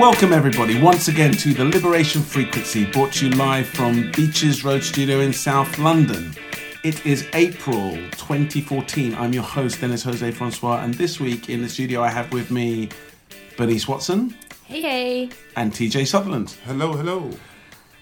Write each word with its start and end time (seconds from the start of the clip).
Welcome, 0.00 0.32
everybody, 0.32 0.80
once 0.80 1.08
again 1.08 1.32
to 1.32 1.52
the 1.52 1.66
Liberation 1.66 2.22
Frequency, 2.22 2.86
brought 2.86 3.12
to 3.14 3.28
you 3.28 3.32
live 3.34 3.68
from 3.68 4.10
Beaches 4.12 4.64
Road 4.64 4.82
Studio 4.82 5.20
in 5.20 5.30
South 5.30 5.78
London. 5.78 6.34
It 6.82 7.04
is 7.04 7.28
April 7.34 7.90
2014. 8.12 9.14
I'm 9.14 9.34
your 9.34 9.42
host, 9.42 9.82
Dennis 9.82 10.02
Jose 10.04 10.30
Francois, 10.30 10.80
and 10.82 10.94
this 10.94 11.20
week 11.20 11.50
in 11.50 11.60
the 11.60 11.68
studio 11.68 12.00
I 12.02 12.08
have 12.08 12.32
with 12.32 12.50
me 12.50 12.88
Bernice 13.58 13.86
Watson 13.86 14.34
Hey, 14.64 14.80
hey. 14.80 15.28
and 15.56 15.70
TJ 15.70 16.06
Sutherland. 16.06 16.56
Hello, 16.64 16.94
hello. 16.94 17.30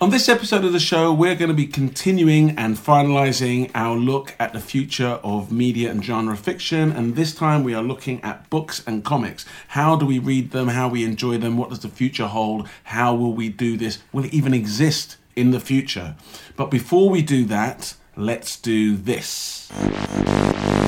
On 0.00 0.10
this 0.10 0.28
episode 0.28 0.64
of 0.64 0.72
the 0.72 0.78
show, 0.78 1.12
we're 1.12 1.34
going 1.34 1.48
to 1.48 1.54
be 1.54 1.66
continuing 1.66 2.50
and 2.50 2.76
finalizing 2.76 3.68
our 3.74 3.96
look 3.96 4.36
at 4.38 4.52
the 4.52 4.60
future 4.60 5.18
of 5.24 5.50
media 5.50 5.90
and 5.90 6.04
genre 6.04 6.36
fiction. 6.36 6.92
And 6.92 7.16
this 7.16 7.34
time 7.34 7.64
we 7.64 7.74
are 7.74 7.82
looking 7.82 8.22
at 8.22 8.48
books 8.48 8.80
and 8.86 9.04
comics. 9.04 9.44
How 9.66 9.96
do 9.96 10.06
we 10.06 10.20
read 10.20 10.52
them? 10.52 10.68
How 10.68 10.88
we 10.88 11.04
enjoy 11.04 11.38
them? 11.38 11.56
What 11.56 11.70
does 11.70 11.80
the 11.80 11.88
future 11.88 12.28
hold? 12.28 12.68
How 12.84 13.12
will 13.12 13.32
we 13.32 13.48
do 13.48 13.76
this? 13.76 13.98
Will 14.12 14.26
it 14.26 14.32
even 14.32 14.54
exist 14.54 15.16
in 15.34 15.50
the 15.50 15.58
future? 15.58 16.14
But 16.54 16.70
before 16.70 17.10
we 17.10 17.20
do 17.20 17.44
that, 17.46 17.94
let's 18.14 18.56
do 18.56 18.96
this. 18.96 19.68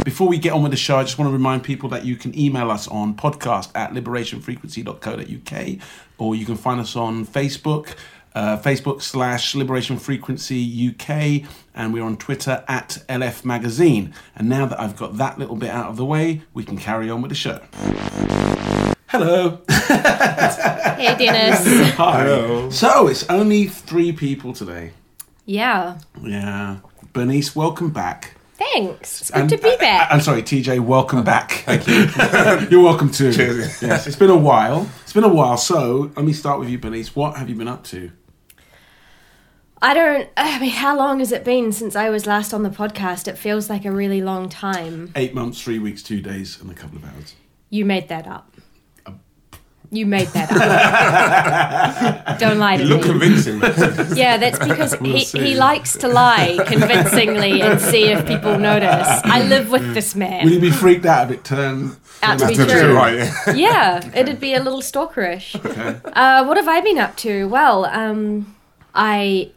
Before 0.04 0.28
we 0.28 0.38
get 0.38 0.52
on 0.52 0.62
with 0.62 0.70
the 0.70 0.78
show, 0.78 0.98
I 0.98 1.02
just 1.02 1.18
want 1.18 1.28
to 1.30 1.32
remind 1.32 1.64
people 1.64 1.88
that 1.88 2.04
you 2.04 2.14
can 2.14 2.38
email 2.38 2.70
us 2.70 2.86
on 2.86 3.16
podcast 3.16 3.72
at 3.74 3.92
liberationfrequency.co.uk 3.92 5.78
or 6.18 6.36
you 6.36 6.46
can 6.46 6.56
find 6.56 6.80
us 6.80 6.94
on 6.94 7.26
Facebook, 7.26 7.94
uh, 8.34 8.56
Facebook 8.58 9.02
slash 9.02 9.54
Liberation 9.54 9.98
Frequency 9.98 10.88
UK, 10.90 11.48
and 11.74 11.92
we're 11.92 12.02
on 12.04 12.16
Twitter 12.16 12.64
at 12.68 12.98
LF 13.08 13.44
Magazine. 13.44 14.14
And 14.36 14.48
now 14.48 14.66
that 14.66 14.80
I've 14.80 14.96
got 14.96 15.16
that 15.18 15.38
little 15.38 15.56
bit 15.56 15.70
out 15.70 15.86
of 15.90 15.96
the 15.96 16.04
way, 16.04 16.42
we 16.54 16.64
can 16.64 16.76
carry 16.78 17.10
on 17.10 17.22
with 17.22 17.30
the 17.30 17.34
show. 17.34 17.60
Hello. 19.08 19.58
Hey, 19.68 21.14
Dennis. 21.18 21.90
Hi. 21.96 22.22
Hello. 22.24 22.70
So 22.70 23.08
it's 23.08 23.28
only 23.28 23.66
three 23.66 24.12
people 24.12 24.52
today. 24.52 24.92
yeah. 25.46 25.98
Yeah. 26.22 26.78
Bernice, 27.12 27.56
welcome 27.56 27.90
back. 27.90 28.36
Thanks. 28.56 29.22
It's 29.22 29.30
good 29.32 29.40
And- 29.40 29.50
to 29.50 29.58
be 29.58 29.74
back. 29.80 30.08
I'm 30.12 30.20
sorry, 30.20 30.42
TJ, 30.42 30.78
welcome 30.80 31.24
back. 31.24 31.50
Thank 31.66 31.88
you. 31.88 32.06
You're 32.70 32.84
welcome 32.84 33.10
too. 33.10 33.32
Cheers. 33.32 33.82
Yes, 33.82 34.06
it's 34.06 34.14
been 34.16 34.30
a 34.30 34.36
while. 34.36 34.88
It's 35.02 35.12
been 35.12 35.24
a 35.24 35.28
while. 35.28 35.56
So 35.56 36.12
let 36.14 36.24
me 36.24 36.32
start 36.32 36.60
with 36.60 36.68
you, 36.68 36.78
Bernice. 36.78 37.16
What 37.16 37.36
have 37.36 37.48
you 37.48 37.56
been 37.56 37.66
up 37.68 37.82
to? 37.84 38.12
I 39.82 39.94
don't. 39.94 40.28
I 40.36 40.58
mean, 40.60 40.70
how 40.70 40.96
long 40.96 41.20
has 41.20 41.32
it 41.32 41.42
been 41.44 41.72
since 41.72 41.96
I 41.96 42.10
was 42.10 42.26
last 42.26 42.52
on 42.52 42.62
the 42.62 42.70
podcast? 42.70 43.28
It 43.28 43.38
feels 43.38 43.70
like 43.70 43.84
a 43.84 43.90
really 43.90 44.20
long 44.20 44.48
time. 44.48 45.10
Eight 45.16 45.34
months, 45.34 45.60
three 45.62 45.78
weeks, 45.78 46.02
two 46.02 46.20
days, 46.20 46.60
and 46.60 46.70
a 46.70 46.74
couple 46.74 46.98
of 46.98 47.04
hours. 47.04 47.34
You 47.70 47.84
made 47.84 48.08
that 48.08 48.26
up. 48.26 48.46
You 49.92 50.06
made 50.06 50.28
that 50.28 50.52
up. 50.52 52.38
don't 52.38 52.58
lie 52.58 52.76
to 52.76 52.82
You 52.84 52.88
look 52.90 53.02
me. 53.02 53.08
convincing. 53.08 53.60
Yeah, 54.16 54.36
that's 54.36 54.58
because 54.64 54.94
he, 54.94 55.24
see. 55.24 55.40
he 55.40 55.54
likes 55.56 55.96
to 55.98 56.06
lie 56.06 56.58
convincingly 56.66 57.60
and 57.60 57.80
see 57.80 58.04
if 58.04 58.24
people 58.24 58.56
notice. 58.56 59.08
I 59.24 59.42
live 59.42 59.70
with 59.70 59.92
this 59.94 60.14
man. 60.14 60.44
Will 60.44 60.52
you 60.52 60.60
be 60.60 60.70
freaked 60.70 61.06
out 61.06 61.30
if 61.32 61.38
it 61.38 61.44
turn? 61.44 61.96
Out 62.22 62.38
to 62.38 62.46
be 62.46 62.56
out 62.60 62.68
true. 62.68 62.94
right, 62.94 63.14
yeah. 63.16 63.52
yeah, 63.54 64.10
it'd 64.14 64.38
be 64.38 64.54
a 64.54 64.62
little 64.62 64.80
stalkerish. 64.80 65.56
Uh, 66.04 66.44
what 66.44 66.56
have 66.56 66.68
I 66.68 66.80
been 66.82 66.98
up 66.98 67.16
to? 67.18 67.48
Well, 67.48 67.86
um, 67.86 68.54
I, 68.94 69.50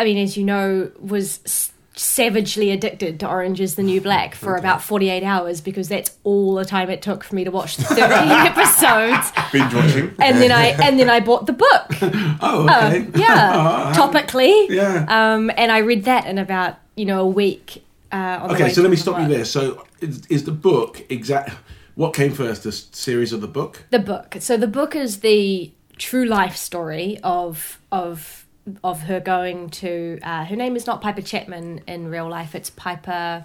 I 0.00 0.04
mean, 0.04 0.16
as 0.18 0.36
you 0.36 0.44
know, 0.44 0.90
was 0.98 1.72
savagely 1.94 2.70
addicted 2.70 3.20
to 3.20 3.28
Orange 3.28 3.60
is 3.60 3.74
the 3.74 3.82
New 3.82 4.00
Black 4.08 4.34
for 4.34 4.56
about 4.56 4.80
48 4.82 5.22
hours 5.22 5.60
because 5.60 5.88
that's 5.88 6.16
all 6.24 6.54
the 6.54 6.64
time 6.64 6.88
it 6.88 7.02
took 7.02 7.22
for 7.22 7.34
me 7.34 7.44
to 7.44 7.50
watch 7.50 7.76
the 7.76 7.84
13 7.84 8.00
episodes. 8.30 9.32
Binge 9.52 9.74
watching. 9.74 10.14
And 10.18 10.38
then 10.38 10.50
I 10.50 10.68
and 10.82 10.98
then 10.98 11.10
I 11.10 11.20
bought 11.20 11.46
the 11.46 11.52
book. 11.52 11.86
Oh, 12.42 12.66
Uh, 12.66 12.90
okay. 12.94 13.18
yeah, 13.20 13.92
topically. 13.94 14.70
Yeah. 14.70 15.04
Um, 15.08 15.50
and 15.58 15.70
I 15.70 15.78
read 15.78 16.04
that 16.04 16.24
in 16.26 16.38
about 16.38 16.76
you 16.96 17.04
know 17.04 17.20
a 17.20 17.26
week. 17.26 17.84
Uh, 18.10 18.38
on 18.40 18.48
the 18.48 18.54
Okay, 18.54 18.70
so 18.70 18.80
let 18.80 18.90
me 18.90 18.96
to 18.96 19.02
stop 19.02 19.20
you 19.20 19.28
there. 19.28 19.44
So 19.44 19.84
is, 20.00 20.24
is 20.30 20.44
the 20.44 20.52
book 20.52 21.04
exact? 21.10 21.50
What 21.96 22.14
came 22.14 22.32
first, 22.32 22.62
the 22.62 22.72
series 22.72 23.34
of 23.34 23.42
the 23.42 23.46
book? 23.46 23.84
The 23.90 23.98
book. 23.98 24.36
So 24.40 24.56
the 24.56 24.66
book 24.66 24.96
is 24.96 25.20
the 25.20 25.70
true 25.98 26.24
life 26.24 26.56
story 26.56 27.18
of 27.22 27.78
of 27.92 28.39
of 28.84 29.02
her 29.02 29.20
going 29.20 29.70
to. 29.70 30.18
Uh, 30.22 30.44
her 30.44 30.56
name 30.56 30.76
is 30.76 30.86
not 30.86 31.00
Piper 31.00 31.22
Chapman 31.22 31.82
in 31.86 32.08
real 32.08 32.28
life. 32.28 32.54
It's 32.54 32.70
Piper 32.70 33.44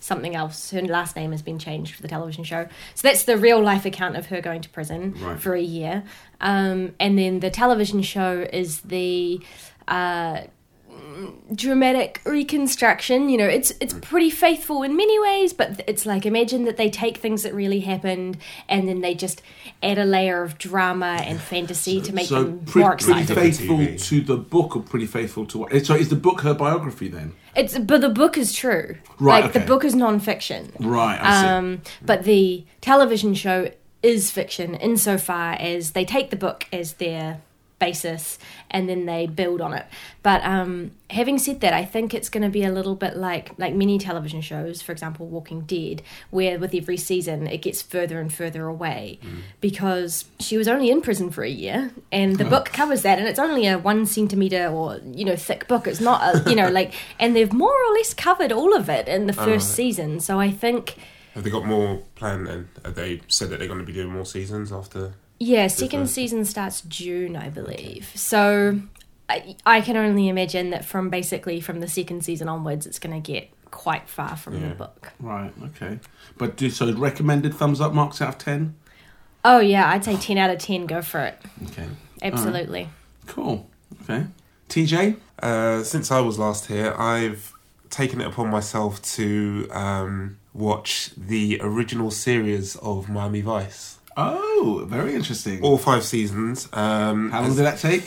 something 0.00 0.36
else. 0.36 0.70
Her 0.70 0.82
last 0.82 1.16
name 1.16 1.32
has 1.32 1.42
been 1.42 1.58
changed 1.58 1.94
for 1.96 2.02
the 2.02 2.08
television 2.08 2.44
show. 2.44 2.68
So 2.94 3.08
that's 3.08 3.24
the 3.24 3.36
real 3.36 3.60
life 3.60 3.84
account 3.84 4.16
of 4.16 4.26
her 4.26 4.40
going 4.40 4.62
to 4.62 4.68
prison 4.68 5.14
Right. 5.20 5.40
for 5.40 5.54
a 5.54 5.60
year. 5.60 6.04
Um, 6.40 6.94
and 7.00 7.18
then 7.18 7.40
the 7.40 7.50
television 7.50 8.02
show 8.02 8.46
is 8.52 8.80
the. 8.82 9.40
Uh, 9.88 10.42
dramatic 11.54 12.20
reconstruction 12.24 13.28
you 13.28 13.38
know 13.38 13.46
it's 13.46 13.72
it's 13.80 13.94
pretty 14.02 14.30
faithful 14.30 14.82
in 14.82 14.96
many 14.96 15.18
ways 15.20 15.52
but 15.52 15.80
it's 15.86 16.04
like 16.04 16.26
imagine 16.26 16.64
that 16.64 16.76
they 16.76 16.90
take 16.90 17.18
things 17.18 17.42
that 17.44 17.54
really 17.54 17.80
happened 17.80 18.36
and 18.68 18.88
then 18.88 19.00
they 19.00 19.14
just 19.14 19.40
add 19.82 19.96
a 19.98 20.04
layer 20.04 20.42
of 20.42 20.58
drama 20.58 21.18
and 21.24 21.40
fantasy 21.52 22.00
to 22.00 22.12
make 22.12 22.26
so 22.26 22.42
them 22.44 22.60
pre- 22.66 22.82
more 22.82 22.96
pretty 22.96 23.22
exciting 23.22 23.36
faithful 23.36 23.76
TV. 23.78 24.02
to 24.04 24.20
the 24.20 24.36
book, 24.36 24.76
or 24.76 24.82
pretty 24.82 25.06
faithful 25.06 25.46
to 25.46 25.58
what? 25.58 25.86
So 25.86 25.94
is 25.94 26.08
the 26.08 26.16
book 26.16 26.40
her 26.42 26.54
biography 26.54 27.08
then? 27.08 27.32
it's 27.54 27.78
but 27.78 28.00
the 28.00 28.08
book 28.10 28.36
is 28.36 28.52
true 28.52 28.96
Right, 29.18 29.44
like 29.44 29.52
the 29.54 29.60
book 29.60 29.84
is 29.84 29.94
non-fiction 29.94 30.72
Right, 30.80 31.18
I 31.20 31.40
see. 31.42 31.48
um 31.48 31.82
but 32.04 32.24
the 32.24 32.64
television 32.80 33.34
show 33.34 33.70
is 34.02 34.30
fiction 34.30 34.74
insofar 34.74 35.52
as 35.54 35.92
they 35.92 36.04
take 36.04 36.30
the 36.30 36.36
book 36.36 36.66
as 36.72 36.94
their 36.94 37.40
basis 37.78 38.38
and 38.70 38.88
then 38.88 39.06
they 39.06 39.26
build 39.26 39.60
on 39.60 39.74
it. 39.74 39.86
But 40.22 40.42
um 40.44 40.92
having 41.08 41.38
said 41.38 41.60
that 41.60 41.72
i 41.72 41.84
think 41.84 42.12
it's 42.12 42.28
going 42.28 42.42
to 42.42 42.48
be 42.48 42.64
a 42.64 42.72
little 42.72 42.96
bit 42.96 43.16
like 43.16 43.56
like 43.58 43.72
many 43.72 43.96
television 43.96 44.40
shows 44.40 44.82
for 44.82 44.90
example 44.90 45.24
walking 45.24 45.60
dead 45.60 46.02
where 46.30 46.58
with 46.58 46.74
every 46.74 46.96
season 46.96 47.46
it 47.46 47.58
gets 47.58 47.80
further 47.80 48.20
and 48.20 48.32
further 48.32 48.66
away 48.66 49.16
because 49.60 50.24
she 50.40 50.56
was 50.56 50.66
only 50.66 50.90
in 50.90 51.00
prison 51.00 51.30
for 51.30 51.44
a 51.44 51.48
year 51.48 51.92
and 52.10 52.36
the 52.38 52.44
book 52.44 52.66
covers 52.72 53.02
that 53.02 53.20
and 53.20 53.28
it's 53.28 53.38
only 53.38 53.66
a 53.68 53.78
one 53.78 54.04
centimeter 54.04 54.66
or 54.66 54.98
you 55.04 55.24
know 55.24 55.36
thick 55.36 55.68
book. 55.68 55.86
It's 55.86 56.00
not 56.00 56.20
a 56.22 56.50
you 56.50 56.56
know 56.56 56.68
like 56.70 56.92
and 57.20 57.36
they've 57.36 57.52
more 57.52 57.72
or 57.72 57.92
less 57.92 58.12
covered 58.12 58.50
all 58.52 58.74
of 58.74 58.88
it 58.88 59.06
in 59.06 59.26
the 59.26 59.32
first 59.32 59.70
season. 59.74 60.18
So 60.20 60.40
i 60.40 60.50
think 60.50 60.96
Have 61.34 61.44
they 61.44 61.50
got 61.50 61.64
more 61.66 62.02
planned 62.16 62.46
then? 62.48 62.68
Have 62.84 62.94
they 62.96 63.20
said 63.28 63.50
that 63.50 63.58
they're 63.58 63.68
going 63.68 63.80
to 63.80 63.86
be 63.86 63.92
doing 63.92 64.10
more 64.12 64.26
seasons 64.26 64.72
after? 64.72 65.14
Yeah, 65.38 65.66
second 65.66 66.02
first- 66.02 66.14
season 66.14 66.44
starts 66.44 66.80
June, 66.82 67.36
I 67.36 67.50
believe. 67.50 68.10
So 68.14 68.80
I, 69.28 69.56
I 69.66 69.80
can 69.80 69.96
only 69.96 70.28
imagine 70.28 70.70
that 70.70 70.84
from 70.84 71.10
basically 71.10 71.60
from 71.60 71.80
the 71.80 71.88
second 71.88 72.24
season 72.24 72.48
onwards, 72.48 72.86
it's 72.86 72.98
going 72.98 73.20
to 73.20 73.32
get 73.32 73.48
quite 73.70 74.08
far 74.08 74.36
from 74.36 74.60
the 74.60 74.74
book. 74.74 75.12
Right, 75.20 75.52
okay. 75.64 75.98
But 76.38 76.56
do 76.56 76.70
so 76.70 76.92
recommended 76.94 77.52
thumbs 77.54 77.80
up 77.80 77.92
marks 77.92 78.22
out 78.22 78.28
of 78.30 78.38
ten? 78.38 78.74
Oh 79.44 79.60
yeah, 79.60 79.90
I'd 79.90 80.04
say 80.04 80.16
ten 80.16 80.38
out 80.38 80.50
of 80.50 80.58
ten. 80.58 80.86
Go 80.86 81.02
for 81.02 81.20
it. 81.20 81.38
Okay. 81.66 81.86
Absolutely. 82.22 82.88
Cool. 83.26 83.68
Okay. 84.02 84.26
TJ? 84.68 85.16
Uh, 85.40 85.82
since 85.82 86.10
I 86.10 86.20
was 86.20 86.38
last 86.38 86.66
here, 86.66 86.94
I've 86.98 87.52
taken 87.90 88.20
it 88.20 88.26
upon 88.26 88.48
myself 88.50 89.00
to 89.02 89.68
um, 89.70 90.38
watch 90.54 91.10
the 91.16 91.58
original 91.62 92.10
series 92.10 92.76
of 92.76 93.08
Miami 93.08 93.42
Vice. 93.42 93.95
Oh, 94.16 94.84
very 94.88 95.14
interesting. 95.14 95.62
All 95.62 95.78
five 95.78 96.02
seasons. 96.04 96.68
Um, 96.72 97.30
How 97.30 97.42
long 97.42 97.54
did 97.54 97.64
that 97.64 97.78
take? 97.78 98.04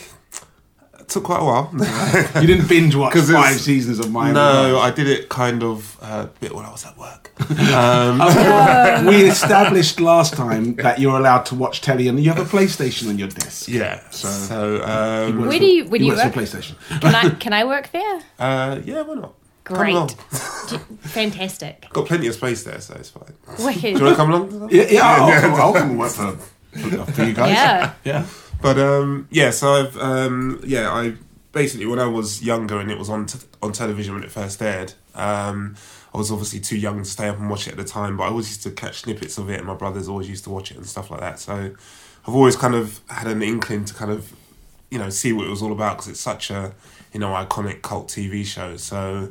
It 0.99 1.07
took 1.07 1.23
quite 1.23 1.39
a 1.41 1.43
while. 1.43 1.71
You 2.41 2.47
didn't 2.47 2.67
binge 2.67 2.95
watch 2.95 3.13
'Cause 3.13 3.29
it's- 3.29 3.43
five 3.43 3.59
seasons 3.59 3.99
of 3.99 4.11
mine. 4.11 4.33
no, 4.33 4.73
Vice. 4.75 4.91
I 4.91 4.95
did 4.95 5.07
it 5.07 5.29
kind 5.29 5.63
of 5.63 5.97
uh, 6.01 6.25
a 6.27 6.39
bit 6.39 6.53
when 6.55 6.65
I 6.65 6.71
was 6.71 6.85
at 6.85 6.97
work. 6.97 7.31
Um, 7.79 9.05
we 9.07 9.23
established 9.29 9.99
last 9.99 10.33
time 10.33 10.75
that 10.75 10.99
you're 10.99 11.17
allowed 11.17 11.45
to 11.47 11.55
watch 11.55 11.81
telly 11.81 12.07
and 12.07 12.19
you 12.19 12.29
have 12.31 12.39
a 12.39 12.57
PlayStation 12.57 13.09
on 13.09 13.17
your 13.17 13.27
desk. 13.29 13.67
yeah. 13.69 14.01
So- 14.09 14.27
So, 14.27 14.83
um, 14.83 15.47
Where 15.47 15.59
do 15.59 15.65
you- 15.65 15.85
where 15.89 15.99
do 15.99 16.05
you 16.05 16.11
works 16.11 16.23
work? 16.25 16.33
for 16.33 16.39
PlayStation. 16.41 16.75
Can 17.01 17.15
I 17.15 17.29
can 17.43 17.53
I 17.53 17.63
work 17.65 17.91
there? 17.91 18.19
uh, 18.39 18.79
yeah, 18.83 19.01
why 19.01 19.15
not? 19.15 19.33
Great. 19.63 19.93
Come 19.93 19.95
along. 19.95 20.09
Fantastic. 21.01 21.87
Got 21.91 22.07
plenty 22.07 22.27
of 22.27 22.35
space 22.35 22.63
there, 22.63 22.79
so 22.81 22.95
it's 22.95 23.09
fine. 23.09 23.33
Wicked. 23.65 23.81
Do 23.81 23.87
you 23.89 23.93
want 24.03 24.09
to 24.09 24.15
come 24.15 24.31
along? 24.31 24.69
Yeah, 24.71 24.87
yeah. 24.89 25.01
I'll, 25.03 25.53
I'll, 25.53 25.61
I'll 25.61 25.73
come 25.73 25.91
and 25.91 25.99
work 25.99 26.11
for, 26.11 26.31
for, 26.31 27.05
for 27.05 27.23
you 27.23 27.33
guys. 27.33 27.51
Yeah. 27.51 27.93
Yeah. 28.03 28.25
But 28.61 28.77
um, 28.77 29.27
yeah, 29.31 29.51
so 29.51 29.73
I've 29.73 29.97
um, 29.97 30.61
yeah, 30.65 30.91
I 30.91 31.13
basically 31.51 31.85
when 31.85 31.99
I 31.99 32.07
was 32.07 32.43
younger 32.43 32.79
and 32.79 32.91
it 32.91 32.97
was 32.97 33.09
on 33.09 33.25
t- 33.25 33.39
on 33.61 33.71
television 33.71 34.13
when 34.13 34.23
it 34.23 34.31
first 34.31 34.61
aired. 34.61 34.93
Um, 35.15 35.75
I 36.13 36.17
was 36.17 36.31
obviously 36.31 36.59
too 36.59 36.77
young 36.77 36.99
to 36.99 37.05
stay 37.09 37.29
up 37.29 37.37
and 37.37 37.49
watch 37.49 37.67
it 37.67 37.71
at 37.71 37.77
the 37.77 37.83
time, 37.83 38.17
but 38.17 38.23
I 38.23 38.27
always 38.29 38.49
used 38.49 38.63
to 38.63 38.71
catch 38.71 39.01
snippets 39.01 39.37
of 39.37 39.49
it, 39.49 39.59
and 39.59 39.67
my 39.67 39.75
brothers 39.75 40.07
always 40.09 40.27
used 40.27 40.43
to 40.45 40.49
watch 40.49 40.71
it 40.71 40.77
and 40.77 40.85
stuff 40.85 41.11
like 41.11 41.19
that. 41.19 41.39
So 41.39 41.53
I've 42.27 42.35
always 42.35 42.55
kind 42.55 42.75
of 42.75 42.99
had 43.07 43.27
an 43.27 43.41
inkling 43.41 43.85
to 43.85 43.93
kind 43.93 44.11
of 44.11 44.33
you 44.91 44.99
know 44.99 45.09
see 45.09 45.31
what 45.33 45.45
it 45.45 45.49
was 45.49 45.61
all 45.61 45.71
about 45.71 45.97
because 45.97 46.07
it's 46.09 46.19
such 46.19 46.51
a 46.51 46.73
you 47.13 47.19
know 47.19 47.29
iconic 47.29 47.81
cult 47.81 48.07
TV 48.09 48.45
show. 48.45 48.77
So 48.77 49.29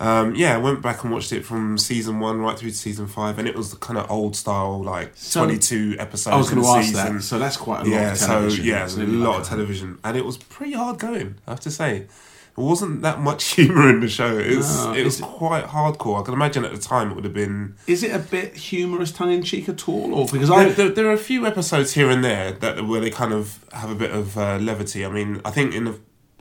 Um, 0.00 0.36
yeah, 0.36 0.54
I 0.54 0.58
went 0.58 0.80
back 0.80 1.02
and 1.02 1.12
watched 1.12 1.32
it 1.32 1.44
from 1.44 1.76
season 1.76 2.20
one 2.20 2.38
right 2.40 2.56
through 2.56 2.70
to 2.70 2.76
season 2.76 3.08
five, 3.08 3.36
and 3.36 3.48
it 3.48 3.56
was 3.56 3.70
the 3.72 3.76
kind 3.78 3.98
of 3.98 4.08
old 4.08 4.36
style, 4.36 4.80
like 4.80 5.10
So- 5.16 5.40
twenty-two 5.44 5.96
episodes. 5.98 6.32
I 6.34 6.36
was 6.36 6.50
going 6.50 6.62
to 6.62 6.68
a 6.68 6.76
ask 6.76 6.88
season. 6.90 7.16
that. 7.16 7.22
So 7.22 7.38
that's 7.40 7.56
quite 7.56 7.80
a 7.80 7.84
lot 7.84 7.90
yeah, 7.90 8.12
of 8.12 8.18
so 8.18 8.26
television. 8.28 8.64
yeah, 8.64 8.84
it's 8.84 8.96
a 8.96 9.00
lot 9.00 9.28
Like 9.30 9.38
of 9.40 9.44
that. 9.44 9.50
television, 9.56 9.98
and 10.04 10.16
it 10.16 10.24
was 10.24 10.36
pretty 10.36 10.74
hard 10.74 10.98
going. 11.00 11.34
I 11.48 11.50
have 11.50 11.60
to 11.60 11.70
say, 11.72 12.06
there 12.54 12.64
wasn't 12.64 13.02
that 13.02 13.18
much 13.20 13.42
humor 13.56 13.88
in 13.90 13.98
the 13.98 14.08
show. 14.08 14.38
It 14.38 14.56
was, 14.56 14.84
No, 14.84 14.92
it 14.94 15.04
was 15.04 15.18
it- 15.18 15.24
quite 15.24 15.64
hardcore. 15.66 16.20
I 16.20 16.22
can 16.24 16.32
imagine 16.34 16.64
at 16.64 16.70
the 16.72 16.78
time 16.78 17.10
it 17.10 17.14
would 17.16 17.24
have 17.24 17.34
been. 17.34 17.74
Is 17.88 18.04
it 18.04 18.14
a 18.14 18.20
bit 18.20 18.54
humorous, 18.54 19.10
tongue 19.10 19.32
in 19.32 19.42
cheek 19.42 19.68
at 19.68 19.88
all, 19.88 20.14
or 20.14 20.26
because 20.26 20.48
There, 20.48 20.58
I 20.58 20.68
there, 20.68 20.90
there 20.90 21.06
are 21.08 21.12
a 21.12 21.24
few 21.30 21.44
episodes 21.44 21.94
here 21.94 22.08
and 22.08 22.22
there 22.22 22.52
that 22.52 22.86
where 22.86 23.00
they 23.00 23.10
kind 23.10 23.32
of 23.32 23.58
have 23.72 23.90
a 23.90 23.96
bit 23.96 24.12
of 24.12 24.38
uh, 24.38 24.58
levity. 24.60 25.04
I 25.04 25.08
mean, 25.08 25.40
I 25.44 25.50
think 25.50 25.74
in 25.74 25.84
the, 25.86 25.98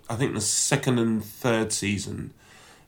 I 0.10 0.16
think 0.16 0.34
the 0.34 0.42
second 0.42 1.00
and 1.00 1.24
third 1.24 1.72
season, 1.74 2.34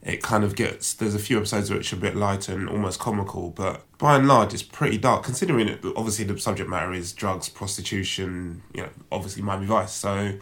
it 0.02 0.22
kind 0.22 0.42
of 0.44 0.56
gets. 0.56 0.94
There's 0.94 1.14
a 1.14 1.18
few 1.18 1.36
episodes 1.38 1.70
which 1.70 1.92
are 1.92 1.96
a 1.96 1.98
bit 2.00 2.16
lighter 2.16 2.52
and 2.54 2.68
almost 2.68 2.98
comical, 2.98 3.50
but 3.50 3.82
by 3.98 4.16
and 4.16 4.26
large, 4.26 4.54
it's 4.54 4.62
pretty 4.62 4.96
dark. 4.98 5.24
Considering 5.24 5.68
it, 5.68 5.80
obviously 5.96 6.24
the 6.24 6.38
subject 6.38 6.68
matter 6.70 6.92
is 6.94 7.12
drugs, 7.12 7.48
prostitution. 7.48 8.62
You 8.74 8.82
know, 8.84 8.88
obviously 9.12 9.42
Miami 9.42 9.66
Vice. 9.66 9.92
So, 9.92 10.38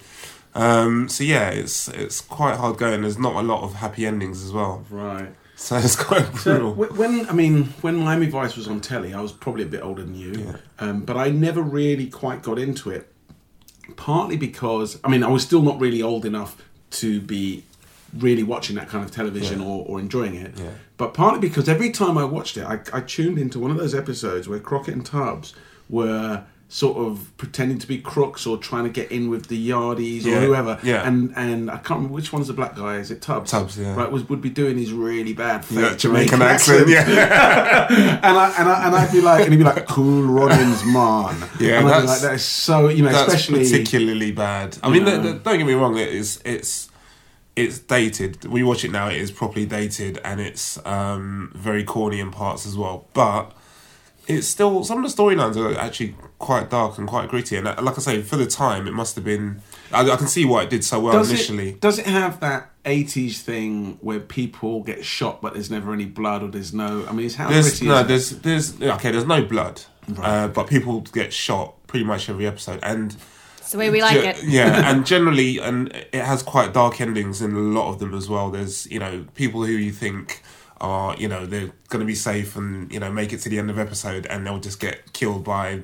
um, 0.55 1.09
so 1.09 1.25
yeah, 1.25 1.51
it's 1.51 1.89
it's 1.89 2.21
quite 2.21 2.57
hard 2.57 2.79
going. 2.79 3.03
There's 3.03 3.19
not 3.19 3.35
a 3.35 3.43
lot 3.43 3.63
of 3.65 3.75
happy 3.75 4.07
endings 4.07 4.45
as 4.45 4.53
well, 4.53 4.85
right. 4.91 5.35
so 5.57 5.77
it's 5.77 5.97
quite 5.97 6.27
So 6.37 6.55
brutal. 6.55 6.75
wh- 6.75 6.99
when 6.99 7.29
I 7.29 7.33
mean 7.33 7.65
when 7.81 7.97
Miami 7.97 8.27
Vice 8.29 8.57
was 8.57 8.69
on 8.69 8.81
telly, 8.81 9.13
I 9.13 9.21
was 9.21 9.33
probably 9.33 9.65
a 9.65 9.67
bit 9.67 9.83
older 9.83 10.05
than 10.05 10.15
you, 10.15 10.33
Yeah. 10.33 10.57
um, 10.79 11.01
but 11.01 11.17
I 11.17 11.31
never 11.31 11.61
really 11.63 12.07
quite 12.09 12.43
got 12.43 12.59
into 12.61 12.91
it. 12.91 13.13
Partly 13.97 14.37
because 14.37 15.01
I 15.03 15.09
mean 15.09 15.23
I 15.25 15.29
was 15.29 15.43
still 15.43 15.63
not 15.63 15.81
really 15.81 16.03
old 16.03 16.25
enough 16.27 16.57
to 16.90 17.20
be 17.20 17.64
really 18.17 18.43
watching 18.43 18.76
that 18.76 18.88
kind 18.88 19.05
of 19.05 19.11
television 19.11 19.61
Yeah. 19.61 19.67
or, 19.67 19.85
or 19.87 20.00
enjoying 20.00 20.35
it. 20.35 20.52
Yeah. 20.58 20.70
But 20.96 21.14
partly 21.14 21.40
because 21.46 21.69
every 21.69 21.90
time 21.90 22.17
I 22.17 22.25
watched 22.25 22.56
it, 22.56 22.64
I, 22.64 22.81
I 22.93 23.00
tuned 23.02 23.38
into 23.38 23.58
one 23.58 23.70
of 23.70 23.76
those 23.76 23.94
episodes 23.94 24.49
where 24.49 24.58
Crockett 24.58 24.94
and 24.94 25.05
Tubbs 25.05 25.52
were 25.90 26.44
sort 26.70 26.99
of 26.99 27.35
pretending 27.38 27.79
to 27.79 27.87
be 27.87 27.97
crooks 27.99 28.47
or 28.47 28.59
trying 28.59 28.85
to 28.85 28.91
get 28.91 29.11
in 29.11 29.31
with 29.31 29.47
the 29.47 29.70
yardies 29.70 30.26
or 30.26 30.38
whoever. 30.41 30.79
yeah. 30.82 31.06
And 31.09 31.32
and 31.35 31.70
I 31.70 31.76
can't 31.79 31.91
remember 32.00 32.12
which 32.15 32.31
one's 32.31 32.49
the 32.49 32.53
black 32.53 32.76
guy. 32.76 32.97
Is 32.97 33.11
it 33.11 33.23
Tubbs? 33.23 33.50
Tubbs, 33.50 33.79
yeah. 33.79 33.94
Right, 33.94 34.11
was 34.12 34.29
would 34.29 34.43
be 34.43 34.50
doing 34.50 34.76
his 34.76 34.93
really 34.93 35.32
bad 35.32 35.65
fake 35.65 35.79
Yeah, 35.79 35.94
Jamaican 35.97 36.43
accent, 36.43 36.88
yeah. 36.91 37.06
and 38.23 38.37
I 38.38 38.55
and 38.59 38.69
I 38.69 38.87
and 38.87 38.94
I'd 38.94 39.11
be 39.11 39.23
like, 39.23 39.44
and 39.44 39.53
he'd 39.53 39.59
be 39.59 39.65
like, 39.65 39.87
"Cool 39.87 40.25
Rollins, 40.25 40.85
man." 40.85 41.49
Yeah, 41.59 41.79
and 41.79 41.88
I'd 41.88 42.00
be 42.03 42.06
that's- 42.06 42.06
like, 42.06 42.20
that 42.20 42.35
is 42.35 42.44
so 42.44 42.88
you 42.88 43.03
know, 43.03 43.09
especially 43.11 43.61
particularly 43.65 44.32
bad. 44.32 44.76
I 44.82 44.91
mean, 44.91 45.05
the, 45.05 45.12
the, 45.19 45.32
don't 45.35 45.56
get 45.56 45.67
me 45.67 45.73
wrong. 45.73 45.97
It 45.97 46.09
is 46.09 46.43
it's 46.44 46.91
it's 47.56 47.79
dated. 47.79 48.44
We 48.44 48.62
watch 48.62 48.85
it 48.85 48.91
now. 48.91 49.09
It 49.09 49.17
is 49.17 49.31
properly 49.31 49.65
dated, 49.65 50.20
and 50.23 50.38
it's 50.38 50.85
um, 50.87 51.50
very 51.55 51.82
corny 51.82 52.20
in 52.20 52.31
parts 52.31 52.67
as 52.67 52.76
well. 52.76 53.09
But 53.15 53.53
it's 54.29 54.47
still 54.47 54.85
some 54.85 55.03
of 55.05 55.11
the 55.11 55.23
storylines 55.23 55.57
are 55.57 55.77
actually 55.79 56.15
quite 56.39 56.71
dark 56.71 56.99
and 56.99 57.09
quite 57.09 57.29
gritty. 57.29 57.57
And 57.57 57.67
uh, 57.67 57.77
like 57.83 57.97
I 57.99 58.01
say, 58.01 58.23
for 58.23 58.37
the 58.37 58.47
time, 58.47 58.87
it 58.87 58.93
must 58.93 59.15
have 59.17 59.25
been. 59.25 59.63
I, 59.93 60.09
I 60.11 60.17
can 60.17 60.29
see 60.29 60.45
why 60.45 60.65
it 60.65 60.71
did 60.71 60.85
so 60.85 61.01
well 61.01 61.15
does 61.15 61.31
initially. 61.31 61.71
it 61.71 61.81
does 61.81 61.99
it 61.99 62.07
have 62.07 62.41
that 62.41 62.71
'80s 62.85 63.39
thing 63.41 63.99
where 64.01 64.21
people 64.21 64.83
get 64.83 65.05
shot 65.05 65.43
but 65.43 65.55
there's 65.55 65.71
never 65.71 65.93
any 65.93 66.05
blood 66.05 66.43
or 66.43 66.49
there's 66.49 66.73
no? 66.75 67.07
I 67.09 67.13
mean, 67.13 67.27
it's 67.27 67.35
how 67.35 67.49
There's 67.49 67.71
gritty 67.81 67.87
no, 67.89 68.01
is 68.01 68.33
it? 68.33 68.43
there's 68.43 68.75
there's 68.79 68.91
okay. 68.97 69.11
There's 69.11 69.27
no 69.27 69.43
blood, 69.43 69.83
Right, 70.09 70.45
uh, 70.45 70.49
but 70.49 70.67
people 70.69 71.01
get 71.01 71.33
shot 71.33 71.75
pretty 71.87 72.05
much 72.05 72.29
every 72.29 72.47
episode, 72.47 72.81
and 72.83 73.17
It's 73.59 73.73
the 73.73 73.79
way 73.79 73.89
we 73.91 74.03
like 74.03 74.21
Ge- 74.21 74.25
it. 74.39 74.45
Yeah, 74.45 74.91
and 74.91 75.07
generally, 75.07 75.59
and 75.59 75.89
it 75.89 76.15
has 76.23 76.43
quite 76.43 76.73
dark 76.75 77.01
endings 77.01 77.41
in 77.41 77.53
a 77.55 77.59
lot 77.59 77.89
of 77.91 77.99
them 77.99 78.15
as 78.15 78.29
well. 78.29 78.51
There's, 78.51 78.87
you 78.91 78.99
know, 78.99 79.25
people 79.35 79.65
who 79.65 79.73
you 79.73 79.93
think 79.93 80.43
are, 80.81 81.17
you 81.17 81.29
know, 81.29 81.47
they're 81.47 81.71
going 81.89 82.01
to 82.01 82.07
be 82.07 82.15
safe 82.15 82.57
and, 82.57 82.93
you 82.93 83.01
know, 83.01 83.11
make 83.13 83.33
it 83.33 83.39
to 83.41 83.49
the 83.49 83.59
end 83.59 83.71
of 83.71 83.79
episode 83.79 84.27
and 84.27 84.47
they'll 84.47 84.61
just 84.61 84.81
get 84.81 85.13
killed 85.13 85.45
by 85.45 85.83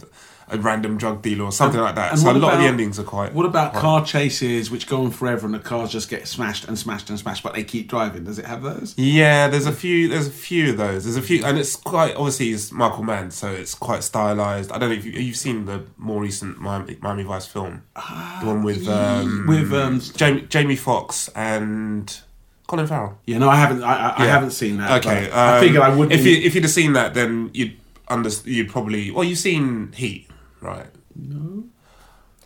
a 0.48 0.58
random 0.58 0.98
drug 0.98 1.22
dealer 1.22 1.44
or 1.44 1.52
something 1.52 1.80
like 1.80 1.94
that. 1.94 2.18
So 2.18 2.30
a 2.30 2.32
lot 2.32 2.52
of 2.54 2.60
the 2.60 2.66
endings 2.66 2.98
are 2.98 3.04
quite. 3.04 3.32
What 3.32 3.46
about 3.46 3.72
quite- 3.72 3.80
car 3.80 4.04
chases 4.04 4.70
which 4.70 4.86
go 4.86 5.02
on 5.04 5.10
forever 5.10 5.46
and 5.46 5.54
the 5.54 5.58
cars 5.58 5.90
just 5.90 6.10
get 6.10 6.28
smashed 6.28 6.68
and 6.68 6.78
smashed 6.78 7.08
and 7.08 7.18
smashed, 7.18 7.42
but 7.42 7.54
they 7.54 7.64
keep 7.64 7.88
driving? 7.88 8.24
Does 8.24 8.38
it 8.38 8.44
have 8.44 8.62
those? 8.62 8.94
Yeah, 8.98 9.48
there's 9.48 9.66
a 9.66 9.72
few. 9.72 10.06
There's 10.08 10.26
a 10.26 10.30
few 10.30 10.70
of 10.70 10.76
those. 10.76 11.04
There's 11.04 11.16
a 11.16 11.22
few, 11.22 11.44
and 11.44 11.58
it's 11.58 11.76
quite 11.76 12.14
obviously 12.14 12.50
it's 12.50 12.70
Michael 12.72 13.04
Mann, 13.04 13.30
so 13.30 13.50
it's 13.50 13.74
quite 13.74 14.04
stylized. 14.04 14.70
I 14.70 14.78
don't 14.78 14.90
know 14.90 14.96
if 14.96 15.04
you, 15.06 15.12
you've 15.12 15.36
seen 15.36 15.64
the 15.64 15.84
more 15.96 16.20
recent 16.20 16.60
Miami, 16.60 16.98
Miami 17.00 17.22
Vice 17.22 17.46
film, 17.46 17.82
the 17.94 18.46
one 18.46 18.62
with 18.62 18.86
um, 18.86 19.46
With, 19.48 19.72
um, 19.72 20.00
Jamie, 20.00 20.42
Jamie 20.42 20.76
Foxx 20.76 21.28
and 21.34 22.20
Colin 22.66 22.86
Farrell. 22.86 23.18
Yeah, 23.26 23.38
no, 23.38 23.48
I 23.48 23.56
haven't. 23.56 23.82
I, 23.82 24.10
I, 24.10 24.22
I 24.22 24.26
haven't 24.26 24.52
seen 24.52 24.78
that. 24.78 25.04
Okay, 25.04 25.28
but 25.28 25.36
I 25.36 25.58
um, 25.58 25.64
figured 25.64 25.82
I 25.82 25.94
would. 25.94 26.12
If 26.12 26.24
you 26.24 26.36
if 26.36 26.54
you'd 26.54 26.64
have 26.64 26.70
seen 26.70 26.94
that, 26.94 27.14
then 27.14 27.50
you'd 27.52 27.76
under 28.08 28.30
you'd 28.44 28.70
probably 28.70 29.10
well 29.10 29.24
you've 29.24 29.38
seen 29.38 29.92
Heat, 29.92 30.28
right? 30.60 30.86
No. 31.14 31.64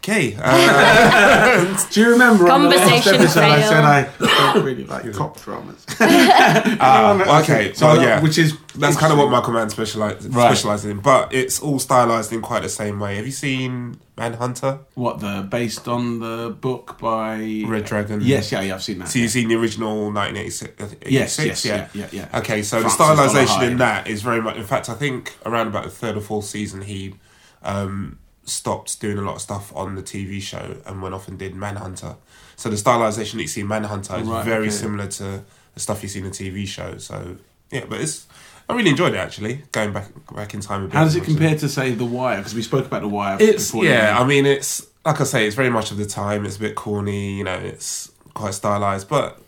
Okay. 0.08 0.36
Uh, 0.48 1.88
Do 1.90 2.00
you 2.00 2.10
remember 2.10 2.48
on 2.50 2.62
the 2.64 2.68
last 2.70 3.04
Conversation 3.04 3.20
episode 3.20 3.42
I 3.42 3.60
said 3.62 3.84
I 3.84 4.52
don't 4.54 4.64
really 4.64 4.84
like 4.84 5.12
cop 5.14 5.40
dramas? 5.40 5.84
ah, 6.00 7.42
okay. 7.42 7.72
so 7.74 7.86
well, 7.86 8.02
yeah, 8.02 8.20
which 8.22 8.38
is 8.38 8.56
that's 8.74 8.96
kind 8.96 9.12
of 9.12 9.18
what 9.18 9.30
Michael 9.30 9.52
Mann 9.54 9.70
specializes 9.70 10.28
Right. 10.28 10.46
specializes 10.54 10.90
in, 10.90 11.00
but 11.00 11.32
it's 11.34 11.60
all 11.60 11.78
stylized 11.78 12.32
in 12.32 12.40
quite 12.42 12.62
the 12.62 12.68
same 12.68 13.00
way. 13.00 13.16
Have 13.16 13.26
you 13.26 13.32
seen 13.32 13.98
Manhunter? 14.16 14.80
what 14.94 15.20
the 15.20 15.46
based 15.50 15.88
on 15.88 16.20
the 16.20 16.50
book 16.60 16.98
by 17.00 17.64
Red 17.66 17.84
Dragon. 17.84 18.20
Yes, 18.22 18.52
yeah, 18.52 18.60
yeah, 18.62 18.74
I've 18.74 18.82
seen 18.82 18.98
that. 19.00 19.08
So 19.08 19.18
you've 19.18 19.30
seen 19.30 19.48
the 19.48 19.56
original 19.56 20.12
1986? 20.12 21.10
Yes, 21.10 21.38
yes, 21.38 21.64
yeah, 21.64 21.88
yeah, 21.94 22.08
yeah. 22.12 22.38
Okay, 22.38 22.62
so 22.62 22.80
Francis 22.80 22.98
the 22.98 23.04
stylization 23.04 23.70
in 23.72 23.78
that 23.78 24.06
is 24.06 24.22
very 24.22 24.40
much. 24.40 24.56
In 24.56 24.64
fact, 24.64 24.88
I 24.88 24.94
think 24.94 25.36
around 25.44 25.66
about 25.68 25.84
the 25.84 25.90
third 25.90 26.16
or 26.16 26.20
fourth 26.20 26.44
season, 26.46 26.82
he 26.82 27.14
um, 27.62 28.18
stopped 28.48 29.00
doing 29.00 29.18
a 29.18 29.22
lot 29.22 29.36
of 29.36 29.40
stuff 29.42 29.74
on 29.74 29.94
the 29.94 30.02
TV 30.02 30.40
show 30.40 30.76
and 30.86 31.02
went 31.02 31.14
off 31.14 31.28
and 31.28 31.38
did 31.38 31.54
Manhunter. 31.54 32.16
So 32.56 32.68
the 32.68 32.76
stylization 32.76 33.34
that 33.34 33.42
you 33.42 33.48
see 33.48 33.60
in 33.60 33.68
Manhunter 33.68 34.16
is 34.16 34.26
Right, 34.26 34.44
very 34.44 34.62
okay. 34.66 34.70
similar 34.70 35.06
to 35.06 35.44
the 35.74 35.80
stuff 35.80 36.02
you 36.02 36.08
see 36.08 36.18
in 36.20 36.24
the 36.24 36.30
TV 36.30 36.66
show. 36.66 36.98
So 36.98 37.36
yeah, 37.70 37.84
but 37.88 38.00
it's. 38.00 38.26
I 38.70 38.74
really 38.74 38.90
enjoyed 38.90 39.14
it 39.14 39.18
actually. 39.18 39.62
Going 39.72 39.92
back 39.92 40.08
back 40.34 40.52
in 40.54 40.60
time 40.60 40.82
a 40.82 40.86
bit. 40.86 40.94
How 40.94 41.04
does 41.04 41.16
it 41.16 41.24
compare 41.24 41.56
to 41.56 41.68
say 41.68 41.92
The 41.92 42.04
Wire? 42.04 42.38
Because 42.38 42.54
we 42.54 42.62
spoke 42.62 42.84
about 42.86 43.02
The 43.02 43.08
Wire. 43.08 43.36
it's 43.40 43.66
before 43.70 43.84
yeah. 43.84 44.18
I 44.18 44.24
mean, 44.26 44.44
it's 44.44 44.86
like 45.04 45.20
I 45.20 45.24
say, 45.24 45.46
it's 45.46 45.56
very 45.56 45.70
much 45.70 45.90
of 45.90 45.96
the 45.96 46.04
time. 46.04 46.44
It's 46.44 46.56
a 46.56 46.60
bit 46.60 46.74
corny, 46.74 47.38
you 47.38 47.44
know. 47.44 47.54
It's 47.54 48.10
quite 48.34 48.52
stylized, 48.54 49.08
but 49.08 49.40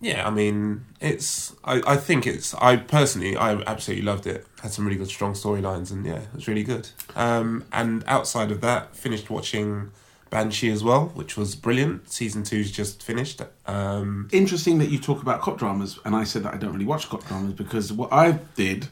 yeah. 0.00 0.26
I 0.26 0.30
mean, 0.30 0.84
it's. 1.00 1.54
I, 1.64 1.82
I 1.86 1.96
think 1.96 2.26
it's. 2.26 2.54
I 2.54 2.76
personally, 2.76 3.36
I 3.36 3.54
absolutely 3.66 4.04
loved 4.04 4.26
it. 4.26 4.46
Had 4.62 4.72
some 4.72 4.84
really 4.84 4.98
good, 4.98 5.08
strong 5.08 5.32
storylines, 5.32 5.90
and 5.90 6.04
yeah, 6.04 6.20
it 6.20 6.34
was 6.34 6.48
really 6.48 6.64
good. 6.64 6.88
Um, 7.16 7.64
and 7.72 8.04
outside 8.06 8.50
of 8.50 8.60
that, 8.60 8.94
finished 8.94 9.30
watching 9.30 9.90
Banshee 10.30 10.70
as 10.70 10.84
well, 10.84 11.06
which 11.14 11.36
was 11.36 11.54
brilliant. 11.56 12.10
Season 12.10 12.42
two's 12.42 12.70
just 12.70 13.02
finished. 13.02 13.40
Um, 13.66 14.28
interesting 14.32 14.78
that 14.78 14.90
you 14.90 14.98
talk 14.98 15.22
about 15.22 15.40
cop 15.40 15.58
dramas, 15.58 15.98
and 16.04 16.14
I 16.14 16.24
said 16.24 16.42
that 16.44 16.54
I 16.54 16.58
don't 16.58 16.72
really 16.72 16.84
watch 16.84 17.08
cop 17.08 17.24
dramas 17.26 17.54
because 17.54 17.92
what 17.92 18.12
I 18.12 18.32
did 18.56 18.88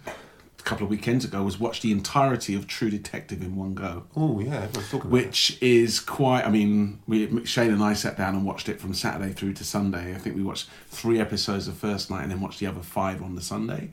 couple 0.66 0.85
of 0.85 0.90
weekends 0.90 1.25
ago 1.25 1.42
was 1.42 1.58
watch 1.61 1.80
the 1.80 1.92
entirety 1.92 2.54
of 2.54 2.66
True 2.66 2.90
Detective 2.90 3.40
in 3.40 3.54
one 3.56 3.73
go. 3.75 4.04
oh 4.16 4.40
yeah, 4.40 4.64
about 4.64 5.04
which 5.06 5.56
is 5.62 6.00
quite. 6.00 6.44
I 6.44 6.50
mean, 6.50 7.00
we 7.06 7.44
Shane 7.46 7.70
and 7.70 7.82
I 7.82 7.94
sat 7.94 8.18
down 8.18 8.35
and 8.35 8.44
watched 8.44 8.68
it 8.68 8.80
from 8.80 8.92
Saturday 8.92 9.32
through 9.32 9.54
to 9.54 9.64
Sunday. 9.64 10.14
I 10.14 10.18
think 10.18 10.37
we 10.37 10.42
watched 10.42 10.68
three 10.88 11.20
episodes 11.20 11.66
the 11.66 11.73
first 11.73 12.11
night 12.11 12.23
and 12.23 12.30
then 12.32 12.40
watched 12.40 12.61
the 12.61 12.66
other 12.66 12.82
five 12.82 13.23
on 13.23 13.37
the 13.37 13.40
Sunday, 13.42 13.90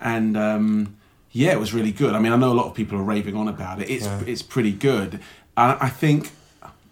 and 0.00 0.36
um, 0.36 0.96
yeah, 1.30 1.52
it 1.52 1.60
was 1.60 1.72
really 1.72 1.92
good. 1.92 2.14
I 2.14 2.18
mean, 2.18 2.32
I 2.32 2.36
know 2.36 2.52
a 2.52 2.58
lot 2.60 2.66
of 2.66 2.74
people 2.74 2.98
are 2.98 3.04
raving 3.04 3.36
on 3.36 3.46
about 3.48 3.80
it. 3.80 3.88
It's 3.88 4.04
Yeah. 4.06 4.22
it's 4.26 4.42
pretty 4.42 4.72
good. 4.72 5.20
I, 5.56 5.76
I 5.86 5.88
think 5.88 6.32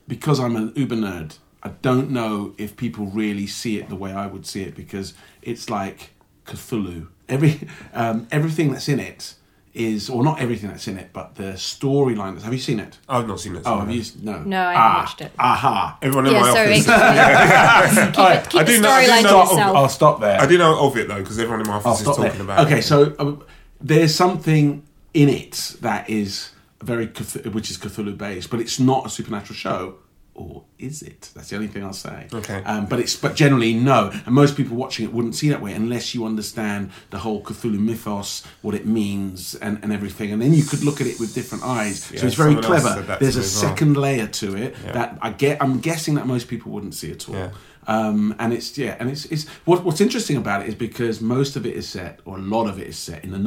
because 0.07 0.39
I'm 0.39 0.55
an 0.55 0.73
uber 0.77 0.97
nerd, 0.97 1.39
I 1.63 1.71
don't 1.83 2.11
know 2.11 2.55
if 2.57 2.77
people 2.77 3.07
really 3.07 3.47
see 3.47 3.79
it 3.81 3.89
the 3.89 3.97
way 3.97 4.13
I 4.13 4.27
would 4.27 4.47
see 4.47 4.63
it 4.63 4.75
because 4.77 5.15
it's 5.43 5.69
like 5.69 6.11
Cthulhu. 6.47 7.09
Every 7.29 7.61
um, 7.95 8.27
everything 8.31 8.73
that's 8.73 8.89
in 8.89 9.01
it 9.01 9.35
is, 9.73 10.09
or 10.09 10.23
not 10.23 10.41
everything 10.41 10.71
that's 10.71 10.87
in 10.87 10.99
it, 10.99 11.11
but 11.13 11.35
the 11.35 11.55
storyline. 11.55 12.41
Have 12.41 12.53
you 12.53 12.59
seen 12.59 12.79
it? 12.79 12.89
it. 12.89 12.99
I've 13.09 13.27
not 13.27 13.41
seen 13.41 13.57
it. 13.57 13.61
Oh, 13.61 13.63
so 13.63 13.79
have 13.79 13.89
no. 13.89 13.95
you? 13.95 14.05
No. 14.23 14.43
No, 14.43 14.61
I 14.63 14.73
haven't 14.73 14.81
ah, 14.83 14.99
watched 15.01 15.21
it. 15.21 15.33
Aha. 15.39 15.99
Everyone 16.03 16.27
in 16.27 16.33
Yeah, 16.33 16.41
my 16.41 16.53
sorry. 16.53 16.73
office. 16.73 16.87
keep 18.17 18.27
it, 18.27 18.51
keep 18.51 18.61
I 18.61 18.65
the 18.65 18.73
do 18.73 18.81
know- 18.81 18.89
I 18.91 19.05
do 19.05 19.11
storyline 19.11 19.17
to 19.17 19.23
know- 19.23 19.41
yourself. 19.41 19.77
I'll 19.77 19.89
stop 19.89 20.21
there. 20.21 20.41
I 20.41 20.47
do 20.47 20.59
know 20.59 20.87
of 20.87 20.97
it 20.97 21.09
though 21.09 21.17
because 21.19 21.39
everyone 21.39 21.61
in 21.63 21.67
my 21.69 21.75
office 21.75 22.01
is 22.01 22.07
talking 22.07 22.25
there. 22.25 22.43
about 22.43 22.61
okay, 22.67 22.71
it. 22.71 22.73
Okay, 22.75 22.81
so 22.83 23.15
um, 23.19 23.43
there's 23.81 24.15
something 24.15 24.83
in 25.13 25.29
it 25.29 25.77
that 25.81 26.09
is 26.09 26.51
very 26.83 27.07
Cth- 27.09 27.47
which 27.53 27.71
is 27.71 27.79
Cthulhu 27.79 28.17
based, 28.17 28.51
but 28.51 28.61
it's 28.61 28.79
not 28.79 29.07
a 29.07 29.09
supernatural 29.09 29.57
show. 29.57 29.97
Or 30.35 30.65
is 30.79 31.03
it? 31.03 31.31
That's 31.35 31.49
the 31.51 31.57
only 31.57 31.69
thing 31.69 31.85
I'll 31.85 31.93
say. 31.93 32.29
Okay. 32.33 32.63
Um, 32.65 32.87
but 32.87 32.99
it's 32.99 33.17
but 33.17 33.35
generally 33.35 33.75
no, 33.75 34.11
and 34.27 34.35
most 34.35 34.57
people 34.57 34.77
watching 34.77 35.05
it 35.07 35.13
wouldn't 35.13 35.35
see 35.35 35.49
that 35.51 35.63
way 35.63 35.73
unless 35.73 36.15
you 36.15 36.25
understand 36.25 36.91
the 37.11 37.19
whole 37.19 37.43
Cthulhu 37.43 37.79
mythos, 37.79 38.45
what 38.63 38.75
it 38.75 38.87
means, 38.87 39.55
and, 39.55 39.79
and 39.83 39.93
everything, 39.93 40.33
and 40.33 40.43
then 40.43 40.53
you 40.53 40.65
could 40.65 40.83
look 40.83 41.01
at 41.01 41.07
it 41.07 41.21
with 41.21 41.35
different 41.35 41.65
eyes. 41.65 42.11
Yeah, 42.11 42.21
so 42.21 42.27
it's 42.27 42.37
very 42.37 42.57
clever. 42.57 42.89
said 42.89 43.07
that 43.07 43.19
to 43.19 43.25
There's 43.25 43.37
a 43.37 43.41
well. 43.41 43.49
second 43.49 43.97
layer 43.97 44.27
to 44.27 44.57
it 44.57 44.75
that 44.93 45.19
I 45.23 45.31
get. 45.31 45.63
I'm 45.63 45.79
guessing 45.79 46.15
that 46.17 46.27
most 46.27 46.49
people 46.49 46.73
wouldn't 46.73 46.95
see 46.95 47.13
at 47.13 47.29
all. 47.29 47.37
Yeah. 47.37 47.51
Um, 47.87 48.35
and 48.39 48.53
it's 48.53 48.77
yeah, 48.79 48.97
and 48.99 49.11
it's 49.11 49.27
it's 49.27 49.47
what, 49.67 49.85
what's 49.85 50.01
interesting 50.01 50.37
about 50.37 50.63
it 50.63 50.69
is 50.69 50.75
because 50.75 51.21
most 51.21 51.55
of 51.57 51.67
it 51.67 51.75
is 51.75 51.89
set, 51.89 52.21
or 52.25 52.39
a 52.39 52.41
lot 52.41 52.67
of 52.67 52.79
it 52.79 52.87
is 52.87 52.97
set 52.97 53.25
in 53.25 53.31
the 53.31 53.39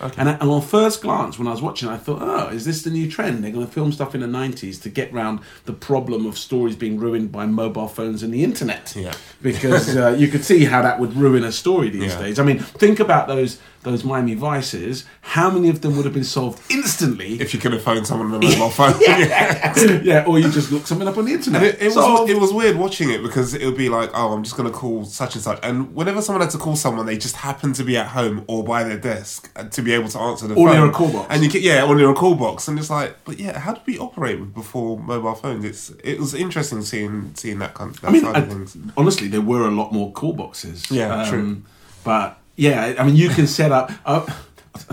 nineties. 0.00 0.18
And, 0.18 0.28
and 0.28 0.42
on 0.50 0.62
first 0.62 1.02
glance, 1.02 1.38
when 1.38 1.46
I 1.46 1.50
was 1.52 1.62
watching, 1.62 1.88
I 1.88 1.96
thought, 1.96 2.18
oh, 2.20 2.48
is 2.48 2.64
this 2.64 2.82
the 2.82 2.90
new 2.90 3.10
trend? 3.10 3.42
They're 3.44 3.50
going 3.52 3.66
to 3.66 3.72
film 3.72 3.92
stuff 3.92 4.14
in 4.14 4.20
the 4.20 4.26
90s 4.26 4.80
to 4.82 4.88
get 4.88 5.12
round 5.12 5.40
the 5.64 5.72
problem 5.72 6.26
of 6.26 6.36
stories 6.38 6.76
being 6.76 6.98
ruined 6.98 7.30
by 7.32 7.46
mobile 7.46 7.88
phones 7.88 8.22
and 8.22 8.32
the 8.32 8.42
internet. 8.44 8.94
Yeah. 8.96 9.12
Because 9.42 9.96
uh, 9.96 10.16
you 10.18 10.28
could 10.28 10.44
see 10.44 10.64
how 10.64 10.82
that 10.82 10.98
would 10.98 11.14
ruin 11.14 11.44
a 11.44 11.52
story 11.52 11.88
these 11.90 12.12
Yeah. 12.14 12.20
days. 12.20 12.38
I 12.38 12.44
mean, 12.44 12.58
think 12.58 13.00
about 13.00 13.28
those 13.28 13.58
those 13.82 14.04
Miami 14.04 14.34
Vices. 14.34 15.04
How 15.22 15.50
many 15.50 15.68
of 15.68 15.80
them 15.80 15.96
would 15.96 16.04
have 16.04 16.14
been 16.14 16.24
solved 16.24 16.62
instantly? 16.70 17.40
If 17.40 17.52
you 17.54 17.60
could 17.60 17.72
have 17.72 17.82
phoned 17.82 18.06
someone 18.06 18.32
on 18.32 18.42
a 18.42 18.48
mobile 18.48 18.70
phone. 18.70 18.94
yeah, 20.04 20.24
or 20.26 20.38
you 20.38 20.50
just 20.50 20.70
look 20.72 20.86
something 20.86 21.06
up 21.08 21.16
on 21.18 21.24
the 21.24 21.32
internet. 21.32 21.62
It, 21.62 21.82
it 21.82 21.94
was 21.96 22.30
it 22.30 22.38
was 22.38 22.52
weird 22.52 22.76
watching 22.76 23.10
it 23.10 23.22
because 23.22 23.54
it 23.54 23.64
would 23.64 23.76
be 23.76 23.88
like, 23.88 24.10
oh, 24.14 24.32
I'm 24.32 24.42
just 24.42 24.56
gonna 24.56 24.70
call 24.70 25.04
such 25.04 25.34
and 25.34 25.42
such, 25.44 25.58
and 25.62 25.94
whenever 25.94 26.22
someone 26.22 26.42
had 26.42 26.50
to 26.50 26.58
call 26.58 26.76
someone, 26.76 27.06
they 27.06 27.16
just 27.18 27.36
happened 27.36 27.74
to 27.76 27.84
be 27.84 27.96
at 27.96 28.08
home 28.08 28.44
or 28.48 28.62
by 28.64 28.84
their 28.84 28.98
desk 28.98 29.50
to 29.70 29.82
be 29.82 29.92
able 29.92 30.08
to 30.08 30.18
answer 30.18 30.46
the 30.46 30.54
Or 30.54 30.68
phone. 30.68 30.76
near 30.76 30.86
a 30.86 30.92
call 30.92 31.12
box. 31.12 31.26
and 31.30 31.42
you 31.42 31.50
get 31.50 31.62
yeah, 31.62 31.84
or 31.86 31.94
near 31.96 32.10
a 32.10 32.14
call 32.14 32.34
box, 32.34 32.68
and 32.68 32.78
it's 32.78 32.90
like, 32.90 33.16
but 33.24 33.38
yeah, 33.38 33.58
how 33.58 33.72
did 33.72 33.82
we 33.86 33.98
operate 33.98 34.52
before 34.54 34.98
mobile 34.98 35.34
phones? 35.34 35.64
It's 35.64 35.90
it 36.04 36.18
was 36.20 36.34
interesting 36.34 36.82
seeing 36.82 37.32
seeing 37.34 37.58
that 37.60 37.74
kind 37.74 37.94
that 37.96 38.08
I 38.08 38.10
mean, 38.12 38.22
side 38.22 38.36
I- 38.36 38.40
of 38.40 38.48
things. 38.48 38.76
honestly, 38.96 39.28
there 39.28 39.40
were 39.40 39.66
a 39.66 39.70
lot 39.70 39.92
more 39.92 40.12
call 40.12 40.32
boxes. 40.32 40.90
Um, 40.90 40.96
Yeah, 40.96 41.26
true. 41.28 41.62
But 42.04 42.38
yeah, 42.56 42.94
I 42.98 43.04
mean, 43.04 43.16
you 43.16 43.28
can 43.28 43.46
set 43.46 43.72
up. 43.72 43.90
Uh, 44.04 44.26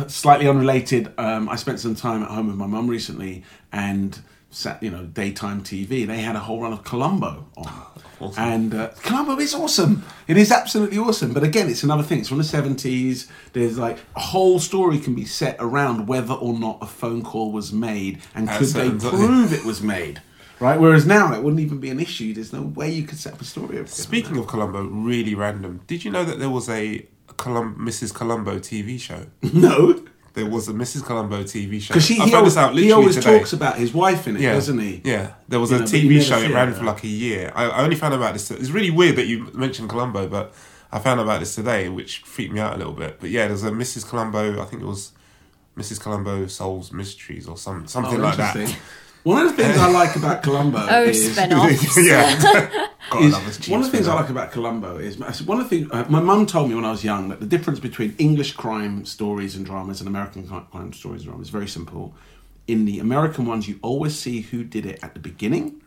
slightly 0.08 0.48
unrelated. 0.48 1.14
Um, 1.18 1.48
I 1.48 1.56
spent 1.56 1.80
some 1.80 1.96
time 1.96 2.22
at 2.22 2.30
home 2.30 2.48
with 2.48 2.58
my 2.58 2.68
mum 2.68 2.88
recently, 2.88 3.44
and 3.72 4.20
sat, 4.52 4.82
you 4.82 4.90
know, 4.90 5.06
daytime 5.06 5.64
TV. 5.64 6.06
They 6.06 6.22
had 6.22 6.36
a 6.36 6.40
whole 6.40 6.62
run 6.62 6.74
of 6.74 6.84
Columbo 6.84 7.48
on. 7.58 7.72
Awesome. 8.22 8.44
And 8.44 8.74
uh, 8.74 8.90
Columbo 9.02 9.40
is 9.40 9.54
awesome. 9.54 10.04
It 10.28 10.36
is 10.36 10.52
absolutely 10.52 10.98
awesome. 10.98 11.34
But 11.34 11.44
again, 11.44 11.70
it's 11.70 11.84
another 11.84 12.04
thing. 12.04 12.20
It's 12.20 12.28
from 12.28 12.40
the 12.40 12.44
70s. 12.44 13.30
There's 13.54 13.78
like 13.78 13.98
a 14.16 14.20
whole 14.20 14.60
story 14.60 15.00
can 15.00 15.16
be 15.16 15.24
set 15.24 15.56
around 15.58 16.08
whether 16.08 16.34
or 16.34 16.54
not 16.60 16.80
a 16.82 16.86
phone 16.86 17.24
call 17.24 17.54
was 17.54 17.72
made 17.72 18.22
and 18.36 18.50
could 18.50 18.68
they 18.68 18.90
prove 18.90 19.54
it 19.54 19.64
was 19.64 19.82
made. 19.82 20.22
Right? 20.60 20.78
Whereas 20.78 21.06
now 21.06 21.34
it 21.34 21.42
wouldn't 21.42 21.62
even 21.62 21.80
be 21.80 21.90
an 21.90 22.00
issue. 22.02 22.34
There's 22.34 22.52
no 22.52 22.62
way 22.62 22.92
you 22.92 23.04
could 23.04 23.18
set 23.18 23.36
up 23.36 23.42
a 23.42 23.46
story 23.46 23.78
of. 23.78 23.90
Speaking 23.90 24.38
of 24.38 24.48
Columbo, 24.48 24.84
really 24.84 25.34
random. 25.34 25.80
Did 25.88 26.04
you 26.04 26.12
know 26.12 26.26
that 26.26 26.40
there 26.40 26.50
was 26.50 26.68
a 26.68 27.08
Colum- 27.40 27.76
Mrs. 27.80 28.14
Columbo 28.14 28.60
TV 28.60 29.00
show? 29.00 29.26
No. 29.54 30.04
There 30.36 30.46
was 30.46 30.70
a 30.70 30.74
Mrs. 30.74 31.04
Columbo 31.04 31.42
TV 31.44 31.82
show. 31.82 31.94
Because 31.96 32.08
he, 32.08 32.16
he 32.20 32.34
always, 32.36 32.54
he 32.56 32.92
always 32.92 33.16
today. 33.16 33.40
talks 33.40 33.52
about 33.52 33.78
his 33.78 33.92
wife 33.94 34.28
in 34.28 34.36
it, 34.38 34.42
yeah. 34.44 34.54
doesn't 34.54 34.78
he? 34.78 35.02
Yeah, 35.04 35.34
there 35.48 35.60
was 35.60 35.72
You 35.72 35.78
a 35.78 35.80
know, 35.80 35.86
TV 35.86 36.22
show. 36.22 36.38
It 36.38 36.52
it, 36.52 36.54
ran 36.54 36.70
yeah. 36.70 36.74
for 36.76 36.84
like 36.84 37.04
a 37.04 37.08
year. 37.08 37.52
I, 37.56 37.64
I 37.66 37.82
only 37.82 37.96
found 37.96 38.14
out 38.14 38.18
about 38.20 38.34
this. 38.34 38.52
It's 38.52 38.70
really 38.70 38.92
weird 38.92 39.16
that 39.16 39.26
you 39.26 39.50
mentioned 39.54 39.90
Columbo, 39.90 40.28
but 40.28 40.54
I 40.92 41.00
found 41.00 41.20
out 41.20 41.24
about 41.24 41.40
this 41.40 41.56
today, 41.56 41.90
which 41.90 42.20
freaked 42.20 42.54
me 42.54 42.60
out 42.60 42.76
a 42.76 42.78
little 42.78 42.94
bit. 42.94 43.20
But 43.20 43.32
yeah, 43.32 43.48
there's 43.48 43.64
a 43.64 43.72
Mrs. 43.72 44.08
Columbo. 44.08 44.62
I 44.62 44.66
think 44.66 44.84
it 44.84 44.86
was 44.86 45.14
Mrs. 45.76 46.00
Columbo 46.00 46.46
solves 46.48 46.92
mysteries 46.94 47.48
or 47.48 47.58
some 47.58 47.88
something 47.88 48.20
Oh, 48.20 48.24
like 48.24 48.38
that. 48.38 48.56
interesting. 49.26 49.32
One 49.32 49.46
of 49.48 49.56
the 49.58 49.64
things 49.64 49.78
I 49.78 49.90
like 49.92 50.16
about 50.16 50.44
Columbo 50.44 50.88
Oh, 50.90 51.04
is 51.04 51.34
spin-offs. 51.34 51.98
yeah. 52.08 52.88
God, 53.12 53.24
is- 53.24 53.34
love 53.34 53.70
one 53.70 53.80
of 53.82 53.86
the 53.88 53.92
things 53.92 54.08
I 54.08 54.16
like 54.16 54.30
about 54.30 54.52
Columbo 54.52 54.98
is 54.98 55.18
one 55.44 55.60
of 55.60 55.70
the 55.70 55.78
things 55.78 55.92
uh, 55.92 56.06
my 56.10 56.20
mum 56.22 56.46
told 56.46 56.70
me 56.70 56.76
when 56.76 56.86
I 56.86 56.92
was 56.92 57.04
young 57.04 57.30
that 57.30 57.40
the 57.40 57.46
difference 57.46 57.80
between 57.80 58.16
English 58.18 58.54
crime 58.54 59.06
stories 59.06 59.56
and 59.56 59.66
dramas 59.66 60.00
and 60.02 60.08
American 60.08 60.48
crime 60.48 60.94
stories 60.94 61.22
and 61.22 61.30
dramas 61.32 61.48
is 61.48 61.52
very 61.52 61.68
simple. 61.68 62.14
In 62.68 62.86
the 62.86 63.00
American 63.00 63.46
ones, 63.48 63.68
you 63.68 63.80
always 63.82 64.18
see 64.18 64.42
who 64.42 64.64
did 64.64 64.86
it 64.86 65.00
at 65.04 65.14
the 65.16 65.20
beginning, 65.20 65.82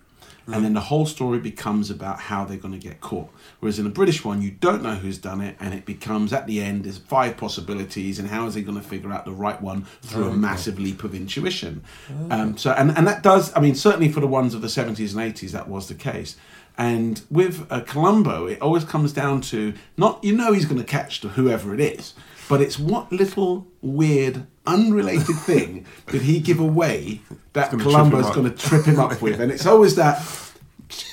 and 0.46 0.64
then 0.64 0.75
the 0.75 0.80
whole 0.80 1.06
story 1.06 1.38
becomes 1.38 1.90
about 1.90 2.18
how 2.18 2.44
they're 2.44 2.56
going 2.56 2.75
to 2.75 2.80
get 2.80 3.00
caught. 3.00 3.30
Whereas 3.61 3.78
in 3.78 3.84
the 3.84 3.90
British 3.90 4.25
one, 4.25 4.42
you 4.42 4.50
don't 4.50 4.82
know 4.82 4.94
who's 4.94 5.18
done 5.18 5.40
it, 5.40 5.56
and 5.61 5.72
it 5.75 5.84
becomes 5.84 6.32
at 6.32 6.46
the 6.46 6.61
end 6.61 6.84
there's 6.84 6.99
five 6.99 7.37
possibilities, 7.37 8.18
and 8.18 8.28
how 8.28 8.46
is 8.46 8.54
he 8.54 8.62
going 8.62 8.80
to 8.80 8.87
figure 8.87 9.12
out 9.12 9.25
the 9.25 9.32
right 9.32 9.61
one 9.61 9.87
through 10.02 10.28
a 10.28 10.37
massive 10.37 10.78
leap 10.78 11.04
of 11.04 11.14
intuition? 11.14 11.82
Um, 12.30 12.56
so, 12.56 12.72
and 12.72 12.96
and 12.96 13.06
that 13.06 13.22
does, 13.22 13.54
I 13.56 13.61
mean, 13.61 13.75
certainly 13.75 14.11
for 14.11 14.20
the 14.20 14.26
ones 14.26 14.54
of 14.54 14.62
the 14.62 14.68
seventies 14.68 15.14
and 15.14 15.22
eighties, 15.22 15.52
that 15.52 15.68
was 15.68 15.88
the 15.88 15.94
case. 15.94 16.37
And 16.78 17.20
with 17.30 17.66
uh, 17.70 17.82
Columbo, 17.82 18.46
it 18.46 18.61
always 18.62 18.84
comes 18.84 19.12
down 19.12 19.42
to 19.42 19.75
not 19.96 20.25
you 20.25 20.34
know 20.34 20.52
he's 20.52 20.64
going 20.64 20.80
to 20.80 20.87
catch 20.87 21.20
the 21.20 21.28
whoever 21.28 21.75
it 21.75 21.80
is, 21.80 22.14
but 22.49 22.61
it's 22.61 22.78
what 22.78 23.12
little 23.12 23.68
weird 23.82 24.46
unrelated 24.66 25.37
thing 25.47 25.87
did 26.11 26.23
he 26.23 26.40
give 26.40 26.61
away 26.61 27.21
that 27.52 27.71
gonna 27.71 27.83
Columbo's 27.85 28.31
going 28.31 28.50
to 28.50 28.57
trip 28.57 28.85
him 28.85 28.99
up 29.00 29.21
with, 29.23 29.40
and 29.40 29.50
it's 29.52 29.66
always 29.73 29.97
that. 29.97 30.23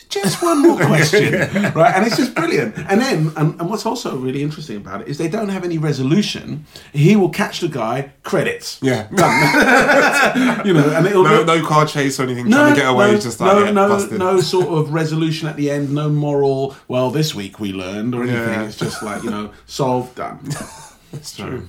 Just 0.10 0.42
one 0.42 0.64
more 0.64 0.76
question, 0.76 1.34
right? 1.76 1.94
And 1.96 2.06
it's 2.08 2.18
just 2.18 2.34
brilliant. 2.34 2.76
And 2.76 3.00
then, 3.00 3.32
and, 3.38 3.62
and 3.62 3.70
what's 3.70 3.86
also 3.86 4.18
really 4.18 4.42
interesting 4.42 4.78
about 4.78 5.02
it 5.02 5.08
is 5.08 5.20
they 5.20 5.28
don't 5.30 5.50
have 5.50 5.64
any 5.64 5.78
resolution. 5.78 6.66
He 6.92 7.16
will 7.16 7.30
catch 7.30 7.60
the 7.60 7.68
guy, 7.68 8.12
credits, 8.24 8.80
Yeah. 8.82 9.08
you 10.66 10.74
know, 10.74 10.90
and 10.96 11.06
it'll 11.06 11.24
No, 11.24 11.36
look- 11.38 11.46
no 11.48 11.64
car 11.64 11.86
chase 11.86 12.20
or 12.20 12.24
anything 12.24 12.50
trying 12.50 12.74
to 12.74 12.80
get 12.82 12.90
away. 12.90 13.12
no, 13.12 13.20
just 13.20 13.40
like 13.40 13.56
no, 13.66 13.72
no, 13.72 13.88
busted. 13.88 14.18
no 14.18 14.42
sort 14.42 14.68
of 14.70 14.92
resolution 14.92 15.48
at 15.48 15.56
the 15.58 15.70
end. 15.70 15.94
No 15.94 16.10
moral. 16.10 16.76
Well, 16.88 17.12
this 17.12 17.36
week 17.36 17.60
we 17.60 17.72
learned 17.72 18.16
or 18.16 18.24
anything. 18.24 18.40
Yeah. 18.42 18.64
It's 18.66 18.78
just 18.78 19.04
like 19.04 19.24
you 19.24 19.30
know, 19.30 19.52
solved, 19.68 20.16
done. 20.16 20.40
That's 21.12 21.36
true. 21.38 21.60
Hmm. 21.60 21.66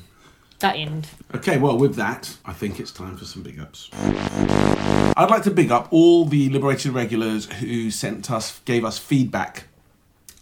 That 0.61 0.76
end. 0.76 1.09
Okay, 1.35 1.59
well, 1.59 1.79
with 1.79 1.97
that, 1.97 2.37
I 2.45 2.52
think 2.52 2.79
it's 2.81 2.93
time 2.93 3.17
for 3.17 3.25
some 3.25 3.43
big 3.43 3.59
ups. 3.59 3.88
I'd 3.95 5.29
like 5.31 5.43
to 5.45 5.50
big 5.50 5.73
up 5.73 5.88
all 5.90 6.26
the 6.26 6.50
Liberated 6.50 6.93
regulars 6.93 7.47
who 7.47 7.90
sent 7.90 8.31
us, 8.31 8.61
gave 8.67 8.85
us 8.85 8.99
feedback 8.99 9.64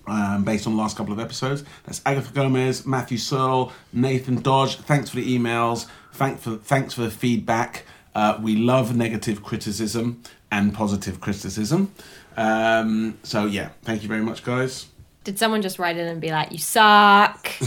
um, 0.08 0.42
based 0.44 0.66
on 0.66 0.74
the 0.74 0.82
last 0.82 0.96
couple 0.96 1.12
of 1.12 1.20
episodes. 1.20 1.62
That's 1.84 2.00
Agatha 2.04 2.32
Gomez, 2.32 2.84
Matthew 2.84 3.18
Searle, 3.18 3.72
Nathan 3.92 4.42
Dodge. 4.42 4.76
Thanks 4.76 5.10
for 5.10 5.16
the 5.16 5.38
emails. 5.38 5.86
Thank 6.12 6.40
for, 6.40 6.56
thanks 6.56 6.94
for 6.94 7.02
the 7.02 7.10
feedback. 7.10 7.84
Uh, 8.14 8.38
we 8.42 8.56
love 8.56 8.96
negative 8.96 9.44
criticism 9.44 10.22
and 10.50 10.74
positive 10.74 11.20
criticism. 11.20 11.92
Um, 12.36 13.18
so, 13.22 13.46
yeah, 13.46 13.68
thank 13.82 14.02
you 14.02 14.08
very 14.08 14.22
much, 14.22 14.42
guys. 14.42 14.86
Did 15.28 15.38
someone 15.38 15.60
just 15.60 15.78
write 15.78 15.98
in 15.98 16.06
and 16.06 16.22
be 16.22 16.30
like, 16.30 16.52
"You 16.52 16.58
suck"? 16.58 17.50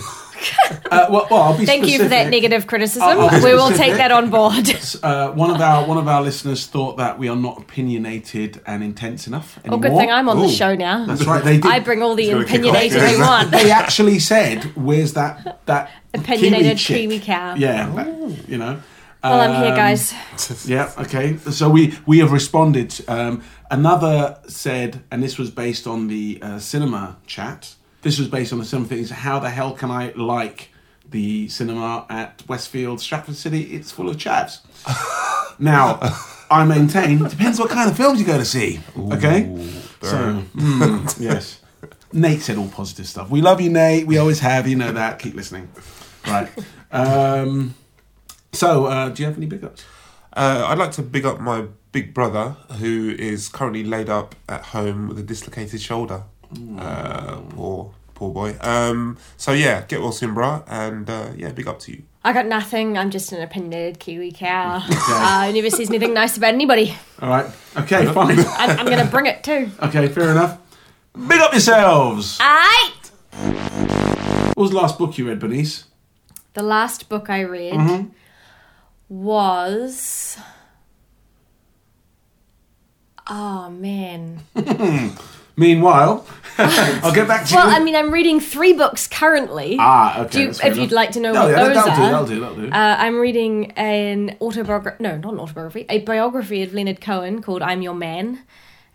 Uh, 0.92 1.06
well, 1.10 1.28
well, 1.30 1.42
I'll 1.44 1.58
be 1.58 1.66
Thank 1.68 1.86
you 1.88 2.00
for 2.00 2.08
that 2.10 2.30
negative 2.32 2.66
criticism. 2.66 3.04
I'll- 3.04 3.30
I'll 3.30 3.44
we 3.44 3.54
will 3.54 3.70
take 3.70 3.94
that 3.98 4.12
on 4.12 4.32
board. 4.32 4.68
Uh, 5.04 5.32
one 5.32 5.52
of 5.52 5.62
our 5.62 5.86
one 5.88 5.98
of 5.98 6.08
our 6.08 6.22
listeners 6.22 6.66
thought 6.66 6.98
that 6.98 7.18
we 7.20 7.30
are 7.30 7.36
not 7.36 7.60
opinionated 7.60 8.60
and 8.66 8.84
intense 8.84 9.28
enough 9.28 9.58
Well, 9.64 9.76
anymore. 9.76 9.90
good 9.92 9.98
thing 10.00 10.12
I'm 10.12 10.28
on 10.30 10.40
the 10.42 10.50
show 10.50 10.74
now. 10.76 11.06
That's 11.06 11.26
right. 11.26 11.44
They 11.44 11.58
did. 11.58 11.66
I 11.72 11.80
bring 11.80 12.02
all 12.02 12.16
the 12.16 12.24
It's 12.24 12.34
gonna 12.34 12.46
kick 12.46 12.66
off, 12.66 12.76
opinionated. 12.76 13.02
I 13.22 13.28
want. 13.28 13.52
they 13.52 13.70
actually 13.72 14.18
said, 14.20 14.64
"Where's 14.76 15.14
that 15.14 15.60
that 15.68 15.92
Opinionated 16.16 16.78
chick?" 16.80 16.98
Kiwi 16.98 17.20
cow. 17.20 17.54
Yeah, 17.56 17.90
that- 17.96 18.50
you 18.50 18.58
know. 18.58 18.82
Well, 19.24 19.40
I'm 19.40 19.62
here, 19.64 19.72
Um, 19.72 19.76
guys. 19.78 20.14
Yeah. 20.66 20.92
Okay. 20.98 21.38
So 21.52 21.70
we 21.70 21.94
we 22.06 22.20
have 22.20 22.32
responded. 22.32 23.00
Um, 23.08 23.44
another 23.70 24.38
said, 24.48 25.04
and 25.12 25.22
this 25.22 25.38
was 25.38 25.50
based 25.52 25.86
on 25.88 26.08
the 26.08 26.40
uh, 26.42 26.60
cinema 26.60 27.18
chat. 27.28 27.76
This 28.02 28.18
was 28.18 28.28
based 28.28 28.52
on 28.52 28.60
the 28.60 28.66
cinema 28.66 28.88
things. 28.88 29.12
How 29.12 29.40
the 29.40 29.50
hell 29.50 29.74
can 29.74 29.92
I 29.92 30.12
like 30.16 30.70
the 31.10 31.48
cinema 31.50 32.06
at 32.10 32.42
Westfield, 32.48 33.00
Stratford 33.00 33.36
City? 33.36 33.62
It's 33.76 33.92
full 33.92 34.10
of 34.10 34.18
chavs. 34.18 34.60
now, 35.60 36.00
I 36.50 36.66
maintain 36.66 37.20
depends 37.20 37.60
what 37.60 37.70
kind 37.70 37.92
of 37.92 37.96
films 37.98 38.20
you 38.20 38.26
go 38.26 38.38
to 38.40 38.46
see. 38.46 38.80
Okay. 38.98 39.44
So 40.02 40.44
mm, 40.56 41.20
yes. 41.20 41.60
Nate 42.14 42.42
said 42.42 42.58
all 42.58 42.70
positive 42.70 43.08
stuff. 43.08 43.30
We 43.30 43.42
love 43.42 43.62
you, 43.62 43.70
Nate. 43.70 44.08
We 44.08 44.18
always 44.18 44.40
have. 44.40 44.68
You 44.68 44.76
know 44.76 44.92
that. 44.94 45.20
Keep 45.20 45.36
listening. 45.36 45.70
Right. 46.26 46.50
Um, 46.94 47.74
so, 48.54 48.86
uh, 48.86 49.10
do 49.10 49.24
you 49.24 49.28
have 49.28 49.38
any 49.38 49.46
big 49.46 49.64
ups? 49.64 49.86
Uh, 50.34 50.66
I'd 50.68 50.78
like 50.78 50.92
to 50.94 51.02
big 51.02 51.26
up 51.26 51.40
my 51.40 51.66
big 51.92 52.14
brother 52.14 52.56
who 52.80 53.16
is 53.18 53.50
currently 53.50 53.84
laid 53.84 54.10
up 54.10 54.36
at 54.48 54.64
home 54.66 55.08
with 55.10 55.20
a 55.20 55.24
dislocated 55.24 55.82
shoulder. 55.82 56.24
Uh, 56.78 57.38
poor, 57.50 57.94
poor 58.14 58.32
boy. 58.34 58.56
Um, 58.62 59.18
so 59.38 59.52
yeah, 59.52 59.86
get 59.88 60.02
well 60.02 60.12
soon, 60.12 60.36
brah, 60.36 60.64
and 60.68 61.10
uh, 61.10 61.32
yeah, 61.36 61.52
big 61.52 61.68
up 61.68 61.80
to 61.82 61.92
you. 61.92 62.04
I 62.24 62.34
got 62.34 62.46
nothing. 62.46 62.98
I'm 62.98 63.10
just 63.10 63.32
an 63.32 63.42
opinionated 63.42 64.00
Kiwi 64.00 64.32
cow. 64.32 64.82
uh, 64.90 65.48
who 65.48 65.54
never 65.54 65.70
says 65.70 65.90
anything 65.90 66.14
nice 66.14 66.38
about 66.38 66.54
anybody. 66.54 66.96
All 67.20 67.30
right. 67.30 67.52
Okay, 67.78 68.06
fine. 68.14 68.40
I'm, 68.40 68.80
I'm 68.80 68.86
going 68.86 69.04
to 69.04 69.10
bring 69.10 69.26
it 69.26 69.44
too. 69.44 69.72
okay, 69.82 70.08
fair 70.08 70.32
enough. 70.32 70.60
Big 71.14 71.40
up 71.40 71.52
yourselves. 71.52 72.38
Aight! 72.38 73.10
What 74.50 74.58
was 74.58 74.72
the 74.72 74.78
last 74.78 74.98
book 74.98 75.18
you 75.18 75.28
read, 75.28 75.40
Bernice? 75.40 75.86
The 76.54 76.64
last 76.64 77.10
book 77.10 77.30
I 77.30 77.42
read 77.42 77.74
was. 79.12 80.38
Oh 83.28 83.70
man. 83.70 84.40
Meanwhile, 85.58 86.26
I'll 86.58 87.14
get 87.14 87.28
back 87.28 87.46
to 87.48 87.56
Well, 87.56 87.66
you. 87.66 87.72
Well, 87.74 87.82
I 87.82 87.84
mean, 87.84 87.96
I'm 87.96 88.10
reading 88.12 88.40
three 88.40 88.72
books 88.74 89.06
currently. 89.08 89.76
ah, 89.80 90.22
okay. 90.22 90.30
Do 90.32 90.42
you- 90.44 90.50
if 90.64 90.78
you'd 90.78 90.92
like 90.94 91.12
to 91.12 91.20
know 91.20 91.34
No, 91.34 91.44
what 91.44 91.50
yeah, 91.52 91.64
those 91.66 91.76
that'll 91.76 91.92
are. 91.92 91.96
do. 91.96 92.02
That'll 92.04 92.26
do. 92.26 92.40
That'll 92.40 92.56
do. 92.56 92.68
Uh, 92.70 92.96
I'm 93.00 93.20
reading 93.20 93.72
an 93.72 94.38
autobiography, 94.42 95.04
no, 95.04 95.18
not 95.18 95.34
an 95.34 95.40
autobiography, 95.40 95.86
a 95.90 96.00
biography 96.00 96.64
of 96.64 96.74
Leonard 96.74 97.02
Cohen 97.02 97.42
called 97.42 97.62
I'm 97.62 97.82
Your 97.82 97.94
Man. 97.94 98.40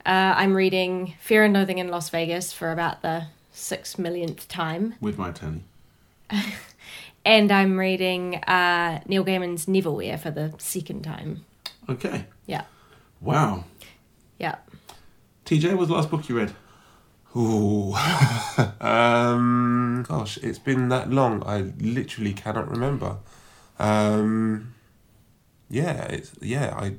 Uh, 0.05 0.35
I'm 0.37 0.55
reading 0.57 1.15
Fear 1.21 1.45
and 1.45 1.55
Loathing 1.55 1.79
in 1.79 1.89
Las 1.89 2.09
Vegas 2.11 2.53
for 2.53 2.73
about 2.73 3.03
the 3.03 3.27
six 3.53 3.99
millionth 3.99 4.49
time. 4.49 4.95
With 5.01 5.19
my 5.19 5.29
attorney. 5.29 5.63
And 7.27 7.51
I'm 7.51 7.77
reading 7.77 8.37
uh, 8.37 9.01
Neil 9.09 9.25
Gaiman's 9.25 9.67
Neverwhere 9.67 10.17
for 10.19 10.31
the 10.31 10.55
second 10.59 11.03
time. 11.03 11.45
Okay. 11.89 12.27
Yeah, 12.47 12.63
Wow. 13.21 13.65
yeah. 14.39 14.57
TJ, 15.45 15.71
what 15.71 15.79
was 15.79 15.89
the 15.89 15.95
last 15.95 16.09
book 16.11 16.29
you 16.29 16.37
read? 16.39 16.53
Ooh. 17.37 17.95
um, 18.81 20.05
gosh, 20.09 20.39
it's 20.39 20.61
been 20.61 20.89
that 20.91 21.11
long. 21.11 21.43
I 21.45 21.73
literally 21.81 22.33
cannot 22.33 22.71
remember. 22.71 23.17
Um, 23.81 24.75
yeah, 25.69 26.05
it's 26.05 26.33
yeah. 26.41 26.75
I 26.79 26.95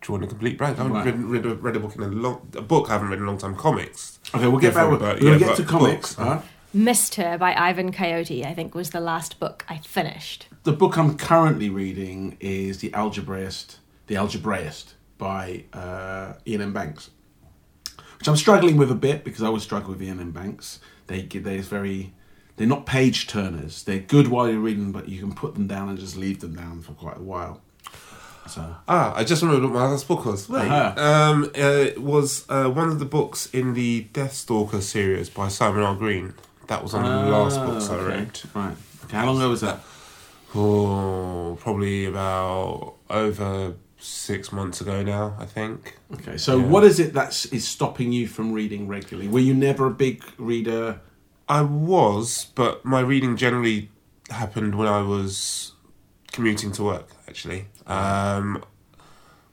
drawn 0.00 0.24
a 0.24 0.26
complete 0.26 0.56
blank. 0.58 0.78
I 0.78 0.82
haven't 0.84 0.92
Right. 0.94 1.04
read, 1.06 1.18
read, 1.22 1.46
a, 1.46 1.54
read 1.54 1.76
a 1.76 1.80
book 1.80 1.94
in 1.96 2.02
a 2.02 2.08
long 2.08 2.48
a 2.56 2.62
book. 2.62 2.88
I 2.88 2.94
haven't 2.94 3.10
read 3.10 3.18
in 3.18 3.24
a 3.24 3.28
long 3.28 3.38
time. 3.38 3.54
Comics. 3.56 4.18
Okay, 4.34 4.48
we'll 4.48 4.58
get 4.58 4.72
back. 4.74 4.90
Different, 4.90 5.02
We'll, 5.02 5.12
but, 5.14 5.22
we'll 5.22 5.32
yeah, 5.40 5.46
get 5.48 5.56
to 5.56 5.64
comics. 5.64 6.14
books, 6.14 6.14
huh? 6.16 6.40
Missed 6.74 7.16
Her 7.16 7.36
by 7.36 7.54
Ivan 7.54 7.92
Coyote, 7.92 8.44
I 8.46 8.54
think, 8.54 8.74
was 8.74 8.90
the 8.90 9.00
last 9.00 9.38
book 9.38 9.64
I 9.68 9.78
finished. 9.78 10.46
The 10.64 10.72
book 10.72 10.96
I'm 10.96 11.16
currently 11.18 11.68
reading 11.68 12.36
is 12.40 12.78
The 12.78 12.90
Algebraist, 12.90 13.76
The 14.06 14.14
Algebraist 14.14 14.94
by 15.18 15.64
uh, 15.74 16.34
Iain 16.48 16.62
M. 16.62 16.72
Banks, 16.72 17.10
which 18.18 18.26
I'm 18.28 18.36
struggling 18.36 18.76
with 18.78 18.90
a 18.90 18.94
bit 18.94 19.22
because 19.22 19.42
I 19.42 19.46
always 19.48 19.62
struggle 19.62 19.90
with 19.90 20.00
Iain 20.02 20.18
M. 20.20 20.30
Banks. 20.30 20.80
They 21.08 21.22
get 21.22 21.44
they're 21.44 21.60
very 21.60 22.14
they're 22.56 22.66
not 22.66 22.86
page 22.86 23.26
turners. 23.26 23.82
They're 23.82 23.98
good 23.98 24.28
while 24.28 24.48
you're 24.48 24.58
reading, 24.60 24.92
but 24.92 25.08
you 25.08 25.20
can 25.20 25.34
put 25.34 25.54
them 25.54 25.66
down 25.66 25.88
and 25.90 25.98
just 25.98 26.16
leave 26.16 26.40
them 26.40 26.54
down 26.54 26.80
for 26.80 26.92
quite 26.92 27.18
a 27.18 27.22
while. 27.22 27.60
So 28.48 28.76
Ah, 28.88 29.14
I 29.14 29.24
just 29.24 29.42
remembered 29.42 29.70
what 29.70 29.74
my 29.78 29.86
last 29.88 30.08
book 30.08 30.24
was. 30.24 30.48
Wait, 30.48 30.68
Uh-huh. 30.68 31.00
um, 31.02 31.44
uh, 31.44 31.48
it 31.58 32.00
was 32.02 32.46
uh, 32.48 32.68
one 32.68 32.88
of 32.88 32.98
the 32.98 33.04
books 33.04 33.46
in 33.52 33.74
the 33.74 34.08
Deathstalker 34.14 34.80
series 34.80 35.28
by 35.28 35.48
Simon 35.48 35.82
R. 35.82 35.94
Green. 35.94 36.34
That 36.68 36.82
was 36.82 36.92
one 36.94 37.04
of 37.04 37.12
the 37.12 37.30
last 37.30 37.60
Ah, 37.60 37.66
books 37.66 37.90
I 37.90 37.94
okay. 37.96 38.04
read. 38.18 38.40
Right. 38.54 38.76
Okay. 39.04 39.16
How 39.16 39.26
long 39.26 39.36
ago 39.36 39.50
was 39.50 39.60
that? 39.62 39.80
Oh, 40.54 41.56
probably 41.60 42.04
about 42.06 42.94
over 43.10 43.74
six 43.98 44.52
months 44.52 44.80
ago 44.80 45.02
now. 45.02 45.36
I 45.38 45.44
think. 45.46 45.98
Okay. 46.14 46.36
So 46.36 46.58
Yeah. 46.58 46.66
what 46.66 46.84
is 46.84 46.98
it 47.00 47.14
that 47.14 47.30
is 47.52 47.66
stopping 47.66 48.12
you 48.12 48.26
from 48.26 48.52
reading 48.52 48.86
regularly? 48.88 49.28
Were 49.28 49.40
you 49.40 49.54
never 49.54 49.86
a 49.86 49.90
big 49.90 50.22
reader? 50.38 51.00
I 51.48 51.62
was, 51.62 52.46
but 52.54 52.84
my 52.84 53.00
reading 53.00 53.36
generally 53.36 53.90
happened 54.30 54.74
when 54.76 54.88
I 54.88 55.02
was 55.02 55.72
commuting 56.32 56.72
to 56.72 56.82
work. 56.84 57.08
Actually, 57.28 57.66
um, 57.86 58.62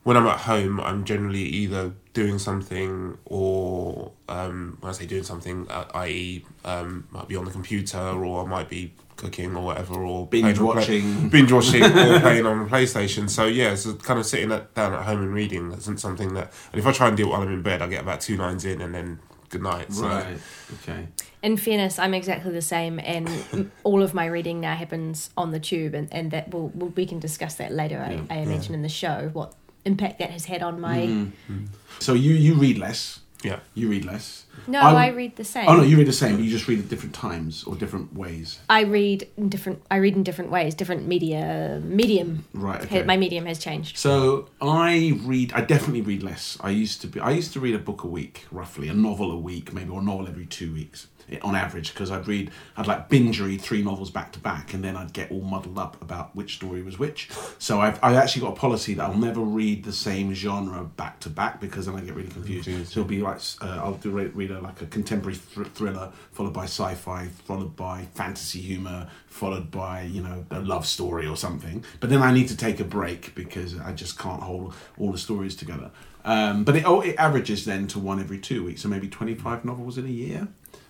when 0.03 0.15
I'm 0.17 0.27
at 0.27 0.39
home, 0.39 0.79
I'm 0.79 1.03
generally 1.03 1.43
either 1.43 1.93
doing 2.13 2.39
something 2.39 3.17
or 3.25 4.11
um, 4.27 4.77
when 4.79 4.89
I 4.89 4.93
say 4.93 5.05
doing 5.05 5.23
something, 5.23 5.67
uh, 5.69 5.85
i.e., 5.95 6.45
um, 6.65 7.07
might 7.11 7.27
be 7.27 7.35
on 7.35 7.45
the 7.45 7.51
computer 7.51 7.99
or 7.99 8.43
I 8.43 8.47
might 8.47 8.69
be 8.69 8.93
cooking 9.17 9.55
or 9.55 9.65
whatever, 9.65 9.95
or 9.95 10.25
Binge 10.27 10.57
playing- 10.57 10.65
watching. 10.65 11.29
binge 11.29 11.51
watching 11.51 11.83
or 11.83 12.19
playing 12.19 12.45
on 12.45 12.63
the 12.63 12.69
PlayStation. 12.69 13.29
So 13.29 13.45
yeah, 13.45 13.75
so 13.75 13.93
kind 13.95 14.19
of 14.19 14.25
sitting 14.25 14.51
at, 14.51 14.73
down 14.73 14.93
at 14.93 15.03
home 15.03 15.21
and 15.21 15.33
reading 15.33 15.71
isn't 15.73 15.99
something 15.99 16.33
that. 16.33 16.53
And 16.71 16.79
if 16.79 16.87
I 16.87 16.91
try 16.93 17.07
and 17.09 17.17
do 17.17 17.27
it 17.27 17.29
while 17.29 17.41
I'm 17.41 17.51
in 17.51 17.61
bed, 17.61 17.81
I 17.81 17.87
get 17.87 18.01
about 18.01 18.21
two 18.21 18.37
lines 18.37 18.63
in 18.65 18.81
and 18.81 18.95
then 18.95 19.19
good 19.49 19.61
night. 19.61 19.91
So. 19.91 20.07
Right. 20.07 20.37
Okay. 20.81 21.07
In 21.41 21.57
fairness, 21.57 21.99
I'm 21.99 22.13
exactly 22.13 22.51
the 22.51 22.61
same, 22.61 22.99
and 22.99 23.71
all 23.83 24.03
of 24.03 24.13
my 24.13 24.25
reading 24.25 24.59
now 24.59 24.75
happens 24.75 25.29
on 25.37 25.51
the 25.51 25.59
tube, 25.59 25.93
and, 25.93 26.07
and 26.13 26.31
that 26.31 26.51
will 26.53 26.69
we'll, 26.69 26.89
we 26.89 27.05
can 27.05 27.19
discuss 27.19 27.55
that 27.55 27.71
later. 27.71 27.95
Yeah. 27.95 28.21
I, 28.29 28.39
I 28.39 28.45
mentioned 28.45 28.75
in 28.75 28.81
the 28.81 28.89
show 28.89 29.29
what 29.33 29.53
impact 29.85 30.19
that 30.19 30.29
has 30.31 30.45
had 30.45 30.61
on 30.61 30.79
my. 30.79 30.97
Mhm. 30.99 31.67
So 31.99 32.13
you 32.13 32.33
you 32.33 32.55
read 32.55 32.77
less. 32.77 33.19
Yeah. 33.43 33.59
You 33.73 33.87
read 33.89 34.03
less. 34.03 34.45
No, 34.67 34.81
I- 34.81 35.05
I, 35.05 35.07
read 35.11 35.37
the 35.37 35.45
same. 35.45 35.69
Oh 35.69 35.77
no, 35.77 35.83
you 35.83 35.95
read 35.97 36.07
the 36.07 36.11
same. 36.11 36.35
but 36.35 36.43
You 36.43 36.51
just 36.51 36.67
read 36.67 36.79
at 36.79 36.89
different 36.89 37.15
times 37.15 37.63
or 37.63 37.75
different 37.75 38.13
ways. 38.13 38.59
I 38.69 38.81
read 38.81 39.27
in 39.37 39.47
different. 39.47 39.81
I 39.89 39.95
read 39.95 40.15
in 40.15 40.23
different 40.23 40.51
ways, 40.51 40.75
different 40.75 41.07
media 41.07 41.81
medium. 41.83 42.43
Right. 42.53 42.81
Okay. 42.81 43.03
My 43.03 43.15
medium 43.15 43.45
has 43.45 43.57
changed. 43.59 43.97
So 43.97 44.49
I 44.61 45.17
read. 45.23 45.53
I 45.53 45.61
definitely 45.61 46.01
read 46.01 46.21
less. 46.23 46.57
I 46.59 46.71
used 46.71 46.99
to 47.01 47.07
be. 47.07 47.19
I 47.21 47.31
used 47.31 47.53
to 47.53 47.61
read 47.61 47.75
a 47.75 47.79
book 47.79 48.03
a 48.03 48.07
week, 48.07 48.45
roughly 48.51 48.89
a 48.89 48.93
novel 48.93 49.31
a 49.31 49.37
week, 49.39 49.71
maybe 49.73 49.89
or 49.89 50.01
a 50.01 50.03
novel 50.03 50.27
every 50.27 50.45
two 50.45 50.73
weeks 50.73 51.07
on 51.41 51.55
average. 51.55 51.93
Because 51.93 52.11
I'd 52.11 52.27
read. 52.27 52.51
I'd 52.77 52.87
like 52.87 53.09
binge 53.09 53.39
read 53.39 53.61
three 53.61 53.81
novels 53.83 54.09
back 54.09 54.31
to 54.33 54.39
back, 54.39 54.73
and 54.73 54.83
then 54.83 54.95
I'd 54.95 55.13
get 55.13 55.31
all 55.31 55.41
muddled 55.41 55.77
up 55.77 56.01
about 56.01 56.35
which 56.35 56.55
story 56.55 56.81
was 56.81 56.97
which. 56.99 57.29
So 57.57 57.79
I've 57.79 57.99
I 58.03 58.15
actually 58.15 58.41
got 58.41 58.53
a 58.53 58.59
policy 58.59 58.93
that 58.95 59.03
I'll 59.03 59.17
never 59.17 59.41
read 59.41 59.83
the 59.83 59.93
same 59.93 60.33
genre 60.33 60.83
back 60.83 61.19
to 61.21 61.29
back 61.29 61.59
because 61.59 61.85
then 61.85 61.95
I 61.95 62.01
get 62.01 62.15
really 62.15 62.29
confused. 62.29 62.65
So 62.89 63.01
it'll 63.01 63.09
be 63.09 63.21
like 63.21 63.39
uh, 63.61 63.79
I'll 63.83 63.93
do 63.93 64.11
read, 64.11 64.35
read 64.35 64.51
a, 64.51 64.59
like 64.59 64.81
a 64.81 64.85
contemporary 64.85 65.35
thr- 65.35 65.63
thriller 65.63 66.11
followed 66.31 66.53
by 66.53 66.63
sci-fi, 66.65 67.27
followed 67.45 67.75
by 67.75 68.07
fantasy 68.13 68.59
humor, 68.59 69.07
followed 69.27 69.71
by 69.71 70.01
you 70.03 70.21
know 70.21 70.45
a 70.51 70.59
love 70.59 70.85
story 70.85 71.27
or 71.27 71.37
something. 71.37 71.83
But 71.99 72.09
then 72.09 72.21
I 72.21 72.31
need 72.31 72.47
to 72.49 72.57
take 72.57 72.79
a 72.79 72.83
break 72.83 73.35
because 73.35 73.79
I 73.79 73.93
just 73.93 74.17
can't 74.17 74.41
hold 74.41 74.73
all 74.97 75.11
the 75.11 75.17
stories 75.17 75.55
together. 75.55 75.91
Um, 76.25 76.63
but 76.63 76.75
it, 76.75 76.83
oh, 76.85 77.01
it 77.01 77.15
averages 77.17 77.65
then 77.65 77.87
to 77.87 77.99
one 77.99 78.19
every 78.19 78.39
two 78.39 78.65
weeks, 78.65 78.81
so 78.81 78.89
maybe 78.89 79.07
twenty-five 79.07 79.63
novels 79.63 79.97
in 79.97 80.05
a 80.05 80.09
year, 80.09 80.47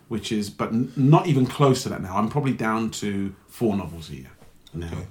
which 0.10 0.32
is 0.32 0.50
but 0.50 0.70
n- 0.70 0.92
not 0.96 1.28
even 1.28 1.46
close 1.46 1.84
to 1.84 1.90
that 1.90 2.02
now. 2.02 2.18
I'm 2.18 2.30
probably 2.30 2.54
down 2.54 2.90
to 2.92 3.34
four 3.48 3.78
novels 3.78 4.10
a 4.10 4.16
year 4.16 4.32
now. 4.74 4.88
Okay. 4.88 5.08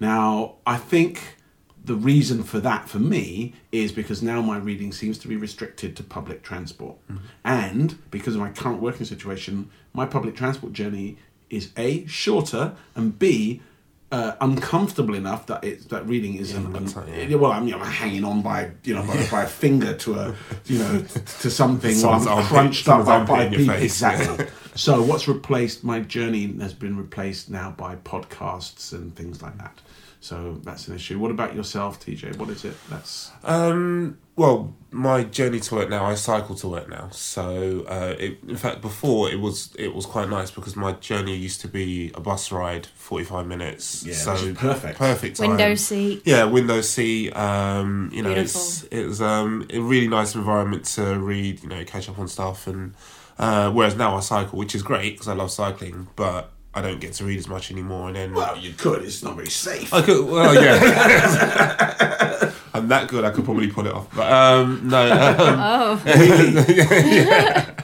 Now 0.00 0.56
I 0.66 0.76
think 0.76 1.36
the 1.84 1.94
reason 1.94 2.42
for 2.42 2.60
that 2.60 2.88
for 2.88 2.98
me 2.98 3.54
is 3.72 3.92
because 3.92 4.22
now 4.22 4.42
my 4.42 4.58
reading 4.58 4.92
seems 4.92 5.18
to 5.18 5.28
be 5.28 5.36
restricted 5.36 5.96
to 5.96 6.02
public 6.02 6.42
transport 6.42 6.96
mm-hmm. 7.08 7.24
and 7.44 7.98
because 8.10 8.34
of 8.34 8.40
my 8.40 8.50
current 8.50 8.82
working 8.82 9.06
situation 9.06 9.70
my 9.94 10.04
public 10.04 10.36
transport 10.36 10.72
journey 10.72 11.16
is 11.48 11.70
a 11.78 12.04
shorter 12.06 12.74
and 12.94 13.18
b 13.18 13.62
uh, 14.10 14.32
uncomfortable 14.40 15.14
enough 15.14 15.46
that 15.46 15.62
it's 15.64 15.84
that 15.86 16.06
reading 16.06 16.36
is 16.36 16.54
an, 16.54 16.74
an- 16.74 16.86
right, 16.86 17.28
yeah. 17.28 17.36
well 17.36 17.52
I'm 17.52 17.66
you 17.68 17.72
know 17.72 17.84
hanging 17.84 18.24
on 18.24 18.40
by 18.42 18.70
you 18.84 18.94
know 18.94 19.02
by, 19.02 19.26
by 19.30 19.42
a 19.44 19.46
finger 19.46 19.94
to 19.94 20.14
a 20.14 20.34
you 20.66 20.78
know 20.78 21.02
to 21.42 21.50
something 21.50 21.94
Someone's 21.94 22.26
I'm 22.26 22.44
crunched 22.44 22.88
up 22.88 23.04
by, 23.04 23.22
by 23.24 23.44
armpit 23.44 23.46
in 23.46 23.52
your 23.52 23.60
people 23.60 23.74
face. 23.74 23.84
exactly 24.02 24.46
so 24.74 25.02
what's 25.02 25.28
replaced 25.28 25.84
my 25.84 26.00
journey 26.00 26.56
has 26.58 26.72
been 26.72 26.96
replaced 26.96 27.50
now 27.50 27.72
by 27.72 27.96
podcasts 27.96 28.92
and 28.92 29.14
things 29.14 29.42
like 29.42 29.58
that 29.58 29.78
so 30.20 30.60
that's 30.64 30.88
an 30.88 30.96
issue. 30.96 31.18
What 31.18 31.30
about 31.30 31.54
yourself, 31.54 32.04
TJ? 32.04 32.36
What 32.36 32.48
is 32.50 32.64
it? 32.64 32.74
That's 32.90 33.30
Um, 33.44 34.18
well, 34.34 34.74
my 34.90 35.24
journey 35.24 35.60
to 35.60 35.74
work 35.74 35.88
now, 35.88 36.04
I 36.06 36.14
cycle 36.14 36.54
to 36.56 36.68
work 36.68 36.88
now. 36.88 37.08
So, 37.10 37.84
uh, 37.88 38.14
it, 38.18 38.38
in 38.46 38.56
fact, 38.56 38.80
before 38.80 39.30
it 39.30 39.38
was 39.40 39.74
it 39.78 39.94
was 39.94 40.06
quite 40.06 40.28
nice 40.28 40.50
because 40.50 40.74
my 40.76 40.92
journey 40.92 41.36
used 41.36 41.60
to 41.60 41.68
be 41.68 42.10
a 42.14 42.20
bus 42.20 42.50
ride, 42.50 42.86
forty 42.94 43.24
five 43.24 43.46
minutes. 43.46 44.04
Yeah, 44.04 44.14
so 44.14 44.32
which 44.32 44.42
is 44.42 44.58
perfect. 44.58 44.98
perfect 44.98 45.36
time. 45.36 45.50
Window 45.50 45.74
seat. 45.74 46.22
Yeah, 46.24 46.44
window 46.44 46.80
seat. 46.80 47.32
Um, 47.36 48.10
you 48.12 48.22
know, 48.22 48.30
it's 48.30 48.80
Beautiful. 48.82 48.98
it 48.98 49.06
was 49.06 49.22
um, 49.22 49.66
a 49.70 49.78
really 49.78 50.08
nice 50.08 50.34
environment 50.34 50.84
to 50.96 51.18
read. 51.18 51.62
You 51.62 51.68
know, 51.68 51.84
catch 51.84 52.08
up 52.08 52.18
on 52.18 52.26
stuff, 52.28 52.66
and 52.66 52.94
uh, 53.38 53.70
whereas 53.70 53.94
now 53.96 54.16
I 54.16 54.20
cycle, 54.20 54.58
which 54.58 54.74
is 54.74 54.82
great 54.82 55.14
because 55.14 55.28
I 55.28 55.34
love 55.34 55.50
cycling, 55.52 56.08
but 56.16 56.50
I 56.74 56.82
don't 56.82 57.00
get 57.00 57.14
to 57.14 57.24
read 57.24 57.38
as 57.38 57.48
much 57.48 57.70
anymore. 57.72 58.08
And 58.08 58.16
then 58.16 58.34
well, 58.34 58.56
you 58.56 58.72
could. 58.72 59.02
It's 59.02 59.22
not 59.22 59.36
very 59.36 59.50
safe. 59.50 59.92
I 59.92 60.02
could, 60.02 60.26
well, 60.26 60.54
yeah. 60.54 62.52
I'm 62.74 62.88
that 62.88 63.08
good. 63.08 63.24
I 63.24 63.30
could 63.30 63.44
probably 63.44 63.68
pull 63.68 63.86
it 63.86 63.92
off, 63.92 64.14
but 64.14 64.30
um, 64.30 64.88
no. 64.88 65.10
Um, 65.10 65.58
Oh, 65.60 66.02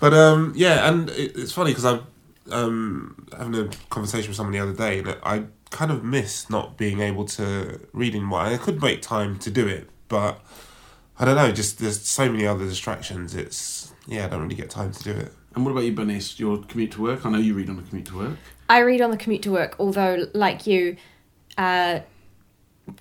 but 0.00 0.14
um, 0.14 0.52
yeah, 0.56 0.88
and 0.88 1.08
it, 1.10 1.36
it's 1.36 1.52
funny 1.52 1.70
because 1.70 1.84
I'm 1.84 2.00
um, 2.50 3.26
having 3.36 3.54
a 3.54 3.68
conversation 3.90 4.30
with 4.30 4.36
someone 4.36 4.52
the 4.52 4.58
other 4.58 4.72
day, 4.74 4.98
and 4.98 5.16
I 5.22 5.44
kind 5.70 5.90
of 5.90 6.04
miss 6.04 6.50
not 6.50 6.76
being 6.76 7.00
able 7.00 7.24
to 7.26 7.80
read 7.92 8.14
anymore. 8.14 8.40
I 8.40 8.56
could 8.56 8.82
make 8.82 9.02
time 9.02 9.38
to 9.40 9.50
do 9.50 9.66
it, 9.66 9.88
but 10.08 10.40
I 11.18 11.24
don't 11.24 11.36
know. 11.36 11.52
Just 11.52 11.78
there's 11.78 12.00
so 12.06 12.30
many 12.30 12.46
other 12.46 12.64
distractions. 12.66 13.34
It's 13.34 13.92
yeah, 14.06 14.26
I 14.26 14.28
don't 14.28 14.42
really 14.42 14.54
get 14.56 14.70
time 14.70 14.92
to 14.92 15.02
do 15.04 15.12
it. 15.12 15.32
And 15.54 15.64
what 15.64 15.72
about 15.72 15.84
you, 15.84 15.92
Bernice? 15.92 16.38
Your 16.38 16.58
commute 16.58 16.92
to 16.92 17.02
work? 17.02 17.24
I 17.24 17.30
know 17.30 17.38
you 17.38 17.54
read 17.54 17.68
on 17.68 17.76
the 17.76 17.82
commute 17.82 18.06
to 18.06 18.16
work. 18.16 18.38
I 18.68 18.80
read 18.80 19.00
on 19.00 19.10
the 19.10 19.16
commute 19.16 19.42
to 19.42 19.50
work, 19.50 19.76
although, 19.78 20.26
like 20.34 20.66
you, 20.66 20.96
uh, 21.56 22.00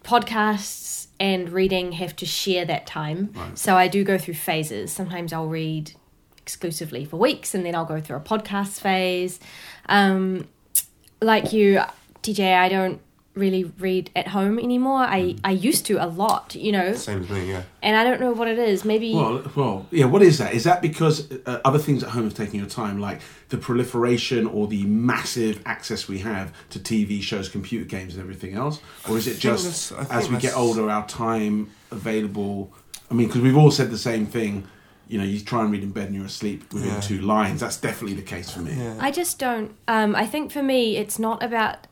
podcasts 0.03 1.07
and 1.19 1.49
reading 1.49 1.93
have 1.93 2.15
to 2.17 2.25
share 2.25 2.65
that 2.65 2.85
time. 2.85 3.31
Right. 3.33 3.57
So 3.57 3.75
I 3.75 3.87
do 3.87 4.03
go 4.03 4.17
through 4.17 4.35
phases. 4.35 4.91
Sometimes 4.91 5.33
I'll 5.33 5.47
read 5.47 5.93
exclusively 6.37 7.05
for 7.05 7.17
weeks 7.17 7.53
and 7.53 7.65
then 7.65 7.75
I'll 7.75 7.85
go 7.85 7.99
through 7.99 8.17
a 8.17 8.21
podcast 8.21 8.79
phase. 8.79 9.39
Um, 9.89 10.47
like 11.21 11.51
you, 11.51 11.81
TJ, 12.23 12.55
I 12.55 12.69
don't 12.69 13.01
really 13.37 13.63
read 13.79 14.09
at 14.15 14.27
home 14.29 14.57
anymore. 14.59 14.99
I 15.01 15.21
Mm. 15.21 15.39
I 15.43 15.51
used 15.51 15.85
to 15.87 15.93
a 16.03 16.07
lot, 16.07 16.55
you 16.55 16.71
know, 16.71 16.93
Same 16.93 17.21
as 17.23 17.29
me, 17.29 17.49
yeah. 17.49 17.63
and 17.81 17.95
I 17.95 18.03
don't 18.03 18.19
know 18.19 18.31
what 18.31 18.47
it 18.47 18.59
is. 18.59 18.83
Maybe 18.85 19.13
Well, 19.13 19.43
well, 19.55 19.85
yeah. 19.91 20.05
What 20.05 20.21
is 20.21 20.37
that? 20.39 20.53
Is 20.53 20.63
that 20.63 20.81
because 20.81 21.31
uh, 21.45 21.59
other 21.65 21.79
things 21.79 22.03
at 22.03 22.09
home 22.09 22.23
have 22.25 22.33
taken 22.33 22.59
your 22.59 22.67
time, 22.69 22.99
like 22.99 23.21
the 23.49 23.57
proliferation 23.57 24.45
or 24.47 24.67
the 24.67 24.83
massive 24.85 25.61
access 25.65 26.07
we 26.07 26.19
have 26.19 26.51
to 26.71 26.79
TV 26.79 27.21
shows, 27.21 27.47
computer 27.49 27.85
games, 27.85 28.13
and 28.15 28.21
everything 28.23 28.53
else, 28.55 28.79
or 29.09 29.17
is 29.17 29.27
it 29.27 29.39
just 29.39 29.91
as 29.91 30.07
think 30.27 30.31
we 30.31 30.37
get 30.39 30.55
older, 30.55 30.89
our 30.89 31.05
time 31.07 31.69
available? 31.91 32.71
I 33.09 33.13
mean, 33.13 33.27
because 33.27 33.41
we've 33.41 33.57
all 33.57 33.71
said 33.71 33.89
the 33.91 33.97
same 33.97 34.25
thing. 34.25 34.67
You 35.09 35.17
know, 35.19 35.23
you 35.23 35.39
try 35.39 35.61
and 35.61 35.71
read 35.71 35.83
in 35.83 35.91
bed 35.91 36.07
and 36.07 36.15
you're 36.15 36.25
asleep 36.25 36.73
within 36.73 36.89
Yeah. 36.95 36.99
two 36.99 37.21
lines. 37.21 37.61
That's 37.61 37.77
definitely 37.77 38.15
the 38.17 38.23
case 38.35 38.49
for 38.51 38.59
me. 38.59 38.73
Yeah. 38.77 38.95
I 38.99 39.09
just 39.09 39.39
don't. 39.39 39.71
Um, 39.87 40.13
I 40.17 40.25
think 40.25 40.51
for 40.51 40.61
me, 40.61 40.97
it's 40.97 41.17
not 41.17 41.41
about 41.41 41.87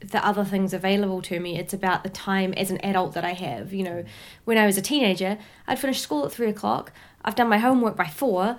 the 0.00 0.24
other 0.24 0.44
things 0.44 0.72
available 0.72 1.22
to 1.22 1.40
me. 1.40 1.58
It's 1.58 1.74
about 1.74 2.02
the 2.02 2.08
time 2.08 2.52
as 2.54 2.70
an 2.70 2.78
adult 2.84 3.14
that 3.14 3.24
I 3.24 3.32
have. 3.32 3.72
You 3.72 3.84
know, 3.84 4.04
when 4.44 4.58
I 4.58 4.66
was 4.66 4.76
a 4.78 4.82
teenager, 4.82 5.38
I'd 5.66 5.78
finish 5.78 6.00
school 6.00 6.24
at 6.24 6.32
three 6.32 6.48
o'clock. 6.48 6.92
I've 7.24 7.34
done 7.34 7.48
my 7.48 7.58
homework 7.58 7.96
by 7.96 8.06
four, 8.06 8.56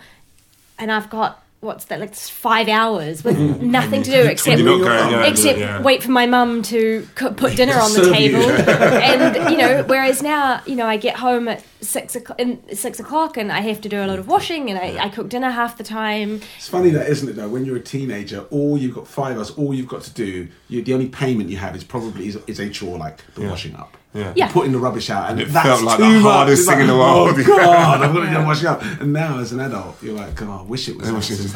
and 0.77 0.91
I've 0.91 1.09
got 1.09 1.43
what's 1.61 1.85
that 1.85 1.99
like 1.99 2.13
five 2.15 2.67
hours 2.67 3.23
with 3.23 3.37
mm-hmm. 3.37 3.71
nothing 3.71 4.01
to 4.01 4.11
do 4.11 4.21
except 4.23 4.61
going, 4.61 4.83
yeah, 4.83 5.25
except 5.25 5.59
yeah. 5.59 5.81
wait 5.81 6.01
for 6.03 6.11
my 6.11 6.25
mum 6.25 6.63
to 6.63 7.07
cook, 7.15 7.37
put 7.37 7.55
dinner 7.55 7.73
on 7.73 7.93
the 7.93 8.03
Serve 8.03 8.19
you. 8.19 8.31
table, 8.31 8.41
and 8.69 9.51
you 9.51 9.57
know. 9.57 9.83
Whereas 9.83 10.21
now, 10.21 10.61
you 10.65 10.75
know, 10.75 10.85
I 10.85 10.97
get 10.97 11.15
home 11.15 11.47
at 11.47 11.63
six 11.79 12.15
o'clock, 12.15 12.39
in 12.39 12.75
six 12.75 12.99
o'clock, 12.99 13.37
and 13.37 13.51
I 13.51 13.61
have 13.61 13.79
to 13.81 13.89
do 13.89 14.03
a 14.03 14.07
lot 14.07 14.19
of 14.19 14.27
washing, 14.27 14.69
and 14.69 14.79
I, 14.79 15.05
I 15.05 15.09
cook 15.09 15.29
dinner 15.29 15.51
half 15.51 15.77
the 15.77 15.83
time. 15.83 16.41
It's 16.57 16.67
funny 16.67 16.89
that, 16.89 17.07
isn't 17.07 17.29
it? 17.29 17.33
Though, 17.33 17.49
when 17.49 17.63
you're 17.63 17.77
a 17.77 17.81
teenager, 17.81 18.41
all 18.49 18.77
you've 18.77 18.95
got 18.95 19.07
five 19.07 19.37
hours. 19.37 19.51
All 19.51 19.73
you've 19.73 19.87
got 19.87 20.01
to 20.03 20.13
do, 20.13 20.47
you, 20.67 20.81
the 20.81 20.93
only 20.93 21.09
payment 21.09 21.49
you 21.49 21.57
have 21.57 21.75
is 21.75 21.83
probably 21.83 22.27
is, 22.27 22.37
is 22.47 22.59
a 22.59 22.69
chore 22.69 22.97
like 22.97 23.23
the 23.35 23.47
washing 23.47 23.75
up. 23.75 23.97
Yeah. 24.13 24.33
Yeah. 24.35 24.51
putting 24.51 24.71
the 24.73 24.77
rubbish 24.79 25.09
out, 25.09 25.29
and, 25.29 25.39
And 25.39 25.49
it 25.49 25.53
that's 25.53 25.65
felt 25.67 25.81
like 25.83 25.97
too 25.97 26.03
the 26.03 26.19
much. 26.19 26.21
hardest 26.33 26.59
It's 26.61 26.67
thing 26.69 26.79
like, 26.79 26.81
in 26.81 26.87
the 26.87 26.97
world. 26.97 27.29
Oh 27.37 27.43
God, 27.57 28.01
I'm 28.01 28.13
gonna 28.13 28.29
do 28.39 28.45
washing 28.45 28.67
up. 28.67 28.81
And 28.99 29.13
now, 29.13 29.39
as 29.39 29.51
an 29.53 29.59
adult, 29.61 30.03
you're 30.03 30.13
like, 30.15 30.35
God, 30.35 30.61
I 30.61 30.63
wish 30.63 30.89
it 30.89 30.97
was. 30.97 31.09
I 31.09 31.13
wish 31.13 31.31
it 31.31 31.37
was- 31.39 31.55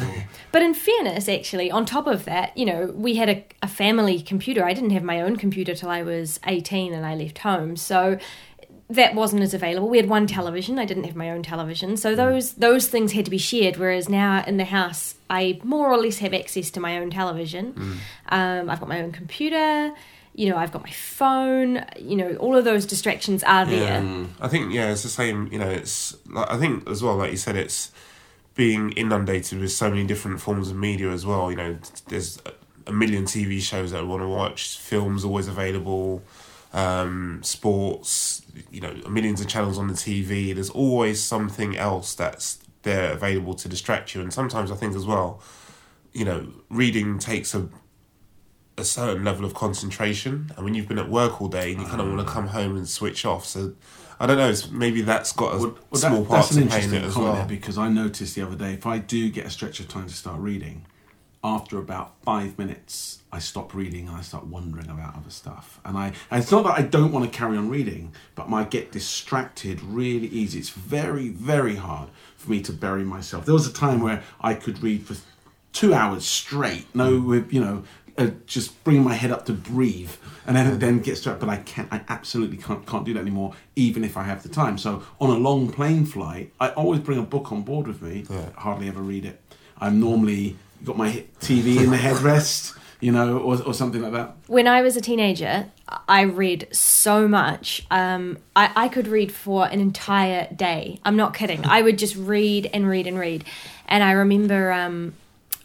But 0.52 0.62
in 0.62 0.72
fairness, 0.72 1.28
actually, 1.28 1.70
on 1.70 1.84
top 1.84 2.06
of 2.06 2.24
that, 2.24 2.56
you 2.56 2.64
know, 2.64 2.92
we 2.94 3.16
had 3.16 3.28
a, 3.28 3.44
a 3.62 3.68
family 3.68 4.20
computer. 4.22 4.64
I 4.64 4.72
didn't 4.72 4.90
have 4.90 5.02
my 5.02 5.20
own 5.20 5.36
computer 5.36 5.74
till 5.74 5.90
I 5.90 6.02
was 6.02 6.40
18 6.46 6.94
and 6.94 7.04
I 7.04 7.14
left 7.14 7.38
home. 7.38 7.76
So 7.76 8.18
that 8.88 9.14
wasn't 9.14 9.42
as 9.42 9.52
available. 9.52 9.88
We 9.88 9.96
had 9.98 10.08
one 10.08 10.26
television. 10.28 10.78
I 10.78 10.84
didn't 10.84 11.04
have 11.04 11.16
my 11.16 11.28
own 11.30 11.42
television. 11.42 11.96
So 11.96 12.14
those 12.14 12.52
those 12.54 12.86
things 12.88 13.12
had 13.12 13.24
to 13.24 13.30
be 13.32 13.36
shared. 13.38 13.76
Whereas 13.78 14.08
now 14.08 14.44
in 14.46 14.56
the 14.58 14.64
house, 14.64 15.16
I 15.28 15.60
more 15.64 15.90
or 15.90 15.98
less 15.98 16.18
have 16.18 16.32
access 16.32 16.70
to 16.70 16.80
my 16.80 16.96
own 16.98 17.10
television. 17.10 17.98
Um, 18.28 18.70
I've 18.70 18.78
got 18.80 18.88
my 18.88 19.02
own 19.02 19.10
computer. 19.12 19.92
You 20.36 20.50
know, 20.50 20.56
I've 20.56 20.70
got 20.70 20.82
my 20.82 20.90
phone. 20.90 21.84
You 21.98 22.16
know, 22.16 22.36
all 22.36 22.56
of 22.56 22.64
those 22.64 22.84
distractions 22.84 23.42
are 23.44 23.64
there. 23.64 24.02
Yeah. 24.02 24.26
I 24.40 24.48
think 24.48 24.72
yeah, 24.72 24.92
it's 24.92 25.02
the 25.02 25.08
same. 25.08 25.48
You 25.50 25.58
know, 25.58 25.68
it's 25.70 26.14
like 26.28 26.50
I 26.50 26.58
think 26.58 26.88
as 26.88 27.02
well, 27.02 27.16
like 27.16 27.30
you 27.30 27.38
said, 27.38 27.56
it's 27.56 27.90
being 28.54 28.92
inundated 28.92 29.58
with 29.60 29.72
so 29.72 29.88
many 29.90 30.04
different 30.06 30.40
forms 30.40 30.70
of 30.70 30.76
media 30.76 31.10
as 31.10 31.24
well. 31.26 31.50
You 31.50 31.56
know, 31.56 31.78
there's 32.08 32.38
a- 32.46 32.92
million 32.92 33.24
TV 33.24 33.60
shows 33.60 33.90
that 33.90 33.98
I 34.00 34.02
want 34.02 34.22
to 34.22 34.28
watch, 34.28 34.78
films 34.78 35.24
always 35.24 35.48
available, 35.48 36.22
um, 36.72 37.40
sports. 37.42 38.42
You 38.70 38.80
know, 38.80 38.94
millions 39.08 39.40
of 39.40 39.48
channels 39.48 39.78
on 39.78 39.88
the 39.88 39.94
TV. 39.94 40.54
There's 40.54 40.70
always 40.70 41.22
something 41.22 41.76
else 41.76 42.14
that's 42.14 42.58
there 42.82 43.10
available 43.12 43.54
to 43.54 43.68
distract 43.68 44.14
you. 44.14 44.20
And 44.20 44.32
sometimes 44.32 44.70
I 44.70 44.76
think 44.76 44.94
as 44.94 45.06
well, 45.06 45.40
you 46.12 46.24
know, 46.24 46.48
reading 46.70 47.18
takes 47.18 47.54
a 47.54 47.68
a 48.78 48.84
certain 48.84 49.24
level 49.24 49.44
of 49.44 49.54
concentration, 49.54 50.50
and 50.56 50.64
when 50.64 50.74
you've 50.74 50.88
been 50.88 50.98
at 50.98 51.08
work 51.08 51.40
all 51.40 51.48
day 51.48 51.72
and 51.72 51.80
you 51.80 51.86
kind 51.86 52.00
of 52.00 52.08
want 52.08 52.20
to 52.20 52.26
mm. 52.26 52.32
come 52.32 52.48
home 52.48 52.76
and 52.76 52.88
switch 52.88 53.24
off, 53.24 53.46
so 53.46 53.74
I 54.20 54.26
don't 54.26 54.36
know. 54.36 54.48
It's, 54.48 54.70
maybe 54.70 55.02
that's 55.02 55.32
got 55.32 55.54
a 55.54 55.58
Well, 55.58 55.78
well, 55.90 56.00
small 56.00 56.22
that, 56.22 56.28
part 56.28 56.46
to 56.46 56.66
play 56.66 56.84
in 56.84 56.94
it 56.94 57.02
as 57.02 57.16
well. 57.16 57.44
because 57.46 57.78
I 57.78 57.88
noticed 57.88 58.34
the 58.34 58.42
other 58.42 58.56
day 58.56 58.74
if 58.74 58.86
I 58.86 58.98
do 58.98 59.30
get 59.30 59.46
a 59.46 59.50
stretch 59.50 59.80
of 59.80 59.88
time 59.88 60.08
to 60.08 60.14
start 60.14 60.40
reading, 60.40 60.86
after 61.44 61.78
about 61.78 62.14
five 62.22 62.58
minutes, 62.58 63.22
I 63.30 63.38
stop 63.38 63.72
reading 63.74 64.08
and 64.08 64.16
I 64.16 64.22
start 64.22 64.46
wondering 64.46 64.90
about 64.90 65.16
other 65.16 65.30
stuff. 65.30 65.80
And 65.84 65.96
I, 65.96 66.06
and 66.30 66.42
it's 66.42 66.50
not 66.50 66.64
that 66.64 66.78
I 66.78 66.82
don't 66.82 67.12
want 67.12 67.30
to 67.30 67.38
carry 67.38 67.56
on 67.56 67.68
reading, 67.68 68.12
but 68.34 68.50
I 68.52 68.64
get 68.64 68.90
distracted 68.90 69.80
really 69.82 70.26
easy. 70.28 70.58
It's 70.58 70.70
very, 70.70 71.28
very 71.28 71.76
hard 71.76 72.08
for 72.36 72.50
me 72.50 72.62
to 72.62 72.72
bury 72.72 73.04
myself. 73.04 73.44
There 73.44 73.54
was 73.54 73.66
a 73.66 73.72
time 73.72 74.00
where 74.00 74.22
I 74.40 74.54
could 74.54 74.82
read 74.82 75.06
for 75.06 75.14
two 75.72 75.94
hours 75.94 76.24
straight, 76.24 76.86
no, 76.94 77.20
with 77.20 77.52
you 77.52 77.60
know, 77.60 77.84
uh, 78.18 78.30
just 78.46 78.82
bringing 78.84 79.04
my 79.04 79.14
head 79.14 79.30
up 79.30 79.46
to 79.46 79.52
breathe, 79.52 80.12
and 80.46 80.56
then 80.56 80.66
it 80.66 80.80
then 80.80 81.00
get 81.00 81.18
straight. 81.18 81.38
But 81.38 81.48
I 81.48 81.58
can't. 81.58 81.92
I 81.92 82.02
absolutely 82.08 82.56
can't 82.56 82.86
can't 82.86 83.04
do 83.04 83.14
that 83.14 83.20
anymore, 83.20 83.54
even 83.74 84.04
if 84.04 84.16
I 84.16 84.22
have 84.24 84.42
the 84.42 84.48
time. 84.48 84.78
So 84.78 85.02
on 85.20 85.30
a 85.30 85.38
long 85.38 85.70
plane 85.70 86.06
flight, 86.06 86.52
I 86.60 86.70
always 86.70 87.00
bring 87.00 87.18
a 87.18 87.22
book 87.22 87.52
on 87.52 87.62
board 87.62 87.86
with 87.86 88.02
me. 88.02 88.24
Yeah. 88.28 88.50
Hardly 88.56 88.88
ever 88.88 89.00
read 89.00 89.24
it. 89.24 89.40
I'm 89.78 90.00
normally 90.00 90.56
got 90.84 90.96
my 90.96 91.24
TV 91.40 91.82
in 91.82 91.90
the 91.90 91.96
headrest, 91.96 92.76
you 93.00 93.12
know, 93.12 93.38
or, 93.38 93.62
or 93.62 93.74
something 93.74 94.02
like 94.02 94.12
that. 94.12 94.36
when 94.46 94.66
I 94.66 94.82
was 94.82 94.96
a 94.96 95.00
teenager, 95.00 95.66
I 96.08 96.22
read 96.22 96.68
so 96.72 97.28
much. 97.28 97.86
Um, 97.90 98.38
I, 98.54 98.70
I 98.74 98.88
could 98.88 99.08
read 99.08 99.32
for 99.32 99.66
an 99.66 99.80
entire 99.80 100.48
day. 100.54 101.00
I'm 101.04 101.16
not 101.16 101.34
kidding. 101.34 101.64
I 101.64 101.82
would 101.82 101.98
just 101.98 102.16
read 102.16 102.70
and 102.72 102.88
read 102.88 103.06
and 103.06 103.18
read. 103.18 103.44
And 103.86 104.02
I 104.02 104.12
remember 104.12 104.72
um, 104.72 105.14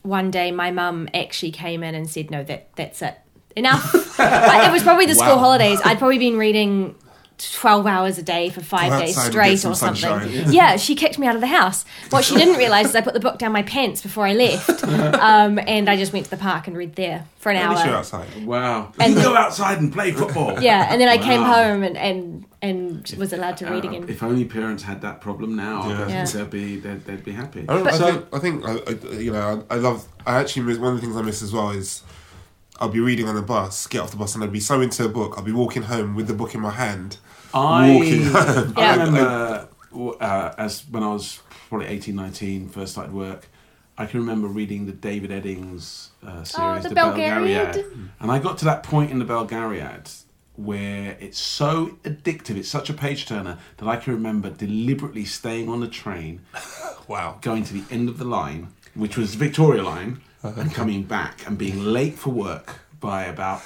one 0.03 0.31
day 0.31 0.51
my 0.51 0.71
mum 0.71 1.07
actually 1.13 1.51
came 1.51 1.83
in 1.83 1.95
and 1.95 2.09
said, 2.09 2.31
"No, 2.31 2.43
that 2.43 2.75
that's 2.75 3.01
it, 3.01 3.15
enough." 3.55 3.93
I- 4.19 4.67
it 4.69 4.71
was 4.71 4.83
probably 4.83 5.05
the 5.05 5.15
school 5.15 5.35
Wow. 5.35 5.39
holidays. 5.39 5.79
I'd 5.83 5.97
probably 5.99 6.17
been 6.19 6.37
reading. 6.37 6.95
12 7.53 7.87
hours 7.87 8.19
a 8.19 8.21
day 8.21 8.51
for 8.51 8.61
five 8.61 8.99
days 9.01 9.19
straight 9.19 9.57
some 9.57 9.71
or 9.71 9.75
something. 9.75 9.99
sunshine. 9.99 10.43
Yeah, 10.53 10.75
she 10.77 10.93
kicked 10.93 11.17
me 11.17 11.25
out 11.25 11.33
of 11.33 11.41
the 11.41 11.47
house. 11.47 11.85
What 12.11 12.23
she 12.23 12.35
didn't 12.35 12.57
realise 12.57 12.89
is 12.89 12.95
I 12.95 13.01
put 13.01 13.15
the 13.15 13.19
book 13.19 13.39
down 13.39 13.51
my 13.51 13.63
pants 13.63 14.03
before 14.03 14.27
I 14.27 14.33
left. 14.33 14.83
Um, 14.83 15.57
and 15.65 15.89
I 15.89 15.97
just 15.97 16.13
went 16.13 16.25
to 16.25 16.29
the 16.29 16.37
park 16.37 16.67
and 16.67 16.77
read 16.77 16.93
there 16.95 17.25
for 17.39 17.49
an 17.51 17.57
At 17.57 17.69
least 17.71 17.81
hour. 17.81 17.87
you're 17.87 17.97
outside. 17.97 18.45
Wow. 18.45 18.91
And 18.99 19.13
you 19.13 19.15
then- 19.15 19.23
go 19.25 19.35
outside 19.35 19.79
and 19.79 19.91
play 19.91 20.11
football. 20.11 20.61
Yeah, 20.61 20.85
and 20.91 21.01
then 21.01 21.09
I 21.09 21.17
came 21.17 21.41
home 21.41 21.81
and, 21.81 21.97
and 21.97 22.45
and 22.61 23.13
was 23.17 23.33
allowed 23.33 23.57
to 23.57 23.65
read 23.65 23.85
Uh, 23.85 23.89
again. 23.89 24.05
if 24.07 24.21
only 24.23 24.45
parents 24.45 24.83
had 24.83 25.01
that 25.01 25.19
problem 25.21 25.55
now, 25.55 25.87
Yeah. 25.89 26.07
Yeah. 26.07 26.25
they'd 26.25 26.49
be 26.49 26.77
they'd, 26.79 27.03
they'd 27.05 27.23
be 27.23 27.31
happy. 27.31 27.65
I, 27.67 27.77
don't, 27.77 27.87
I 27.87 27.91
So- 27.97 28.11
think, 28.11 28.25
I 28.33 28.39
think 28.39 28.65
I, 28.67 28.71
I, 28.91 29.19
you 29.19 29.31
know, 29.31 29.65
I, 29.69 29.75
I 29.75 29.77
love. 29.77 30.07
I 30.25 30.39
actually 30.39 30.63
miss 30.63 30.77
one 30.77 30.93
of 30.93 30.95
the 30.95 31.01
things 31.01 31.15
I 31.17 31.21
miss 31.23 31.41
as 31.41 31.51
well 31.51 31.71
is 31.71 32.03
I'll 32.79 32.89
be 32.89 32.99
reading 32.99 33.27
on 33.27 33.35
the 33.35 33.41
bus, 33.41 33.87
get 33.87 34.01
off 34.01 34.11
the 34.11 34.17
bus, 34.17 34.35
and 34.35 34.43
I'd 34.43 34.51
be 34.51 34.59
so 34.59 34.81
into 34.81 35.03
a 35.05 35.09
book. 35.09 35.35
I'll 35.37 35.43
be 35.43 35.51
walking 35.51 35.83
home 35.83 36.15
with 36.15 36.27
the 36.27 36.33
book 36.33 36.53
in 36.55 36.61
my 36.61 36.71
hand. 36.71 37.17
I, 37.53 37.91
walking 37.95 38.25
home. 38.25 38.73
I 38.77 38.91
remember 38.95 39.67
uh, 40.19 40.53
as 40.57 40.83
when 40.89 41.03
I 41.03 41.11
was 41.13 41.39
probably 41.69 41.87
18, 41.87 42.15
19, 42.15 42.69
first 42.69 42.93
started 42.93 43.13
work, 43.13 43.47
I 43.97 44.05
can 44.05 44.19
remember 44.21 44.47
reading 44.47 44.85
the 44.85 44.93
David 44.93 45.31
Eddings 45.31 46.07
uh, 46.25 46.43
series, 46.43 46.85
Oh, 46.85 46.89
the 46.89 46.95
Belgariad. 46.95 48.09
And 48.19 48.31
I 48.31 48.39
got 48.39 48.57
to 48.59 48.65
that 48.65 48.83
point 48.83 49.11
in 49.11 49.19
the 49.19 49.25
Belgariad 49.25 50.09
where 50.55 51.17
it's 51.19 51.39
so 51.39 51.97
addictive, 52.03 52.57
it's 52.57 52.69
such 52.69 52.89
a 52.89 52.93
page 52.93 53.25
turner 53.25 53.57
that 53.77 53.87
I 53.87 53.95
can 53.95 54.13
remember 54.13 54.49
deliberately 54.49 55.25
staying 55.25 55.69
on 55.69 55.79
the 55.79 55.87
train, 55.87 56.41
Wow. 57.07 57.37
going 57.41 57.63
to 57.65 57.73
the 57.73 57.83
end 57.93 58.09
of 58.09 58.17
the 58.17 58.25
line, 58.25 58.67
which 58.93 59.17
was 59.17 59.35
Victoria 59.35 59.83
Line, 59.83 60.21
uh-huh. 60.43 60.59
and 60.61 60.73
coming 60.73 61.03
back 61.03 61.45
and 61.47 61.57
being 61.57 61.83
late 61.83 62.17
for 62.17 62.29
work 62.31 62.79
by 62.99 63.23
about 63.25 63.61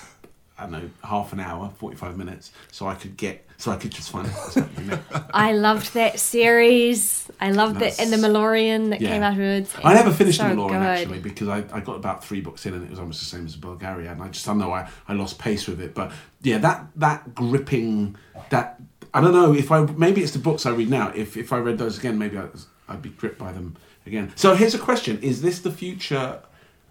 I 0.58 0.64
don't 0.64 0.72
know 0.72 0.90
half 1.04 1.34
an 1.34 1.40
hour, 1.42 1.72
forty 1.78 1.96
five 1.98 2.18
minutes, 2.18 2.52
so 2.72 2.88
I 2.88 2.96
could 2.96 3.18
get 3.18 3.46
so 3.58 3.72
I 3.72 3.78
could 3.78 3.92
just 3.92 4.10
find 4.12 4.28
out. 4.28 5.30
I 5.34 5.54
loved 5.54 5.94
that 5.94 6.20
series. 6.20 7.30
I 7.42 7.52
loved 7.52 7.76
That's- 7.76 7.98
that 7.98 8.04
and 8.04 8.12
the 8.14 8.28
Malloreon 8.28 8.90
that 8.92 9.02
Yeah. 9.02 9.10
came 9.10 9.24
afterwards. 9.24 9.74
I 9.84 9.94
never 9.94 10.12
finished 10.12 10.40
so 10.40 10.48
the 10.50 10.56
Malloreon 10.56 10.82
actually 10.82 11.20
because 11.20 11.48
I, 11.48 11.58
I 11.72 11.80
got 11.82 11.96
about 11.98 12.24
three 12.24 12.42
books 12.42 12.66
in 12.66 12.74
and 12.74 12.84
it 12.84 12.90
was 12.90 13.00
almost 13.00 13.20
the 13.20 13.26
same 13.26 13.46
as 13.46 13.56
Belgariad 13.58 14.12
and 14.14 14.24
I 14.24 14.28
just 14.30 14.48
I 14.48 14.52
don't 14.52 14.60
know 14.60 14.72
I, 14.74 14.90
I 15.08 15.14
lost 15.14 15.40
pace 15.40 15.68
with 15.68 15.80
it 15.82 15.94
but 15.94 16.12
yeah 16.42 16.58
that 16.60 16.88
that 16.96 17.34
gripping 17.36 18.16
that 18.50 18.80
I 19.14 19.22
don't 19.22 19.34
know 19.34 19.54
if 19.54 19.72
I 19.72 19.82
maybe 19.84 20.22
it's 20.22 20.32
the 20.34 20.40
books 20.40 20.66
I 20.66 20.72
read 20.72 20.90
now 20.90 21.12
if 21.16 21.38
if 21.38 21.54
I 21.54 21.58
read 21.58 21.78
those 21.78 21.98
again 21.98 22.18
maybe 22.18 22.38
I, 22.38 22.48
I'd 22.90 23.02
be 23.02 23.10
gripped 23.10 23.38
by 23.40 23.52
them 23.54 23.76
again 24.06 24.32
so 24.36 24.56
here's 24.56 24.76
a 24.76 24.80
question 24.80 25.20
is 25.22 25.42
this 25.42 25.60
the 25.60 25.72
future 25.72 26.42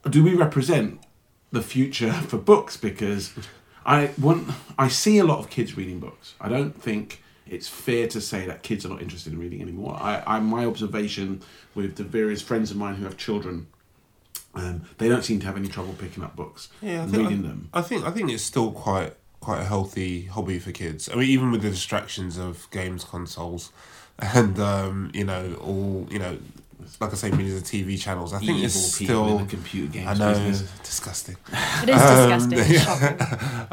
do 0.09 0.22
we 0.24 0.35
represent 0.35 1.00
the 1.55 1.62
future 1.62 2.12
for 2.31 2.37
books 2.38 2.77
because 2.77 3.33
I 3.87 4.11
want 4.21 4.49
I 4.79 4.88
see 4.88 5.19
a 5.19 5.25
lot 5.25 5.38
of 5.38 5.49
kids 5.51 5.77
reading 5.77 6.01
books 6.01 6.35
I 6.40 6.49
don't 6.49 6.81
think 6.81 7.23
it's 7.47 7.69
fair 7.69 8.09
to 8.09 8.21
say 8.21 8.47
that 8.47 8.62
kids 8.62 8.87
are 8.87 8.88
not 8.88 9.03
interested 9.03 9.33
in 9.33 9.38
reading 9.38 9.61
anymore. 9.61 9.97
I, 10.01 10.23
I 10.27 10.40
my 10.40 10.64
observation 10.64 11.43
with 11.75 11.97
the 11.97 12.05
various 12.05 12.40
friends 12.43 12.71
of 12.71 12.77
mine 12.79 12.95
who 12.95 13.05
have 13.05 13.19
children, 13.19 13.67
um, 14.55 14.83
they 14.97 15.09
don't 15.11 15.23
seem 15.23 15.40
to 15.40 15.47
have 15.47 15.57
any 15.57 15.69
trouble 15.69 15.93
picking 15.99 16.25
up 16.25 16.35
books 16.37 16.71
Yeah, 16.81 17.01
I 17.01 17.03
and 17.03 17.11
think, 17.12 17.29
reading 17.29 17.45
I, 17.45 17.49
them. 17.49 17.69
I 17.75 17.83
think 17.83 18.05
I 18.07 18.11
think 18.11 18.31
it's 18.31 18.43
still 18.43 18.73
quite 18.73 19.14
quite 19.40 19.61
a 19.61 19.64
healthy 19.64 20.25
hobby 20.25 20.59
for 20.59 20.73
kids. 20.73 21.09
I 21.11 21.17
mean, 21.17 21.29
even 21.29 21.51
with 21.51 21.61
the 21.61 21.69
distractions 21.71 22.38
of 22.38 22.67
games 22.71 23.05
consoles, 23.05 23.71
and 24.19 24.59
um, 24.59 25.11
you 25.12 25.25
know 25.25 25.55
all 25.61 26.07
you 26.11 26.19
know 26.19 26.38
like 27.01 27.12
I 27.12 27.14
say, 27.16 27.31
millions 27.31 27.55
of 27.61 27.62
TV 27.64 27.99
channels. 28.01 28.33
I 28.33 28.38
think 28.38 28.51
Evil 28.53 28.64
it's 28.64 28.75
still. 28.94 29.29
in 29.38 29.44
the 29.44 29.51
computer 29.51 29.92
games 29.92 30.09
I 30.09 30.14
know, 30.14 30.33
business. 30.49 30.70
disgusting. 30.83 31.37
It 31.83 31.88
is 31.90 32.01
Um, 32.01 32.49
disgusting. 32.51 32.59
It's 32.75 32.85
shocking. 32.85 33.18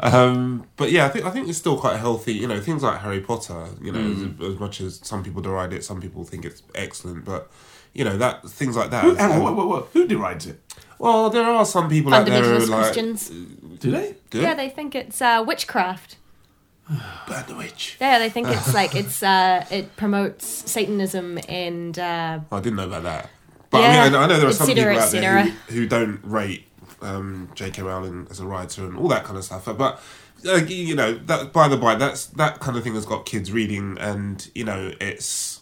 Um, 0.00 0.66
but 0.76 0.90
yeah, 0.90 1.06
I 1.06 1.08
think 1.08 1.24
I 1.24 1.30
think 1.30 1.48
it's 1.48 1.58
still 1.58 1.78
quite 1.78 1.96
healthy. 1.98 2.34
You 2.34 2.48
know, 2.48 2.60
things 2.60 2.82
like 2.82 3.00
Harry 3.00 3.20
Potter. 3.20 3.66
You 3.80 3.92
know, 3.92 3.98
Mm. 4.00 4.40
as, 4.40 4.54
as 4.54 4.58
much 4.60 4.80
as 4.80 5.00
some 5.02 5.22
people 5.22 5.42
deride 5.42 5.72
it, 5.72 5.84
some 5.84 6.00
people 6.00 6.24
think 6.24 6.44
it's 6.44 6.62
excellent. 6.74 7.24
But 7.24 7.50
you 7.94 8.04
know 8.04 8.16
that 8.16 8.48
things 8.48 8.76
like 8.76 8.90
that. 8.90 9.04
Who, 9.04 9.14
hang 9.14 9.42
what, 9.42 9.54
what, 9.56 9.68
what, 9.68 9.88
who 9.92 10.06
derides 10.06 10.46
it? 10.46 10.58
Well, 10.98 11.30
there 11.30 11.44
are 11.44 11.64
some 11.66 11.88
people 11.88 12.14
out 12.14 12.26
there 12.26 12.42
who 12.42 12.54
are 12.56 12.58
Fundamentalist 12.60 12.68
like 12.68 12.82
Christians. 12.92 13.28
Do 13.80 13.90
they? 13.90 14.14
good. 14.30 14.42
Yeah, 14.42 14.54
they 14.54 14.68
think 14.68 14.94
it's 14.94 15.20
uh, 15.20 15.42
witchcraft. 15.46 16.16
Burn 17.28 17.44
the 17.46 17.54
witch. 17.56 17.96
Yeah, 18.00 18.18
they 18.18 18.28
think 18.28 18.48
it's 18.48 18.74
like 18.74 18.94
it's 18.94 19.22
uh, 19.22 19.64
it 19.70 19.96
promotes 19.96 20.46
Satanism 20.70 21.38
and 21.48 21.98
uh, 21.98 22.40
I 22.50 22.60
didn't 22.60 22.76
know 22.76 22.86
about 22.86 23.04
that. 23.04 23.30
But 23.70 23.82
Yeah, 23.82 24.02
I 24.02 24.04
mean, 24.04 24.14
I, 24.14 24.22
I 24.24 24.26
know 24.26 24.38
there 24.38 24.48
are 24.48 24.52
some 24.52 24.66
cetera, 24.66 24.92
people 24.92 25.02
out 25.02 25.12
there 25.12 25.44
who, 25.44 25.74
who 25.74 25.86
don't 25.86 26.20
rate 26.24 26.66
um, 27.00 27.50
J.K. 27.54 27.82
Rowling 27.82 28.26
as 28.30 28.40
a 28.40 28.46
writer 28.46 28.84
and 28.84 28.96
all 28.96 29.08
that 29.08 29.24
kind 29.24 29.38
of 29.38 29.44
stuff. 29.44 29.64
But 29.64 30.00
uh, 30.46 30.56
you 30.66 30.94
know, 30.94 31.14
that 31.14 31.52
by 31.52 31.68
the 31.68 31.76
by, 31.76 31.94
that's 31.94 32.26
that 32.26 32.60
kind 32.60 32.76
of 32.76 32.84
thing 32.84 32.94
has 32.94 33.06
got 33.06 33.26
kids 33.26 33.52
reading, 33.52 33.96
and 33.98 34.50
you 34.54 34.64
know, 34.64 34.92
it's 35.00 35.60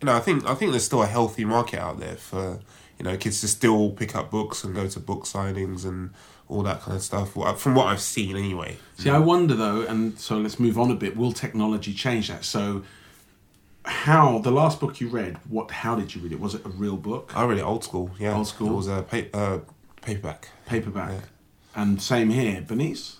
you 0.00 0.06
know, 0.06 0.14
I 0.14 0.20
think 0.20 0.46
I 0.46 0.54
think 0.54 0.72
there's 0.72 0.84
still 0.84 1.02
a 1.02 1.06
healthy 1.06 1.44
market 1.44 1.80
out 1.80 1.98
there 1.98 2.16
for 2.16 2.60
you 2.98 3.04
know 3.04 3.16
kids 3.16 3.40
to 3.40 3.48
still 3.48 3.90
pick 3.90 4.14
up 4.14 4.30
books 4.30 4.64
and 4.64 4.74
go 4.74 4.86
to 4.88 5.00
book 5.00 5.24
signings 5.24 5.84
and 5.84 6.10
all 6.52 6.62
that 6.62 6.80
kind 6.82 6.96
of 6.96 7.02
stuff. 7.02 7.32
From 7.60 7.74
what 7.74 7.86
I've 7.88 8.00
seen, 8.00 8.36
anyway. 8.36 8.76
See, 8.98 9.10
I 9.10 9.18
wonder 9.18 9.54
though, 9.54 9.82
and 9.82 10.18
so 10.18 10.36
let's 10.38 10.58
move 10.60 10.78
on 10.78 10.90
a 10.90 10.94
bit. 10.94 11.16
Will 11.16 11.32
technology 11.32 11.92
change 11.94 12.28
that? 12.28 12.44
So, 12.44 12.82
how 13.84 14.38
the 14.38 14.50
last 14.50 14.78
book 14.80 15.00
you 15.00 15.08
read? 15.08 15.38
What? 15.48 15.70
How 15.70 15.94
did 15.96 16.14
you 16.14 16.20
read 16.22 16.32
it? 16.32 16.40
Was 16.40 16.54
it 16.54 16.64
a 16.64 16.68
real 16.68 16.96
book, 16.96 17.32
I 17.36 17.44
read 17.44 17.58
it 17.58 17.62
old 17.62 17.84
school. 17.84 18.10
Yeah, 18.18 18.36
Old 18.36 18.46
school? 18.46 18.68
It 18.70 18.76
was 18.76 18.88
a 18.88 19.02
pa- 19.02 19.36
uh, 19.38 19.58
paperback. 20.02 20.48
paperback? 20.66 21.10
Yeah. 21.12 21.20
And 21.74 22.00
same 22.02 22.30
here, 22.30 22.60
Bernice. 22.66 23.16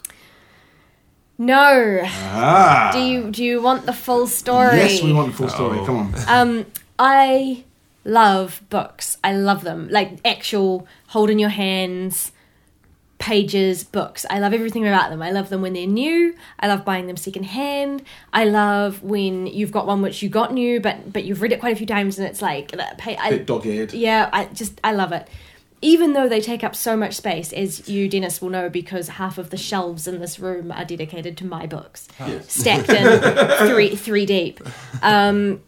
no. 1.39 2.01
Ah, 2.05 2.91
Do 2.93 3.01
you 3.01 3.31
do 3.31 3.43
you 3.43 3.63
want 3.63 3.87
the 3.87 3.93
full 3.93 4.27
story? 4.27 4.77
yes, 4.77 5.03
we 5.03 5.13
want 5.13 5.33
the 5.33 5.37
full 5.37 5.49
story. 5.49 5.79
Oh. 5.81 5.87
Come 5.87 5.97
on. 5.97 6.15
Um, 6.29 6.67
I 6.99 7.65
love 8.05 8.61
books. 8.71 9.17
I 9.25 9.33
love 9.35 9.63
them. 9.65 9.89
Like 9.91 10.19
actual 10.25 10.87
hold 11.09 11.31
in 11.31 11.39
your 11.39 11.49
hands 11.51 12.32
pages 13.23 13.85
books. 13.85 14.27
I 14.29 14.41
love 14.41 14.53
everything 14.53 14.85
about 14.85 15.11
them. 15.11 15.23
I 15.23 15.31
love 15.31 15.49
them 15.49 15.63
when 15.63 15.75
they're 15.75 15.87
new. 15.87 16.35
I 16.59 16.67
love 16.67 16.85
buying 16.85 17.07
them 17.07 17.17
secondhand. 17.17 18.03
I 18.33 18.45
love 18.47 19.05
when 19.05 19.47
you've 19.47 19.71
got 19.71 19.87
one 19.87 20.03
which 20.03 20.25
you 20.25 20.29
got 20.29 20.53
new 20.53 20.81
but 20.81 21.13
but 21.13 21.23
you've 21.23 21.41
read 21.41 21.53
it 21.53 21.61
quite 21.61 21.73
a 21.73 21.77
few 21.77 21.87
times 21.87 22.19
and 22.19 22.27
it's 22.27 22.43
like 22.43 22.73
I, 22.77 23.31
Bit 23.31 23.47
dog-eared. 23.47 23.93
yeah, 23.95 24.29
I 24.33 24.47
just 24.47 24.81
I 24.83 24.93
love 24.93 25.13
it. 25.13 25.29
Even 25.85 26.15
though 26.15 26.29
they 26.29 26.41
take 26.41 26.65
up 26.65 26.75
so 26.75 26.97
much 26.97 27.15
space, 27.15 27.53
as 27.53 27.89
you 27.89 28.09
Dennis 28.09 28.43
will 28.43 28.51
know, 28.51 28.69
because 28.69 29.09
half 29.09 29.39
of 29.39 29.51
the 29.51 29.57
shelves 29.57 30.09
in 30.09 30.19
this 30.21 30.41
room 30.41 30.73
are 30.73 30.85
dedicated 30.85 31.37
to 31.39 31.45
my 31.47 31.67
books, 31.67 32.09
stacked 32.49 32.89
in 32.89 33.21
three 33.69 33.95
three 33.95 34.27
deep. 34.27 34.61
Um, 35.01 35.61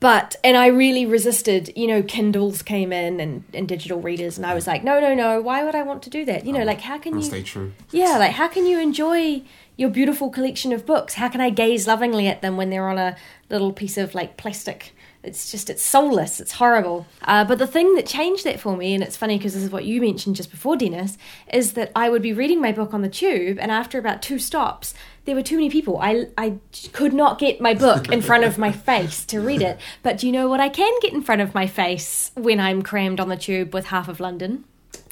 but 0.00 0.36
and 0.42 0.56
I 0.56 0.66
really 0.68 1.06
resisted. 1.06 1.72
You 1.76 1.86
know, 1.86 2.02
Kindles 2.02 2.62
came 2.62 2.92
in 2.92 3.20
and, 3.20 3.44
and 3.54 3.68
digital 3.68 4.00
readers, 4.00 4.36
and 4.36 4.46
I 4.46 4.54
was 4.54 4.66
like, 4.66 4.84
no, 4.84 5.00
no, 5.00 5.14
no. 5.14 5.40
Why 5.40 5.64
would 5.64 5.74
I 5.74 5.82
want 5.82 6.02
to 6.04 6.10
do 6.10 6.24
that? 6.24 6.44
You 6.46 6.52
know, 6.52 6.64
like 6.64 6.80
how 6.80 6.98
can 6.98 7.16
you? 7.16 7.22
stay 7.22 7.42
true. 7.42 7.72
Yeah, 7.90 8.16
like 8.18 8.32
how 8.32 8.48
can 8.48 8.66
you 8.66 8.80
enjoy 8.80 9.42
your 9.76 9.90
beautiful 9.90 10.30
collection 10.30 10.72
of 10.72 10.84
books? 10.84 11.14
How 11.14 11.28
can 11.28 11.40
I 11.40 11.50
gaze 11.50 11.86
lovingly 11.86 12.26
at 12.26 12.42
them 12.42 12.56
when 12.56 12.70
they're 12.70 12.88
on 12.88 12.98
a 12.98 13.16
little 13.50 13.72
piece 13.72 13.96
of 13.96 14.14
like 14.14 14.36
plastic? 14.36 14.94
It's 15.22 15.50
just 15.50 15.68
it's 15.68 15.82
soulless. 15.82 16.40
It's 16.40 16.52
horrible. 16.52 17.06
Uh, 17.22 17.44
but 17.44 17.58
the 17.58 17.66
thing 17.66 17.94
that 17.96 18.06
changed 18.06 18.44
that 18.44 18.60
for 18.60 18.76
me, 18.76 18.94
and 18.94 19.02
it's 19.02 19.16
funny 19.16 19.36
because 19.36 19.54
this 19.54 19.62
is 19.64 19.70
what 19.70 19.84
you 19.84 20.00
mentioned 20.00 20.36
just 20.36 20.50
before, 20.50 20.76
Dennis, 20.76 21.18
is 21.52 21.72
that 21.72 21.90
I 21.94 22.08
would 22.08 22.22
be 22.22 22.32
reading 22.32 22.60
my 22.60 22.72
book 22.72 22.94
on 22.94 23.02
the 23.02 23.08
tube, 23.08 23.58
and 23.60 23.72
after 23.72 23.98
about 23.98 24.22
two 24.22 24.38
stops, 24.38 24.94
there 25.28 25.36
were 25.36 25.42
too 25.42 25.56
many 25.56 25.68
people. 25.68 25.98
I 25.98 26.28
I 26.38 26.54
could 26.94 27.12
not 27.12 27.38
get 27.38 27.60
my 27.60 27.74
book 27.74 28.10
in 28.10 28.22
front 28.22 28.44
of 28.44 28.56
my 28.56 28.72
face 28.90 29.26
to 29.26 29.40
read 29.40 29.60
it. 29.60 29.78
But 30.02 30.16
do 30.16 30.26
you 30.26 30.32
know 30.32 30.48
what 30.48 30.58
I 30.58 30.70
can 30.70 30.90
get 31.02 31.12
in 31.12 31.20
front 31.20 31.42
of 31.42 31.54
my 31.54 31.66
face 31.66 32.30
when 32.34 32.58
I'm 32.58 32.80
crammed 32.80 33.20
on 33.20 33.28
the 33.28 33.36
tube 33.36 33.74
with 33.74 33.88
half 33.88 34.08
of 34.08 34.20
London? 34.20 34.64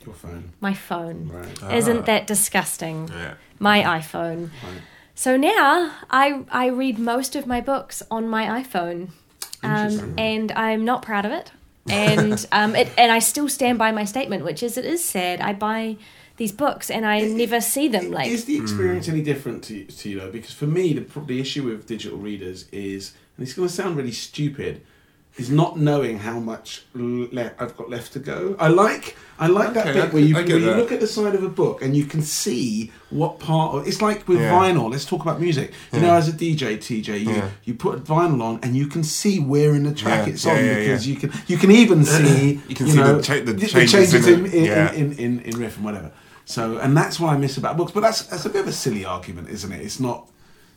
Your 0.06 0.14
phone. 0.14 0.52
My 0.58 0.72
phone. 0.72 1.28
Right. 1.28 1.74
Isn't 1.76 2.06
that 2.06 2.26
disgusting? 2.26 3.08
Yeah. 3.08 3.34
My 3.58 3.82
iPhone. 3.82 4.48
Right. 4.64 4.80
So 5.14 5.36
now 5.36 5.92
I 6.10 6.44
I 6.50 6.68
read 6.68 6.98
most 6.98 7.36
of 7.36 7.46
my 7.46 7.60
books 7.60 8.02
on 8.10 8.26
my 8.26 8.62
iPhone, 8.62 9.10
um, 9.62 10.14
and 10.16 10.50
I'm 10.52 10.82
not 10.86 11.02
proud 11.02 11.26
of 11.26 11.32
it. 11.32 11.52
And 11.90 12.46
um, 12.52 12.74
it, 12.74 12.88
and 12.96 13.12
I 13.12 13.18
still 13.18 13.50
stand 13.50 13.78
by 13.78 13.92
my 13.92 14.04
statement, 14.04 14.44
which 14.44 14.62
is 14.62 14.78
it 14.78 14.86
is 14.86 15.04
sad. 15.04 15.42
I 15.42 15.52
buy 15.52 15.98
these 16.36 16.52
books 16.52 16.90
and 16.90 17.06
I 17.06 17.20
never 17.22 17.60
see 17.60 17.88
them. 17.88 18.10
Like 18.10 18.28
Is 18.28 18.44
the 18.44 18.56
experience 18.58 19.06
hmm. 19.06 19.12
any 19.12 19.22
different 19.22 19.64
to, 19.64 19.84
to 19.84 20.08
you 20.10 20.20
though? 20.20 20.30
Because 20.30 20.52
for 20.52 20.66
me, 20.66 20.92
the 20.92 21.02
pro- 21.02 21.24
the 21.24 21.40
issue 21.40 21.64
with 21.64 21.86
digital 21.86 22.18
readers 22.18 22.66
is, 22.72 23.12
and 23.36 23.46
it's 23.46 23.54
going 23.56 23.68
to 23.68 23.74
sound 23.74 23.96
really 23.96 24.12
stupid, 24.12 24.82
is 25.38 25.50
not 25.50 25.78
knowing 25.78 26.18
how 26.20 26.38
much 26.38 26.82
le- 26.94 27.52
I've 27.58 27.76
got 27.76 27.90
left 27.90 28.14
to 28.14 28.18
go. 28.18 28.56
I 28.58 28.68
like 28.68 29.16
I 29.38 29.48
like 29.48 29.74
that 29.74 29.86
Okay, 29.88 30.00
bit 30.00 30.04
I- 30.04 30.12
where 30.14 30.22
you 30.22 30.34
where 30.34 30.46
you 30.46 30.74
look 30.74 30.92
at 30.92 31.00
the 31.00 31.06
side 31.06 31.34
of 31.34 31.42
a 31.42 31.48
book 31.50 31.82
and 31.82 31.94
you 31.94 32.04
can 32.06 32.22
see 32.22 32.90
what 33.10 33.38
part. 33.38 33.74
Of, 33.74 33.86
it's 33.88 34.00
like 34.00 34.26
with 34.28 34.40
Yeah. 34.40 34.50
vinyl. 34.52 34.90
Let's 34.90 35.04
talk 35.04 35.20
about 35.20 35.38
music. 35.40 35.72
You 35.92 36.00
know, 36.00 36.14
as 36.14 36.28
a 36.28 36.32
DJ, 36.32 36.78
TJ, 36.78 37.18
you 37.20 37.30
Yeah. 37.30 37.50
you 37.64 37.74
put 37.74 38.02
vinyl 38.04 38.40
on 38.42 38.60
and 38.62 38.74
you 38.76 38.86
can 38.86 39.04
see 39.04 39.38
where 39.38 39.74
in 39.74 39.82
the 39.84 39.92
track 39.92 40.26
Yeah, 40.26 40.32
it's 40.32 40.44
yeah, 40.46 40.52
on 40.52 40.64
yeah, 40.64 40.74
because 40.78 41.06
yeah. 41.06 41.12
you 41.14 41.20
can 41.20 41.32
you 41.48 41.56
can 41.58 41.70
even 41.70 42.04
see 42.04 42.60
You 42.68 42.74
can 42.74 42.86
see 42.88 42.96
know, 42.96 43.16
the 43.16 43.22
cha- 43.22 43.34
the 43.44 43.52
the 43.52 43.66
changes 43.66 43.92
changes 43.92 44.26
in 44.26 44.46
in 44.46 44.52
in, 44.52 44.64
Yeah. 44.64 44.92
in, 44.92 45.12
in, 45.18 45.40
in 45.40 45.58
riff 45.58 45.76
and 45.76 45.84
whatever. 45.84 46.12
So, 46.46 46.78
and 46.78 46.96
that's 46.96 47.18
what 47.20 47.34
I 47.34 47.36
miss 47.36 47.56
about 47.58 47.76
books. 47.76 47.92
But 47.92 48.00
that's 48.00 48.22
that's 48.22 48.46
a 48.46 48.48
bit 48.50 48.62
of 48.62 48.68
a 48.68 48.72
silly 48.72 49.04
argument, 49.04 49.48
isn't 49.50 49.70
it? 49.72 49.80
It's 49.82 50.00
not, 50.00 50.28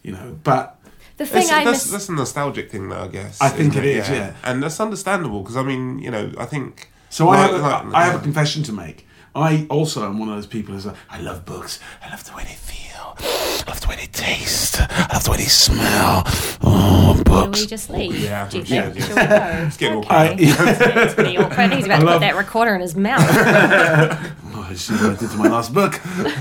you 0.03 0.11
know. 0.11 0.37
But 0.43 0.77
the 1.17 1.25
thing 1.25 1.41
That's, 1.47 1.51
I 1.51 1.63
that's, 1.63 1.83
miss. 1.85 1.91
that's 1.91 2.09
a 2.09 2.13
nostalgic 2.13 2.71
thing, 2.71 2.89
though, 2.89 3.03
I 3.03 3.07
guess. 3.07 3.39
I 3.41 3.49
think 3.49 3.73
isn't 3.73 3.83
it 3.85 3.97
is, 3.97 4.09
yeah. 4.09 4.33
And 4.43 4.61
that's 4.63 4.79
understandable 4.79 5.41
because 5.41 5.55
I 5.57 5.63
mean, 5.63 5.99
you 5.99 6.09
know, 6.11 6.31
I 6.37 6.45
think. 6.45 6.91
so 7.09 7.29
I 7.29 7.37
have 7.37 7.53
a, 7.53 7.57
Like- 7.59 7.85
like- 7.85 7.93
I 7.93 8.03
have 8.05 8.15
a 8.19 8.23
confession 8.23 8.63
to 8.63 8.73
make. 8.73 9.05
I 9.35 9.67
also 9.69 10.05
am 10.05 10.17
one 10.19 10.29
of 10.29 10.35
those 10.35 10.47
people 10.47 10.73
who's 10.73 10.85
like, 10.85 10.95
I 11.09 11.19
love 11.21 11.45
books. 11.45 11.79
I 12.03 12.09
love 12.09 12.23
the 12.25 12.33
way 12.35 12.43
they 12.43 12.55
feel. 12.55 13.15
I 13.19 13.63
love 13.67 13.81
the 13.81 13.87
way 13.87 13.95
they 13.97 14.07
taste. 14.07 14.79
I 14.81 15.09
love 15.13 15.23
the 15.25 15.31
way 15.31 15.37
they 15.37 15.43
smell. 15.43 16.23
Oh, 16.61 17.13
Shall 17.15 17.23
books. 17.23 17.61
we 17.61 17.67
just 17.67 17.89
leave? 17.89 18.17
Yeah, 18.19 18.47
Do 18.49 18.57
you 18.59 18.63
yeah, 18.67 18.89
think? 18.89 18.99
yeah. 18.99 19.05
Shall 19.07 19.59
go? 19.59 19.65
It's 19.67 19.77
getting 19.77 19.97
okay. 19.99 20.09
I, 20.09 20.35
It's 20.39 21.13
pretty 21.13 21.37
awkward. 21.37 21.73
He's 21.73 21.85
about 21.85 21.97
I 21.97 21.99
to 21.99 22.05
love- 22.05 22.15
put 22.15 22.19
that 22.27 22.35
recorder 22.35 22.75
in 22.75 22.81
his 22.81 22.95
mouth. 22.95 23.21
Oh, 23.21 24.67
I 24.69 24.73
see 24.73 24.93
what 24.93 25.11
I 25.11 25.15
did 25.15 25.29
to 25.31 25.37
my 25.37 25.47
last 25.47 25.73
book. 25.73 25.93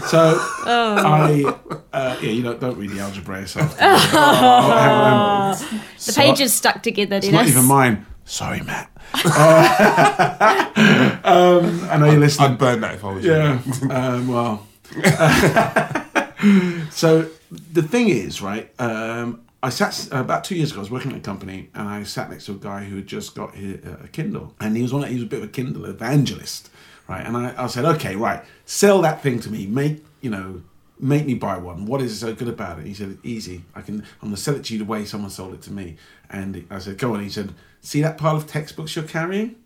So 0.07 0.39
I, 0.67 1.45
uh, 1.93 2.17
yeah, 2.23 2.31
you 2.31 2.43
don't 2.43 2.61
don't 2.61 2.77
read 2.77 2.91
the 2.91 3.01
algebra 3.01 3.41
yourself. 3.41 3.77
the 3.79 5.55
So- 5.97 6.21
pages 6.21 6.53
stuck 6.55 6.83
together. 6.83 7.17
It's 7.17 7.29
not 7.29 7.47
even 7.47 7.65
mine. 7.65 8.07
Sorry, 8.29 8.61
Matt. 8.61 8.91
Uh, 9.25 10.71
um, 11.25 11.89
I 11.91 11.97
know 11.97 12.11
you're 12.11 12.21
listening. 12.21 12.53
I'd 12.53 12.59
burn 12.59 12.83
that 12.83 12.95
if 12.97 13.05
I 13.05 13.13
was 13.13 13.25
you. 13.25 13.33
Yeah. 13.33 13.59
um, 13.91 14.29
well. 14.29 14.67
so 16.91 17.31
the 17.73 17.83
thing 17.83 18.11
is, 18.11 18.43
right? 18.43 18.71
Um, 18.79 19.41
I 19.63 19.71
sat 19.71 20.09
about 20.13 20.45
two 20.45 20.57
years 20.57 20.73
ago. 20.73 20.81
I 20.81 20.83
was 20.83 20.91
working 20.91 21.13
at 21.13 21.19
a 21.19 21.23
company, 21.23 21.71
and 21.75 21.89
I 21.89 22.03
sat 22.03 22.29
next 22.29 22.45
to 22.47 22.53
a 22.53 22.57
guy 22.57 22.85
who 22.85 22.97
had 22.97 23.07
just 23.07 23.35
got 23.35 23.55
his, 23.55 23.83
uh, 23.85 23.97
a 24.05 24.09
Kindle, 24.09 24.55
and 24.61 24.77
he 24.77 24.83
was 24.83 24.93
on. 24.93 25.05
He 25.05 25.15
was 25.15 25.23
a 25.23 25.27
bit 25.27 25.39
of 25.39 25.47
a 25.47 25.49
Kindle 25.49 25.87
evangelist, 25.87 26.69
right? 27.09 27.27
And 27.27 27.35
I, 27.35 27.55
I 27.57 27.67
said, 27.67 27.87
okay, 27.87 28.15
right, 28.15 28.45
sell 28.67 29.01
that 29.03 29.23
thing 29.23 29.41
to 29.41 29.51
me. 29.51 29.67
Make 29.67 30.05
you 30.21 30.29
know, 30.29 30.61
make 31.01 31.25
me 31.25 31.33
buy 31.33 31.57
one. 31.57 31.87
What 31.87 32.03
is 32.03 32.21
so 32.21 32.35
good 32.35 32.49
about 32.49 32.79
it? 32.79 32.87
He 32.87 32.93
said, 32.93 33.17
easy. 33.23 33.65
I 33.75 33.81
can. 33.81 34.01
I'm 34.21 34.29
gonna 34.29 34.37
sell 34.37 34.55
it 34.55 34.65
to 34.65 34.75
you 34.75 34.81
the 34.81 34.85
way 34.85 35.07
someone 35.07 35.31
sold 35.31 35.55
it 35.55 35.63
to 35.63 35.73
me. 35.73 35.97
And 36.29 36.67
I 36.71 36.79
said, 36.79 36.99
go 36.99 37.15
on. 37.15 37.23
He 37.23 37.31
said, 37.31 37.55
see 37.81 38.01
that 38.03 38.19
pile 38.19 38.37
of 38.37 38.47
textbooks 38.47 38.97
you're 38.97 39.05
carrying? 39.05 39.57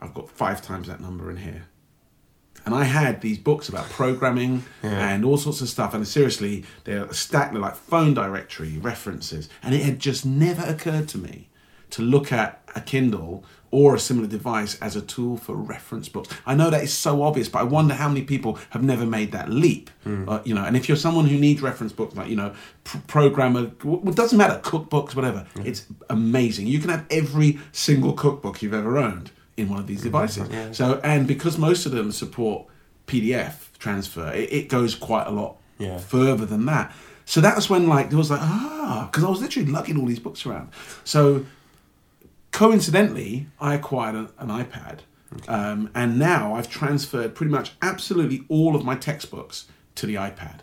I've 0.00 0.14
got 0.14 0.30
five 0.30 0.62
times 0.62 0.88
that 0.88 1.00
number 1.00 1.30
in 1.30 1.38
here. 1.38 1.66
And 2.64 2.74
I 2.74 2.84
had 2.84 3.20
these 3.20 3.38
books 3.38 3.68
about 3.68 3.88
programming 3.90 4.64
and 4.82 5.24
all 5.24 5.36
sorts 5.36 5.60
of 5.60 5.68
stuff. 5.68 5.94
And 5.94 6.06
seriously, 6.06 6.64
they're 6.84 7.12
stacked, 7.12 7.52
they're 7.52 7.62
like 7.62 7.74
phone 7.74 8.14
directory 8.14 8.78
references. 8.78 9.48
And 9.62 9.74
it 9.74 9.82
had 9.82 9.98
just 9.98 10.24
never 10.24 10.62
occurred 10.62 11.08
to 11.08 11.18
me 11.18 11.48
to 11.90 12.02
look 12.02 12.32
at 12.32 12.62
a 12.74 12.80
Kindle 12.80 13.44
or 13.72 13.94
a 13.94 13.98
similar 13.98 14.28
device 14.28 14.78
as 14.80 14.94
a 14.96 15.00
tool 15.00 15.36
for 15.36 15.56
reference 15.56 16.08
books. 16.08 16.28
I 16.46 16.54
know 16.54 16.68
that 16.70 16.84
is 16.84 16.92
so 16.92 17.22
obvious, 17.22 17.48
but 17.48 17.60
I 17.60 17.62
wonder 17.64 17.94
how 17.94 18.06
many 18.06 18.22
people 18.22 18.58
have 18.70 18.82
never 18.84 19.04
made 19.04 19.32
that 19.32 19.48
leap. 19.48 19.90
Uh, 20.06 20.40
you 20.44 20.54
know, 20.54 20.62
and 20.64 20.76
if 20.76 20.88
you're 20.88 20.96
someone 20.96 21.26
who 21.26 21.38
needs 21.38 21.60
reference 21.62 21.92
books, 21.92 22.14
like 22.14 22.28
you 22.28 22.36
know, 22.36 22.52
pr- 22.84 22.98
programmer, 23.06 23.62
w- 23.66 24.02
it 24.08 24.14
doesn't 24.14 24.36
matter, 24.38 24.60
cookbooks, 24.60 25.16
whatever. 25.16 25.46
It's 25.64 25.86
amazing. 26.10 26.66
You 26.68 26.78
can 26.80 26.90
have 26.90 27.04
every 27.10 27.58
single 27.72 28.12
cookbook 28.12 28.60
you've 28.62 28.74
ever 28.74 28.98
owned 28.98 29.30
in 29.56 29.68
one 29.68 29.78
of 29.80 29.86
these 29.86 30.02
devices. 30.02 30.48
So, 30.76 31.00
and 31.02 31.26
because 31.26 31.56
most 31.58 31.86
of 31.86 31.92
them 31.92 32.12
support 32.12 32.66
PDF 33.06 33.54
transfer, 33.78 34.32
it, 34.32 34.52
it 34.52 34.68
goes 34.68 34.94
quite 34.94 35.26
a 35.26 35.30
lot 35.30 35.56
Yeah. 35.78 35.98
further 35.98 36.46
than 36.46 36.66
that. 36.66 36.94
So 37.24 37.40
that 37.40 37.54
was 37.56 37.70
when 37.70 37.86
like 37.88 38.10
there 38.10 38.18
was 38.18 38.30
like 38.30 38.40
ah, 38.42 39.08
because 39.10 39.24
I 39.24 39.30
was 39.30 39.40
literally 39.40 39.70
lugging 39.70 39.98
all 39.98 40.06
these 40.06 40.18
books 40.18 40.44
around. 40.44 40.68
So 41.04 41.46
coincidentally, 42.52 43.48
I 43.60 43.74
acquired 43.74 44.14
an, 44.14 44.28
an 44.38 44.48
iPad, 44.48 45.00
um, 45.48 45.90
and 45.94 46.18
now 46.18 46.54
I've 46.54 46.70
transferred 46.70 47.34
pretty 47.34 47.50
much 47.50 47.72
absolutely 47.82 48.44
all 48.48 48.76
of 48.76 48.84
my 48.84 48.94
textbooks 48.94 49.66
to 49.96 50.06
the 50.06 50.14
iPad. 50.14 50.60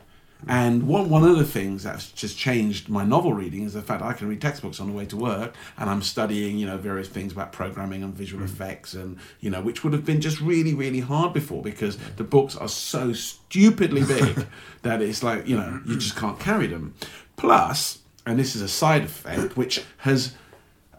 And 0.47 0.87
one, 0.87 1.09
one 1.09 1.23
of 1.23 1.37
the 1.37 1.43
things 1.43 1.83
that's 1.83 2.11
just 2.11 2.37
changed 2.37 2.87
my 2.87 3.03
novel 3.03 3.33
reading 3.33 3.63
is 3.63 3.73
the 3.73 3.81
fact 3.81 4.01
I 4.01 4.13
can 4.13 4.29
read 4.29 4.41
textbooks 4.41 4.79
on 4.79 4.87
the 4.87 4.93
way 4.93 5.05
to 5.07 5.17
work 5.17 5.53
and 5.77 5.89
I'm 5.89 6.01
studying, 6.01 6.57
you 6.57 6.65
know, 6.65 6.77
various 6.77 7.09
things 7.09 7.33
about 7.33 7.51
programming 7.51 8.03
and 8.03 8.13
visual 8.13 8.43
effects 8.43 8.93
and, 8.93 9.17
you 9.41 9.49
know, 9.49 9.61
which 9.61 9.83
would 9.83 9.91
have 9.91 10.05
been 10.05 10.21
just 10.21 10.39
really, 10.39 10.73
really 10.73 11.01
hard 11.01 11.33
before 11.33 11.61
because 11.61 11.97
the 12.15 12.23
books 12.23 12.55
are 12.55 12.69
so 12.69 13.11
stupidly 13.11 14.03
big 14.05 14.47
that 14.83 15.01
it's 15.01 15.23
like, 15.23 15.45
you 15.45 15.57
know, 15.57 15.81
you 15.85 15.97
just 15.97 16.15
can't 16.15 16.39
carry 16.39 16.67
them. 16.67 16.95
Plus, 17.35 17.99
and 18.25 18.39
this 18.39 18.55
is 18.55 18.61
a 18.61 18.69
side 18.69 19.03
effect 19.03 19.57
which 19.57 19.83
has 19.97 20.35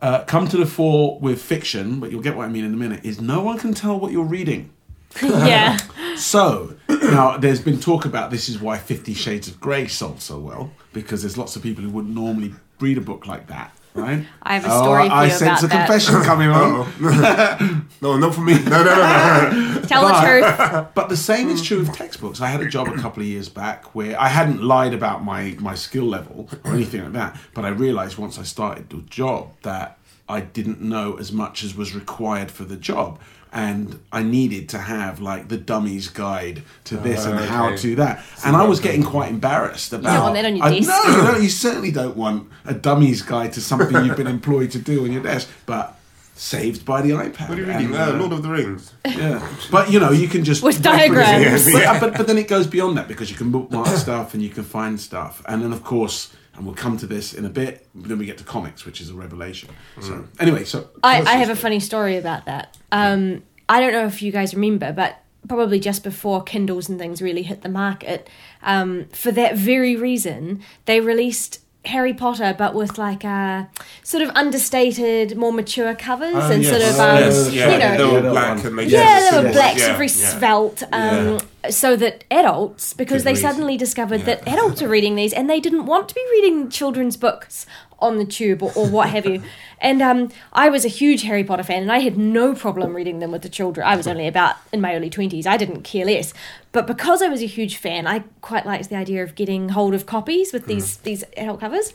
uh, 0.03 0.25
come 0.25 0.49
to 0.49 0.57
the 0.57 0.67
fore 0.67 1.19
with 1.21 1.41
fiction, 1.43 2.01
but 2.01 2.11
you'll 2.11 2.23
get 2.23 2.37
what 2.37 2.47
I 2.47 2.49
mean 2.49 2.65
in 2.65 2.75
a 2.75 2.77
minute, 2.77 3.05
is 3.05 3.21
no 3.21 3.43
one 3.43 3.59
can 3.59 3.75
tell 3.75 3.99
what 3.99 4.13
you're 4.13 4.25
reading. 4.25 4.71
yeah. 5.23 5.79
So 6.17 6.77
now 6.89 7.39
there's 7.39 7.63
been 7.63 7.81
talk 7.81 8.05
about 8.05 8.31
this 8.31 8.51
is 8.51 8.61
why 8.61 8.77
Fifty 8.77 9.15
Shades 9.15 9.49
of 9.49 9.59
Grey 9.59 9.87
sold 9.87 10.21
so 10.21 10.39
well 10.39 10.71
because 10.93 11.23
there's 11.23 11.39
lots 11.39 11.57
of 11.57 11.63
people 11.63 11.83
who 11.83 11.89
wouldn't 11.89 12.15
normally 12.15 12.53
read 12.79 12.99
a 12.99 13.01
book 13.01 13.27
like 13.27 13.47
that, 13.47 13.75
right? 13.95 14.27
I 14.43 14.55
have 14.55 14.65
a 14.65 14.71
story 14.71 15.05
oh, 15.05 15.09
for 15.09 15.15
I 15.15 15.25
you 15.27 15.33
I 15.33 15.35
sense 15.35 15.63
a 15.63 15.67
that. 15.67 15.87
confession 15.87 16.23
coming 16.23 16.49
on. 16.49 16.87
Oh. 17.01 17.87
No, 18.03 18.17
not 18.17 18.35
for 18.35 18.41
me. 18.41 18.55
No, 18.55 18.83
no, 18.83 18.85
no, 18.85 19.51
no. 19.51 19.81
Tell 19.87 20.09
the 20.09 20.21
truth. 20.23 20.87
But 20.95 21.11
the 21.11 21.17
same 21.17 21.51
is 21.51 21.61
true 21.61 21.81
of 21.81 21.93
textbooks. 21.93 22.41
I 22.41 22.49
had 22.49 22.63
a 22.63 22.69
job 22.69 22.89
a 22.89 22.97
couple 22.97 23.23
of 23.23 23.29
years 23.29 23.51
back 23.51 23.95
where 23.95 24.19
I 24.19 24.29
hadn't 24.29 24.63
lied 24.63 24.95
about 24.95 25.23
my, 25.23 25.55
my 25.61 25.75
skill 25.75 26.07
level 26.07 26.49
or 26.65 26.73
anything 26.73 27.03
like 27.03 27.13
that. 27.13 27.39
But 27.53 27.67
I 27.67 27.69
realised 27.69 28.17
once 28.17 28.39
I 28.39 28.43
started 28.43 28.89
the 28.89 29.03
job 29.03 29.53
that 29.63 29.99
I 30.31 30.41
didn't 30.41 30.81
know 30.81 31.17
as 31.17 31.31
much 31.33 31.63
as 31.63 31.75
was 31.75 31.95
required 31.95 32.51
for 32.51 32.65
the 32.65 32.77
job. 32.77 33.21
And 33.53 33.99
I 34.13 34.23
needed 34.23 34.69
to 34.71 34.79
have 34.79 35.21
like 35.21 35.49
the 35.49 35.59
dummy's 35.59 36.09
guide 36.09 36.63
to 36.85 36.97
this 36.97 37.27
and 37.27 37.39
how 37.41 37.75
to 37.75 37.97
that. 37.97 38.25
And 38.45 38.55
I 38.55 38.65
was 38.65 38.79
getting 38.79 39.03
quite 39.03 39.31
embarrassed 39.31 39.93
about. 39.93 40.23
want 40.23 40.35
that 40.35 40.45
on 40.45 40.57
your 40.57 40.67
I- 40.67 40.79
desk? 40.79 40.89
No, 40.89 41.37
you, 41.37 41.49
certainly 41.67 41.91
don't 41.91 42.17
want 42.17 42.49
a 42.65 42.75
dummy's 42.75 43.23
guide 43.23 43.53
to 43.55 43.61
something 43.61 44.05
you've 44.05 44.17
been 44.17 44.27
employed 44.29 44.71
to 44.73 44.79
do 44.79 45.05
on 45.05 45.13
your 45.13 45.23
desk. 45.23 45.49
But 45.67 45.97
saved 46.41 46.87
by 46.87 47.03
the 47.03 47.11
iPad. 47.11 47.49
What 47.51 47.59
are 47.59 47.61
you 47.61 47.67
reading? 47.67 47.87
And, 47.87 47.95
Uh, 47.97 48.13
uh, 48.15 48.19
Lord 48.19 48.33
of 48.33 48.43
the 48.43 48.49
Rings. 48.49 48.95
yeah, 49.05 49.47
but 49.71 49.91
you 49.93 50.01
know, 50.01 50.11
you 50.11 50.27
can 50.27 50.43
just 50.43 50.63
With 50.63 50.83
diagrams. 50.83 51.71
But, 51.71 51.85
uh, 51.85 52.01
but 52.01 52.17
but 52.17 52.27
then 52.27 52.39
it 52.39 52.49
goes 52.49 52.67
beyond 52.67 52.97
that 52.97 53.09
because 53.09 53.31
you 53.31 53.37
can 53.37 53.51
bookmark 53.51 53.89
stuff 53.89 54.33
and 54.33 54.43
you 54.43 54.49
can 54.49 54.65
find 54.65 54.99
stuff, 54.99 55.43
and 55.47 55.63
then 55.63 55.73
of 55.73 55.85
course, 55.85 56.33
and 56.55 56.67
we'll 56.67 56.75
come 56.75 56.97
to 56.99 57.07
this 57.07 57.33
in 57.33 57.45
a 57.45 57.49
bit. 57.49 57.87
Then 57.95 58.19
we 58.19 58.27
get 58.27 58.39
to 58.39 58.45
comics, 58.45 58.85
which 58.85 59.01
is 59.01 59.11
a 59.11 59.15
revelation. 59.15 59.71
So 60.01 60.27
anyway, 60.39 60.65
so 60.65 60.89
I, 61.03 61.21
I 61.23 61.37
have 61.37 61.51
a 61.51 61.57
funny 61.57 61.81
story 61.81 62.17
about 62.17 62.47
that. 62.47 62.77
Um, 62.93 63.43
I 63.69 63.81
don't 63.81 63.93
know 63.93 64.07
if 64.07 64.21
you 64.23 64.33
guys 64.33 64.55
remember, 64.55 64.93
but 64.93 65.23
probably 65.49 65.81
just 65.81 66.03
before 66.05 66.43
Kindles 66.43 66.89
and 66.89 66.99
things 66.99 67.23
really 67.23 67.43
hit 67.43 67.63
the 67.63 67.69
market, 67.69 68.29
um, 68.63 69.07
for 69.13 69.33
that 69.33 69.57
very 69.57 69.97
reason, 69.97 70.61
they 70.85 71.01
released 71.01 71.61
Harry 71.87 72.13
Potter, 72.13 72.55
but 72.59 72.75
with 72.75 72.99
like 72.99 73.25
uh, 73.25 73.65
sort 74.03 74.23
of 74.23 74.31
understated, 74.35 75.37
more 75.39 75.53
mature 75.53 75.95
covers 75.95 76.35
Oh, 76.35 76.51
and 76.53 76.63
yes. 76.63 76.71
sort 76.71 76.83
of, 76.83 76.99
Oh, 76.99 77.11
um, 77.11 77.17
yes, 77.23 77.53
yeah, 77.53 77.73
you 77.73 77.79
know, 77.79 77.97
they 77.97 78.17
were 78.21 78.25
Yeah, 78.27 78.31
black 78.33 78.65
and 78.65 78.79
they 78.79 78.85
yeah, 78.85 78.99
Yes, 78.99 79.31
they 79.31 79.37
were 79.39 79.45
yes. 79.45 79.55
black, 79.55 79.79
yeah, 79.79 79.87
very 79.95 80.07
yeah. 80.07 80.39
svelte, 80.39 80.83
um, 80.93 81.39
so 81.69 81.95
that 81.97 82.25
adults, 82.31 82.95
because 82.95 83.25
they 83.25 83.35
suddenly 83.35 83.77
discovered 83.77 84.21
Yeah. 84.21 84.27
that 84.37 84.49
adults 84.49 84.81
are 84.83 84.89
reading 84.89 85.15
these 85.15 85.33
and 85.33 85.49
they 85.51 85.61
didn't 85.61 85.85
want 85.87 86.09
to 86.09 86.15
be 86.15 86.25
reading 86.33 86.71
children's 86.71 87.17
books 87.19 87.67
on 87.99 88.17
the 88.17 88.25
tube 88.25 88.63
or, 88.63 88.73
or 88.75 88.89
what 88.89 89.11
have 89.11 89.27
you. 89.27 89.43
And 89.83 90.03
um, 90.03 90.31
I 90.53 90.69
was 90.69 90.85
a 90.85 90.89
huge 90.89 91.23
Harry 91.23 91.43
Potter 91.43 91.63
fan 91.63 91.81
and 91.81 91.91
I 91.91 92.01
had 92.01 92.19
no 92.19 92.55
problem 92.55 92.95
reading 92.95 93.21
them 93.21 93.33
with 93.33 93.41
the 93.41 93.49
children. 93.49 93.87
I 93.87 93.97
was 93.97 94.07
only 94.07 94.27
about 94.27 94.57
in 94.75 94.83
my 94.83 94.95
early 94.95 95.09
20s, 95.09 95.47
I 95.47 95.57
didn't 95.57 95.85
care 95.85 96.05
less. 96.05 96.35
But 96.71 96.87
because 96.87 97.23
I 97.23 97.29
was 97.29 97.43
a 97.43 97.47
huge 97.47 97.79
fan, 97.79 98.07
I 98.07 98.25
quite 98.43 98.67
liked 98.67 98.91
the 98.91 98.97
idea 98.97 99.23
of 99.23 99.35
getting 99.35 99.71
hold 99.71 99.95
of 99.95 100.05
copies 100.05 100.53
with 100.53 100.67
these, 100.67 100.99
these 100.99 101.25
adult 101.35 101.61
covers. 101.61 101.95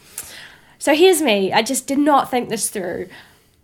So 0.79 0.95
here's 0.95 1.21
me. 1.21 1.53
I 1.53 1.61
just 1.61 1.85
did 1.85 1.99
not 1.99 2.31
think 2.31 2.49
this 2.49 2.69
through. 2.71 3.07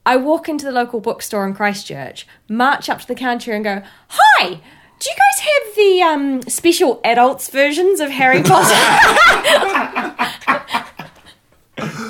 I 0.06 0.18
walk 0.18 0.48
into 0.48 0.66
the 0.66 0.72
local 0.72 1.00
bookstore 1.00 1.48
in 1.48 1.56
Christchurch, 1.56 2.28
march 2.48 2.90
up 2.90 3.02
to 3.02 3.08
the 3.08 3.16
counter 3.16 3.54
and 3.54 3.64
go, 3.64 3.82
Hi! 4.10 4.62
Do 5.02 5.10
you 5.10 5.16
guys 5.16 5.40
have 5.40 5.76
the 5.76 6.02
um, 6.04 6.42
special 6.44 7.02
adults 7.04 7.50
versions 7.50 8.00
of 8.00 8.12
Harry 8.12 8.44
Potter? 8.44 8.76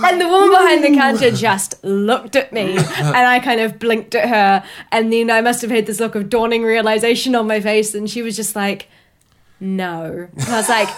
and 0.05 0.19
the 0.19 0.27
woman 0.27 0.49
behind 0.49 0.83
the 0.83 0.93
counter 0.93 1.31
just 1.31 1.81
looked 1.85 2.35
at 2.35 2.51
me 2.51 2.75
and 2.77 3.15
I 3.17 3.39
kind 3.39 3.61
of 3.61 3.79
blinked 3.79 4.13
at 4.15 4.27
her. 4.27 4.63
And 4.91 5.13
then 5.13 5.31
I 5.31 5.39
must 5.39 5.61
have 5.61 5.71
had 5.71 5.85
this 5.85 6.01
look 6.01 6.15
of 6.15 6.29
dawning 6.29 6.63
realization 6.63 7.33
on 7.35 7.47
my 7.47 7.61
face. 7.61 7.95
And 7.95 8.09
she 8.09 8.21
was 8.21 8.35
just 8.35 8.55
like, 8.57 8.89
No. 9.61 10.27
And 10.35 10.43
I 10.49 10.57
was 10.57 10.67
like, 10.69 10.89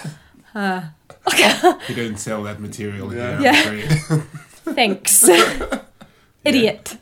huh. 0.54 0.82
Okay. 1.28 1.74
You 1.90 1.96
don't 1.96 2.18
sell 2.18 2.42
that 2.44 2.60
material. 2.60 3.14
Yeah. 3.14 3.40
Yeah. 3.40 3.72
Yeah. 4.66 4.74
Thanks. 4.74 5.28
Idiot. 6.44 6.98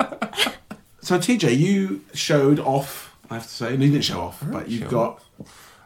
So 1.02 1.18
TJ, 1.20 1.58
you 1.58 2.04
showed 2.14 2.60
off. 2.60 3.11
I 3.32 3.36
have 3.36 3.44
to 3.44 3.50
say, 3.50 3.78
no, 3.78 3.86
you 3.86 3.92
didn't 3.92 4.04
show 4.04 4.20
off, 4.20 4.44
but 4.46 4.68
you've 4.70 4.82
show 4.84 4.90
got 4.90 5.24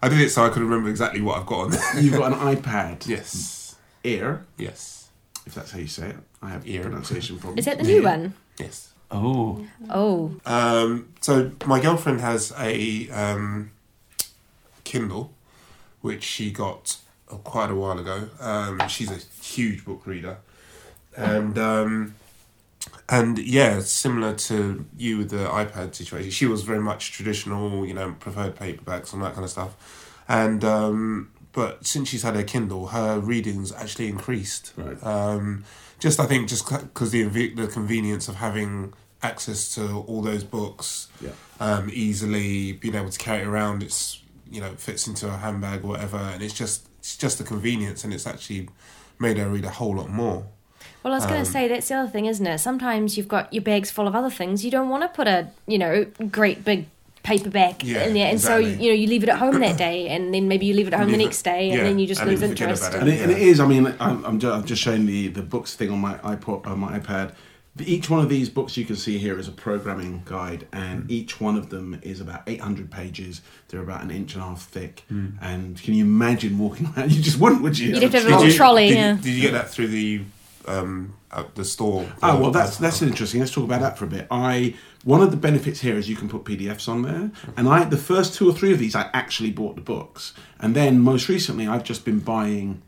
I 0.01 0.09
did 0.09 0.19
it 0.19 0.29
so 0.29 0.43
I 0.45 0.49
could 0.49 0.61
remember 0.61 0.89
exactly 0.89 1.21
what 1.21 1.39
I've 1.39 1.45
got 1.45 1.73
on. 1.73 2.03
you've 2.03 2.13
got 2.17 2.33
an 2.33 2.55
iPad 2.55 3.07
yes. 3.07 3.75
Ear. 4.03 4.45
Yes. 4.57 5.09
if 5.45 5.53
that's 5.55 5.71
how 5.71 5.79
you 5.79 5.87
say 5.87 6.09
it. 6.09 6.17
I 6.41 6.49
have 6.49 6.67
Ear. 6.67 6.81
pronunciation 6.81 7.37
problems. 7.39 7.59
Is 7.59 7.65
that 7.65 7.77
the 7.77 7.83
new 7.83 8.03
one? 8.03 8.33
Yes. 8.59 8.91
Oh, 9.11 9.65
Oh. 9.89 10.35
Um, 10.45 11.09
so 11.21 11.51
my 11.65 11.79
girlfriend 11.79 12.21
has 12.21 12.51
a 12.57 13.09
um, 13.11 13.71
Kindle, 14.83 15.31
which 16.01 16.23
she 16.23 16.51
got 16.51 16.97
uh, 17.31 17.35
quite 17.37 17.69
a 17.71 17.75
while 17.75 17.97
ago. 17.99 18.29
Um, 18.39 18.81
she's 18.87 19.11
a 19.11 19.19
huge 19.43 19.85
book 19.85 20.05
reader, 20.05 20.37
and 21.15 21.57
um, 21.57 22.15
and 23.07 23.37
yeah, 23.37 23.79
similar 23.81 24.33
to 24.33 24.85
you 24.97 25.19
with 25.19 25.29
the 25.29 25.45
iPad 25.47 25.95
situation, 25.95 26.31
she 26.31 26.45
was 26.45 26.63
very 26.63 26.79
much 26.79 27.11
traditional, 27.11 27.85
you 27.85 27.93
know, 27.93 28.15
preferred 28.19 28.55
paperbacks 28.55 29.13
and 29.13 29.21
that 29.23 29.33
kind 29.33 29.43
of 29.43 29.49
stuff, 29.49 30.21
and. 30.27 30.63
Um, 30.63 31.31
but 31.55 31.85
since 31.85 32.09
she's 32.09 32.23
had 32.23 32.35
her 32.35 32.43
Kindle, 32.43 32.87
her 32.87 33.17
readings 33.17 33.71
actually 33.71 34.09
increased. 34.09 34.73
Right. 34.75 35.01
Um, 35.01 35.63
just 35.99 36.19
I 36.19 36.25
think 36.25 36.49
just 36.49 36.69
because 36.69 37.11
the 37.11 37.23
the 37.23 37.67
convenience 37.67 38.27
of 38.27 38.35
having 38.35 38.93
access 39.23 39.73
to 39.75 39.99
all 40.07 40.21
those 40.21 40.43
books 40.43 41.07
yeah. 41.21 41.31
um, 41.59 41.89
easily, 41.91 42.73
being 42.73 42.95
able 42.95 43.09
to 43.09 43.17
carry 43.17 43.41
it 43.41 43.47
around. 43.47 43.83
It's 43.83 44.21
you 44.49 44.61
know 44.61 44.73
fits 44.75 45.07
into 45.07 45.27
a 45.27 45.37
handbag 45.37 45.83
or 45.83 45.87
whatever, 45.87 46.17
and 46.17 46.43
it's 46.43 46.53
just 46.53 46.87
it's 46.99 47.17
just 47.17 47.39
a 47.39 47.43
convenience, 47.43 48.03
and 48.03 48.13
it's 48.13 48.27
actually 48.27 48.69
made 49.17 49.37
her 49.37 49.49
read 49.49 49.65
a 49.65 49.69
whole 49.69 49.95
lot 49.95 50.09
more. 50.09 50.45
Well, 51.05 51.13
I 51.13 51.17
was 51.17 51.25
going 51.27 51.37
Um, 51.41 51.45
to 51.45 51.51
say 51.51 51.67
that's 51.67 51.87
the 51.87 51.95
other 51.97 52.09
thing, 52.09 52.25
isn't 52.25 52.47
it? 52.47 52.57
Sometimes 52.57 53.15
you've 53.15 53.27
got 53.27 53.53
your 53.53 53.61
bags 53.61 53.91
full 53.91 54.07
of 54.07 54.15
other 54.15 54.31
things. 54.31 54.65
You 54.65 54.71
don't 54.71 54.89
want 54.89 55.03
to 55.03 55.07
put 55.07 55.27
a, 55.27 55.49
you 55.67 55.77
know, 55.77 56.07
great 56.31 56.65
big 56.65 56.87
paperback 57.21 57.83
Yeah, 57.83 58.05
in 58.05 58.15
there, 58.15 58.27
and 58.29 58.41
so 58.41 58.57
you 58.57 58.89
know 58.89 58.95
you 58.95 59.05
leave 59.07 59.21
it 59.21 59.29
at 59.29 59.37
home 59.37 59.59
that 59.59 59.77
day, 59.87 60.07
and 60.09 60.33
then 60.33 60.47
maybe 60.47 60.65
you 60.65 60.73
leave 60.73 60.87
it 60.87 60.93
at 60.95 60.99
home 60.99 61.09
the 61.11 61.17
Leave 61.17 61.21
it- 61.21 61.25
next 61.25 61.43
day, 61.43 61.69
and 61.69 61.77
yeah, 61.77 61.83
then 61.83 61.99
you 61.99 62.07
just 62.07 62.21
and 62.21 62.29
lose 62.31 62.39
then 62.39 62.49
you 62.49 62.55
forget 62.55 62.69
interest. 62.69 62.93
And 62.95 63.07
it, 63.07 63.21
and 63.21 63.31
it 63.31 63.37
Yeah. 63.37 63.43
is. 63.45 63.59
I 63.59 63.67
mean, 63.67 63.93
I'm, 63.99 64.25
I'm, 64.25 64.39
just, 64.39 64.55
I'm 64.55 64.65
just 64.65 64.81
showing 64.81 65.05
the, 65.05 65.27
the 65.27 65.43
books 65.43 65.75
thing 65.75 65.91
on 65.91 65.99
my 65.99 66.15
iPod 66.19 66.65
on 66.65 66.79
my 66.79 66.97
iPad. 66.99 67.33
Each 67.79 68.09
one 68.09 68.21
of 68.21 68.29
these 68.29 68.49
books 68.49 68.75
you 68.75 68.85
can 68.85 68.95
see 68.95 69.19
here 69.19 69.37
is 69.37 69.47
a 69.47 69.51
programming 69.51 70.23
guide, 70.25 70.65
and 70.73 71.09
each 71.11 71.39
one 71.39 71.55
of 71.55 71.69
them 71.69 71.99
is 72.01 72.19
about 72.19 72.41
800 72.47 72.89
pages. 72.89 73.41
They're 73.67 73.81
about 73.81 74.01
an 74.01 74.09
inch 74.09 74.33
and 74.33 74.41
a 74.41 74.45
half 74.47 74.63
thick. 74.63 75.03
And 75.09 75.79
can 75.83 75.93
you 75.93 76.03
imagine 76.03 76.57
walking 76.57 76.91
around? 76.97 77.11
You 77.11 77.21
just 77.21 77.39
wouldn't, 77.39 77.61
would 77.61 77.77
you? 77.77 77.93
You'd 77.93 78.01
have 78.03 78.11
to 78.13 78.19
have 78.21 78.27
a 78.31 78.37
little 78.37 78.51
trolley. 78.55 78.87
Did, 78.87 78.95
yeah. 78.97 79.13
did 79.21 79.25
you 79.33 79.41
get 79.41 79.51
that 79.53 79.69
through 79.69 79.87
the 79.87 80.21
um, 80.67 81.15
at 81.31 81.55
the 81.55 81.65
store? 81.65 82.07
Oh 82.23 82.39
well, 82.39 82.51
that's 82.51 82.77
that's 82.77 83.01
interesting. 83.01 83.39
Let's 83.39 83.51
talk 83.51 83.63
about 83.63 83.81
that 83.81 83.97
for 83.97 84.05
a 84.05 84.07
bit. 84.07 84.27
I 84.31 84.75
one 85.03 85.21
of 85.21 85.31
the 85.31 85.37
benefits 85.37 85.81
here 85.81 85.97
is 85.97 86.09
you 86.09 86.15
can 86.15 86.29
put 86.29 86.43
PDFs 86.43 86.87
on 86.87 87.01
there, 87.01 87.31
and 87.57 87.67
I 87.67 87.83
the 87.85 87.97
first 87.97 88.35
two 88.35 88.49
or 88.49 88.53
three 88.53 88.73
of 88.73 88.79
these 88.79 88.95
I 88.95 89.09
actually 89.13 89.51
bought 89.51 89.75
the 89.75 89.81
books, 89.81 90.33
and 90.59 90.75
then 90.75 90.99
most 90.99 91.29
recently 91.29 91.67
I've 91.67 91.83
just 91.83 92.05
been 92.05 92.19
buying 92.19 92.81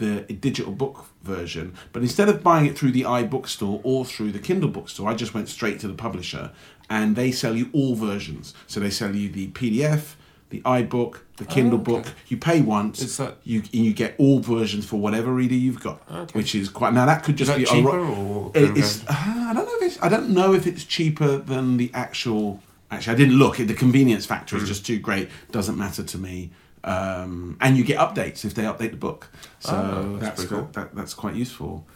the 0.00 0.22
digital 0.22 0.72
book 0.72 1.06
version. 1.22 1.74
But 1.92 2.02
instead 2.02 2.28
of 2.28 2.42
buying 2.42 2.66
it 2.66 2.76
through 2.76 2.92
the 2.92 3.02
iBookstore 3.02 3.80
or 3.84 4.04
through 4.04 4.32
the 4.32 4.38
Kindle 4.38 4.70
bookstore, 4.70 5.08
I 5.08 5.14
just 5.14 5.34
went 5.34 5.48
straight 5.48 5.78
to 5.80 5.88
the 5.88 5.94
publisher, 5.94 6.52
and 6.88 7.14
they 7.14 7.30
sell 7.30 7.54
you 7.54 7.68
all 7.72 7.94
versions. 7.94 8.54
So 8.66 8.80
they 8.80 8.90
sell 8.90 9.14
you 9.14 9.28
the 9.28 9.48
PDF. 9.48 10.14
The 10.50 10.60
iBook, 10.62 11.20
the 11.36 11.44
Kindle 11.44 11.80
okay. 11.80 11.92
book, 11.92 12.06
you 12.28 12.36
pay 12.36 12.60
once, 12.60 13.16
that- 13.16 13.36
you 13.44 13.60
and 13.60 13.84
you 13.86 13.92
get 13.92 14.14
all 14.18 14.40
versions 14.40 14.84
for 14.84 14.96
whatever 15.00 15.32
reader 15.32 15.54
you've 15.54 15.80
got, 15.80 16.02
Okay. 16.10 16.32
which 16.38 16.54
is 16.54 16.68
quite. 16.68 16.92
Now 16.92 17.06
that 17.06 17.22
could 17.24 17.36
just 17.36 17.48
that 17.50 17.58
be 17.58 17.64
a 17.64 17.66
cheaper 17.66 17.88
ro- 17.88 18.50
or 18.52 18.52
it- 18.54 18.76
it's, 18.76 19.02
uh, 19.06 19.14
I 19.16 19.52
don't 19.54 19.64
know 19.66 19.76
if 19.76 19.82
it's. 19.82 19.98
I 20.02 20.08
don't 20.08 20.30
know 20.30 20.52
if 20.52 20.66
it's 20.66 20.84
cheaper 20.84 21.38
than 21.38 21.76
the 21.76 21.90
actual. 21.94 22.60
Actually, 22.90 23.14
I 23.14 23.16
didn't 23.16 23.36
look. 23.38 23.56
The 23.58 23.72
convenience 23.74 24.26
factor 24.26 24.56
Hmm. 24.56 24.62
is 24.62 24.68
just 24.68 24.84
too 24.84 24.98
great. 24.98 25.28
Doesn't 25.52 25.78
matter 25.78 26.02
to 26.02 26.18
me. 26.18 26.50
Um, 26.82 27.56
and 27.60 27.76
you 27.76 27.84
get 27.84 27.98
updates 27.98 28.44
if 28.44 28.54
they 28.54 28.62
update 28.64 28.90
the 28.90 28.96
book. 28.96 29.28
So 29.60 29.70
Oh, 29.74 30.16
that's 30.18 30.38
that's 30.40 30.50
cool. 30.50 30.68
that, 30.72 30.94
that's 30.96 31.14
quite 31.14 31.34
useful. 31.36 31.86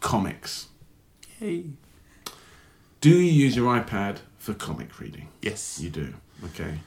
Comics. 0.00 0.66
Hey. 1.40 1.64
Do 3.00 3.10
you 3.10 3.16
use 3.44 3.56
your 3.56 3.74
iPad 3.76 4.18
for 4.38 4.54
comic 4.54 5.00
reading? 5.00 5.28
Yes. 5.40 5.80
You 5.80 5.90
do. 5.90 6.14
Okay. 6.44 6.78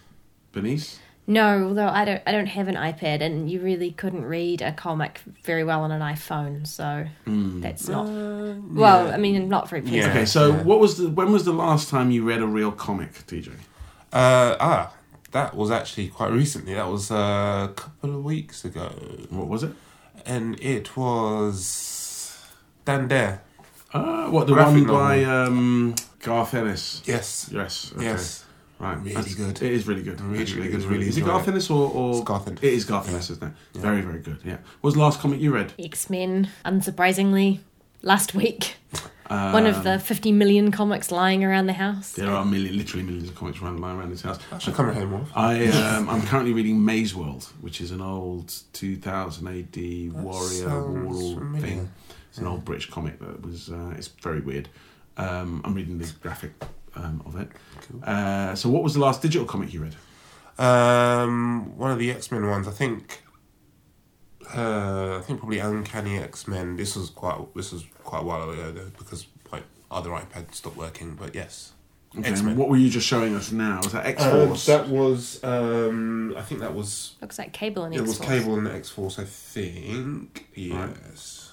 Bernice? 0.56 0.98
No, 1.28 1.70
although 1.70 1.88
I 1.88 2.06
don't 2.06 2.22
I 2.28 2.32
don't 2.32 2.46
have 2.46 2.68
an 2.68 2.76
iPad 2.76 3.22
and 3.22 3.50
you 3.50 3.60
really 3.60 3.92
couldn't 3.92 4.26
read 4.26 4.62
a 4.62 4.72
comic 4.72 5.22
very 5.44 5.64
well 5.64 5.82
on 5.82 5.92
an 5.92 6.02
iPhone, 6.02 6.68
so 6.68 7.08
that's 7.26 7.88
not 7.88 8.06
Uh, 8.06 8.56
well, 8.70 9.08
yeah. 9.08 9.14
I 9.16 9.18
mean 9.18 9.50
not 9.50 9.68
very 9.70 9.82
pleasant. 9.82 10.04
Yeah. 10.04 10.10
Okay, 10.10 10.26
so 10.26 10.50
yeah. 10.50 10.64
what 10.64 10.80
was 10.80 10.98
the 10.98 11.10
when 11.10 11.32
was 11.32 11.44
the 11.46 11.54
last 11.54 11.90
time 11.90 12.12
you 12.12 12.24
read 12.24 12.42
a 12.42 12.48
real 12.48 12.72
comic, 12.72 13.12
TJ? 13.14 13.50
Uh, 14.14 14.56
ah, 14.60 14.94
that 15.32 15.56
was 15.56 15.72
actually 15.72 16.10
quite 16.10 16.32
recently. 16.32 16.76
That 16.76 16.90
was 16.90 17.10
uh, 17.10 17.70
a 17.70 17.74
couple 17.76 18.16
of 18.16 18.24
weeks 18.24 18.64
ago. 18.64 18.90
What 19.30 19.48
was 19.48 19.64
it? 19.64 19.74
And 20.28 20.60
it 20.62 20.96
was 20.96 22.38
Dan 22.86 23.08
Dare. 23.08 23.42
Uh, 23.92 24.30
what 24.30 24.46
the 24.46 24.54
Graphic 24.54 24.88
one 24.88 24.94
by 24.94 25.24
um, 25.24 25.96
Garth 26.20 26.54
Ennis? 26.54 27.02
Yes. 27.06 27.50
Yes. 27.52 27.94
Okay. 27.96 28.06
Yes. 28.06 28.45
Right. 28.80 28.98
Really 28.98 29.14
That's- 29.14 29.36
good. 29.36 29.62
It 29.62 29.72
is 29.72 29.88
really 29.88 30.04
good. 30.04 30.20
Really, 30.22 30.44
It's 30.44 30.52
really 30.54 30.68
good. 30.70 30.82
It's 30.82 30.86
Really 30.86 31.08
Is 31.08 31.18
it 31.18 31.22
enjoy 31.22 31.32
Garth. 31.34 31.48
Ennis 31.48 31.70
or, 31.70 31.90
or 31.92 32.16
It's 32.18 32.26
Garth 32.26 32.48
Ennis. 32.48 32.62
It 32.64 32.74
is 32.74 32.84
Garth 32.86 33.06
Yeah. 33.08 33.14
Ennis, 33.14 33.30
isn't 33.30 33.44
it? 33.48 33.54
Yeah. 33.74 33.82
Very, 33.82 34.02
very 34.02 34.20
good. 34.20 34.40
Yeah. 34.44 34.58
What 34.82 34.84
was 34.90 34.94
the 34.96 35.00
last 35.00 35.20
comic 35.22 35.40
you 35.40 35.54
read? 35.54 35.74
X 35.80 36.10
Men, 36.10 36.50
unsurprisingly, 36.66 37.60
last 38.02 38.34
week. 38.36 38.76
One 39.28 39.66
of 39.66 39.78
Um, 39.78 39.84
the 39.84 40.00
fifty 40.00 40.32
million 40.32 40.70
comics 40.72 41.10
lying 41.12 41.44
around 41.44 41.66
the 41.66 41.74
house. 41.74 42.12
There 42.12 42.30
are 42.30 42.46
million, 42.46 42.78
literally 42.78 43.04
millions 43.04 43.28
of 43.30 43.34
comics 43.36 43.60
lying 43.60 43.82
around 43.82 44.12
this 44.12 44.22
house. 44.22 44.38
I 44.52 44.60
should 44.60 44.76
come 44.76 44.94
home 44.94 45.10
more. 45.10 45.26
I 45.36 45.66
um, 45.98 46.08
I'm 46.10 46.22
currently 46.22 46.54
reading 46.54 46.84
Maze 46.86 47.16
World, 47.16 47.46
which 47.62 47.82
is 47.82 47.90
an 47.90 48.02
old 48.02 48.54
2000 48.74 49.48
AD 49.48 50.14
warrior 50.24 50.48
sounds 50.70 51.18
war 51.18 51.40
familiar. 51.40 51.66
thing. 51.66 51.92
It's 52.30 52.38
an 52.38 52.46
old 52.46 52.66
British 52.66 52.90
comic 52.92 53.18
that 53.20 53.42
was 53.44 53.70
uh, 53.72 53.94
it's 53.98 54.10
very 54.10 54.42
weird. 54.42 54.70
Um, 55.18 55.62
I'm 55.66 55.74
reading 55.74 55.98
the 55.98 56.12
graphic 56.22 56.52
um, 56.96 57.22
of 57.26 57.36
it. 57.40 57.50
Cool. 57.90 58.02
Uh, 58.04 58.56
so, 58.56 58.70
what 58.70 58.84
was 58.84 58.94
the 58.94 59.00
last 59.00 59.22
digital 59.22 59.46
comic 59.48 59.74
you 59.74 59.82
read? 59.84 59.96
Um, 60.58 61.78
one 61.78 61.92
of 61.92 62.00
the 62.00 62.12
X 62.12 62.32
Men 62.32 62.48
ones, 62.48 62.68
I 62.68 62.72
think. 62.72 63.22
Uh, 64.56 65.18
I 65.18 65.22
think 65.26 65.40
probably 65.40 65.60
Uncanny 65.60 66.18
X 66.20 66.48
Men. 66.48 66.76
This 66.78 66.96
was 66.96 67.10
quite. 67.10 67.40
This 67.56 67.72
was 67.72 67.84
quite 68.04 68.20
a 68.22 68.24
while 68.26 68.50
ago 68.50 68.72
though, 68.72 68.92
because 68.98 69.28
my 69.52 69.62
other 69.92 70.12
iPad 70.12 70.54
stopped 70.54 70.78
working. 70.78 71.16
But 71.16 71.34
yes, 71.36 71.74
Okay, 72.18 72.30
X-Men. 72.30 72.56
what 72.56 72.70
were 72.70 72.78
you 72.78 72.90
just 72.90 73.06
showing 73.08 73.36
us 73.36 73.52
now? 73.52 73.80
Was 73.84 73.92
that 73.92 74.06
X 74.06 74.22
Uh, 74.24 74.48
Force? 74.48 74.66
that 74.68 74.88
was. 74.88 75.44
Um, 75.44 76.36
I 76.38 76.42
think 76.44 76.62
that 76.62 76.74
was. 76.74 77.16
Looks 77.22 77.38
like 77.40 77.52
Cable 77.54 77.84
and 77.84 77.94
X 77.96 78.00
Force. 78.04 78.08
It 78.08 78.08
was 78.08 78.20
X-Force. 78.22 78.40
Cable 78.40 78.58
and 78.58 78.68
the 78.68 78.74
X 78.74 78.90
Force. 78.90 79.20
I 79.20 79.24
think. 79.26 80.48
Yes. 80.54 81.45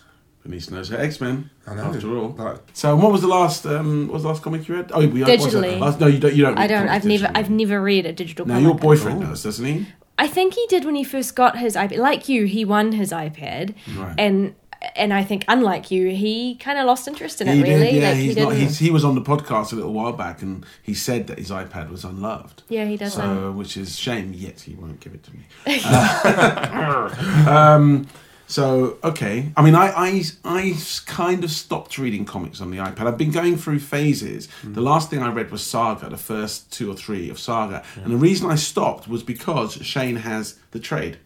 Bernice 0.44 0.70
knows 0.70 0.88
her 0.88 0.98
X 0.98 1.20
Men. 1.20 1.50
I 1.66 1.74
know. 1.74 1.84
After 1.84 2.16
all. 2.16 2.28
But 2.30 2.64
So, 2.72 2.96
what 2.96 3.12
was 3.12 3.20
the 3.20 3.28
last? 3.28 3.64
Um, 3.64 4.08
what 4.08 4.14
was 4.14 4.22
the 4.22 4.28
last 4.28 4.42
comic 4.42 4.66
you 4.66 4.74
read? 4.74 4.90
Oh, 4.92 5.06
we 5.06 5.22
what's 5.22 5.30
it? 5.30 5.40
Digitally. 5.40 5.78
Last, 5.78 6.00
no, 6.00 6.06
you 6.08 6.18
don't. 6.18 6.34
You 6.34 6.44
don't. 6.44 6.58
I 6.58 6.66
don't. 6.66 6.88
I've 6.88 7.04
never. 7.04 7.30
I've 7.34 7.50
never 7.50 7.80
read 7.80 8.06
a 8.06 8.12
digital. 8.12 8.46
Now 8.46 8.54
comic. 8.54 8.66
your 8.66 8.74
boyfriend 8.78 9.20
does, 9.22 9.42
doesn't 9.44 9.64
he? 9.64 9.86
I 10.18 10.26
think 10.26 10.54
he 10.54 10.66
did 10.68 10.84
when 10.84 10.94
he 10.94 11.04
first 11.04 11.34
got 11.36 11.58
his 11.58 11.74
iPad. 11.76 11.98
Like 11.98 12.28
you, 12.28 12.44
he 12.44 12.64
won 12.64 12.92
his 12.92 13.12
iPad, 13.12 13.74
Right. 13.96 14.14
and 14.18 14.54
and 14.96 15.14
I 15.14 15.22
think 15.22 15.44
unlike 15.48 15.90
you, 15.90 16.08
he 16.10 16.56
kind 16.56 16.78
of 16.78 16.86
lost 16.86 17.06
interest 17.06 17.40
in 17.40 17.48
it. 17.48 17.54
he 17.54 17.62
really, 17.62 17.92
did, 17.92 17.94
yeah. 17.94 18.08
like, 18.08 18.16
he's 18.18 18.34
he 18.34 18.42
not. 18.42 18.52
He's, 18.54 18.78
he 18.78 18.90
was 18.90 19.04
on 19.04 19.14
the 19.14 19.22
podcast 19.22 19.72
a 19.72 19.76
little 19.76 19.92
while 19.92 20.12
back, 20.12 20.42
and 20.42 20.66
he 20.82 20.92
said 20.94 21.28
that 21.28 21.38
his 21.38 21.50
iPad 21.50 21.88
was 21.90 22.04
unloved. 22.04 22.62
yeah, 22.68 22.84
he 22.84 22.96
doesn't. 22.96 23.22
So, 23.22 23.52
which 23.52 23.76
is 23.76 23.96
shame. 23.98 24.32
Yet 24.34 24.60
he 24.62 24.74
won't 24.74 24.98
give 25.00 25.14
it 25.14 25.22
to 25.24 25.30
me. 25.32 25.44
Uh, 25.84 27.44
um, 27.48 28.06
so 28.52 28.98
okay. 29.02 29.50
I 29.56 29.62
mean, 29.62 29.74
I, 29.74 29.88
I 29.96 30.22
I 30.44 30.76
kind 31.06 31.42
of 31.42 31.50
stopped 31.50 31.96
reading 31.96 32.26
comics 32.26 32.60
on 32.60 32.70
the 32.70 32.76
iPad. 32.76 33.06
I've 33.06 33.16
been 33.16 33.30
going 33.30 33.56
through 33.56 33.78
phases. 33.78 34.50
Hmm. 34.60 34.74
The 34.74 34.82
last 34.82 35.08
thing 35.08 35.22
I 35.22 35.30
read 35.32 35.50
was 35.50 35.64
Saga, 35.64 36.10
the 36.10 36.18
first 36.18 36.70
two 36.70 36.90
or 36.90 36.94
three 36.94 37.30
of 37.30 37.38
Saga, 37.38 37.82
and 37.96 38.12
the 38.12 38.16
reason 38.16 38.50
I 38.50 38.56
stopped 38.56 39.08
was 39.08 39.22
because 39.22 39.74
Shane 39.76 40.16
has 40.16 40.58
the 40.72 40.78
trade. 40.78 41.18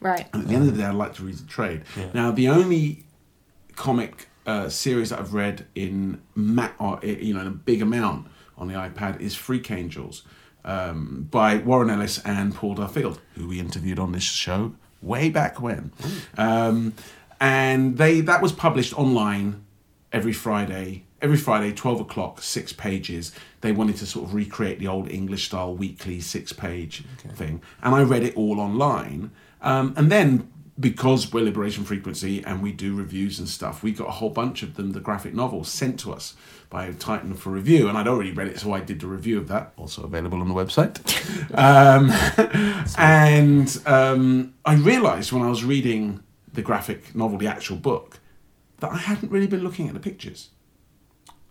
right. 0.00 0.26
And 0.32 0.42
at 0.42 0.48
the 0.48 0.54
end 0.54 0.68
of 0.68 0.74
the 0.74 0.82
day, 0.82 0.88
I'd 0.88 0.94
like 0.94 1.14
to 1.16 1.22
read 1.22 1.36
the 1.36 1.46
trade. 1.46 1.82
Now, 2.14 2.30
the 2.30 2.48
only 2.48 3.04
comic 3.76 4.28
uh, 4.46 4.70
series 4.70 5.10
that 5.10 5.18
I've 5.18 5.34
read 5.34 5.66
in 5.74 6.20
ma- 6.34 6.72
or, 6.78 6.98
you 7.02 7.34
know 7.34 7.40
in 7.42 7.46
a 7.46 7.50
big 7.50 7.82
amount 7.82 8.26
on 8.56 8.68
the 8.68 8.74
iPad 8.74 9.20
is 9.20 9.34
Freak 9.36 9.70
Angels 9.70 10.22
um, 10.64 11.28
by 11.30 11.56
Warren 11.58 11.90
Ellis 11.90 12.18
and 12.24 12.54
Paul 12.54 12.74
Duffield, 12.74 13.20
who 13.34 13.48
we 13.48 13.60
interviewed 13.60 13.98
on 13.98 14.12
this 14.12 14.22
show 14.22 14.74
way 15.02 15.30
back 15.30 15.60
when. 15.60 15.92
Um, 16.36 16.94
and 17.40 17.96
they 17.96 18.20
that 18.20 18.42
was 18.42 18.52
published 18.52 18.98
online 18.98 19.64
every 20.12 20.32
Friday. 20.32 21.04
Every 21.22 21.36
Friday, 21.36 21.72
twelve 21.72 22.00
o'clock, 22.00 22.40
six 22.40 22.72
pages. 22.72 23.32
They 23.60 23.72
wanted 23.72 23.96
to 23.98 24.06
sort 24.06 24.26
of 24.26 24.34
recreate 24.34 24.78
the 24.78 24.88
old 24.88 25.10
English 25.10 25.44
style 25.46 25.74
weekly 25.74 26.18
six-page 26.18 27.04
thing, 27.34 27.60
and 27.82 27.94
I 27.94 28.02
read 28.02 28.22
it 28.22 28.34
all 28.36 28.58
online. 28.58 29.30
Um, 29.60 29.92
and 29.98 30.10
then 30.10 30.50
because 30.78 31.30
we're 31.30 31.44
Liberation 31.44 31.84
Frequency 31.84 32.42
and 32.42 32.62
we 32.62 32.72
do 32.72 32.96
reviews 32.96 33.38
and 33.38 33.46
stuff, 33.46 33.82
we 33.82 33.92
got 33.92 34.08
a 34.08 34.12
whole 34.12 34.30
bunch 34.30 34.62
of 34.62 34.76
them, 34.76 34.92
the 34.92 35.00
graphic 35.00 35.34
novels, 35.34 35.68
sent 35.68 36.00
to 36.00 36.10
us 36.10 36.34
by 36.70 36.92
Titan 36.92 37.34
for 37.34 37.50
review. 37.50 37.88
And 37.88 37.98
I'd 37.98 38.08
already 38.08 38.30
read 38.30 38.46
it, 38.46 38.60
so 38.60 38.72
I 38.72 38.80
did 38.80 39.00
the 39.00 39.08
review 39.08 39.36
of 39.38 39.48
that, 39.48 39.72
also 39.76 40.04
available 40.04 40.40
on 40.40 40.48
the 40.48 40.54
website. 40.54 40.98
um, 41.58 42.10
and 42.96 43.76
um, 43.86 44.54
I 44.64 44.74
realised 44.76 45.32
when 45.32 45.42
I 45.42 45.48
was 45.48 45.64
reading 45.64 46.22
the 46.52 46.62
graphic 46.62 47.14
novel, 47.14 47.38
the 47.38 47.48
actual 47.48 47.76
book, 47.76 48.20
that 48.78 48.92
I 48.92 48.96
hadn't 48.96 49.30
really 49.30 49.48
been 49.48 49.62
looking 49.62 49.88
at 49.88 49.94
the 49.94 50.00
pictures. 50.00 50.50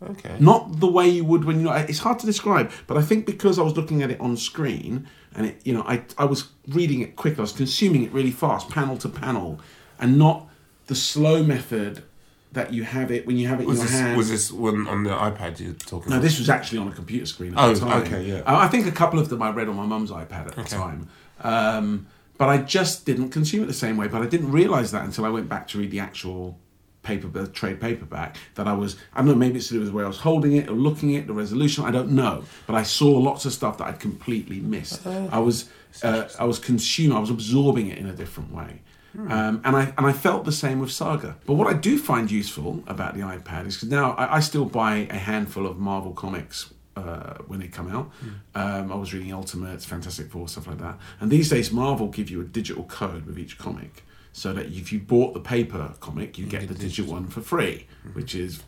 okay. 0.01 0.37
Not 0.39 0.79
the 0.79 0.87
way 0.87 1.07
you 1.07 1.25
would 1.25 1.43
when 1.43 1.57
you 1.57 1.63
know 1.63 1.73
it's 1.73 1.99
hard 1.99 2.19
to 2.19 2.25
describe, 2.25 2.71
but 2.87 2.97
I 2.97 3.01
think 3.01 3.25
because 3.25 3.59
I 3.59 3.63
was 3.63 3.75
looking 3.75 4.01
at 4.01 4.09
it 4.09 4.19
on 4.19 4.35
screen 4.37 5.07
and 5.35 5.45
it 5.45 5.61
you 5.63 5.73
know 5.73 5.83
I 5.83 6.03
I 6.17 6.25
was 6.25 6.49
reading 6.67 7.01
it 7.01 7.15
quick, 7.15 7.37
I 7.37 7.41
was 7.41 7.51
consuming 7.51 8.03
it 8.03 8.11
really 8.11 8.31
fast, 8.31 8.69
panel 8.69 8.97
to 8.97 9.09
panel, 9.09 9.59
and 9.99 10.17
not 10.17 10.47
the 10.87 10.95
slow 10.95 11.43
method 11.43 12.03
that 12.51 12.73
you 12.73 12.83
have 12.83 13.11
it 13.11 13.27
when 13.27 13.37
you 13.37 13.47
have 13.47 13.61
it 13.61 13.67
Was 13.67 13.77
in 13.79 13.83
your 13.85 13.91
this 13.91 13.99
hand. 14.01 14.17
was 14.17 14.29
this 14.29 14.51
one 14.51 14.87
on 14.87 15.03
the 15.03 15.11
iPad 15.11 15.59
you're 15.59 15.73
talking 15.73 15.97
about? 15.97 16.09
No, 16.09 16.15
about? 16.15 16.21
this 16.23 16.39
was 16.39 16.49
actually 16.49 16.79
on 16.79 16.87
a 16.87 16.91
computer 16.91 17.25
screen 17.25 17.53
at 17.55 17.59
Oh, 17.63 17.73
the 17.73 17.79
time. 17.79 18.01
okay, 18.03 18.23
yeah. 18.23 18.41
I 18.45 18.65
I 18.65 18.67
think 18.67 18.87
a 18.87 18.91
couple 18.91 19.19
of 19.19 19.29
them 19.29 19.41
I 19.41 19.51
read 19.51 19.67
on 19.69 19.75
my 19.75 19.85
mum's 19.85 20.09
iPad 20.11 20.47
at 20.47 20.55
the 20.55 20.63
time. 20.63 21.09
Um, 21.41 22.07
but 22.37 22.49
I 22.49 22.57
just 22.57 23.05
didn't 23.05 23.29
consume 23.29 23.63
it 23.63 23.67
the 23.67 23.73
same 23.73 23.97
way. 23.97 24.07
But 24.07 24.21
I 24.21 24.25
didn't 24.25 24.51
realise 24.51 24.91
that 24.91 25.03
until 25.05 25.25
I 25.25 25.29
went 25.29 25.49
back 25.49 25.67
to 25.69 25.77
read 25.77 25.91
the 25.91 25.99
actual 25.99 26.57
paper, 27.03 27.27
the 27.27 27.47
trade 27.47 27.79
paperback, 27.79 28.37
that 28.55 28.67
I 28.67 28.73
was, 28.73 28.95
I 29.13 29.19
don't 29.19 29.27
know, 29.27 29.35
maybe 29.35 29.57
it's 29.57 29.67
to 29.69 29.75
do 29.75 29.79
with 29.81 29.91
where 29.91 30.05
I 30.05 30.07
was 30.07 30.19
holding 30.19 30.53
it 30.55 30.69
or 30.69 30.73
looking 30.73 31.15
at 31.15 31.23
it, 31.23 31.27
the 31.27 31.33
resolution, 31.33 31.85
I 31.85 31.91
don't 31.91 32.11
know. 32.11 32.43
But 32.65 32.75
I 32.75 32.83
saw 32.83 33.09
lots 33.11 33.45
of 33.45 33.53
stuff 33.53 33.77
that 33.77 33.87
I'd 33.87 33.99
completely 33.99 34.59
missed. 34.59 35.05
I 35.05 35.39
was, 35.39 35.69
uh, 36.03 36.27
I 36.39 36.45
was 36.45 36.59
consuming, 36.59 37.15
I 37.15 37.19
was 37.19 37.29
absorbing 37.29 37.87
it 37.87 37.97
in 37.97 38.05
a 38.07 38.13
different 38.13 38.53
way. 38.53 38.81
Um, 39.17 39.61
and 39.63 39.75
I 39.75 39.93
and 39.97 40.05
I 40.05 40.13
felt 40.13 40.45
the 40.45 40.51
same 40.51 40.79
with 40.79 40.91
Saga. 40.91 41.35
But 41.45 41.53
what 41.55 41.67
I 41.67 41.73
do 41.73 41.97
find 41.97 42.29
useful 42.29 42.83
about 42.87 43.15
the 43.15 43.21
iPad 43.21 43.65
is 43.67 43.75
because 43.75 43.89
now 43.89 44.11
I, 44.13 44.35
I 44.37 44.39
still 44.39 44.65
buy 44.65 45.07
a 45.09 45.17
handful 45.17 45.65
of 45.65 45.77
Marvel 45.79 46.13
comics 46.13 46.71
uh, 46.95 47.35
when 47.47 47.59
they 47.59 47.67
come 47.67 47.89
out. 47.91 48.11
Um, 48.55 48.91
I 48.91 48.95
was 48.95 49.13
reading 49.13 49.33
Ultimates, 49.33 49.85
Fantastic 49.85 50.29
Four, 50.29 50.47
stuff 50.47 50.67
like 50.67 50.79
that. 50.79 50.99
And 51.19 51.31
these 51.31 51.49
days, 51.49 51.71
Marvel 51.71 52.07
give 52.07 52.29
you 52.29 52.41
a 52.41 52.43
digital 52.45 52.83
code 52.83 53.25
with 53.25 53.39
each 53.39 53.57
comic, 53.57 54.03
so 54.31 54.53
that 54.53 54.67
if 54.67 54.91
you 54.93 54.99
bought 54.99 55.33
the 55.33 55.39
paper 55.39 55.93
comic, 55.99 56.37
you 56.37 56.45
get 56.45 56.67
the 56.67 56.75
digital 56.75 57.13
one 57.13 57.27
for 57.27 57.41
free, 57.41 57.87
which 58.13 58.35
is 58.35 58.63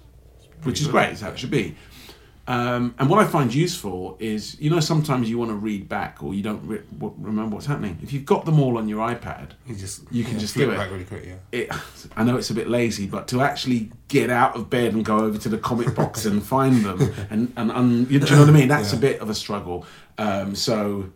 which 0.63 0.81
is 0.81 0.87
great. 0.87 1.09
It's 1.09 1.21
how 1.21 1.29
it 1.29 1.39
should 1.39 1.51
be. 1.51 1.75
Um, 2.47 2.95
and 2.97 3.07
what 3.09 3.19
I 3.23 3.27
find 3.27 3.53
useful 3.53 4.17
is, 4.19 4.59
you 4.59 4.69
know, 4.71 4.79
sometimes 4.79 5.29
you 5.29 5.37
want 5.37 5.51
to 5.51 5.55
read 5.55 5.87
back 5.87 6.23
or 6.23 6.33
you 6.33 6.41
don't 6.41 6.65
re- 6.67 6.81
w- 6.97 7.13
remember 7.19 7.55
what's 7.55 7.67
happening. 7.67 7.99
If 8.01 8.11
you've 8.11 8.25
got 8.25 8.45
them 8.45 8.59
all 8.59 8.77
on 8.77 8.89
your 8.89 9.07
iPad, 9.07 9.51
You 9.67 9.75
just 9.75 10.01
You 10.11 10.23
can 10.23 10.39
just 10.39 10.55
flip 10.55 10.69
do 10.69 10.75
it. 10.75 10.91
really 10.91 11.05
quick. 11.05 11.25
Yeah. 11.25 11.35
it, 11.51 11.69
I 12.17 12.23
know 12.23 12.37
it's 12.37 12.49
a 12.49 12.53
bit 12.55 12.67
lazy, 12.67 13.05
but 13.05 13.27
to 13.29 13.41
actually 13.41 13.91
get 14.07 14.29
out 14.31 14.55
of 14.55 14.69
bed 14.69 14.93
and 14.93 15.05
go 15.05 15.19
over 15.19 15.37
to 15.37 15.49
the 15.49 15.57
comic 15.59 15.93
box 15.95 16.25
and 16.25 16.41
find 16.55 16.83
them, 16.83 17.13
and 17.29 17.53
and, 17.55 17.71
and 17.71 18.11
you, 18.11 18.19
do 18.19 18.25
you 18.25 18.31
know 18.33 18.39
what 18.41 18.49
I 18.49 18.53
mean? 18.53 18.67
That's 18.67 18.91
a 18.91 18.97
bit 18.97 19.21
of 19.21 19.29
a 19.29 19.35
struggle. 19.35 19.85
Um, 20.17 20.55
so, 20.55 21.11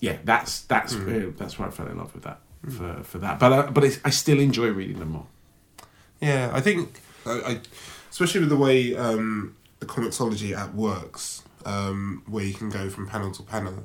yeah, 0.00 0.18
that's 0.24 0.60
that's 0.62 0.92
Hmm. 0.94 1.06
where, 1.06 1.30
that's 1.30 1.58
where 1.58 1.66
I 1.68 1.70
fell 1.70 1.88
in 1.88 1.96
love 1.96 2.12
with 2.14 2.24
that 2.24 2.40
for, 2.70 3.02
for 3.04 3.18
that. 3.18 3.38
But 3.38 3.52
uh, 3.52 3.70
but 3.70 3.84
it's, 3.84 3.98
I 4.04 4.10
still 4.10 4.38
enjoy 4.38 4.68
reading 4.68 4.98
them 4.98 5.12
more. 5.12 5.26
Yeah, 6.20 6.50
I 6.52 6.60
think, 6.60 7.00
I, 7.26 7.30
I, 7.30 7.60
especially 8.10 8.40
with 8.40 8.48
the 8.50 8.56
way 8.56 8.94
um, 8.96 9.54
the 9.80 9.86
Comixology 9.86 10.52
app 10.54 10.74
works, 10.74 11.42
um, 11.64 12.22
where 12.26 12.44
you 12.44 12.54
can 12.54 12.70
go 12.70 12.88
from 12.90 13.06
panel 13.06 13.30
to 13.32 13.42
panel. 13.42 13.84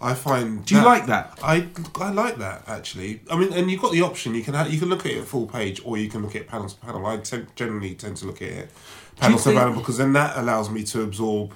I 0.00 0.12
find. 0.14 0.64
Do 0.64 0.74
you 0.74 0.84
like 0.84 1.06
that? 1.06 1.38
I 1.42 1.68
I 1.96 2.10
like 2.10 2.36
that 2.38 2.64
actually. 2.66 3.22
I 3.30 3.36
mean, 3.38 3.52
and 3.52 3.70
you've 3.70 3.80
got 3.80 3.92
the 3.92 4.02
option. 4.02 4.34
You 4.34 4.42
can 4.42 4.52
have, 4.54 4.70
you 4.72 4.78
can 4.78 4.88
look 4.88 5.06
at 5.06 5.12
it 5.12 5.24
full 5.24 5.46
page, 5.46 5.80
or 5.84 5.96
you 5.96 6.08
can 6.10 6.20
look 6.22 6.34
at 6.36 6.42
it 6.42 6.48
panel 6.48 6.68
to 6.68 6.76
panel. 6.76 7.06
I 7.06 7.16
generally 7.56 7.94
tend 7.94 8.16
to 8.18 8.26
look 8.26 8.42
at 8.42 8.48
it 8.48 8.70
panel 9.16 9.38
to 9.38 9.44
think- 9.44 9.58
panel 9.58 9.74
because 9.74 9.96
then 9.96 10.12
that 10.12 10.36
allows 10.36 10.68
me 10.68 10.82
to 10.84 11.02
absorb 11.02 11.54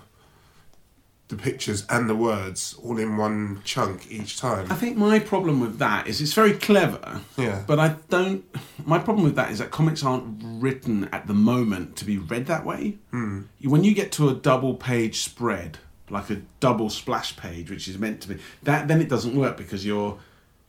the 1.29 1.37
pictures 1.37 1.85
and 1.91 2.09
the 2.09 2.15
words 2.15 2.75
all 2.83 2.97
in 2.99 3.17
one 3.19 3.61
chunk 3.65 4.11
each 4.11 4.39
time. 4.39 4.67
I 4.73 4.75
think 4.75 4.97
my 4.97 5.19
problem 5.19 5.61
with 5.61 5.79
that 5.79 6.07
is 6.07 6.21
it's 6.23 6.33
very 6.33 6.55
clever. 6.55 7.21
Yeah. 7.37 7.65
But 7.67 7.79
I 7.79 7.97
don't. 8.09 8.45
My 8.87 8.99
problem 8.99 9.25
with 9.25 9.35
that 9.37 9.51
is 9.51 9.59
that 9.59 9.71
comics 9.71 10.03
aren't 10.03 10.41
written 10.43 11.09
at 11.13 11.27
the 11.27 11.35
moment 11.35 11.97
to 11.97 12.05
be 12.07 12.17
read 12.17 12.47
that 12.47 12.65
way. 12.65 12.97
Mm. 13.13 13.45
When 13.65 13.85
you 13.85 13.95
get 13.95 14.11
to 14.13 14.29
a 14.31 14.35
double 14.35 14.75
page 14.75 15.21
spread, 15.21 15.79
like 16.09 16.31
a 16.31 16.41
double 16.61 16.89
splash 16.89 17.37
page, 17.37 17.71
which 17.71 17.89
is 17.89 17.99
meant 17.99 18.23
to 18.23 18.29
be 18.29 18.39
that, 18.63 18.89
then 18.89 19.01
it 19.03 19.09
doesn't 19.11 19.37
work 19.37 19.57
because 19.59 19.85
you're. 19.85 20.19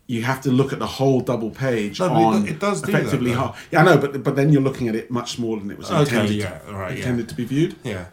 You 0.07 0.24
have 0.24 0.41
to 0.41 0.51
look 0.51 0.74
at 0.74 0.80
the 0.80 0.88
whole 0.88 1.22
double 1.22 1.51
page 1.51 1.99
No, 1.99 2.07
it 2.07 2.10
on 2.10 2.47
it 2.47 2.60
does 2.60 2.82
do 2.82 2.89
effectively 2.89 3.32
though. 3.32 3.38
half. 3.53 3.68
Yeah, 3.72 3.82
I 3.82 3.86
know, 3.86 3.97
but 3.99 4.24
but 4.24 4.36
then 4.36 4.51
you're 4.51 4.60
looking 4.64 4.88
at 4.88 4.95
it 4.95 5.12
much 5.12 5.34
smaller 5.34 5.60
than 5.60 5.70
it 5.70 5.78
was 5.78 5.91
Okay, 5.91 5.99
intended. 6.01 6.36
yeah, 6.36 6.57
to, 6.57 6.74
right, 6.74 6.91
yeah. 6.93 6.97
intended 6.97 7.30
to 7.30 7.36
be 7.36 7.45
viewed 7.45 7.76
yeah. 7.84 8.05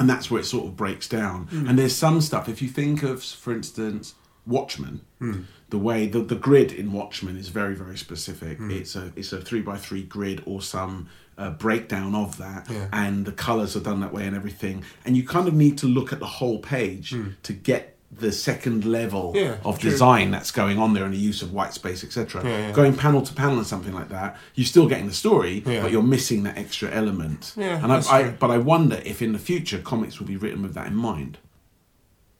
And 0.00 0.10
that's 0.10 0.30
where 0.30 0.40
it 0.40 0.44
sort 0.46 0.66
of 0.66 0.76
breaks 0.76 1.06
down. 1.06 1.44
Hmm. 1.46 1.68
And 1.68 1.78
there's 1.78 1.94
some 1.94 2.20
stuff. 2.20 2.48
If 2.48 2.60
you 2.62 2.68
think 2.68 3.02
of, 3.04 3.22
for 3.22 3.52
instance, 3.52 4.14
Watchmen, 4.46 5.02
Hmm. 5.20 5.42
the 5.68 5.78
way 5.78 6.06
the, 6.08 6.20
the 6.20 6.34
grid 6.34 6.72
in 6.72 6.90
Watchmen 6.92 7.36
is 7.36 7.48
very 7.50 7.74
very 7.76 7.96
specific. 7.98 8.58
Hmm. 8.58 8.70
It's 8.72 8.96
a 8.96 9.12
it's 9.14 9.32
a 9.32 9.40
three 9.40 9.60
by 9.60 9.76
three 9.76 10.02
grid 10.02 10.42
or 10.46 10.62
some 10.62 11.08
uh, 11.38 11.50
breakdown 11.50 12.14
of 12.14 12.36
that, 12.38 12.68
Yeah. 12.68 12.88
and 12.92 13.24
the 13.24 13.32
colours 13.32 13.76
are 13.76 13.80
done 13.80 14.00
that 14.00 14.12
way 14.12 14.26
and 14.26 14.34
everything. 14.36 14.82
And 15.04 15.16
you 15.16 15.24
kind 15.26 15.46
of 15.48 15.54
need 15.54 15.78
to 15.78 15.86
look 15.86 16.12
at 16.12 16.18
the 16.18 16.26
whole 16.26 16.58
page 16.58 17.14
to 17.42 17.52
get 17.52 17.89
the 18.12 18.32
second 18.32 18.84
level. 18.84 19.32
Yeah, 19.36 19.58
of 19.64 19.78
true. 19.78 19.90
design 19.90 20.30
that's 20.32 20.50
going 20.50 20.78
on 20.78 20.94
there 20.94 21.04
and 21.04 21.14
the 21.14 21.18
use 21.18 21.42
of 21.42 21.52
white 21.52 21.72
space 21.74 22.02
etc 22.02 22.42
Yeah, 22.44 22.58
yeah. 22.68 22.72
going 22.72 22.96
panel 22.96 23.22
to 23.22 23.32
panel 23.32 23.58
and 23.58 23.66
something 23.66 23.92
like 23.94 24.08
that 24.08 24.36
you're 24.56 24.66
still 24.66 24.88
getting 24.88 25.06
the 25.06 25.14
story 25.14 25.60
but 25.60 25.92
you're 25.92 26.02
missing 26.02 26.42
that 26.42 26.58
extra 26.58 26.90
element 26.90 27.52
Yeah, 27.56 27.82
and 27.82 27.92
I, 27.92 27.98
I, 28.10 28.30
but 28.30 28.50
I 28.50 28.58
wonder 28.58 29.00
if 29.04 29.22
in 29.22 29.32
the 29.32 29.38
future 29.38 29.78
comics 29.78 30.18
will 30.18 30.26
be 30.26 30.36
written 30.36 30.60
with 30.62 30.74
that 30.74 30.88
in 30.88 30.96
mind. 30.96 31.38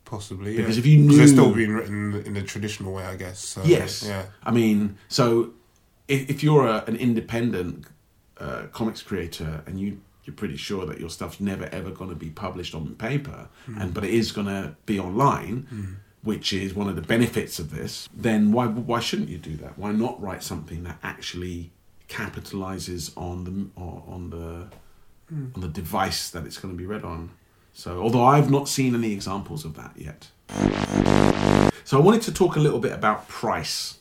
Possibly, 0.05 0.57
Because 0.57 0.77
if 0.77 0.85
you 0.87 1.07
'Cause 1.07 1.17
they're 1.19 1.27
still 1.29 1.55
being 1.55 1.71
written 1.73 2.17
in 2.27 2.35
the 2.35 2.43
traditional 2.43 2.93
way, 2.93 3.05
I 3.05 3.15
guess. 3.15 3.39
So, 3.39 3.63
yes. 3.65 4.03
Yeah. 4.05 4.25
I 4.43 4.51
mean, 4.51 4.99
so 5.09 5.51
if, 6.09 6.29
if 6.29 6.43
you're 6.43 6.67
a, 6.67 6.83
an 6.89 6.97
independent 6.97 7.85
uh, 8.39 8.63
comics 8.73 9.03
creator 9.03 9.63
and 9.67 9.79
you 9.79 10.01
you're 10.31 10.37
pretty 10.37 10.57
sure 10.57 10.87
that 10.87 11.01
your 11.01 11.11
stuff's 11.11 11.41
never 11.41 11.67
ever 11.73 11.91
going 11.91 12.11
to 12.11 12.17
be 12.17 12.31
published 12.31 12.75
on 12.75 12.95
paper, 12.95 13.49
Hmm. 13.67 13.79
and 13.81 13.95
but 13.95 14.05
it 14.05 14.15
is 14.15 14.31
going 14.33 14.47
to 14.47 14.75
be 14.87 14.99
online. 14.99 15.99
Which 16.23 16.53
is 16.53 16.75
one 16.75 16.87
of 16.87 16.97
the 16.97 17.03
benefits 17.17 17.59
of 17.59 17.71
this. 17.71 18.07
Then 18.15 18.53
why 18.53 18.67
why 18.67 19.01
shouldn't 19.01 19.31
you 19.31 19.39
do 19.39 19.57
that? 19.63 19.79
Why 19.79 19.91
not 19.93 20.21
write 20.21 20.43
something 20.43 20.85
that 20.85 20.99
actually 21.03 21.71
capitalizes 22.09 23.11
on 23.17 23.45
the 23.45 23.81
on 23.81 24.31
the 24.31 24.67
Hmm. 25.31 25.47
on 25.55 25.61
the 25.63 25.69
device 25.69 26.29
that 26.31 26.45
it's 26.45 26.59
going 26.59 26.75
to 26.75 26.79
be 26.79 26.85
read 26.87 27.05
on. 27.05 27.31
So, 27.73 28.03
although 28.03 28.25
I've 28.25 28.51
not 28.51 28.69
seen 28.69 28.95
any 28.97 29.13
examples 29.13 29.65
of 29.65 29.73
that 29.77 29.93
yet. 29.97 30.29
So, 31.85 31.99
I 31.99 32.03
wanted 32.03 32.23
to 32.23 32.33
talk 32.33 32.57
a 32.57 32.61
little 32.61 32.81
bit 32.81 32.93
about 32.93 33.29
price. 33.29 34.00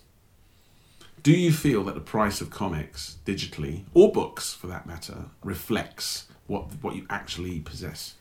Do 1.24 1.32
you 1.32 1.52
feel 1.52 1.84
that 1.86 1.96
the 1.96 2.02
price 2.02 2.42
of 2.42 2.50
comics, 2.50 3.18
digitally, 3.26 3.84
or 3.94 4.12
books 4.12 4.54
for 4.54 4.68
that 4.68 4.86
matter, 4.86 5.26
reflects 5.44 6.28
what 6.48 6.82
what 6.82 6.96
you 6.96 7.06
actually 7.10 7.60
possess? 7.60 8.16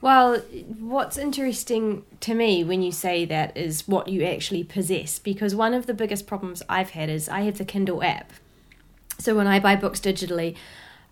Well, 0.00 0.38
what's 0.78 1.18
interesting 1.18 2.04
to 2.20 2.34
me 2.34 2.62
when 2.62 2.82
you 2.82 2.92
say 2.92 3.24
that 3.24 3.56
is 3.56 3.88
what 3.88 4.08
you 4.08 4.22
actually 4.22 4.62
possess, 4.62 5.18
because 5.18 5.54
one 5.54 5.74
of 5.74 5.86
the 5.86 5.94
biggest 5.94 6.26
problems 6.26 6.62
I've 6.68 6.90
had 6.90 7.08
is 7.08 7.28
I 7.28 7.40
have 7.42 7.58
the 7.58 7.64
Kindle 7.64 8.02
app. 8.04 8.32
So 9.18 9.34
when 9.34 9.48
I 9.48 9.58
buy 9.58 9.74
books 9.74 9.98
digitally, 9.98 10.54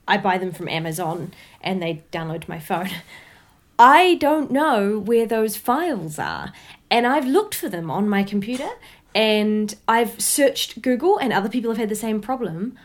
I 0.06 0.18
buy 0.18 0.38
them 0.38 0.52
from 0.52 0.68
Amazon 0.68 1.32
and 1.60 1.82
they 1.82 2.04
download 2.12 2.42
to 2.42 2.50
my 2.50 2.60
phone. 2.60 2.90
I 3.78 4.14
don't 4.14 4.50
know 4.50 4.98
where 5.00 5.26
those 5.26 5.56
files 5.56 6.18
are, 6.18 6.52
and 6.90 7.06
I've 7.06 7.26
looked 7.26 7.54
for 7.54 7.68
them 7.68 7.90
on 7.90 8.08
my 8.08 8.22
computer 8.22 8.70
and 9.16 9.74
I've 9.88 10.20
searched 10.20 10.82
Google, 10.82 11.16
and 11.16 11.32
other 11.32 11.48
people 11.48 11.70
have 11.70 11.78
had 11.78 11.88
the 11.88 11.96
same 11.96 12.20
problem 12.20 12.78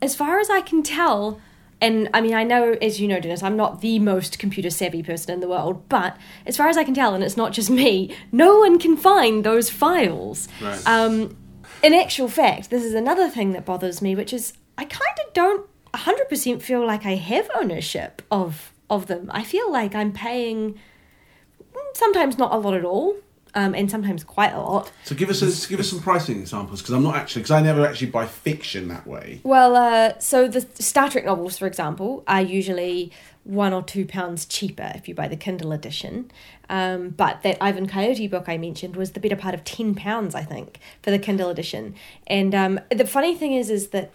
as 0.00 0.14
far 0.14 0.38
as 0.40 0.50
I 0.50 0.60
can 0.60 0.82
tell, 0.82 1.40
and 1.80 2.08
I 2.14 2.20
mean, 2.20 2.34
I 2.34 2.44
know, 2.44 2.76
as 2.80 3.00
you 3.00 3.06
know, 3.08 3.20
Dennis, 3.20 3.42
I'm 3.42 3.56
not 3.56 3.80
the 3.80 3.98
most 3.98 4.38
computer 4.38 4.70
savvy 4.70 5.02
person 5.02 5.32
in 5.32 5.40
the 5.40 5.48
world, 5.48 5.88
but 5.88 6.16
as 6.46 6.56
far 6.56 6.68
as 6.68 6.76
I 6.76 6.84
can 6.84 6.94
tell, 6.94 7.14
and 7.14 7.22
it's 7.22 7.36
not 7.36 7.52
just 7.52 7.70
me, 7.82 8.14
no 8.32 8.58
one 8.58 8.78
can 8.78 8.96
find 8.96 9.44
those 9.44 9.70
files. 9.70 10.48
Right. 10.60 10.86
Um, 10.86 11.36
in 11.82 11.94
actual 11.94 12.28
fact, 12.28 12.70
this 12.70 12.84
is 12.84 12.94
another 12.94 13.28
thing 13.28 13.52
that 13.52 13.64
bothers 13.64 14.00
me, 14.00 14.14
which 14.14 14.32
is 14.32 14.54
I 14.78 14.84
kind 14.84 15.18
of 15.26 15.32
don't 15.34 15.66
100% 15.92 16.62
feel 16.62 16.86
like 16.86 17.06
I 17.06 17.16
have 17.16 17.48
ownership 17.54 18.22
of 18.30 18.72
of 18.90 19.06
them. 19.06 19.30
I 19.32 19.44
feel 19.44 19.70
like 19.72 19.94
I'm 19.94 20.12
paying 20.12 20.74
mm, 20.74 21.96
sometimes 21.96 22.36
not 22.36 22.52
a 22.52 22.58
lot 22.58 22.74
at 22.74 22.84
all, 22.84 23.16
um, 23.54 23.74
and 23.74 23.90
sometimes 23.90 24.24
quite 24.24 24.52
a 24.52 24.60
lot. 24.60 24.90
So, 25.04 25.14
give 25.14 25.30
us 25.30 25.42
a, 25.42 25.68
give 25.68 25.80
us 25.80 25.90
some 25.90 26.00
pricing 26.00 26.40
examples 26.40 26.82
because 26.82 26.94
I'm 26.94 27.02
not 27.02 27.16
actually 27.16 27.42
because 27.42 27.52
I 27.52 27.62
never 27.62 27.86
actually 27.86 28.10
buy 28.10 28.26
fiction 28.26 28.88
that 28.88 29.06
way. 29.06 29.40
Well, 29.42 29.76
uh, 29.76 30.18
so 30.18 30.48
the 30.48 30.60
Star 30.82 31.10
Trek 31.10 31.24
novels, 31.24 31.58
for 31.58 31.66
example, 31.66 32.24
are 32.26 32.42
usually 32.42 33.12
one 33.44 33.72
or 33.72 33.82
two 33.82 34.06
pounds 34.06 34.46
cheaper 34.46 34.90
if 34.94 35.06
you 35.06 35.14
buy 35.14 35.28
the 35.28 35.36
Kindle 35.36 35.72
edition. 35.72 36.30
Um, 36.68 37.10
but 37.10 37.42
that 37.42 37.58
Ivan 37.60 37.86
Coyote 37.86 38.26
book 38.26 38.48
I 38.48 38.56
mentioned 38.56 38.96
was 38.96 39.12
the 39.12 39.20
better 39.20 39.36
part 39.36 39.54
of 39.54 39.64
ten 39.64 39.94
pounds, 39.94 40.34
I 40.34 40.42
think, 40.42 40.78
for 41.02 41.10
the 41.10 41.18
Kindle 41.18 41.50
edition. 41.50 41.94
And 42.26 42.54
um, 42.54 42.80
the 42.90 43.06
funny 43.06 43.34
thing 43.34 43.52
is, 43.52 43.70
is 43.70 43.88
that 43.88 44.12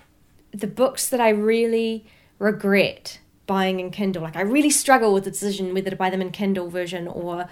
the 0.52 0.68
books 0.68 1.10
that 1.10 1.22
I 1.22 1.30
really 1.30 2.06
regret 2.40 3.20
buying 3.46 3.80
in 3.80 3.92
Kindle, 3.92 4.24
like 4.24 4.36
I 4.36 4.42
really 4.42 4.70
struggle 4.70 5.14
with 5.14 5.24
the 5.24 5.32
decision 5.32 5.74
whether 5.74 5.90
to 5.90 5.96
buy 5.96 6.10
them 6.10 6.22
in 6.22 6.32
Kindle 6.32 6.70
version 6.70 7.08
or 7.08 7.50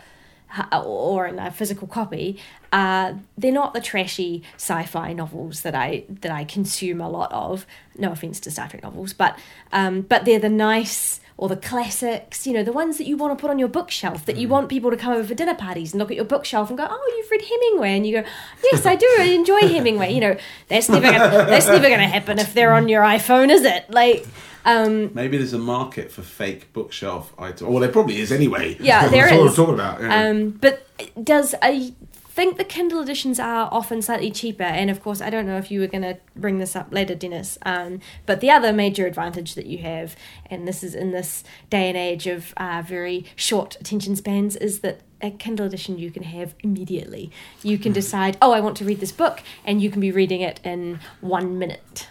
or 0.74 1.28
in 1.28 1.40
a 1.40 1.52
physical 1.52 1.88
copy, 1.88 2.40
uh, 2.72 3.14
they're 3.38 3.52
not 3.52 3.74
the 3.74 3.82
trashy 3.82 4.44
sci-fi 4.56 5.14
novels 5.14 5.62
that 5.62 5.76
I 5.76 6.04
that 6.10 6.32
I 6.32 6.44
consume 6.44 7.02
a 7.02 7.10
lot 7.10 7.32
of. 7.32 7.66
No 7.98 8.12
offense 8.12 8.40
to 8.42 8.52
Star 8.52 8.68
Trek 8.68 8.84
novels, 8.84 9.14
but 9.14 9.38
um, 9.72 10.02
but 10.02 10.26
they're 10.26 10.40
the 10.40 10.50
nice 10.50 11.20
or 11.38 11.48
the 11.48 11.56
classics. 11.56 12.48
You 12.48 12.54
know, 12.54 12.64
the 12.64 12.74
ones 12.74 12.98
that 12.98 13.08
you 13.08 13.16
want 13.16 13.38
to 13.38 13.42
put 13.42 13.50
on 13.50 13.60
your 13.60 13.68
bookshelf 13.68 14.26
that 14.26 14.38
you 14.38 14.48
want 14.48 14.70
people 14.70 14.92
to 14.92 14.98
come 14.98 15.14
over 15.14 15.28
for 15.28 15.36
dinner 15.36 15.56
parties 15.56 15.94
and 15.94 16.00
look 16.00 16.12
at 16.12 16.16
your 16.16 16.26
bookshelf 16.26 16.70
and 16.70 16.78
go, 16.78 16.88
"Oh, 16.90 17.14
you've 17.18 17.32
read 17.32 17.42
Hemingway," 17.42 17.96
and 17.96 18.08
you 18.08 18.22
go, 18.22 18.28
"Yes, 18.64 18.86
I 18.86 18.96
do. 18.96 19.08
I 19.20 19.26
enjoy 19.26 19.62
Hemingway." 19.62 20.14
You 20.14 20.22
know, 20.22 20.38
that's 20.68 20.90
never 20.90 21.12
gonna, 21.12 21.20
that's 21.46 21.68
never 21.68 21.88
going 21.88 22.00
to 22.00 22.08
happen 22.08 22.40
if 22.40 22.54
they're 22.54 22.74
on 22.74 22.88
your 22.90 23.04
iPhone, 23.04 23.50
is 23.50 23.64
it? 23.64 23.90
Like. 23.90 24.26
Um, 24.68 25.12
Maybe 25.14 25.38
there's 25.38 25.54
a 25.54 25.58
market 25.58 26.12
for 26.12 26.22
fake 26.22 26.74
bookshelf 26.74 27.34
items. 27.40 27.70
Well, 27.70 27.80
there 27.80 27.92
probably 27.92 28.20
is 28.20 28.32
anyway. 28.34 28.76
Yeah, 28.80 29.08
there 29.08 29.30
That's 29.30 29.38
what 29.38 29.46
is. 29.46 29.52
I'm 29.52 29.56
talking 29.56 29.74
about. 29.76 30.02
yeah. 30.02 30.28
Um, 30.28 30.50
but 30.52 30.86
does 31.24 31.56
I 31.62 31.94
think 32.12 32.58
the 32.58 32.64
Kindle 32.64 33.02
editions 33.02 33.40
are 33.40 33.70
often 33.72 34.02
slightly 34.02 34.30
cheaper? 34.30 34.64
And 34.64 34.90
of 34.90 35.02
course, 35.02 35.22
I 35.22 35.30
don't 35.30 35.48
know 35.48 35.58
if 35.58 35.72
you 35.72 35.80
were 35.80 35.88
going 35.88 36.04
to 36.04 36.18
bring 36.36 36.60
this 36.60 36.76
up 36.76 36.88
later, 36.92 37.16
Dennis. 37.16 37.58
Um, 37.66 38.02
but 38.26 38.42
the 38.42 38.52
other 38.52 38.74
major 38.74 39.08
advantage 39.08 39.56
that 39.56 39.68
you 39.68 39.78
have, 39.80 40.16
and 40.48 40.68
this 40.68 40.84
is 40.84 40.94
in 40.94 41.12
this 41.12 41.46
day 41.70 41.88
and 41.88 41.98
age 41.98 42.28
of 42.28 42.54
uh, 42.58 42.84
very 42.86 43.26
short 43.38 43.78
attention 43.80 44.16
spans, 44.18 44.56
is 44.58 44.82
that 44.82 45.00
a 45.22 45.32
Kindle 45.32 45.66
edition 45.66 45.98
you 45.98 46.12
can 46.12 46.24
have 46.24 46.54
immediately. 46.60 47.32
You 47.64 47.80
can 47.80 47.94
decide, 47.94 48.38
oh, 48.42 48.52
I 48.52 48.60
want 48.60 48.78
to 48.78 48.86
read 48.86 49.00
this 49.00 49.12
book, 49.14 49.42
and 49.66 49.82
you 49.82 49.90
can 49.90 50.02
be 50.02 50.12
reading 50.12 50.42
it 50.42 50.60
in 50.64 51.00
one 51.22 51.58
minute. 51.58 52.10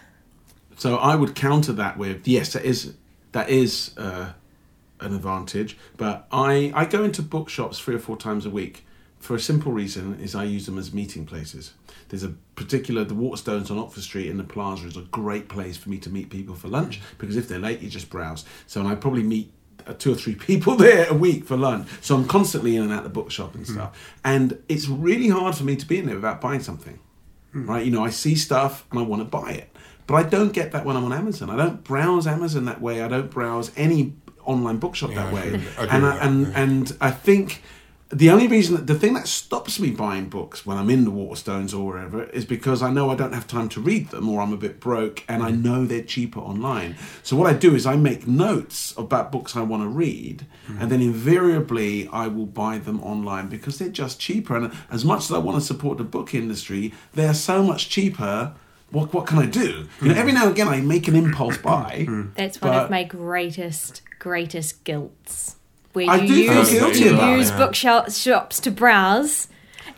So 0.76 0.96
I 0.96 1.16
would 1.16 1.34
counter 1.34 1.72
that 1.72 1.96
with 1.96 2.28
yes, 2.28 2.52
that 2.52 2.64
is 2.64 2.94
that 3.32 3.48
is 3.48 3.96
uh, 3.96 4.32
an 5.00 5.14
advantage. 5.14 5.76
But 5.96 6.26
I 6.30 6.72
I 6.74 6.84
go 6.84 7.02
into 7.02 7.22
bookshops 7.22 7.78
three 7.78 7.94
or 7.94 7.98
four 7.98 8.16
times 8.16 8.46
a 8.46 8.50
week 8.50 8.84
for 9.18 9.34
a 9.34 9.40
simple 9.40 9.72
reason: 9.72 10.20
is 10.20 10.34
I 10.34 10.44
use 10.44 10.66
them 10.66 10.78
as 10.78 10.92
meeting 10.92 11.26
places. 11.26 11.72
There's 12.08 12.22
a 12.22 12.34
particular 12.54 13.04
the 13.04 13.14
Waterstones 13.14 13.70
on 13.70 13.78
Oxford 13.78 14.04
Street 14.04 14.28
in 14.28 14.36
the 14.36 14.44
Plaza 14.44 14.86
is 14.86 14.96
a 14.96 15.02
great 15.02 15.48
place 15.48 15.76
for 15.76 15.90
me 15.90 15.98
to 15.98 16.10
meet 16.10 16.30
people 16.30 16.54
for 16.54 16.68
lunch 16.68 17.00
because 17.18 17.36
if 17.36 17.48
they're 17.48 17.58
late, 17.58 17.80
you 17.80 17.88
just 17.88 18.10
browse. 18.10 18.44
So 18.66 18.80
and 18.80 18.88
I 18.88 18.94
probably 18.94 19.24
meet 19.24 19.52
uh, 19.86 19.94
two 19.94 20.12
or 20.12 20.14
three 20.14 20.34
people 20.48 20.76
there 20.76 21.08
a 21.08 21.14
week 21.14 21.44
for 21.44 21.56
lunch. 21.56 21.88
So 22.00 22.14
I'm 22.14 22.26
constantly 22.28 22.76
in 22.76 22.82
and 22.82 22.92
out 22.92 23.02
the 23.02 23.08
bookshop 23.08 23.54
and 23.54 23.66
stuff. 23.66 24.12
And 24.24 24.62
it's 24.68 24.88
really 24.88 25.28
hard 25.28 25.54
for 25.56 25.64
me 25.64 25.76
to 25.76 25.86
be 25.86 25.98
in 25.98 26.06
there 26.06 26.16
without 26.16 26.40
buying 26.40 26.60
something. 26.60 26.98
Right? 27.66 27.84
You 27.86 27.90
know, 27.90 28.04
I 28.04 28.10
see 28.10 28.34
stuff 28.34 28.86
and 28.90 29.00
I 29.00 29.02
want 29.02 29.20
to 29.20 29.24
buy 29.24 29.52
it. 29.52 29.75
But 30.06 30.14
I 30.14 30.22
don't 30.22 30.52
get 30.52 30.72
that 30.72 30.84
when 30.84 30.96
I'm 30.96 31.04
on 31.04 31.12
Amazon. 31.12 31.50
I 31.50 31.56
don't 31.56 31.82
browse 31.82 32.26
Amazon 32.26 32.64
that 32.66 32.80
way. 32.80 33.02
I 33.02 33.08
don't 33.08 33.30
browse 33.30 33.72
any 33.76 34.14
online 34.44 34.78
bookshop 34.78 35.10
Yeah, 35.10 35.24
that 35.24 35.32
way. 35.32 35.48
agree- 35.48 35.88
and 35.88 36.06
I, 36.06 36.16
and 36.18 36.46
and 36.54 36.96
I 37.00 37.10
think 37.10 37.62
the 38.10 38.30
only 38.30 38.46
reason 38.46 38.76
that 38.76 38.86
the 38.86 38.94
thing 38.94 39.14
that 39.14 39.26
stops 39.26 39.80
me 39.80 39.90
buying 39.90 40.28
books 40.28 40.64
when 40.64 40.78
I'm 40.78 40.90
in 40.90 41.04
the 41.04 41.10
Waterstones 41.10 41.76
or 41.76 41.84
wherever 41.84 42.22
is 42.24 42.44
because 42.44 42.80
I 42.80 42.90
know 42.90 43.10
I 43.10 43.16
don't 43.16 43.32
have 43.32 43.48
time 43.48 43.68
to 43.70 43.80
read 43.80 44.10
them 44.10 44.28
or 44.28 44.40
I'm 44.40 44.52
a 44.52 44.56
bit 44.56 44.78
broke 44.78 45.24
and 45.28 45.42
I 45.42 45.50
mm. 45.50 45.64
know 45.64 45.84
they're 45.84 46.02
cheaper 46.02 46.38
online. 46.38 46.94
So 47.24 47.34
what 47.34 47.48
I 47.48 47.52
do 47.52 47.74
is 47.74 47.84
I 47.84 47.96
make 47.96 48.28
notes 48.28 48.94
about 48.96 49.32
books 49.32 49.56
I 49.56 49.62
want 49.62 49.82
to 49.82 49.88
read 49.88 50.46
mm. 50.68 50.80
and 50.80 50.88
then 50.88 51.02
invariably 51.02 52.08
I 52.12 52.28
will 52.28 52.46
buy 52.46 52.78
them 52.78 53.02
online 53.02 53.48
because 53.48 53.78
they're 53.78 53.88
just 53.88 54.20
cheaper 54.20 54.56
and 54.56 54.72
as 54.88 55.04
much 55.04 55.24
as 55.24 55.32
I 55.32 55.38
want 55.38 55.58
to 55.58 55.66
support 55.66 55.98
the 55.98 56.04
book 56.04 56.32
industry, 56.32 56.94
they're 57.12 57.34
so 57.34 57.64
much 57.64 57.88
cheaper. 57.88 58.54
What 58.90 59.12
what 59.12 59.26
can 59.26 59.38
I 59.38 59.46
do? 59.46 59.88
You 60.00 60.08
know, 60.08 60.14
every 60.14 60.32
now 60.32 60.44
and 60.44 60.52
again 60.52 60.68
I 60.68 60.80
make 60.80 61.08
an 61.08 61.16
impulse 61.16 61.58
buy. 61.58 62.06
That's 62.36 62.60
one 62.60 62.72
But- 62.72 62.84
of 62.84 62.90
my 62.90 63.04
greatest, 63.04 64.02
greatest 64.18 64.84
guilts. 64.84 65.56
where 65.92 66.08
I 66.10 66.16
you 66.16 66.28
do 66.28 66.48
feel 66.48 66.58
use, 66.60 66.70
guilty 66.70 66.98
you 67.00 67.14
about 67.14 67.32
it, 67.32 67.36
use 67.38 67.50
yeah. 67.50 67.58
bookshops 67.58 68.60
to 68.60 68.70
browse. 68.70 69.48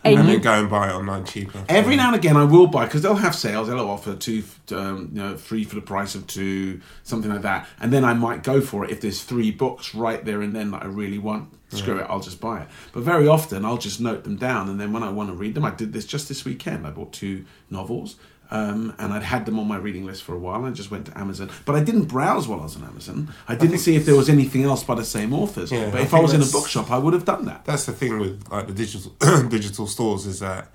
And 0.04 0.18
and 0.20 0.28
you, 0.28 0.34
then 0.34 0.42
go 0.42 0.52
and 0.52 0.70
buy 0.70 0.90
it 0.90 0.92
online 0.92 1.24
cheaper. 1.24 1.64
Every 1.68 1.96
now 1.96 2.06
and 2.08 2.16
again, 2.16 2.36
I 2.36 2.44
will 2.44 2.68
buy 2.68 2.84
because 2.84 3.02
they'll 3.02 3.16
have 3.16 3.34
sales. 3.34 3.66
They'll 3.68 3.80
offer 3.80 4.14
two, 4.14 4.44
um, 4.70 5.10
you 5.12 5.20
know, 5.20 5.36
three 5.36 5.64
for 5.64 5.74
the 5.74 5.80
price 5.80 6.14
of 6.14 6.26
two, 6.28 6.80
something 7.02 7.30
like 7.30 7.42
that. 7.42 7.66
And 7.80 7.92
then 7.92 8.04
I 8.04 8.14
might 8.14 8.42
go 8.44 8.60
for 8.60 8.84
it 8.84 8.90
if 8.92 9.00
there's 9.00 9.22
three 9.24 9.50
books 9.50 9.94
right 9.94 10.24
there 10.24 10.40
and 10.40 10.54
then 10.54 10.70
that 10.70 10.82
I 10.82 10.86
really 10.86 11.18
want. 11.18 11.52
Screw 11.70 11.98
it, 11.98 12.06
I'll 12.08 12.20
just 12.20 12.40
buy 12.40 12.62
it. 12.62 12.68
But 12.92 13.02
very 13.02 13.28
often, 13.28 13.64
I'll 13.64 13.76
just 13.76 14.00
note 14.00 14.24
them 14.24 14.36
down, 14.36 14.68
and 14.70 14.80
then 14.80 14.92
when 14.92 15.02
I 15.02 15.10
want 15.10 15.28
to 15.28 15.34
read 15.34 15.54
them, 15.54 15.64
I 15.64 15.70
did 15.70 15.92
this 15.92 16.06
just 16.06 16.28
this 16.28 16.44
weekend. 16.44 16.86
I 16.86 16.90
bought 16.90 17.12
two 17.12 17.44
novels. 17.70 18.16
Um, 18.50 18.94
and 18.98 19.12
I'd 19.12 19.24
had 19.24 19.44
them 19.44 19.58
on 19.58 19.68
my 19.68 19.76
reading 19.76 20.06
list 20.06 20.22
for 20.22 20.34
a 20.34 20.38
while. 20.38 20.64
I 20.64 20.70
just 20.70 20.90
went 20.90 21.04
to 21.06 21.18
Amazon, 21.18 21.50
but 21.66 21.74
I 21.74 21.84
didn't 21.84 22.04
browse 22.04 22.48
while 22.48 22.60
I 22.60 22.62
was 22.62 22.76
on 22.76 22.84
Amazon. 22.84 23.34
I 23.46 23.54
didn't 23.54 23.76
see 23.76 23.94
if 23.94 24.06
there 24.06 24.16
was 24.16 24.30
anything 24.30 24.64
else 24.64 24.82
by 24.82 24.94
the 24.94 25.04
same 25.04 25.34
authors. 25.34 25.70
Yeah, 25.70 25.90
but 25.90 26.00
if 26.00 26.14
I 26.14 26.18
think 26.18 26.22
was 26.22 26.32
in 26.32 26.40
a 26.40 26.46
bookshop, 26.46 26.90
I 26.90 26.96
would 26.96 27.12
have 27.12 27.26
done 27.26 27.44
that. 27.44 27.66
That's 27.66 27.84
the 27.84 27.92
thing 27.92 28.18
with 28.18 28.48
like 28.50 28.66
the 28.66 28.72
digital 28.72 29.12
digital 29.50 29.86
stores 29.86 30.24
is 30.24 30.40
that 30.40 30.70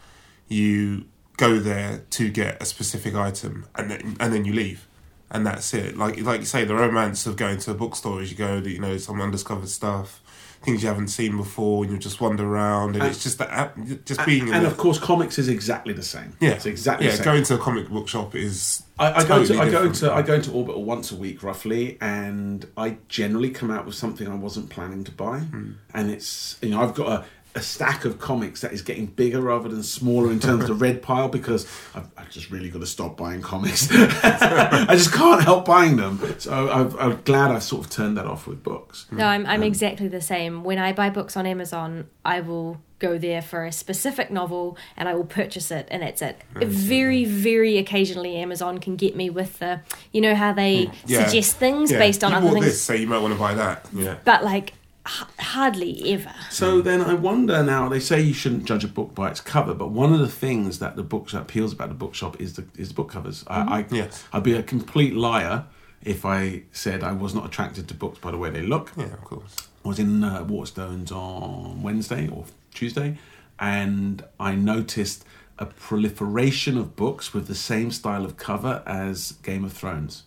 you 0.48 1.06
go 1.38 1.60
there 1.60 2.04
to 2.12 2.30
get 2.30 2.62
a 2.62 2.66
specific 2.66 3.16
item 3.16 3.66
and 3.76 3.90
then 3.90 4.18
and 4.20 4.32
then 4.32 4.46
you 4.46 4.54
leave. 4.54 4.88
And 5.32 5.48
that's 5.48 5.74
it. 5.74 5.98
Like 5.98 6.20
like 6.22 6.42
you 6.42 6.46
say, 6.46 6.64
the 6.66 6.76
romance 6.76 7.26
of 7.26 7.38
going 7.38 7.58
to 7.58 7.72
a 7.72 7.74
bookstore 7.74 8.22
is 8.22 8.30
you 8.30 8.38
go, 8.38 8.58
you 8.58 8.80
know, 8.80 8.98
some 8.98 9.20
undiscovered 9.20 9.70
stuff, 9.70 10.22
things 10.64 10.82
you 10.82 10.88
haven't 10.90 11.10
seen 11.10 11.38
before, 11.38 11.84
and 11.84 11.92
you 11.94 12.00
just 12.00 12.20
wander 12.22 12.46
around, 12.46 12.94
and, 12.96 13.04
And- 13.04 13.12
it's 13.12 13.22
just 13.24 13.38
that 13.40 13.76
just 14.06 14.26
being 14.26 14.48
in 14.48 14.54
and 14.54 14.66
of 14.66 14.78
course, 14.78 14.98
comics 15.00 15.38
is 15.38 15.48
exactly 15.50 15.94
the 15.94 16.04
same. 16.04 16.36
yeah, 16.40 16.52
it's 16.52 16.66
exactly 16.66 17.06
yeah. 17.08 17.12
the 17.12 17.18
same. 17.18 17.26
Going 17.26 17.44
to 17.44 17.56
a 17.56 17.58
comic 17.58 17.90
book 17.90 18.08
shop 18.08 18.36
is 18.36 18.84
I, 18.98 19.20
I 19.20 19.24
totally 19.24 19.48
go 19.48 19.54
to 19.56 19.62
I 19.62 19.70
go 19.72 19.92
to 19.92 20.14
I 20.14 20.22
go 20.22 20.34
into 20.36 20.52
Orbital 20.52 20.84
once 20.84 21.12
a 21.12 21.16
week 21.16 21.44
roughly, 21.44 21.98
and 22.02 22.66
I 22.78 22.98
generally 23.10 23.50
come 23.50 23.70
out 23.72 23.86
with 23.86 23.96
something 23.96 24.28
I 24.28 24.36
wasn't 24.36 24.70
planning 24.70 25.04
to 25.04 25.12
buy, 25.12 25.40
Hmm. 25.40 25.72
and 25.94 26.10
it's 26.12 26.58
you 26.62 26.70
know 26.70 26.82
I've 26.82 26.94
got 26.94 27.08
a, 27.08 27.26
a 27.56 27.62
stack 27.62 28.04
of 28.06 28.20
comics 28.20 28.62
that 28.62 28.74
is 28.74 28.82
getting 28.82 29.06
bigger 29.06 29.40
rather 29.40 29.70
than 29.70 29.84
smaller 29.84 30.32
in 30.32 30.40
terms 30.40 30.64
of 30.64 30.70
the 30.70 30.74
red 30.74 31.02
pile 31.02 31.30
because 31.30 31.68
I've, 31.94 32.08
I've 32.18 32.30
just 32.30 32.50
really 32.50 32.70
got 32.70 32.80
to 32.80 32.88
stop 32.88 33.16
buying 33.16 33.42
comics. 33.42 33.90
I 33.92 34.88
just 34.96 35.14
can't 35.14 35.44
help 35.44 35.66
buying 35.66 35.98
them, 35.98 36.20
so 36.40 36.72
I've, 36.72 37.00
I'm 37.00 37.22
glad 37.22 37.52
I 37.52 37.60
sort 37.60 37.86
of 37.86 37.92
turned 37.92 38.18
that 38.18 38.26
off 38.26 38.48
with 38.48 38.64
books. 38.64 39.06
no, 39.12 39.26
I'm, 39.26 39.46
I'm 39.46 39.62
um, 39.62 39.64
exactly 39.64 40.08
the 40.08 40.22
same. 40.22 40.64
When 40.64 40.80
I 40.80 40.94
buy 40.94 41.10
books 41.10 41.38
on 41.38 41.46
Amazon, 41.46 42.10
I 42.26 42.40
will 42.40 42.82
go 42.98 43.18
there 43.18 43.42
for 43.42 43.66
a 43.66 43.72
specific 43.72 44.32
novel 44.32 44.78
and 44.96 45.10
I 45.10 45.14
will 45.14 45.26
purchase 45.26 45.70
it, 45.70 45.88
and 45.92 46.02
that's 46.02 46.24
it. 46.24 46.42
Very, 46.56 47.26
very 47.26 47.78
occasionally, 47.78 48.38
Amazon 48.38 48.80
can 48.80 48.96
get 48.96 49.16
me 49.16 49.30
with 49.30 49.60
the, 49.60 49.82
you 50.12 50.22
know, 50.22 50.34
how 50.34 50.54
they 50.54 50.86
hmm. 50.86 50.92
Yeah. 51.06 51.26
suggest 51.26 51.58
things 51.58 51.92
Yeah, 51.92 52.00
based 52.00 52.24
on 52.24 52.32
you 52.32 52.38
other 52.38 52.50
things, 52.52 52.66
this, 52.66 52.82
so 52.82 52.94
you 52.94 53.06
might 53.06 53.20
want 53.20 53.34
to 53.34 53.40
buy 53.40 53.54
that. 53.54 53.88
Yeah. 53.94 54.16
but 54.24 54.44
like 54.44 54.74
hardly 55.06 56.14
ever. 56.14 56.34
So 56.50 56.82
then 56.82 57.02
I 57.02 57.14
wonder 57.14 57.62
now. 57.64 57.90
They 57.90 58.00
say 58.00 58.22
you 58.22 58.34
shouldn't 58.34 58.66
judge 58.66 58.84
a 58.84 58.88
book 58.88 59.14
by 59.14 59.30
its 59.30 59.42
cover, 59.42 59.74
but 59.74 59.92
one 59.92 60.14
of 60.14 60.20
the 60.20 60.30
things 60.30 60.80
that 60.80 60.96
the 60.96 61.04
book 61.04 61.32
appeals 61.34 61.74
about 61.74 61.90
the 61.90 61.96
bookshop 61.96 62.40
is 62.40 62.54
the 62.56 62.66
is 62.78 62.90
the 62.90 62.94
book 62.94 63.10
covers. 63.10 63.44
I, 63.48 63.80
I 63.80 63.86
Yes. 63.92 64.24
I'd 64.32 64.44
be 64.44 64.54
a 64.54 64.64
complete 64.64 65.16
liar 65.16 65.66
if 66.02 66.26
I 66.26 66.64
said 66.72 67.04
I 67.04 67.14
was 67.14 67.34
not 67.34 67.46
attracted 67.46 67.88
to 67.90 67.94
books 67.94 68.20
by 68.20 68.32
the 68.32 68.38
way 68.38 68.50
they 68.50 68.62
look. 68.62 68.92
Yeah, 68.98 69.06
of 69.06 69.24
course. 69.24 69.68
I 69.84 69.88
was 69.88 70.00
in 70.00 70.24
uh, 70.24 70.44
Waterstones 70.46 71.12
on 71.12 71.82
Wednesday 71.82 72.28
or 72.30 72.46
Tuesday, 72.74 73.18
and 73.60 74.24
I 74.40 74.56
noticed 74.56 75.26
a 75.60 75.66
proliferation 75.66 76.78
of 76.78 76.96
books 76.96 77.34
with 77.34 77.48
the 77.48 77.56
same 77.56 77.92
style 77.92 78.26
of 78.26 78.38
cover 78.38 78.82
as 78.86 79.34
Game 79.44 79.64
of 79.64 79.74
Thrones. 79.74 80.24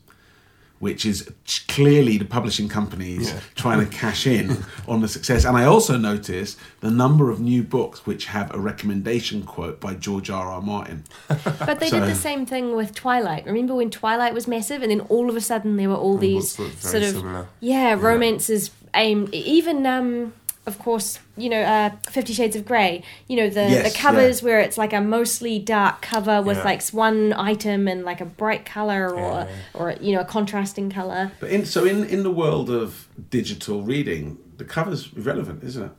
Which 0.78 1.06
is 1.06 1.30
clearly 1.68 2.18
the 2.18 2.26
publishing 2.26 2.68
companies 2.68 3.30
Yeah. 3.30 3.40
trying 3.54 3.80
to 3.80 3.86
cash 3.86 4.26
in 4.26 4.58
on 4.88 5.00
the 5.00 5.08
success. 5.08 5.44
And 5.46 5.56
I 5.56 5.64
also 5.64 5.96
noticed 5.96 6.58
the 6.80 6.90
number 6.90 7.30
of 7.30 7.40
new 7.40 7.62
books 7.62 8.04
which 8.04 8.26
have 8.26 8.54
a 8.54 8.58
recommendation 8.58 9.42
quote 9.44 9.80
by 9.80 9.94
George 9.94 10.28
R. 10.28 10.46
R. 10.48 10.60
Martin. 10.60 11.04
But 11.44 11.80
they 11.80 11.88
So- 11.88 12.00
did 12.00 12.08
the 12.10 12.14
same 12.14 12.44
thing 12.44 12.76
with 12.76 12.94
Twilight. 12.94 13.46
Remember 13.46 13.74
when 13.74 13.90
Twilight 13.90 14.34
was 14.34 14.46
massive, 14.46 14.82
and 14.82 14.90
then 14.90 15.00
all 15.08 15.30
of 15.30 15.36
a 15.36 15.40
sudden 15.40 15.76
there 15.76 15.88
were 15.88 15.96
all 15.96 16.18
these 16.18 16.56
books 16.56 16.58
looked 16.58 16.74
very 16.92 16.92
sort 16.92 17.02
of 17.14 17.20
similar. 17.20 17.46
yeah 17.60 17.94
romances 17.98 18.70
aimed. 18.94 19.32
Even 19.34 19.86
um, 19.86 20.34
of 20.66 20.78
course, 20.78 21.18
you 21.36 21.48
know, 21.48 21.60
uh, 21.62 21.90
Fifty 22.10 22.32
Shades 22.32 22.56
of 22.56 22.64
Grey. 22.64 23.02
You 23.28 23.36
know 23.36 23.48
the 23.48 23.62
Yes, 23.70 23.92
the 23.92 23.98
covers 23.98 24.42
where 24.42 24.58
it's 24.60 24.76
like 24.76 24.92
a 24.92 25.00
mostly 25.00 25.58
dark 25.58 26.02
cover 26.02 26.42
with 26.42 26.58
Yeah. 26.58 26.64
like 26.64 26.82
one 26.88 27.32
item 27.32 27.86
and 27.88 28.04
like 28.04 28.20
a 28.20 28.24
bright 28.24 28.64
color 28.66 29.08
or 29.08 29.46
Yeah. 29.48 29.48
or 29.74 29.94
you 30.00 30.12
know 30.14 30.20
a 30.20 30.24
contrasting 30.24 30.90
color. 30.90 31.32
But 31.40 31.50
in, 31.50 31.64
so 31.66 31.84
in, 31.84 32.04
in 32.04 32.22
the 32.22 32.30
world 32.30 32.68
of 32.70 33.08
digital 33.30 33.82
reading, 33.82 34.38
the 34.56 34.64
cover's 34.64 35.12
irrelevant, 35.16 35.62
isn't 35.62 35.84
it? 35.84 35.92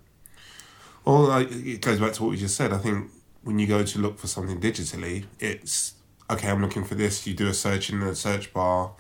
Well, 1.06 1.22
like, 1.24 1.50
it 1.52 1.82
goes 1.82 2.00
back 2.00 2.14
to 2.14 2.24
what 2.24 2.32
we 2.32 2.38
just 2.38 2.56
said. 2.58 2.74
I 2.74 2.78
think 2.80 3.10
when 3.44 3.60
you 3.60 3.68
go 3.68 3.84
to 3.84 4.00
look 4.00 4.20
for 4.20 4.28
something 4.28 4.60
digitally, 4.60 5.24
it's 5.40 5.94
okay. 6.30 6.50
I'm 6.50 6.62
looking 6.62 6.84
for 6.84 6.96
this. 6.96 7.26
You 7.26 7.34
do 7.34 7.48
a 7.48 7.54
search 7.54 7.90
in 7.90 8.02
the 8.02 8.14
search 8.14 8.52
bar, 8.52 8.92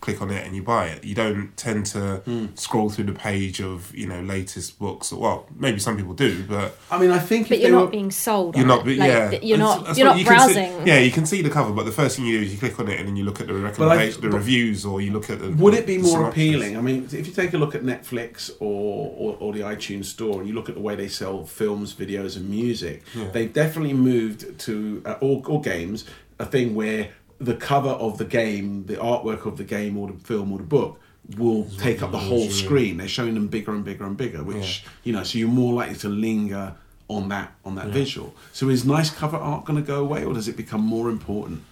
click 0.00 0.20
on 0.22 0.30
it, 0.30 0.46
and 0.46 0.54
you 0.54 0.62
buy 0.62 0.86
it. 0.86 1.04
You 1.04 1.14
don't 1.14 1.56
tend 1.56 1.86
to 1.86 2.22
Hmm. 2.24 2.46
scroll 2.54 2.90
through 2.90 3.04
the 3.06 3.12
page 3.12 3.60
of 3.60 3.94
you 3.94 4.06
know 4.06 4.20
latest 4.20 4.78
books. 4.78 5.12
Or, 5.12 5.20
well, 5.20 5.46
maybe 5.58 5.78
some 5.78 5.96
people 5.96 6.14
do, 6.14 6.44
but 6.48 6.76
I 6.90 6.98
mean, 6.98 7.10
I 7.10 7.18
think 7.18 7.48
But 7.48 7.56
if 7.56 7.62
you're 7.62 7.70
they 7.70 7.76
not 7.76 7.84
were, 7.86 7.90
being 7.90 8.10
sold. 8.10 8.56
you're 8.56 8.66
not. 8.66 8.86
Like, 8.86 8.96
yeah, 8.98 9.30
you're 9.42 9.58
not. 9.58 9.84
that's 9.86 9.98
you're 9.98 10.06
not 10.06 10.18
you 10.18 10.24
can 10.24 10.48
see- 10.48 10.54
browsing. 10.54 10.86
yeah, 10.86 10.98
you 10.98 11.10
can 11.10 11.26
see 11.26 11.42
the 11.42 11.50
cover, 11.50 11.72
but 11.72 11.84
the 11.86 11.92
first 11.92 12.16
thing 12.16 12.26
you 12.26 12.38
do 12.38 12.44
is 12.44 12.52
you 12.52 12.58
click 12.58 12.78
on 12.78 12.88
it 12.88 12.98
and 12.98 13.08
then 13.08 13.16
you 13.16 13.24
look 13.24 13.40
at 13.40 13.46
the 13.46 13.52
But 13.52 13.60
I- 13.60 13.64
recommendation, 13.64 14.20
the 14.22 14.30
reviews, 14.30 14.84
or 14.84 15.00
you 15.00 15.12
look 15.12 15.30
at 15.30 15.40
the. 15.40 15.50
Would 15.50 15.74
it 15.74 15.86
be 15.86 15.98
more 15.98 16.06
synopsis. 16.18 16.32
appealing? 16.32 16.76
I 16.76 16.80
mean, 16.80 17.08
if 17.12 17.26
you 17.26 17.32
take 17.32 17.54
a 17.54 17.58
look 17.58 17.74
at 17.74 17.82
Netflix 17.82 18.50
or, 18.60 19.12
or, 19.16 19.36
or 19.40 19.52
the 19.52 19.60
iTunes 19.60 20.06
store 20.06 20.40
and 20.40 20.48
you 20.48 20.54
look 20.54 20.68
at 20.68 20.74
the 20.74 20.80
way 20.80 20.94
they 20.94 21.08
sell 21.08 21.44
films, 21.46 21.94
videos, 21.94 22.36
and 22.36 22.48
music, 22.48 23.02
Yeah. 23.14 23.28
they've 23.32 23.52
definitely 23.52 23.94
moved 23.94 24.58
to, 24.60 25.02
uh, 25.04 25.14
or, 25.20 25.42
or 25.46 25.60
games, 25.60 26.04
a 26.38 26.44
thing 26.46 26.74
where 26.74 27.08
the 27.38 27.54
cover 27.54 27.90
of 27.90 28.18
the 28.18 28.24
game, 28.24 28.86
the 28.86 28.96
artwork 28.96 29.46
of 29.46 29.56
the 29.56 29.64
game 29.64 29.96
or 29.96 30.08
the 30.08 30.18
film 30.18 30.52
or 30.52 30.58
the 30.58 30.64
book 30.64 31.00
will 31.36 31.68
take 31.78 32.02
up 32.02 32.12
the 32.12 32.18
whole 32.18 32.44
yeah. 32.44 32.50
screen. 32.50 32.96
They're 32.98 33.08
showing 33.08 33.34
them 33.34 33.48
bigger 33.48 33.72
and 33.72 33.84
bigger 33.84 34.04
and 34.04 34.16
bigger, 34.16 34.42
which, 34.42 34.84
you 35.02 35.12
know, 35.12 35.22
so 35.24 35.38
you're 35.38 35.48
more 35.48 35.74
likely 35.74 35.96
to 35.96 36.08
linger 36.08 36.74
on 37.08 37.28
that 37.28 37.52
on 37.64 37.74
that 37.76 37.88
visual. 37.88 38.34
So 38.52 38.68
is 38.68 38.84
nice 38.84 39.10
cover 39.10 39.36
art 39.36 39.64
going 39.64 39.80
to 39.80 39.86
go 39.86 40.00
away 40.00 40.24
or 40.24 40.34
does 40.34 40.48
it 40.48 40.56
become 40.56 40.80
more 40.80 41.08
important 41.08 41.62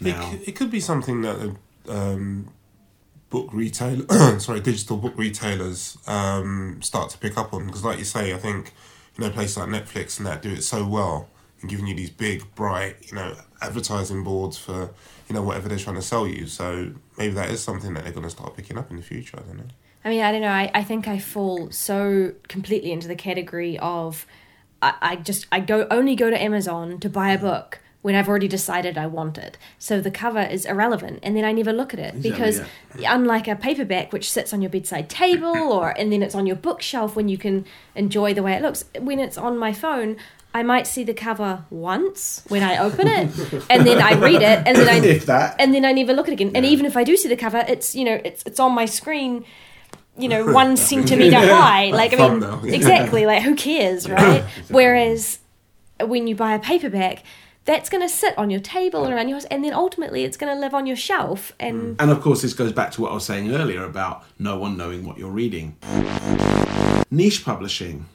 It, 0.00 0.04
now? 0.04 0.30
could, 0.30 0.48
it 0.48 0.52
could 0.52 0.70
be 0.70 0.80
something 0.80 1.22
that 1.22 1.56
um, 1.88 2.48
book 3.30 3.48
retail, 3.52 4.06
sorry, 4.38 4.60
digital 4.60 4.96
book 4.96 5.14
retailers 5.16 5.98
um, 6.06 6.80
start 6.82 7.10
to 7.10 7.18
pick 7.18 7.38
up 7.38 7.54
on 7.54 7.66
because, 7.66 7.84
like 7.84 7.98
you 7.98 8.04
say, 8.04 8.34
I 8.34 8.38
think 8.38 8.72
you 9.16 9.24
know 9.24 9.30
places 9.30 9.56
like 9.56 9.68
Netflix 9.68 10.18
and 10.18 10.26
that 10.26 10.42
do 10.42 10.50
it 10.50 10.62
so 10.62 10.86
well 10.86 11.28
and 11.62 11.70
giving 11.70 11.86
you 11.86 11.94
these 11.94 12.10
big, 12.10 12.44
bright, 12.54 12.96
you 13.08 13.14
know, 13.14 13.34
advertising 13.62 14.22
boards 14.22 14.58
for 14.58 14.90
you 15.28 15.34
know 15.34 15.42
whatever 15.42 15.68
they're 15.68 15.78
trying 15.78 15.96
to 15.96 16.02
sell 16.02 16.26
you. 16.26 16.46
So 16.46 16.92
maybe 17.16 17.32
that 17.34 17.48
is 17.48 17.62
something 17.62 17.94
that 17.94 18.04
they're 18.04 18.12
going 18.12 18.24
to 18.24 18.30
start 18.30 18.54
picking 18.54 18.76
up 18.76 18.90
in 18.90 18.96
the 18.96 19.02
future. 19.02 19.38
I 19.38 19.42
don't 19.42 19.58
know. 19.58 19.70
I 20.04 20.08
mean, 20.10 20.20
I 20.20 20.32
don't 20.32 20.42
know. 20.42 20.48
I, 20.48 20.70
I 20.74 20.82
think 20.82 21.06
I 21.06 21.18
fall 21.18 21.70
so 21.70 22.32
completely 22.48 22.92
into 22.92 23.08
the 23.08 23.14
category 23.14 23.78
of 23.78 24.26
I, 24.82 24.94
I 25.00 25.16
just 25.16 25.46
I 25.50 25.60
go 25.60 25.86
only 25.90 26.16
go 26.16 26.28
to 26.28 26.40
Amazon 26.40 26.98
to 27.00 27.08
buy 27.08 27.30
a 27.30 27.38
book 27.38 27.78
when 28.02 28.16
I've 28.16 28.28
already 28.28 28.48
decided 28.48 28.98
I 28.98 29.06
want 29.06 29.38
it. 29.38 29.56
So 29.78 30.00
the 30.00 30.10
cover 30.10 30.40
is 30.40 30.66
irrelevant, 30.66 31.20
and 31.22 31.36
then 31.36 31.44
I 31.44 31.52
never 31.52 31.72
look 31.72 31.94
at 31.94 32.00
it 32.00 32.16
Exactly, 32.16 32.30
because 32.30 32.60
unlike 33.06 33.46
a 33.46 33.54
paperback 33.54 34.12
which 34.12 34.30
sits 34.30 34.52
on 34.52 34.60
your 34.60 34.70
bedside 34.70 35.08
table 35.08 35.72
or 35.72 35.90
and 35.90 36.12
then 36.12 36.22
it's 36.22 36.34
on 36.34 36.46
your 36.46 36.56
bookshelf 36.56 37.14
when 37.14 37.28
you 37.28 37.38
can 37.38 37.64
enjoy 37.94 38.34
the 38.34 38.42
way 38.42 38.54
it 38.54 38.62
looks. 38.62 38.84
When 38.98 39.18
it's 39.18 39.38
on 39.38 39.56
my 39.56 39.72
phone. 39.72 40.16
I 40.54 40.62
might 40.62 40.86
see 40.86 41.02
the 41.02 41.14
cover 41.14 41.64
once 41.70 42.42
when 42.48 42.62
I 42.62 42.76
open 42.78 43.08
it, 43.08 43.30
and 43.70 43.86
then 43.86 44.02
I 44.02 44.14
read 44.14 44.42
it, 44.42 44.62
and 44.66 44.76
then 44.76 44.88
I 44.88 44.96
If 45.06 45.26
that. 45.26 45.56
and 45.58 45.74
then 45.74 45.84
I 45.84 45.92
never 45.92 46.12
look 46.12 46.28
at 46.28 46.32
it 46.32 46.40
again. 46.40 46.52
And 46.54 46.66
even 46.66 46.84
if 46.84 46.96
I 46.96 47.04
do 47.04 47.16
see 47.16 47.28
the 47.28 47.36
cover, 47.36 47.64
it's 47.66 47.94
you 47.94 48.04
know 48.04 48.20
it's 48.24 48.42
it's 48.44 48.60
on 48.60 48.72
my 48.72 48.84
screen, 48.84 49.44
you 50.18 50.28
know, 50.28 50.52
one 50.52 50.76
centimeter 50.76 51.38
high. 51.38 51.86
Like 51.90 52.12
I 52.12 52.16
mean, 52.16 52.40
Thumbnail. 52.40 52.74
exactly. 52.74 53.24
Like 53.24 53.42
who 53.42 53.54
cares, 53.54 54.08
right? 54.08 54.44
Whereas 54.68 55.38
when 56.00 56.26
you 56.26 56.34
buy 56.34 56.54
a 56.54 56.58
paperback, 56.58 57.22
that's 57.64 57.88
going 57.88 58.02
to 58.02 58.08
sit 58.08 58.36
on 58.36 58.50
your 58.50 58.60
table 58.60 59.04
and 59.04 59.14
around 59.14 59.30
house, 59.30 59.44
and 59.46 59.64
then 59.64 59.72
ultimately 59.72 60.24
it's 60.24 60.36
going 60.36 60.54
to 60.54 60.60
live 60.60 60.74
on 60.74 60.86
your 60.86 60.96
shelf. 60.96 61.52
And 61.58 61.96
mm. 61.96 61.96
And 61.98 62.10
of 62.10 62.20
course, 62.20 62.42
this 62.42 62.52
goes 62.52 62.72
back 62.72 62.90
to 62.92 63.00
what 63.00 63.12
I 63.12 63.14
was 63.14 63.24
saying 63.24 63.54
earlier 63.54 63.84
about 63.84 64.24
no 64.38 64.58
one 64.58 64.76
knowing 64.76 65.06
what 65.06 65.16
you're 65.16 65.30
reading. 65.30 65.76
Niche 67.10 67.44
publishing 67.44 68.06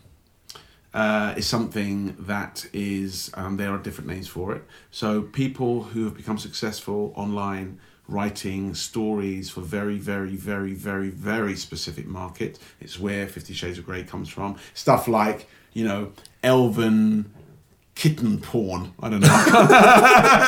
uh, 0.94 1.34
is 1.38 1.46
something 1.46 2.16
that 2.20 2.66
is, 2.74 3.30
um, 3.36 3.58
there 3.58 3.72
are 3.72 3.78
different 3.78 4.10
names 4.10 4.28
for 4.28 4.54
it. 4.56 4.64
So, 4.92 5.22
people 5.22 5.84
who 5.84 6.06
have 6.06 6.16
become 6.16 6.38
successful 6.38 7.14
online 7.16 7.80
writing 8.08 8.74
stories 8.74 9.50
for 9.50 9.62
very, 9.62 9.98
very, 9.98 10.36
very, 10.36 10.74
very, 10.74 11.10
very 11.10 11.56
specific 11.56 12.06
market. 12.08 12.58
It's 12.80 12.98
where 13.00 13.28
Fifty 13.28 13.54
Shades 13.54 13.78
of 13.78 13.86
Grey 13.86 14.04
comes 14.04 14.30
from. 14.30 14.56
Stuff 14.74 15.08
like, 15.08 15.48
you 15.74 15.84
know, 15.84 16.14
elven 16.44 17.32
kitten 17.96 18.40
porn. 18.40 18.94
I 19.02 19.10
don't 19.10 19.20
know. 19.22 19.28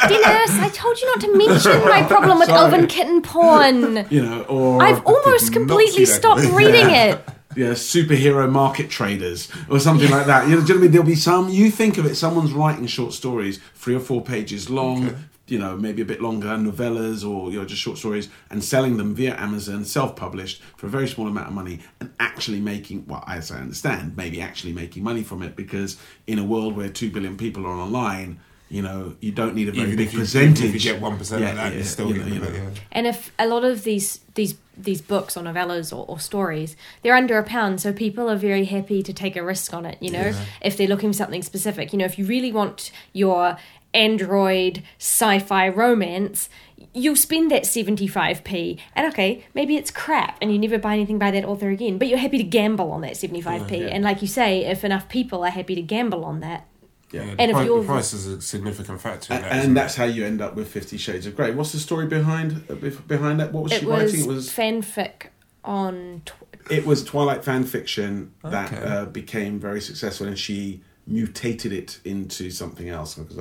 Dennis, 0.08 0.52
I 0.60 0.70
told 0.74 1.00
you 1.02 1.08
not 1.08 1.22
to 1.22 1.38
mention 1.38 1.82
my 1.90 2.04
problem 2.04 2.40
with 2.40 2.48
Sorry. 2.50 2.60
elven 2.60 2.88
kitten 2.88 3.22
porn. 3.22 4.06
you 4.10 4.22
know, 4.22 4.44
or 4.44 4.82
I've 4.82 5.04
almost 5.06 5.52
completely 5.52 6.06
stopped 6.06 6.44
reading 6.54 6.90
it. 6.92 7.22
Yeah, 7.60 7.72
superhero 7.72 8.49
market 8.49 8.89
traders 8.89 9.51
or 9.70 9.82
something 9.82 10.10
like 10.10 10.28
that. 10.28 10.47
You 10.47 10.55
know, 10.55 10.62
do 10.62 10.68
you 10.68 10.74
know 10.76 10.76
what 10.76 10.80
I 10.80 10.82
mean? 10.84 10.91
There'll 10.91 11.07
be 11.07 11.16
some. 11.16 11.49
You 11.49 11.70
think 11.70 11.97
of 11.97 12.05
it. 12.05 12.16
Someone's 12.16 12.53
writing 12.53 12.88
short 12.88 13.12
stories, 13.12 13.60
three 13.76 13.95
or 13.95 13.99
four 13.99 14.22
pages 14.24 14.70
long. 14.70 15.07
Okay. 15.07 15.18
You 15.47 15.60
know, 15.60 15.76
maybe 15.76 16.01
a 16.01 16.05
bit 16.05 16.22
longer, 16.22 16.49
novellas 16.49 17.28
or 17.28 17.51
you 17.51 17.60
know 17.60 17.66
just 17.66 17.82
short 17.82 17.97
stories, 17.97 18.30
and 18.49 18.64
selling 18.64 18.95
them 18.95 19.14
via 19.14 19.36
Amazon, 19.36 19.84
self-published 19.84 20.62
for 20.78 20.86
a 20.86 20.89
very 20.89 21.07
small 21.07 21.28
amount 21.28 21.47
of 21.47 21.53
money, 21.53 21.80
and 21.99 22.14
actually 22.20 22.62
making, 22.62 23.05
well, 23.07 23.26
as 23.28 23.51
I 23.51 23.57
understand, 23.57 24.16
maybe 24.16 24.39
actually 24.39 24.72
making 24.72 25.03
money 25.03 25.24
from 25.24 25.43
it 25.43 25.57
because 25.57 25.97
in 26.28 26.39
a 26.39 26.45
world 26.45 26.78
where 26.78 26.88
two 26.88 27.12
billion 27.12 27.36
people 27.36 27.66
are 27.66 27.74
online, 27.74 28.39
you 28.70 28.82
know, 28.82 29.16
you 29.20 29.32
don't 29.32 29.56
need 29.56 29.68
a 29.68 29.72
very 29.72 29.84
Even 29.88 29.98
big 29.98 30.08
if 30.08 30.14
you, 30.14 30.20
percentage. 30.20 30.60
even 30.60 30.76
if 30.76 30.84
you 30.86 30.92
get 30.92 31.02
one 31.02 31.18
percent 31.18 31.44
of 31.44 31.56
that, 31.56 31.74
you're 31.74 31.84
still 31.84 32.08
you 32.10 32.14
know, 32.14 32.20
getting 32.20 32.34
you 32.36 32.40
know. 32.42 32.48
it. 32.48 32.54
Yeah. 32.74 32.80
And 32.92 33.08
if 33.08 33.32
a 33.40 33.48
lot 33.48 33.64
of 33.64 33.84
these 33.84 34.20
these 34.36 34.56
these 34.78 35.02
books 35.02 35.36
or 35.36 35.44
novellas 35.44 35.92
or, 35.96 36.06
or 36.08 36.20
stories, 36.20 36.76
they're 37.02 37.16
under 37.16 37.38
a 37.38 37.44
pound, 37.44 37.82
so 37.82 37.92
people 37.92 38.30
are 38.30 38.36
very 38.38 38.66
happy 38.66 39.02
to 39.04 39.12
take 39.12 39.36
a 39.36 39.44
risk 39.44 39.74
on 39.74 39.86
it. 39.86 39.98
You 40.02 40.12
know, 40.12 40.28
Yeah. 40.28 40.46
if 40.62 40.78
they're 40.78 40.88
looking 40.88 41.10
for 41.10 41.18
something 41.18 41.42
specific. 41.44 41.92
You 41.92 42.00
know, 42.00 42.06
if 42.06 42.18
you 42.20 42.26
really 42.26 42.52
want 42.52 42.92
your 43.12 43.58
android 43.92 44.84
sci-fi 45.00 45.68
romance, 45.68 46.48
you'll 46.94 47.16
spend 47.16 47.50
that 47.52 47.66
seventy 47.66 48.08
five 48.08 48.44
p. 48.44 48.78
And 48.96 49.08
okay, 49.12 49.46
maybe 49.54 49.76
it's 49.78 49.92
crap, 49.92 50.38
and 50.42 50.52
you 50.52 50.60
never 50.60 50.78
buy 50.78 50.94
anything 50.94 51.18
by 51.20 51.32
that 51.32 51.44
author 51.46 51.70
again. 51.70 51.98
But 51.98 52.08
you're 52.08 52.18
happy 52.20 52.38
to 52.38 52.44
gamble 52.44 52.92
on 52.92 53.02
that 53.02 53.18
seventy 53.18 53.42
five 53.42 53.68
p. 53.68 53.78
Yeah. 53.80 53.88
And 53.88 54.04
like 54.04 54.22
you 54.22 54.28
say, 54.28 54.64
if 54.66 54.84
enough 54.84 55.10
people 55.10 55.44
are 55.44 55.50
happy 55.50 55.76
to 55.76 55.82
gamble 55.82 56.24
on 56.24 56.40
that, 56.42 56.68
Yeah. 57.12 57.24
Yeah, 57.24 57.36
the, 57.36 57.41
And 57.41 57.51
if 57.51 57.55
pri- 57.57 57.66
you're- 57.66 57.82
the 57.82 57.88
price 57.88 58.14
is 58.14 58.28
a 58.28 58.41
significant 58.41 59.01
factor. 59.01 59.34
In 59.34 59.38
And, 59.38 59.43
that, 59.45 59.51
and 59.51 59.60
isn't 59.62 59.74
that's 59.74 59.95
how 59.95 60.03
you 60.05 60.26
end 60.26 60.41
up 60.41 60.55
with 60.55 60.68
Fifty 60.70 60.97
Shades 60.97 61.26
of 61.26 61.36
Grey. 61.36 61.51
What's 61.51 61.72
the 61.72 61.80
story 61.80 62.05
behind 62.05 62.64
uh, 62.70 62.76
behind 63.07 63.39
that? 63.39 63.51
What 63.51 63.64
was 63.64 63.72
it 63.72 63.80
she 63.80 63.86
was, 63.86 64.14
writing? 64.14 64.26
It 64.26 64.28
was 64.28 64.49
fanfic 64.49 65.28
on. 65.64 66.22
Tw- 66.26 66.34
it 66.72 66.86
was 66.86 67.03
Twilight 67.03 67.43
fan 67.43 67.64
fiction 67.64 68.32
that 68.43 68.72
uh, 68.74 69.05
became 69.05 69.60
very 69.60 69.82
successful, 69.82 70.28
and 70.28 70.38
she 70.38 70.82
mutated 71.10 71.74
it 71.74 71.99
into 72.05 72.51
something 72.51 72.88
else. 72.88 73.16
Because 73.16 73.38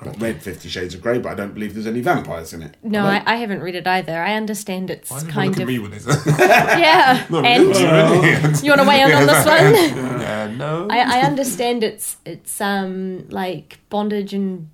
I've 0.00 0.20
read 0.22 0.42
Fifty 0.42 0.68
Shades 0.68 0.94
of 0.94 1.02
Grey, 1.02 1.18
but 1.18 1.32
I 1.32 1.34
don't 1.34 1.52
believe 1.54 1.74
there's 1.74 1.86
any 1.86 2.00
vampires 2.00 2.52
in 2.52 2.62
it. 2.62 2.76
no, 2.82 3.04
I. 3.04 3.22
I 3.26 3.36
haven't 3.36 3.60
read 3.60 3.74
it 3.74 3.86
either. 3.86 4.22
I 4.22 4.34
understand 4.34 4.90
it's 4.90 5.10
Why 5.10 5.20
kind 5.22 5.48
look 5.50 5.56
at 5.58 5.62
of 5.62 5.68
me 5.68 5.78
with 5.78 5.92
this? 5.92 6.26
yeah. 6.38 7.26
Not 7.30 7.44
and 7.44 7.66
really. 7.66 8.58
you 8.62 8.70
want 8.70 8.80
to 8.80 8.88
weigh 8.88 9.02
in 9.02 9.12
on 9.12 9.26
this 9.26 9.46
one? 9.46 10.20
yeah, 10.20 10.54
no. 10.56 10.88
I, 10.90 11.18
I 11.18 11.20
understand 11.22 11.84
it's 11.84 12.16
it's 12.24 12.60
um 12.60 13.28
like 13.28 13.80
bondage 13.90 14.32
and 14.32 14.70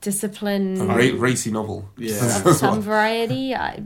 discipline, 0.00 0.80
a 0.80 0.86
ra- 0.86 1.18
racy 1.20 1.50
novel. 1.50 1.88
Yeah. 1.96 2.42
of 2.44 2.56
some 2.56 2.80
variety. 2.80 3.54
I, 3.54 3.82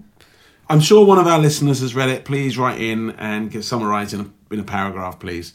I'm 0.68 0.80
sure 0.80 1.04
one 1.04 1.18
of 1.18 1.26
our 1.26 1.38
listeners 1.38 1.80
has 1.80 1.94
read 1.94 2.08
it. 2.08 2.24
Please 2.24 2.56
write 2.56 2.80
in 2.80 3.10
and 3.12 3.50
get 3.50 3.64
summarise 3.64 4.14
in 4.14 4.20
a, 4.20 4.54
in 4.54 4.60
a 4.60 4.64
paragraph, 4.64 5.18
please. 5.20 5.52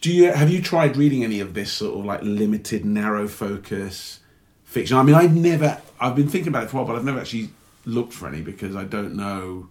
Do 0.00 0.12
you 0.12 0.32
have 0.32 0.50
you 0.50 0.62
tried 0.62 0.96
reading 0.96 1.24
any 1.24 1.40
of 1.40 1.54
this 1.54 1.72
sort 1.72 1.98
of 1.98 2.04
like 2.04 2.22
limited, 2.22 2.84
narrow 2.84 3.28
focus 3.28 4.20
fiction? 4.64 4.96
I 4.96 5.02
mean, 5.02 5.14
I've 5.14 5.34
never. 5.34 5.80
I've 6.00 6.16
been 6.16 6.28
thinking 6.28 6.48
about 6.48 6.64
it 6.64 6.70
for 6.70 6.78
a 6.78 6.80
while, 6.80 6.88
but 6.88 6.96
I've 6.96 7.04
never 7.04 7.20
actually 7.20 7.50
looked 7.84 8.12
for 8.12 8.28
any 8.28 8.40
because 8.40 8.76
I 8.76 8.84
don't 8.84 9.14
know 9.14 9.68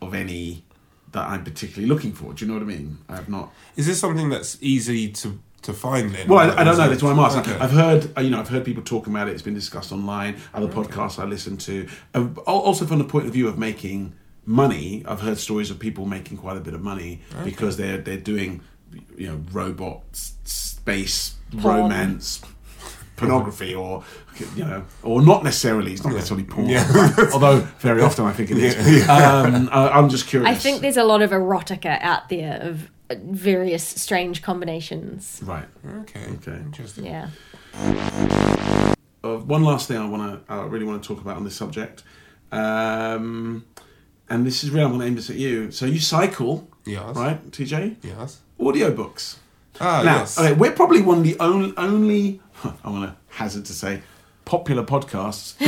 of 0.00 0.14
any 0.14 0.64
that 1.12 1.28
I'm 1.28 1.44
particularly 1.44 1.88
looking 1.88 2.12
for. 2.12 2.32
Do 2.32 2.44
you 2.44 2.50
know 2.50 2.58
what 2.58 2.62
I 2.64 2.66
mean? 2.66 2.98
I 3.08 3.16
have 3.16 3.28
not. 3.28 3.52
Is 3.76 3.86
this 3.86 4.00
something 4.00 4.28
that's 4.28 4.58
easy 4.60 5.10
to 5.12 5.38
to 5.62 5.72
find 5.72 6.12
then? 6.14 6.28
Well, 6.28 6.38
I, 6.38 6.60
I 6.60 6.64
don't 6.64 6.76
know. 6.76 6.88
That's 6.88 7.02
why 7.02 7.12
I'm 7.12 7.18
asking. 7.18 7.52
Okay. 7.52 7.62
I've 7.62 7.70
heard, 7.70 8.18
uh, 8.18 8.20
you 8.20 8.30
know, 8.30 8.40
I've 8.40 8.48
heard 8.48 8.64
people 8.64 8.82
talking 8.82 9.12
about 9.12 9.28
it. 9.28 9.32
It's 9.32 9.42
been 9.42 9.54
discussed 9.54 9.92
online. 9.92 10.36
Other 10.52 10.68
podcasts 10.68 11.18
I 11.18 11.24
listen 11.24 11.56
to. 11.58 11.88
Uh, 12.14 12.28
also, 12.46 12.84
from 12.84 12.98
the 12.98 13.04
point 13.04 13.26
of 13.26 13.32
view 13.32 13.48
of 13.48 13.58
making 13.58 14.14
money, 14.44 15.04
I've 15.06 15.20
heard 15.20 15.38
stories 15.38 15.70
of 15.70 15.78
people 15.78 16.04
making 16.04 16.38
quite 16.38 16.56
a 16.56 16.60
bit 16.60 16.74
of 16.74 16.82
money 16.82 17.20
because 17.44 17.76
they're 17.76 17.98
they're 17.98 18.16
doing, 18.16 18.62
you 19.16 19.28
know, 19.28 19.40
robot 19.52 20.02
space 20.12 21.36
Porn. 21.58 21.76
romance. 21.82 22.40
Pornography, 23.16 23.72
or 23.74 24.02
you 24.56 24.64
know, 24.64 24.84
or 25.04 25.22
not 25.22 25.44
necessarily. 25.44 25.92
It's 25.92 26.02
not 26.02 26.14
necessarily 26.14 26.44
porn. 26.44 26.68
Yeah. 26.68 26.84
Although 27.32 27.60
very 27.78 28.02
often 28.02 28.24
I 28.24 28.32
think 28.32 28.50
it 28.50 28.56
is. 28.58 28.74
Yeah, 29.06 29.42
Um, 29.42 29.68
I, 29.70 29.90
I'm 29.90 30.08
just 30.08 30.26
curious. 30.26 30.50
I 30.50 30.54
think 30.58 30.80
there's 30.80 30.96
a 30.96 31.04
lot 31.04 31.22
of 31.22 31.30
erotica 31.30 32.00
out 32.00 32.28
there 32.30 32.58
of 32.62 32.90
uh, 33.10 33.14
various 33.22 33.84
strange 33.86 34.42
combinations. 34.42 35.40
right. 35.44 35.66
Okay. 36.00 36.24
Okay. 36.36 36.56
Interesting. 36.56 37.04
Yeah. 37.06 37.28
uh, 39.22 39.36
one 39.36 39.62
last 39.62 39.86
thing 39.88 39.98
I 39.98 40.06
want 40.08 40.46
to, 40.46 40.52
I 40.52 40.64
really 40.64 40.84
want 40.86 41.02
to 41.02 41.06
talk 41.06 41.20
about 41.22 41.36
on 41.36 41.44
this 41.44 41.54
subject, 41.54 42.02
um, 42.50 43.64
and 44.28 44.46
this 44.46 44.64
is 44.64 44.70
really 44.70 44.82
I'm 44.84 44.88
going 44.90 45.00
to 45.00 45.06
aim 45.06 45.14
this 45.14 45.30
at 45.30 45.36
you. 45.36 45.70
So 45.70 45.86
you 45.86 46.00
cycle, 46.00 46.68
Yes. 46.86 47.14
right, 47.16 47.50
TJ? 47.50 47.96
Yes. 48.02 48.40
Audiobooks. 48.62 49.36
Ah, 49.80 50.02
now, 50.04 50.18
yes. 50.20 50.38
okay, 50.38 50.52
we're 50.52 50.72
probably 50.72 51.02
one 51.02 51.18
of 51.18 51.24
the 51.24 51.36
only, 51.40 51.72
only 51.76 52.40
I'm 52.84 52.94
going 52.94 53.08
to 53.08 53.16
hazard 53.28 53.64
to 53.66 53.72
say, 53.72 54.02
popular 54.44 54.82
podcasts 54.82 55.54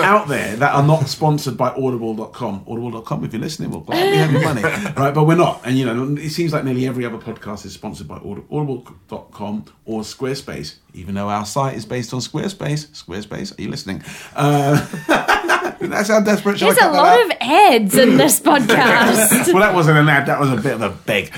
out 0.00 0.26
there 0.28 0.56
that 0.56 0.74
are 0.74 0.82
not 0.82 1.08
sponsored 1.08 1.56
by 1.56 1.68
audible.com. 1.70 2.64
Audible.com, 2.68 3.24
if 3.24 3.32
you're 3.32 3.40
listening, 3.40 3.70
we'll 3.70 3.80
gladly 3.80 4.16
have 4.18 4.32
your 4.32 4.42
money. 4.42 4.62
Right, 4.96 5.14
but 5.14 5.24
we're 5.24 5.36
not. 5.36 5.62
And, 5.64 5.78
you 5.78 5.86
know, 5.86 6.16
it 6.20 6.30
seems 6.30 6.52
like 6.52 6.64
nearly 6.64 6.86
every 6.86 7.04
other 7.06 7.16
podcast 7.18 7.64
is 7.64 7.72
sponsored 7.72 8.08
by 8.08 8.16
Audi- 8.18 8.42
audible.com 8.50 9.64
or 9.86 10.02
Squarespace, 10.02 10.76
even 10.92 11.14
though 11.14 11.28
our 11.28 11.46
site 11.46 11.76
is 11.76 11.86
based 11.86 12.12
on 12.12 12.20
Squarespace. 12.20 12.88
Squarespace, 12.88 13.58
are 13.58 13.62
you 13.62 13.70
listening? 13.70 14.02
Uh, 14.36 14.86
that's 15.80 16.08
how 16.08 16.20
desperate 16.20 16.58
shall 16.58 16.70
I 16.70 16.74
There's 16.74 16.86
a 16.86 16.90
lot 16.92 17.18
out? 17.18 17.24
of 17.26 17.32
ads 17.40 17.94
in 17.96 18.16
this 18.16 18.40
podcast. 18.48 19.52
Well, 19.52 19.62
that 19.62 19.74
wasn't 19.74 19.98
an 19.98 20.08
ad, 20.08 20.26
that 20.26 20.38
was 20.38 20.50
a 20.52 20.56
bit 20.56 20.74
of 20.74 20.82
a 20.82 20.90
beg. 20.90 21.32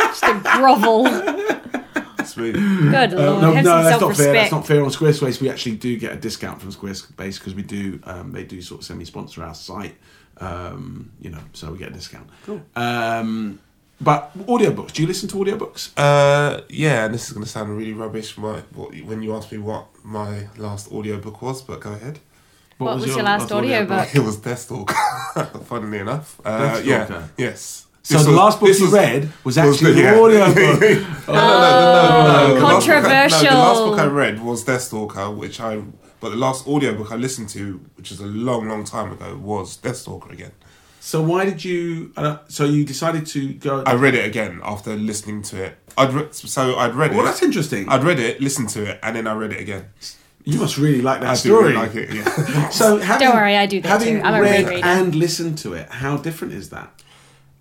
Just 0.00 0.22
a 0.24 0.40
grovel. 0.42 1.06
Sweet. 2.24 2.52
Good 2.54 3.12
lord, 3.12 3.12
Uh, 3.12 3.40
no, 3.40 3.52
have 3.52 3.64
no, 3.64 3.82
that's 3.82 4.00
not 4.00 4.16
fair. 4.16 4.32
That's 4.32 4.52
not 4.52 4.66
fair 4.66 4.82
on 4.84 4.90
Squarespace. 4.90 5.40
We 5.40 5.48
actually 5.50 5.76
do 5.76 5.96
get 5.98 6.12
a 6.12 6.16
discount 6.16 6.60
from 6.60 6.70
Squarespace 6.70 7.38
because 7.38 7.54
we 7.54 7.62
do. 7.62 8.00
Um, 8.04 8.32
they 8.32 8.44
do 8.44 8.60
sort 8.62 8.80
of 8.82 8.86
semi-sponsor 8.86 9.42
our 9.42 9.54
site. 9.54 9.96
Um, 10.38 11.10
you 11.20 11.30
know, 11.30 11.40
so 11.52 11.72
we 11.72 11.78
get 11.78 11.88
a 11.88 11.92
discount. 11.92 12.28
Cool. 12.44 12.62
Um, 12.76 13.58
but 14.00 14.36
audiobooks. 14.46 14.92
Do 14.92 15.02
you 15.02 15.08
listen 15.08 15.28
to 15.30 15.36
audiobooks? 15.36 15.90
Uh, 15.96 16.62
yeah, 16.68 17.04
and 17.04 17.12
this 17.14 17.26
is 17.26 17.32
going 17.32 17.44
to 17.44 17.50
sound 17.50 17.76
really 17.76 17.92
rubbish 17.92 18.38
my, 18.38 18.60
what, 18.74 18.94
when 19.02 19.22
you 19.22 19.34
asked 19.34 19.52
me 19.52 19.58
what 19.58 19.86
my 20.04 20.48
last 20.56 20.90
audiobook 20.92 21.42
was, 21.42 21.60
but 21.62 21.80
go 21.80 21.92
ahead. 21.92 22.18
What 22.80 22.96
was 22.96 23.06
your 23.06 23.22
last 23.22 23.50
audiobook? 23.52 24.14
It 24.14 24.20
was 24.20 24.38
Deathstalker, 24.38 25.64
funnily 25.66 25.98
enough. 25.98 26.40
Uh, 26.44 26.58
Deathstalker. 26.80 26.84
yeah, 26.86 27.26
yes. 27.36 27.86
So 28.02 28.14
This 28.14 28.24
the 28.24 28.30
was- 28.30 28.36
last 28.38 28.60
book 28.60 28.68
you 28.78 28.84
was- 28.86 28.92
read 28.92 29.22
was 29.44 29.56
was 29.56 29.58
actually 29.58 29.92
the- 29.92 30.08
an 30.08 30.14
yeah. 30.14 30.20
audiobook. 30.20 30.80
no, 31.28 31.34
no, 31.34 31.60
no, 31.60 32.12
no, 32.12 32.22
no, 32.24 32.48
no. 32.48 32.54
The 32.54 32.60
last 32.60 32.86
book 32.86 32.94
Controversial. 32.94 33.40
the 33.40 33.54
last 33.56 33.78
book 33.84 33.98
I 33.98 34.06
read 34.06 34.42
was 34.42 34.64
Deathstalker, 34.64 35.36
which 35.36 35.60
I. 35.60 35.82
But 36.20 36.30
the 36.30 36.36
last 36.36 36.66
audiobook 36.66 37.12
I 37.12 37.16
listened 37.16 37.48
to, 37.50 37.80
which 37.96 38.10
is 38.12 38.20
a 38.20 38.26
long, 38.26 38.68
long 38.68 38.84
time 38.84 39.10
ago, 39.12 39.38
was 39.42 39.78
Deathstalker 39.78 40.30
again. 40.32 40.52
so 41.00 41.22
why 41.22 41.44
did 41.44 41.64
you? 41.64 42.12
I 42.16 42.22
don't, 42.22 42.40
so 42.50 42.64
you 42.64 42.84
decided 42.84 43.26
to 43.28 43.54
go. 43.54 43.82
I 43.86 43.94
read 43.94 44.14
it 44.14 44.24
again 44.26 44.60
after 44.62 44.96
listening 44.96 45.42
to 45.50 45.62
it. 45.64 45.76
I'd 45.98 46.12
re- 46.12 46.28
so 46.30 46.76
I'd 46.76 46.94
read 46.94 47.10
well, 47.12 47.20
it. 47.20 47.24
that's 47.24 47.42
interesting. 47.42 47.88
I'd 47.88 48.04
read 48.04 48.18
it, 48.18 48.40
listened 48.40 48.68
to 48.70 48.84
it, 48.90 48.98
and 49.02 49.14
then 49.16 49.26
I 49.26 49.34
read 49.34 49.52
it 49.52 49.60
again. 49.60 49.86
You 50.44 50.58
must 50.58 50.78
really 50.78 51.02
like 51.02 51.20
that 51.20 51.30
I 51.30 51.34
do 51.34 51.38
story. 51.38 51.64
really 51.72 51.74
like 51.76 51.94
it. 51.94 52.12
Yeah. 52.14 52.68
So 52.70 52.98
having, 52.98 53.26
Don't 53.28 53.36
worry, 53.36 53.56
I 53.56 53.66
do 53.66 53.80
that 53.80 53.88
having 53.88 54.20
too. 54.20 54.22
I'm 54.22 54.34
a 54.34 54.40
read 54.42 54.66
rereader. 54.66 54.82
and 54.84 55.14
listened 55.14 55.58
to 55.58 55.74
it. 55.74 55.88
How 55.90 56.16
different 56.16 56.54
is 56.54 56.70
that? 56.70 56.90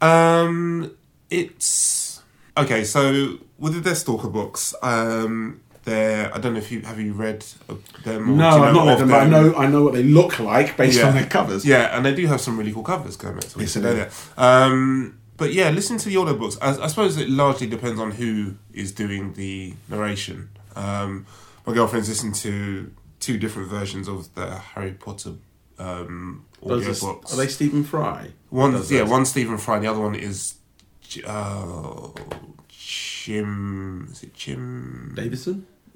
Um, 0.01 0.91
it's 1.29 2.21
okay. 2.57 2.83
So 2.83 3.39
with 3.57 3.81
the 3.81 3.89
Deathstalker 3.89 4.31
books, 4.31 4.73
um, 4.81 5.61
there. 5.83 6.33
I 6.33 6.39
don't 6.39 6.53
know 6.53 6.59
if 6.59 6.71
you 6.71 6.81
have 6.81 6.99
you 6.99 7.13
read 7.13 7.45
uh, 7.69 7.75
them. 8.03 8.29
Or 8.31 8.35
No, 8.35 8.51
do 8.51 8.57
you 8.57 8.63
I've 8.63 8.73
know 8.73 8.79
not 8.79 8.85
read 8.87 8.93
of 8.93 8.99
them, 8.99 9.09
but 9.09 9.21
I 9.21 9.27
know 9.27 9.55
I 9.55 9.67
know 9.67 9.83
what 9.83 9.93
they 9.93 10.03
look 10.03 10.39
like 10.39 10.77
based 10.77 11.03
on 11.03 11.15
their 11.15 11.25
covers. 11.25 11.65
Yeah, 11.65 11.95
and 11.95 12.05
they 12.05 12.13
do 12.13 12.27
have 12.27 12.41
some 12.41 12.57
really 12.57 12.71
cool 12.71 12.83
covers, 12.83 13.17
Gomez. 13.17 13.49
So 13.51 13.59
Yes, 13.59 13.73
they 13.73 13.81
do. 13.81 14.05
Um, 14.37 15.17
but 15.37 15.53
yeah, 15.53 15.69
listen 15.69 15.97
to 15.97 16.09
the 16.09 16.15
audiobooks. 16.15 16.57
I, 16.61 16.83
I 16.83 16.87
suppose 16.87 17.17
it 17.17 17.29
largely 17.29 17.67
depends 17.67 17.99
on 17.99 18.11
who 18.11 18.55
is 18.73 18.91
doing 18.91 19.33
the 19.33 19.73
narration. 19.89 20.49
Um, 20.75 21.25
my 21.69 21.75
girlfriend's 21.75 22.09
listened 22.09 22.33
to 22.35 22.91
two 23.19 23.37
different 23.37 23.69
versions 23.69 24.07
of 24.07 24.33
the 24.33 24.49
Harry 24.55 24.93
Potter 24.93 25.33
um, 25.77 26.45
audiobooks. 26.63 27.31
are, 27.31 27.35
they 27.37 27.47
Stephen 27.47 27.83
Fry? 27.83 28.31
One, 28.49 28.71
yeah, 28.73 28.79
those? 28.79 29.09
one 29.09 29.25
Stephen 29.25 29.57
Fry. 29.59 29.77
The 29.79 29.87
other 29.87 29.99
one 30.01 30.15
is 30.15 30.55
uh, 31.27 32.07
Jim. 32.67 34.07
Is 34.11 34.23
it 34.23 34.33
Jim? 34.33 35.13
Davison. 35.15 35.67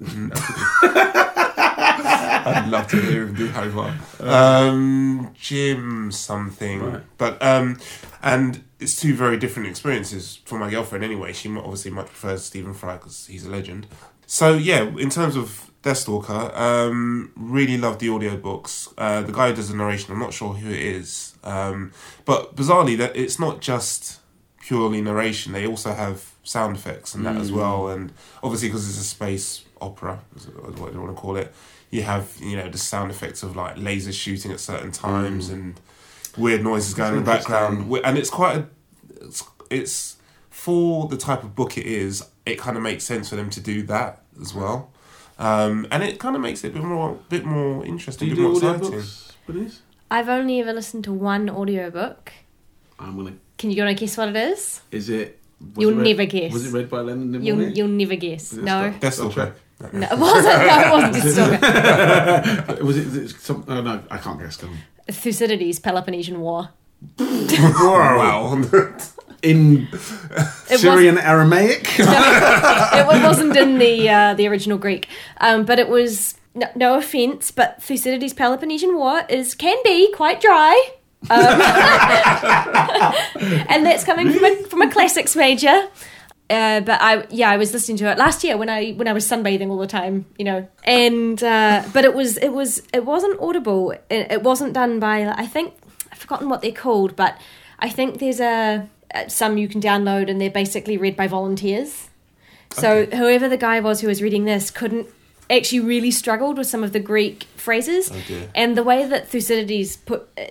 I'd 2.46 2.66
love 2.68 2.86
to 2.88 3.00
hear 3.00 3.26
him 3.26 3.34
do 3.34 3.46
Harry 3.48 3.70
Potter. 3.72 3.94
Um, 4.20 5.30
Jim 5.34 6.12
something, 6.12 6.80
Right. 6.82 7.02
but 7.18 7.42
um, 7.42 7.78
and 8.22 8.62
it's 8.78 8.94
two 9.00 9.14
very 9.14 9.38
different 9.38 9.68
experiences 9.68 10.40
for 10.44 10.58
my 10.58 10.70
girlfriend. 10.70 11.04
Anyway, 11.04 11.32
she 11.32 11.48
obviously 11.56 11.90
much 11.90 12.06
prefers 12.06 12.44
Stephen 12.44 12.74
Fry 12.74 12.94
because 12.94 13.26
he's 13.26 13.44
a 13.46 13.50
legend. 13.50 13.86
So 14.26 14.54
yeah, 14.54 14.82
in 14.98 15.10
terms 15.10 15.36
of 15.36 15.70
Deathstalker, 15.82 16.56
um, 16.58 17.32
really 17.36 17.76
love 17.76 17.98
the 17.98 18.08
audiobooks. 18.08 18.92
Uh, 18.96 19.22
the 19.22 19.32
guy 19.32 19.50
who 19.50 19.56
does 19.56 19.68
the 19.68 19.76
narration, 19.76 20.12
I'm 20.12 20.18
not 20.18 20.32
sure 20.32 20.54
who 20.54 20.70
it 20.70 20.80
is, 20.80 21.34
um, 21.44 21.92
but 22.24 22.56
bizarrely, 22.56 22.96
that 22.98 23.14
it's 23.14 23.38
not 23.38 23.60
just 23.60 24.20
purely 24.60 25.02
narration. 25.02 25.52
They 25.52 25.66
also 25.66 25.92
have 25.92 26.32
sound 26.42 26.76
effects 26.76 27.14
and 27.14 27.26
that 27.26 27.36
as 27.36 27.52
well. 27.52 27.88
And 27.88 28.12
obviously, 28.42 28.68
because 28.68 28.88
it's 28.88 28.98
a 28.98 29.04
space 29.04 29.64
opera, 29.80 30.20
is 30.36 30.46
what 30.46 30.92
you 30.94 31.00
want 31.00 31.14
to 31.14 31.20
call 31.20 31.36
it, 31.36 31.54
you 31.90 32.02
have 32.02 32.34
you 32.40 32.56
know 32.56 32.68
the 32.68 32.78
sound 32.78 33.10
effects 33.10 33.42
of 33.42 33.54
like 33.54 33.76
lasers 33.76 34.14
shooting 34.14 34.52
at 34.52 34.60
certain 34.60 34.90
times 34.90 35.50
and 35.50 35.78
weird 36.38 36.62
noises 36.62 36.94
going 36.94 37.12
in 37.12 37.24
the 37.24 37.30
background. 37.30 37.92
And 38.04 38.18
it's 38.18 38.30
quite 38.30 38.56
a, 38.56 38.66
it's, 39.20 39.44
it's 39.70 40.13
for 40.64 41.08
the 41.08 41.16
type 41.18 41.42
of 41.44 41.54
book 41.54 41.76
it 41.76 41.84
is. 41.86 42.24
It 42.46 42.58
kind 42.58 42.76
of 42.76 42.82
makes 42.82 43.04
sense 43.04 43.28
for 43.28 43.36
them 43.36 43.50
to 43.50 43.60
do 43.60 43.82
that 43.84 44.22
as 44.40 44.54
well. 44.54 44.90
Um, 45.38 45.86
and 45.90 46.02
it 46.02 46.18
kind 46.18 46.34
of 46.36 46.42
makes 46.42 46.64
it 46.64 46.68
a 46.68 46.70
bit 46.72 46.82
more, 46.84 47.18
bit 47.28 47.44
more 47.44 47.82
Do 47.82 47.88
interesting, 47.88 48.28
you 48.28 48.34
a 48.34 48.36
bit 48.36 48.42
do 48.42 48.48
more 48.48 48.76
exciting. 48.76 48.98
audiobooks, 49.00 49.32
Bernice? 49.46 49.80
I've 50.10 50.28
only 50.28 50.60
ever 50.60 50.72
listened 50.72 51.04
to 51.04 51.12
one 51.12 51.50
audiobook. 51.50 52.32
I'm 52.98 53.16
gonna. 53.16 53.34
Can 53.58 53.70
you 53.70 53.82
want 53.82 53.96
to 53.96 54.00
guess 54.04 54.16
what 54.16 54.28
it 54.28 54.36
is? 54.36 54.80
Is 54.90 55.08
it? 55.10 55.38
You'll 55.76 55.90
it 55.90 55.96
read- 56.02 56.16
never 56.16 56.24
guess. 56.26 56.52
Was 56.52 56.66
it 56.72 56.76
read 56.76 56.88
by 56.88 57.00
Leonard 57.00 57.42
You'll 57.44 57.56
Nimoy? 57.58 57.76
you'll 57.76 57.88
never 57.88 58.14
guess. 58.16 58.52
No, 58.52 58.62
Star- 58.98 59.10
Star 59.12 59.28
Deathstalker. 59.30 59.32
Trek? 59.80 59.92
no, 59.94 60.06
it 60.12 60.18
wasn't. 60.18 60.66
No, 60.66 60.80
it 60.80 60.92
wasn't 60.92 61.60
Deathstalker. 61.60 62.80
was 62.88 62.96
it, 62.96 63.06
is 63.08 63.16
it 63.16 63.30
some? 63.40 63.64
Oh 63.68 63.80
no, 63.82 64.02
I 64.10 64.18
can't 64.18 64.38
guess. 64.40 64.56
Go 64.56 64.68
on. 64.68 64.78
Thucydides, 65.10 65.78
Peloponnesian 65.80 66.40
War. 66.40 66.70
wow. 67.18 68.62
In 69.44 69.88
It 70.70 70.78
Syrian 70.78 71.18
Aramaic. 71.18 71.86
it 71.98 73.22
wasn't 73.22 73.56
in 73.56 73.78
the 73.78 74.08
uh, 74.08 74.34
the 74.34 74.48
original 74.48 74.78
Greek, 74.78 75.08
um, 75.40 75.64
but 75.64 75.78
it 75.78 75.88
was 75.88 76.36
no, 76.54 76.68
no 76.74 76.94
offense, 76.96 77.50
but 77.50 77.82
Thucydides' 77.82 78.32
Peloponnesian 78.32 78.96
War 78.96 79.22
is 79.28 79.54
can 79.54 79.76
be 79.84 80.12
quite 80.12 80.40
dry, 80.40 80.90
um, 81.30 81.38
and 83.68 83.84
that's 83.84 84.04
coming 84.04 84.32
from 84.32 84.44
a 84.44 84.56
from 84.64 84.82
a 84.82 84.90
classics 84.90 85.36
major. 85.36 85.88
Uh, 86.50 86.80
but 86.80 87.00
I 87.00 87.26
yeah 87.30 87.50
I 87.50 87.56
was 87.56 87.72
listening 87.72 87.96
to 87.98 88.10
it 88.10 88.18
last 88.18 88.44
year 88.44 88.56
when 88.56 88.68
I 88.68 88.92
when 88.92 89.08
I 89.08 89.14
was 89.14 89.26
sunbathing 89.26 89.70
all 89.70 89.78
the 89.78 89.86
time 89.86 90.26
you 90.38 90.44
know. 90.44 90.68
And 90.84 91.42
uh, 91.42 91.84
but 91.92 92.04
it 92.04 92.14
was 92.14 92.36
it 92.36 92.50
was 92.50 92.82
it 92.92 93.04
wasn't 93.04 93.40
audible. 93.40 93.92
It, 93.92 94.30
it 94.30 94.42
wasn't 94.42 94.74
done 94.74 95.00
by 95.00 95.26
I 95.26 95.46
think 95.46 95.74
I've 96.12 96.18
forgotten 96.18 96.48
what 96.48 96.62
they're 96.62 96.72
called 96.72 97.16
but 97.16 97.38
I 97.78 97.88
think 97.88 98.18
there's 98.18 98.40
a 98.40 98.88
some 99.28 99.58
you 99.58 99.68
can 99.68 99.80
download 99.80 100.30
and 100.30 100.40
they're 100.40 100.50
basically 100.50 100.96
read 100.96 101.16
by 101.16 101.26
volunteers 101.26 102.08
so 102.70 103.06
whoever 103.06 103.48
the 103.48 103.56
guy 103.56 103.80
was 103.80 104.00
who 104.00 104.08
was 104.08 104.20
reading 104.20 104.44
this 104.44 104.70
couldn't 104.70 105.06
actually 105.50 105.80
really 105.80 106.10
struggled 106.10 106.58
with 106.58 106.66
some 106.66 106.82
of 106.82 106.92
the 106.92 107.00
Greek 107.00 107.44
phrases, 107.56 108.10
dear. 108.26 108.50
and 108.54 108.76
the 108.76 108.82
way 108.82 109.06
that 109.06 109.28
Thucydides 109.28 109.96
put 109.96 110.28
uh, 110.38 110.44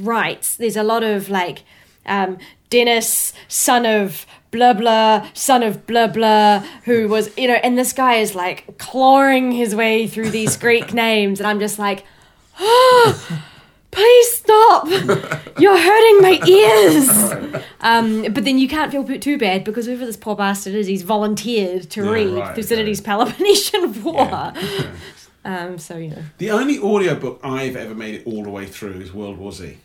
writes, 0.00 0.56
there's 0.56 0.76
a 0.76 0.82
lot 0.82 1.02
of 1.02 1.28
like 1.28 1.62
um, 2.06 2.38
Dennis, 2.70 3.32
son 3.48 3.86
of 3.86 4.26
blah 4.50 4.72
blah, 4.72 5.28
son 5.34 5.62
of 5.62 5.86
blah 5.86 6.06
blah, 6.06 6.60
who 6.84 7.08
was 7.14 7.36
you 7.38 7.48
know, 7.48 7.54
and 7.54 7.78
this 7.78 7.92
guy 7.92 8.14
is 8.14 8.34
like 8.34 8.78
clawing 8.78 9.52
his 9.52 9.74
way 9.74 10.06
through 10.06 10.30
these 10.30 10.56
Greek 10.66 10.92
names, 10.92 11.40
and 11.40 11.46
I'm 11.46 11.60
just 11.60 11.78
like. 11.78 12.04
Please 13.94 14.32
stop! 14.34 14.88
You're 15.58 15.78
hurting 15.78 16.20
my 16.20 16.40
ears. 16.46 17.62
Um, 17.80 18.32
but 18.32 18.44
then 18.44 18.58
you 18.58 18.68
can't 18.68 18.90
feel 18.90 19.04
too 19.18 19.38
bad 19.38 19.62
because 19.64 19.86
whoever 19.86 20.04
this 20.04 20.16
poor 20.16 20.34
bastard 20.36 20.74
is, 20.74 20.86
he's 20.86 21.02
volunteered 21.02 21.88
to 21.90 22.04
Yeah, 22.04 22.10
read 22.10 22.34
right, 22.34 22.54
Thucydides' 22.56 23.00
yeah. 23.00 23.06
Peloponnesian 23.06 24.02
War. 24.02 24.14
Yeah. 24.16 24.90
Um, 25.44 25.78
so 25.78 25.96
you 25.96 26.10
know, 26.10 26.22
The 26.38 26.50
only 26.50 26.78
audiobook 26.78 27.40
I've 27.44 27.76
ever 27.76 27.94
made 27.94 28.14
it 28.16 28.26
all 28.26 28.42
the 28.42 28.50
way 28.50 28.66
through 28.66 29.00
is 29.00 29.12
World 29.12 29.38
War 29.38 29.52
Z. 29.52 29.76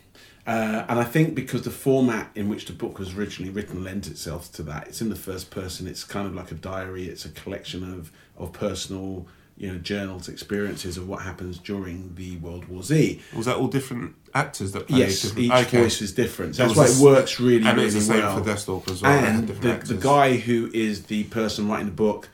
Uh, 0.46 0.84
and 0.88 0.98
I 0.98 1.04
think 1.04 1.34
because 1.34 1.62
the 1.62 1.70
format 1.70 2.30
in 2.34 2.48
which 2.48 2.64
the 2.64 2.72
book 2.72 2.98
was 2.98 3.14
originally 3.16 3.52
written 3.52 3.84
lends 3.84 4.08
itself 4.08 4.50
to 4.52 4.62
that. 4.64 4.88
It's 4.88 5.00
in 5.02 5.10
the 5.10 5.14
first 5.16 5.50
person. 5.50 5.86
It's 5.86 6.02
kind 6.02 6.26
of 6.26 6.34
like 6.34 6.50
a 6.50 6.54
diary. 6.54 7.04
It's 7.06 7.24
a 7.24 7.28
collection 7.28 7.84
of, 7.84 8.10
of 8.38 8.52
personal, 8.52 9.26
you 9.60 9.70
know, 9.70 9.78
journals, 9.78 10.26
experiences 10.28 10.96
of 10.96 11.06
what 11.06 11.20
happens 11.20 11.58
during 11.58 12.14
the 12.14 12.36
World 12.38 12.64
War 12.68 12.82
Z. 12.82 13.20
Was 13.36 13.44
that 13.46 13.56
all 13.56 13.68
different 13.68 14.16
actors 14.34 14.72
that 14.72 14.88
played 14.88 14.98
Yes, 15.00 15.20
different? 15.22 15.38
each 15.46 15.52
okay. 15.66 15.82
voice 15.82 16.00
is 16.00 16.12
different. 16.12 16.56
So 16.56 16.64
that's 16.66 16.76
why 16.78 16.86
it 16.88 16.96
works 17.14 17.38
really, 17.38 17.66
and 17.68 17.76
really 17.76 17.86
it's 17.88 17.94
the 17.94 18.00
same 18.00 18.22
well. 18.22 18.42
for 18.42 18.48
Deathstalker 18.50 18.90
as 18.90 19.02
well. 19.02 19.12
and 19.24 19.48
the, 19.48 19.72
the 19.94 19.94
guy 20.00 20.36
who 20.38 20.70
is 20.72 21.04
the 21.12 21.24
person 21.24 21.68
writing 21.68 21.86
the 21.86 21.92
book 21.92 22.30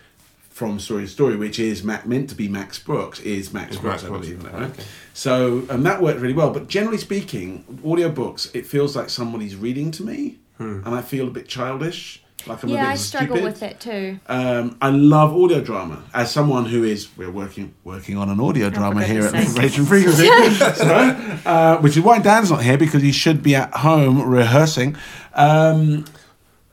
from 0.51 0.79
story 0.79 1.03
to 1.03 1.09
story, 1.09 1.37
which 1.37 1.59
is 1.59 1.83
Mac, 1.83 2.07
meant 2.07 2.31
to 2.31 2.35
be 2.37 2.47
Max 2.49 2.79
Brooks, 2.79 3.19
is 3.21 3.53
Max 3.53 3.73
Is 3.73 3.79
Brooks, 3.81 4.03
Max 4.03 4.05
I 4.05 4.09
Brooks, 4.09 4.29
believe. 4.29 4.45
right? 4.55 4.63
okay. 4.71 4.85
So 5.13 5.67
and 5.69 5.85
that 5.85 6.01
worked 6.01 6.21
really 6.21 6.33
well. 6.35 6.51
But 6.53 6.69
generally 6.69 6.99
speaking, 6.99 7.65
audiobooks, 7.85 8.55
it 8.55 8.67
feels 8.67 8.95
like 8.95 9.11
somebody's 9.11 9.57
reading 9.57 9.91
to 9.93 10.03
me, 10.05 10.39
Hmm. 10.59 10.81
and 10.87 10.95
I 10.95 11.03
feel 11.03 11.27
a 11.27 11.31
bit 11.31 11.49
childish. 11.49 12.23
Like 12.47 12.63
I'm 12.63 12.71
a 12.71 12.73
yeah, 12.73 12.85
bit 12.85 12.91
I 12.91 12.95
struggle 12.97 13.37
stupid. 13.37 13.45
with 13.45 13.63
it 13.63 13.81
too. 13.81 14.21
Um, 14.27 14.77
I 14.81 14.91
love 14.91 15.35
audio 15.35 15.61
drama. 15.61 16.03
As 16.15 16.31
someone 16.31 16.67
who 16.67 16.85
is, 16.85 17.09
we're 17.17 17.31
working 17.31 17.75
working 17.85 18.17
on 18.17 18.29
an 18.29 18.41
audio 18.41 18.71
drama 18.71 19.05
here 19.05 19.23
at 19.23 19.33
goodness 19.33 19.55
sake. 19.55 19.63
Rage 19.63 19.79
and 19.79 19.89
Frequency, 19.89 20.27
so, 20.75 21.41
uh, 21.47 21.79
which 21.81 21.97
is 21.97 22.03
why 22.03 22.19
Dan's 22.19 22.51
not 22.51 22.63
here 22.63 22.79
because 22.79 23.03
he 23.03 23.13
should 23.13 23.43
be 23.43 23.55
at 23.55 23.73
home 23.75 24.23
rehearsing. 24.23 24.97
Um, 25.35 26.05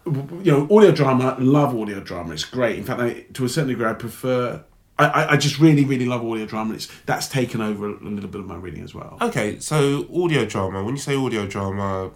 you 0.05 0.51
know, 0.51 0.63
audio 0.76 0.91
drama. 0.91 1.38
Love 1.39 1.76
audio 1.76 1.99
drama. 1.99 2.34
It's 2.34 2.45
great. 2.45 2.78
In 2.78 2.84
fact, 2.84 3.01
I, 3.01 3.26
to 3.34 3.45
a 3.45 3.49
certain 3.49 3.69
degree, 3.69 3.86
I 3.86 3.93
prefer. 3.93 4.63
I, 4.99 5.05
I, 5.05 5.32
I 5.32 5.38
just 5.38 5.59
really, 5.59 5.86
really 5.86 6.05
love 6.05 6.24
audio 6.24 6.45
drama. 6.45 6.76
It's 6.76 6.88
that's 7.05 7.28
taken 7.28 7.61
over 7.61 7.88
a 7.88 7.99
little 7.99 8.30
bit 8.30 8.41
of 8.41 8.47
my 8.47 8.57
reading 8.57 8.84
as 8.84 8.93
well. 8.93 9.17
Okay, 9.21 9.59
so 9.59 10.07
audio 10.13 10.45
drama. 10.45 10.84
When 10.84 10.95
you 10.95 11.01
say 11.01 11.15
audio 11.15 11.47
drama, 11.47 12.11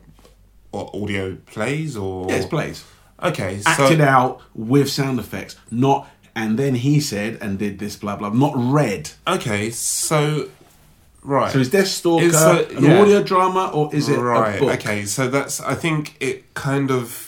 or 0.71 0.91
audio 0.95 1.37
plays, 1.47 1.97
or 1.97 2.27
Yeah, 2.29 2.35
it's 2.35 2.45
plays 2.45 2.83
Okay, 3.21 3.59
so 3.59 3.69
acted 3.69 4.01
out 4.01 4.41
with 4.53 4.89
sound 4.89 5.19
effects, 5.19 5.55
not. 5.71 6.09
And 6.35 6.59
then 6.59 6.75
he 6.75 6.99
said 6.99 7.39
and 7.41 7.57
did 7.57 7.79
this 7.79 7.95
blah 7.95 8.15
blah. 8.15 8.29
Not 8.29 8.53
read. 8.55 9.09
okay, 9.27 9.71
so 9.71 10.49
right. 11.23 11.51
So 11.51 11.59
is 11.59 11.69
Deathstalker 11.71 12.21
Is, 12.21 12.35
uh, 12.35 12.67
an 12.75 12.83
yeah. 12.83 13.01
audio 13.01 13.23
drama 13.23 13.71
or 13.73 13.93
is 13.93 14.07
it 14.07 14.19
right? 14.19 14.57
a 14.57 14.59
book? 14.59 14.73
Okay, 14.75 15.05
so 15.05 15.27
that's. 15.29 15.59
I 15.59 15.73
think 15.73 16.15
it 16.19 16.53
kind 16.53 16.91
of 16.91 17.27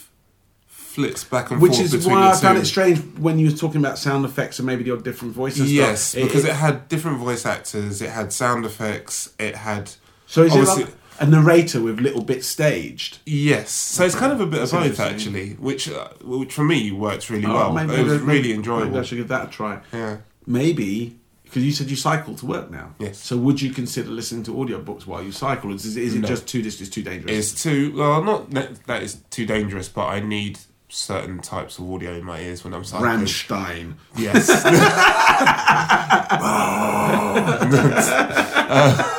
flips 0.67 1.23
back 1.23 1.49
and 1.49 1.61
Which 1.61 1.73
forth 1.73 1.83
Which 1.83 1.93
is 1.93 2.03
between 2.03 2.19
why 2.19 2.31
the 2.31 2.37
I 2.37 2.41
found 2.41 2.57
it 2.57 2.65
strange 2.65 2.99
when 3.17 3.39
you 3.39 3.49
were 3.49 3.55
talking 3.55 3.79
about 3.79 3.97
sound 3.97 4.25
effects 4.25 4.59
and 4.59 4.65
maybe 4.65 4.83
your 4.83 4.97
different 4.97 5.33
voices. 5.33 5.71
Yes, 5.73 6.01
stuff. 6.01 6.23
because 6.23 6.45
it, 6.45 6.53
had 6.53 6.87
different 6.87 7.17
voice 7.17 7.45
actors. 7.45 8.01
It 8.01 8.09
had 8.09 8.33
sound 8.33 8.65
effects. 8.65 9.33
It 9.39 9.55
had. 9.55 9.91
so 10.27 10.43
is 10.43 10.55
it 10.55 10.67
like 10.67 10.87
a 11.20 11.28
narrator 11.28 11.82
with 11.82 11.99
little 11.99 12.24
bits 12.24 12.47
staged? 12.47 13.20
Yes, 13.26 13.72
so 13.72 14.05
it's 14.05 14.15
kind 14.15 14.32
of 14.32 14.39
a 14.41 14.45
bit 14.45 14.59
That's 14.59 14.74
of 14.74 14.80
both 14.80 14.99
interesting. 14.99 15.15
actually, 15.36 15.49
which 15.55 15.89
uh, 15.89 16.09
which 16.24 16.53
for 16.53 16.63
me 16.63 16.91
works 16.91 17.30
really 17.30 17.45
Oh, 17.45 17.53
well. 17.53 17.74
maybe- 17.74 17.93
it 17.93 18.03
was 18.03 18.13
maybe- 18.13 18.24
really 18.26 18.41
maybe 18.41 18.53
enjoyable. 18.53 18.97
I 18.99 19.03
should 19.03 19.17
give 19.17 19.28
that 19.30 19.47
a 19.47 19.51
try. 19.51 19.82
Yeah. 19.93 20.17
Maybe 20.47 21.15
because 21.43 21.63
you 21.65 21.72
said 21.72 21.89
you 21.89 21.95
cycle 21.95 22.36
to 22.36 22.45
work 22.45 22.70
now. 22.70 22.93
Yes. 22.99 23.17
So 23.17 23.36
would 23.38 23.59
you 23.61 23.72
consider 23.72 24.09
listening 24.11 24.43
to 24.43 24.51
audiobooks 24.51 25.07
while 25.07 25.24
you 25.24 25.32
cycle? 25.32 25.74
Is, 25.74 25.84
is 25.97 26.13
it 26.15 26.20
No. 26.22 26.28
just 26.28 26.47
too 26.47 26.61
this 26.61 26.80
is 26.80 26.89
too 26.91 27.01
dangerous? 27.01 27.36
It's 27.53 27.63
too 27.63 27.91
well, 27.95 28.24
not 28.24 28.51
that, 28.51 28.86
that 28.86 29.01
is 29.03 29.15
too 29.32 29.45
dangerous, 29.47 29.89
but 29.89 30.05
I 30.05 30.20
need 30.20 30.59
certain 30.91 31.39
types 31.39 31.78
of 31.80 31.91
audio 31.91 32.13
in 32.15 32.24
my 32.24 32.39
ears 32.41 32.63
when 32.63 32.74
I'm 32.74 32.84
cycling. 32.84 33.11
Rammstein. 33.26 33.93
Yes. 34.15 34.47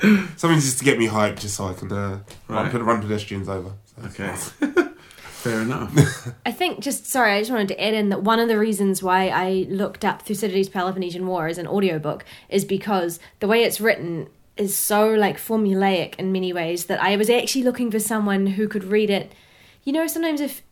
Something 0.36 0.60
just 0.60 0.78
to 0.78 0.84
get 0.84 0.98
me 0.98 1.08
hyped, 1.08 1.40
just 1.40 1.56
so 1.56 1.66
I 1.66 1.74
can 1.74 1.90
uh, 1.92 2.20
Right. 2.48 2.72
run, 2.72 2.82
run 2.84 3.00
pedestrians 3.02 3.48
over. 3.48 3.72
So. 4.00 4.06
Okay. 4.08 4.34
Fair 5.38 5.60
enough. 5.62 6.28
I 6.46 6.50
think 6.52 6.80
just 6.80 7.06
sorry, 7.06 7.32
I 7.32 7.40
just 7.40 7.50
wanted 7.50 7.68
to 7.68 7.80
add 7.82 7.94
in 7.94 8.08
that 8.08 8.22
one 8.22 8.40
of 8.40 8.48
the 8.48 8.58
reasons 8.58 9.02
why 9.02 9.28
I 9.28 9.66
looked 9.68 10.04
up 10.04 10.22
Thucydides' 10.22 10.68
Peloponnesian 10.68 11.26
War 11.26 11.46
as 11.46 11.58
an 11.58 11.66
audiobook 11.68 12.24
is 12.48 12.64
because 12.64 13.20
the 13.38 13.46
way 13.46 13.62
it's 13.62 13.80
written 13.80 14.28
is 14.56 14.76
so 14.76 15.08
like 15.10 15.36
formulaic 15.38 16.16
in 16.16 16.32
many 16.32 16.52
ways 16.52 16.86
that 16.86 17.00
I 17.00 17.14
was 17.16 17.30
actually 17.30 17.62
looking 17.62 17.90
for 17.92 18.00
someone 18.00 18.46
who 18.48 18.66
could 18.66 18.82
read 18.82 19.10
it. 19.10 19.32
You 19.84 19.92
know, 19.92 20.08
sometimes 20.08 20.40
if 20.40 20.62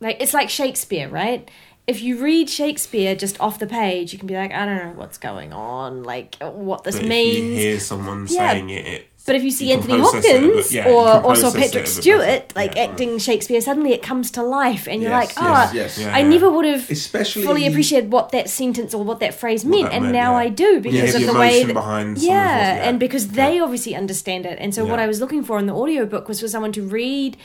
like 0.00 0.16
it's 0.20 0.32
like 0.32 0.48
Shakespeare, 0.48 1.08
right? 1.08 1.50
If 1.86 2.00
you 2.02 2.16
read 2.22 2.48
Shakespeare 2.48 3.14
just 3.14 3.38
off 3.40 3.58
the 3.58 3.66
page, 3.66 4.12
you 4.14 4.18
can 4.18 4.26
be 4.26 4.34
like, 4.34 4.52
I 4.52 4.64
don't 4.64 4.76
know 4.76 4.92
what's 4.96 5.18
going 5.18 5.52
on, 5.52 6.02
like 6.02 6.36
what 6.40 6.82
this 6.84 6.94
But 6.96 7.02
if 7.04 7.08
means. 7.10 7.36
you 7.36 7.42
hear 7.56 7.80
someone 7.80 8.26
Yeah. 8.30 8.52
saying 8.52 8.70
it, 8.70 8.86
it 8.86 9.06
But 9.26 9.36
if 9.36 9.42
you 9.42 9.50
see 9.50 9.68
You 9.68 9.74
Anthony 9.76 9.98
process 10.00 10.22
bit, 10.22 10.42
Hopkins 10.42 10.72
yeah, 10.74 10.88
or, 10.88 11.04
can 11.04 11.24
or 11.24 11.36
Sir 11.36 11.42
process 11.42 11.54
it 11.54 11.56
a 11.56 11.60
Patrick 11.60 11.86
Stewart, 11.86 12.52
like 12.56 12.74
Yeah. 12.74 12.82
acting 12.84 13.18
Shakespeare, 13.18 13.60
suddenly 13.60 13.92
it 13.92 14.02
comes 14.02 14.30
to 14.32 14.42
life, 14.42 14.86
and 14.86 15.02
you're 15.02 15.10
Yes, 15.10 15.36
like, 15.36 15.46
oh, 15.46 15.70
yes, 15.74 15.98
yes. 15.98 16.08
I 16.12 16.20
Yeah. 16.20 16.28
never 16.28 16.50
would 16.50 16.64
have 16.66 16.90
Especially- 16.90 17.42
fully 17.42 17.66
appreciated 17.66 18.10
what 18.12 18.32
that 18.32 18.48
sentence 18.50 18.94
or 18.94 19.02
what 19.04 19.20
that 19.20 19.34
phrase 19.34 19.64
meant, 19.64 19.84
that 19.84 19.92
and 19.94 20.02
meant, 20.04 20.14
now 20.14 20.32
yeah. 20.32 20.38
I 20.38 20.48
do 20.48 20.80
because 20.80 20.98
Yeah, 21.14 21.20
of 21.20 21.26
the 21.26 21.32
the 21.32 21.38
way 21.38 21.48
emotion 21.48 21.66
that, 21.68 21.74
behind 21.74 22.18
some 22.18 22.26
yeah, 22.28 22.76
yeah. 22.76 22.88
and 22.88 22.98
because 23.00 23.28
they 23.28 23.58
obviously 23.60 23.94
understand 23.94 24.46
it. 24.46 24.56
And 24.60 24.74
so 24.74 24.84
what 24.86 24.98
I 25.00 25.06
was 25.06 25.20
looking 25.20 25.42
for 25.42 25.58
in 25.58 25.66
the 25.66 25.74
audiobook 25.74 26.28
was 26.28 26.40
for 26.40 26.48
someone 26.48 26.72
to 26.72 26.82
read 26.82 27.36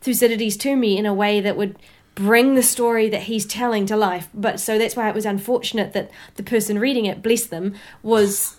Thucydides 0.00 0.56
to 0.58 0.76
me 0.76 0.96
in 0.96 1.06
a 1.06 1.14
way 1.14 1.40
that 1.40 1.56
would 1.56 1.76
bring 2.20 2.54
the 2.54 2.62
story 2.62 3.08
that 3.08 3.22
he's 3.22 3.46
telling 3.46 3.86
to 3.86 3.96
life. 3.96 4.28
But 4.34 4.60
so 4.60 4.78
that's 4.78 4.94
why 4.94 5.08
it 5.08 5.14
was 5.14 5.24
unfortunate 5.24 5.94
that 5.94 6.10
the 6.36 6.42
person 6.42 6.78
reading 6.78 7.06
it, 7.06 7.22
bless 7.22 7.46
them, 7.46 7.74
was 8.02 8.56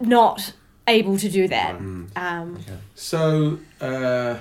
not 0.00 0.54
able 0.88 1.18
to 1.18 1.28
do 1.28 1.46
that. 1.48 1.74
Um, 2.16 2.58
So, 2.94 3.58
uh, 3.80 4.38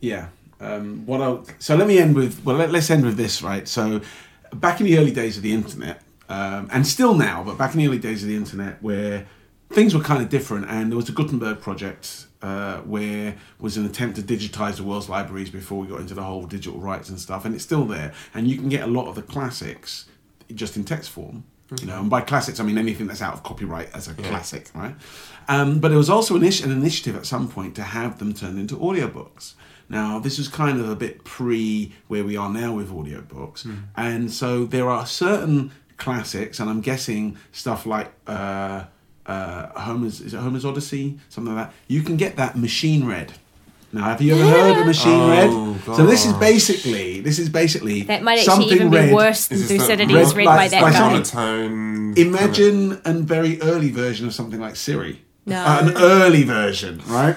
yeah. 0.00 0.28
Um, 0.60 1.06
what 1.06 1.20
I 1.22 1.38
so 1.58 1.74
let 1.74 1.88
me 1.88 1.98
end 1.98 2.14
with 2.14 2.44
well 2.44 2.56
let, 2.56 2.74
us 2.74 2.90
end 2.90 3.04
with 3.04 3.16
this 3.16 3.42
right. 3.42 3.66
So, 3.66 4.02
back 4.52 4.78
in 4.80 4.86
the 4.86 4.98
early 4.98 5.10
days 5.10 5.38
of 5.38 5.42
the 5.42 5.54
internet, 5.54 6.02
um, 6.28 6.68
and 6.70 6.86
still 6.86 7.14
now, 7.14 7.42
but 7.42 7.56
back 7.56 7.72
in 7.72 7.80
the 7.80 7.86
early 7.86 7.98
days 7.98 8.22
of 8.22 8.28
the 8.28 8.36
internet, 8.36 8.82
where 8.82 9.26
things 9.70 9.94
were 9.94 10.02
kind 10.02 10.22
of 10.22 10.28
different, 10.28 10.66
and 10.68 10.92
there 10.92 10.98
was 10.98 11.08
a 11.08 11.12
Gutenberg 11.12 11.60
project 11.62 12.26
uh, 12.42 12.78
where 12.78 13.36
was 13.58 13.76
an 13.76 13.84
attempt 13.84 14.16
to 14.16 14.22
digitize 14.22 14.76
the 14.76 14.84
world's 14.84 15.08
libraries 15.08 15.50
before 15.50 15.78
we 15.80 15.86
got 15.86 16.00
into 16.00 16.14
the 16.14 16.22
whole 16.22 16.44
digital 16.46 16.80
rights 16.80 17.08
and 17.10 17.20
stuff, 17.20 17.44
and 17.44 17.54
it's 17.54 17.64
still 17.64 17.84
there, 17.84 18.12
and 18.34 18.48
you 18.48 18.56
can 18.56 18.68
get 18.68 18.82
a 18.82 18.86
lot 18.86 19.06
of 19.08 19.14
the 19.14 19.22
classics 19.22 20.06
just 20.54 20.76
in 20.76 20.84
text 20.84 21.10
form. 21.10 21.44
You 21.80 21.86
know, 21.86 22.00
and 22.00 22.10
by 22.10 22.20
classics 22.22 22.58
I 22.58 22.64
mean 22.64 22.78
anything 22.78 23.06
that's 23.06 23.22
out 23.22 23.32
of 23.32 23.44
copyright 23.44 23.90
as 23.94 24.08
a 24.08 24.14
classic, 24.14 24.70
right? 24.74 24.96
Um, 25.46 25.78
but 25.78 25.88
there 25.88 25.98
was 25.98 26.10
also 26.10 26.34
an, 26.34 26.42
initi- 26.42 26.64
an 26.64 26.72
initiative 26.72 27.14
at 27.14 27.26
some 27.26 27.48
point 27.48 27.76
to 27.76 27.82
have 27.82 28.18
them 28.18 28.34
turned 28.34 28.58
into 28.58 28.74
audiobooks. 28.76 29.54
Now, 29.88 30.18
this 30.18 30.38
is 30.40 30.48
kind 30.48 30.80
of 30.80 30.88
a 30.88 30.96
bit 30.96 31.22
pre 31.22 31.92
where 32.08 32.24
we 32.24 32.36
are 32.36 32.48
now 32.48 32.72
with 32.74 32.90
audiobooks, 32.90 33.64
and 33.96 34.32
so 34.32 34.64
there 34.64 34.88
are 34.88 35.06
certain 35.06 35.70
classics, 35.96 36.58
and 36.58 36.68
I'm 36.68 36.80
guessing 36.80 37.36
stuff 37.52 37.86
like 37.86 38.12
uh, 38.26 38.84
uh, 39.30 39.80
Homer's 39.86 40.20
is 40.20 40.34
it 40.34 40.38
Homer's 40.46 40.64
Odyssey, 40.64 41.18
something 41.28 41.54
like 41.54 41.66
that. 41.68 41.74
You 41.88 42.02
can 42.02 42.16
get 42.16 42.32
that 42.36 42.52
machine 42.56 43.02
read. 43.06 43.32
Now, 43.92 44.04
have 44.04 44.22
you 44.22 44.34
ever 44.36 44.46
heard 44.56 44.76
of 44.80 44.86
machine 44.86 45.20
Oh, 45.20 45.30
read? 45.86 45.96
So 45.98 46.06
this 46.06 46.24
is 46.24 46.32
basically 46.34 47.20
this 47.28 47.38
is 47.42 47.48
basically 47.48 48.02
that 48.02 48.22
might 48.22 48.38
actually 48.38 48.68
something 48.70 48.86
even 48.86 48.90
be 49.08 49.12
worse 49.12 49.48
than 49.48 49.58
Is 49.58 49.68
this 49.68 49.82
the 49.82 49.96
Thucydides 49.96 50.28
red 50.30 50.36
read 50.36 50.46
light- 50.46 50.56
by 50.62 50.68
that 50.68 50.82
like 50.82 50.92
guy. 50.94 51.00
monotone. 51.10 52.14
Imagine 52.16 53.00
a 53.04 53.12
very 53.34 53.60
early 53.62 53.90
version 53.90 54.26
of 54.28 54.32
something 54.34 54.60
like 54.60 54.76
Siri. 54.76 55.22
No. 55.46 55.58
Uh, 55.58 55.80
an 55.82 55.92
early 55.96 56.44
version, 56.44 57.02
right? 57.08 57.36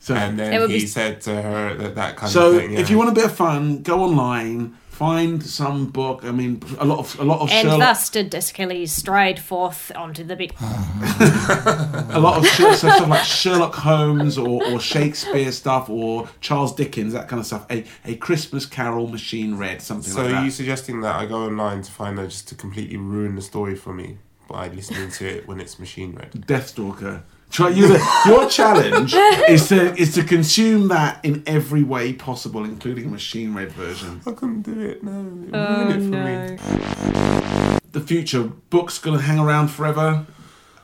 So, 0.00 0.14
And 0.14 0.38
then 0.38 0.70
he 0.70 0.78
be- 0.78 0.86
said 0.86 1.20
to 1.22 1.34
her 1.42 1.74
that 1.74 1.94
that 1.96 2.16
kind 2.16 2.30
so 2.30 2.52
of 2.52 2.56
thing. 2.62 2.74
So, 2.76 2.80
if 2.80 2.90
you 2.90 2.96
want 2.98 3.10
a 3.10 3.16
bit 3.20 3.24
of 3.24 3.34
fun, 3.34 3.82
go 3.82 4.02
online, 4.04 4.77
find 4.98 5.40
some 5.44 5.86
book. 5.90 6.24
I 6.24 6.32
mean, 6.32 6.60
a 6.78 6.84
lot 6.84 6.98
of 6.98 7.20
a 7.20 7.24
lot 7.24 7.40
of 7.40 7.50
And 7.50 7.68
Sherlock, 7.68 7.78
thus 7.78 8.10
did 8.10 8.34
Achilles 8.34 8.90
stride 8.90 9.38
forth 9.38 9.92
onto 9.94 10.24
the 10.24 10.34
big. 10.34 10.52
a 10.60 12.18
lot 12.18 12.38
of 12.38 12.46
so 12.46 12.72
stuff 12.72 13.08
like 13.08 13.24
Sherlock 13.24 13.76
Holmes 13.76 14.36
or, 14.36 14.64
or 14.64 14.80
Shakespeare 14.80 15.52
stuff 15.52 15.88
or 15.88 16.28
Charles 16.40 16.74
Dickens, 16.74 17.12
that 17.12 17.28
kind 17.28 17.38
of 17.38 17.46
stuff. 17.46 17.64
A 17.70 17.84
a 18.04 18.16
Christmas 18.16 18.66
Carol 18.66 19.06
machine 19.06 19.56
read 19.56 19.80
something 19.80 20.12
So 20.12 20.24
like 20.24 20.34
are 20.34 20.44
you 20.44 20.50
suggesting 20.50 21.00
that 21.02 21.14
I 21.14 21.26
go 21.26 21.44
online 21.44 21.82
to 21.82 21.92
find 21.92 22.18
out 22.18 22.30
just 22.30 22.48
to 22.48 22.56
completely 22.56 22.96
ruin 22.96 23.36
the 23.36 23.42
story 23.42 23.76
for 23.76 23.94
me 23.94 24.18
by 24.48 24.66
listening 24.66 25.12
to 25.12 25.26
it 25.28 25.46
when 25.46 25.60
it's 25.60 25.78
machine 25.78 26.16
read? 26.16 26.32
Deathstalker. 26.32 27.22
Try 27.50 27.70
you. 27.70 27.96
Your 28.26 28.48
challenge 28.48 29.14
is 29.48 29.68
to 29.68 29.94
is 29.96 30.14
to 30.14 30.22
consume 30.24 30.88
that 30.88 31.24
in 31.24 31.42
every 31.46 31.82
way 31.82 32.12
possible, 32.12 32.64
including 32.64 33.06
a 33.06 33.08
machine 33.08 33.54
read 33.54 33.72
version. 33.72 34.20
I 34.26 34.32
couldn't 34.32 34.62
do 34.62 34.78
it. 34.80 35.02
No, 35.02 35.10
it 35.48 35.54
Oh 35.54 35.76
ruined 35.76 35.90
it 35.90 36.04
for 36.04 36.10
no! 36.10 37.72
me. 37.72 37.78
The 37.92 38.00
future 38.00 38.44
books 38.44 38.98
gonna 38.98 39.20
hang 39.20 39.38
around 39.38 39.68
forever. 39.68 40.26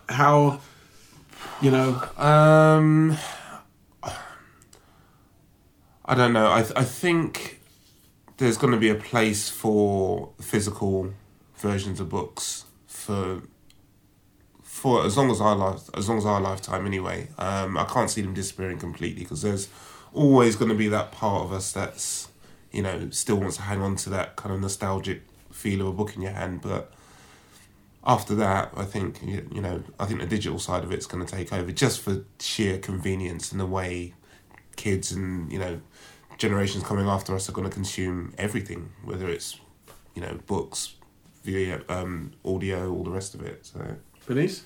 How, 0.09 0.61
you 1.61 1.71
know, 1.71 2.01
Um, 2.17 3.17
I 6.07 6.15
don't 6.15 6.33
know. 6.33 6.51
I 6.53 6.63
th- 6.63 6.73
I 6.77 6.85
think 6.85 7.61
there's 8.37 8.59
going 8.59 8.73
to 8.73 8.79
be 8.79 8.89
a 8.91 8.95
place 8.95 9.49
for 9.49 10.31
physical 10.41 11.13
versions 11.57 12.01
of 12.01 12.09
books 12.11 12.65
for 12.87 13.43
for 14.85 15.03
as 15.07 15.17
long 15.17 15.31
as 15.31 15.41
our 15.41 15.57
life 15.57 15.89
as 15.95 16.11
long 16.11 16.19
as 16.19 16.27
our 16.27 16.43
lifetime 16.43 16.85
anyway. 16.85 17.27
Um, 17.39 17.79
I 17.79 17.85
can't 17.85 18.11
see 18.11 18.21
them 18.21 18.35
disappearing 18.35 18.79
completely 18.79 19.23
because 19.23 19.41
there's 19.41 19.67
always 20.13 20.57
going 20.57 20.69
to 20.69 20.75
be 20.75 20.89
that 20.89 21.11
part 21.11 21.43
of 21.43 21.55
us 21.55 21.73
that's 21.73 22.29
you 22.71 22.83
know 22.83 23.09
still 23.09 23.37
wants 23.37 23.57
to 23.57 23.63
hang 23.63 23.81
on 23.81 23.97
to 23.97 24.11
that 24.11 24.37
kind 24.37 24.55
of 24.55 24.61
nostalgic 24.61 25.23
feel 25.51 25.81
of 25.81 25.87
a 25.87 25.93
book 25.93 26.15
in 26.15 26.21
your 26.21 26.33
hand, 26.33 26.61
but 26.61 26.93
after 28.05 28.35
that, 28.35 28.73
I 28.77 28.85
think 28.85 29.23
you 29.23 29.63
know 29.63 29.83
I 29.99 30.05
think 30.05 30.21
the 30.21 30.27
digital 30.27 30.59
side 30.59 30.85
of 30.85 30.93
it's 30.93 31.07
going 31.07 31.25
to 31.25 31.33
take 31.35 31.51
over 31.51 31.73
just 31.73 32.03
for 32.03 32.23
sheer 32.39 32.77
convenience 32.77 33.53
and 33.53 33.61
the 33.63 33.67
way 33.79 34.13
kids 34.77 35.13
and 35.13 35.51
you 35.51 35.59
know 35.59 35.81
generations 36.37 36.85
coming 36.85 37.07
after 37.07 37.35
us 37.35 37.49
are 37.49 37.53
going 37.53 37.67
to 37.67 37.73
consume 37.73 38.35
everything, 38.37 38.91
whether 39.03 39.31
it's 39.31 39.59
you 40.15 40.21
know 40.21 40.41
books, 40.47 40.97
video, 41.43 41.83
um, 41.89 42.33
audio, 42.45 42.93
all 42.93 43.03
the 43.03 43.11
rest 43.11 43.35
of 43.35 43.41
it. 43.41 43.65
So 43.65 43.97
Bernice. 44.27 44.63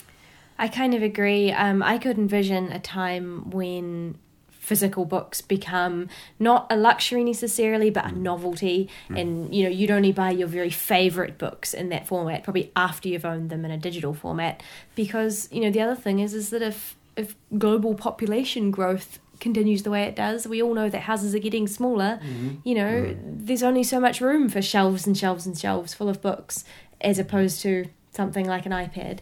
I 0.59 0.69
kind 0.69 0.95
of 0.95 1.03
agree. 1.03 1.53
Um, 1.53 1.83
I 1.83 1.99
could 1.99 2.19
envision 2.19 2.73
a 2.73 2.81
time 2.81 3.51
when 3.51 4.19
physical 4.51 5.07
books 5.07 5.41
become 5.41 6.09
not 6.39 6.67
a 6.69 6.77
luxury 6.77 7.25
necessarily, 7.25 7.89
but 7.89 8.05
a 8.05 8.09
mm. 8.09 8.19
novelty. 8.19 8.91
Mm. 9.09 9.21
And 9.21 9.55
you 9.55 9.65
know, 9.65 9.71
you'd 9.71 9.91
only 9.91 10.13
buy 10.13 10.31
your 10.31 10.49
very 10.49 10.69
favorite 10.69 11.39
books 11.39 11.73
in 11.73 11.89
that 11.89 12.07
format, 12.07 12.45
probably 12.45 12.71
after 12.77 13.09
you've 13.09 13.25
owned 13.25 13.49
them 13.49 13.65
in 13.65 13.71
a 13.71 13.79
digital 13.79 14.13
format. 14.13 14.63
Because 14.95 15.49
you 15.51 15.61
know, 15.61 15.71
the 15.71 15.81
other 15.81 15.95
thing 15.95 16.19
is, 16.19 16.35
is 16.35 16.51
that 16.51 16.63
if 16.63 16.97
if 17.17 17.35
global 17.57 17.95
population 17.95 18.71
growth 18.71 19.19
continues 19.41 19.85
the 19.85 19.91
way 19.91 20.03
it 20.03 20.15
does, 20.15 20.47
we 20.47 20.63
all 20.63 20.75
know 20.75 20.91
that 20.91 21.03
houses 21.03 21.35
are 21.35 21.39
getting 21.39 21.67
smaller. 21.67 22.21
Mm-hmm. 22.23 22.57
You 22.65 22.75
know, 22.75 22.93
mm. 23.03 23.19
there's 23.47 23.63
only 23.63 23.85
so 23.85 23.99
much 23.99 24.21
room 24.21 24.49
for 24.49 24.61
shelves 24.61 25.07
and 25.07 25.17
shelves 25.17 25.47
and 25.47 25.57
shelves 25.59 25.95
full 25.95 26.11
of 26.11 26.21
books, 26.21 26.65
as 27.01 27.19
opposed 27.19 27.63
to 27.63 27.87
something 28.19 28.49
like 28.49 28.67
an 28.67 28.73
iPad. 28.73 29.21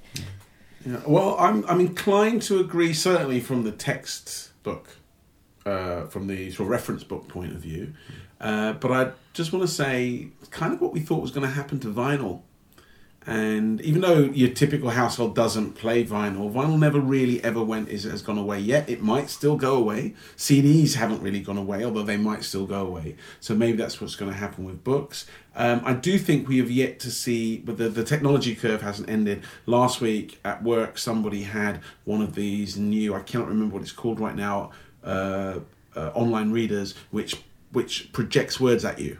Yeah, 0.87 1.03
well, 1.07 1.37
I'm 1.39 1.65
I'm 1.67 1.81
inclined 1.81 2.41
to 2.43 2.59
agree. 2.61 2.95
Certainly 2.95 3.41
from 3.41 3.63
the 3.63 3.71
text 3.71 4.53
book, 4.63 4.97
uh, 5.67 6.07
from 6.07 6.27
the 6.27 6.51
sort 6.51 6.67
of 6.67 6.71
reference 6.71 7.05
book 7.05 7.29
point 7.29 7.53
of 7.53 7.59
view, 7.59 7.93
uh, 8.41 8.73
but 8.73 8.91
I 8.91 9.13
just 9.35 9.53
want 9.53 9.63
to 9.69 9.73
say 9.73 10.29
kind 10.51 10.73
of 10.73 10.81
what 10.81 10.95
we 10.95 11.01
thought 11.01 11.21
was 11.21 11.31
going 11.31 11.47
to 11.47 11.53
happen 11.53 11.79
to 11.81 11.89
vinyl. 11.89 12.41
And 13.27 13.81
even 13.81 14.03
though 14.03 14.20
your 14.20 14.51
typical 14.51 14.91
household 14.91 15.35
doesn't 15.35 15.72
play 15.72 16.05
vinyl, 16.05 16.53
vinyl 16.53 16.79
never 16.79 17.01
really 17.01 17.43
ever 17.43 17.61
went 17.61 17.89
is 17.89 18.05
has 18.05 18.22
gone 18.22 18.39
away 18.39 18.61
yet. 18.61 18.89
It 18.89 19.03
might 19.03 19.31
still 19.31 19.57
go 19.57 19.74
away. 19.74 20.14
CDs 20.37 20.95
haven't 20.95 21.22
really 21.22 21.41
gone 21.41 21.59
away, 21.59 21.85
although 21.85 22.05
they 22.05 22.16
might 22.16 22.45
still 22.45 22.66
go 22.66 22.87
away. 22.87 23.16
So 23.41 23.57
maybe 23.57 23.77
that's 23.77 24.01
what's 24.01 24.14
going 24.14 24.31
to 24.31 24.37
happen 24.39 24.64
with 24.64 24.85
books. 24.85 25.27
Um, 25.57 25.81
I 25.85 25.95
do 25.95 26.18
think 26.18 26.47
we 26.47 26.59
have 26.59 26.70
yet 26.70 27.01
to 27.01 27.11
see, 27.11 27.59
but 27.59 27.79
the, 27.79 27.89
the 27.89 28.05
technology 28.05 28.55
curve 28.55 28.83
hasn't 28.83 29.11
ended. 29.11 29.43
Last 29.64 30.01
week 30.01 30.39
at 30.45 30.62
work, 30.62 30.97
somebody 30.97 31.43
had 31.43 31.81
one 32.05 32.22
of 32.22 32.37
these 32.37 32.77
new, 32.77 33.12
I 33.14 33.20
cannot 33.20 33.49
remember 33.49 33.74
what 33.74 33.83
it's 33.83 33.91
called 33.93 34.20
right 34.20 34.37
now, 34.37 34.70
uh, 35.03 35.61
uh, 35.97 36.11
online 36.14 36.53
readers, 36.53 36.95
which 37.11 37.43
which 37.72 38.12
projects 38.12 38.61
words 38.61 38.85
at 38.85 39.01
you 39.01 39.18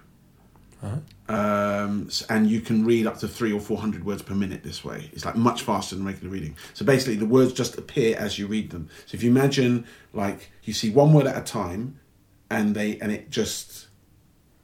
um, 1.29 2.09
and 2.29 2.49
you 2.49 2.61
can 2.61 2.85
read 2.85 3.07
up 3.07 3.19
to 3.19 3.29
three 3.29 3.53
or 3.53 3.61
four 3.61 3.79
hundred 3.79 4.05
words 4.05 4.23
per 4.23 4.35
minute 4.35 4.63
this 4.63 4.85
way. 4.85 5.11
It's 5.13 5.25
like 5.25 5.37
much 5.37 5.63
faster 5.63 5.97
than 5.97 6.05
regular 6.05 6.33
reading. 6.33 6.57
So 6.75 6.85
basically, 6.85 7.17
the 7.17 7.27
words 7.27 7.53
just 7.53 7.77
appear 7.79 8.17
as 8.17 8.39
you 8.39 8.47
read 8.47 8.71
them. 8.71 8.89
So 9.07 9.17
if 9.17 9.23
you 9.23 9.31
imagine, 9.31 9.87
like 10.13 10.51
you 10.65 10.73
see 10.73 10.91
one 10.91 11.13
word 11.13 11.27
at 11.27 11.37
a 11.37 11.43
time, 11.43 11.99
and 12.51 12.75
they 12.75 12.99
and 13.01 13.11
it 13.11 13.31
just 13.31 13.86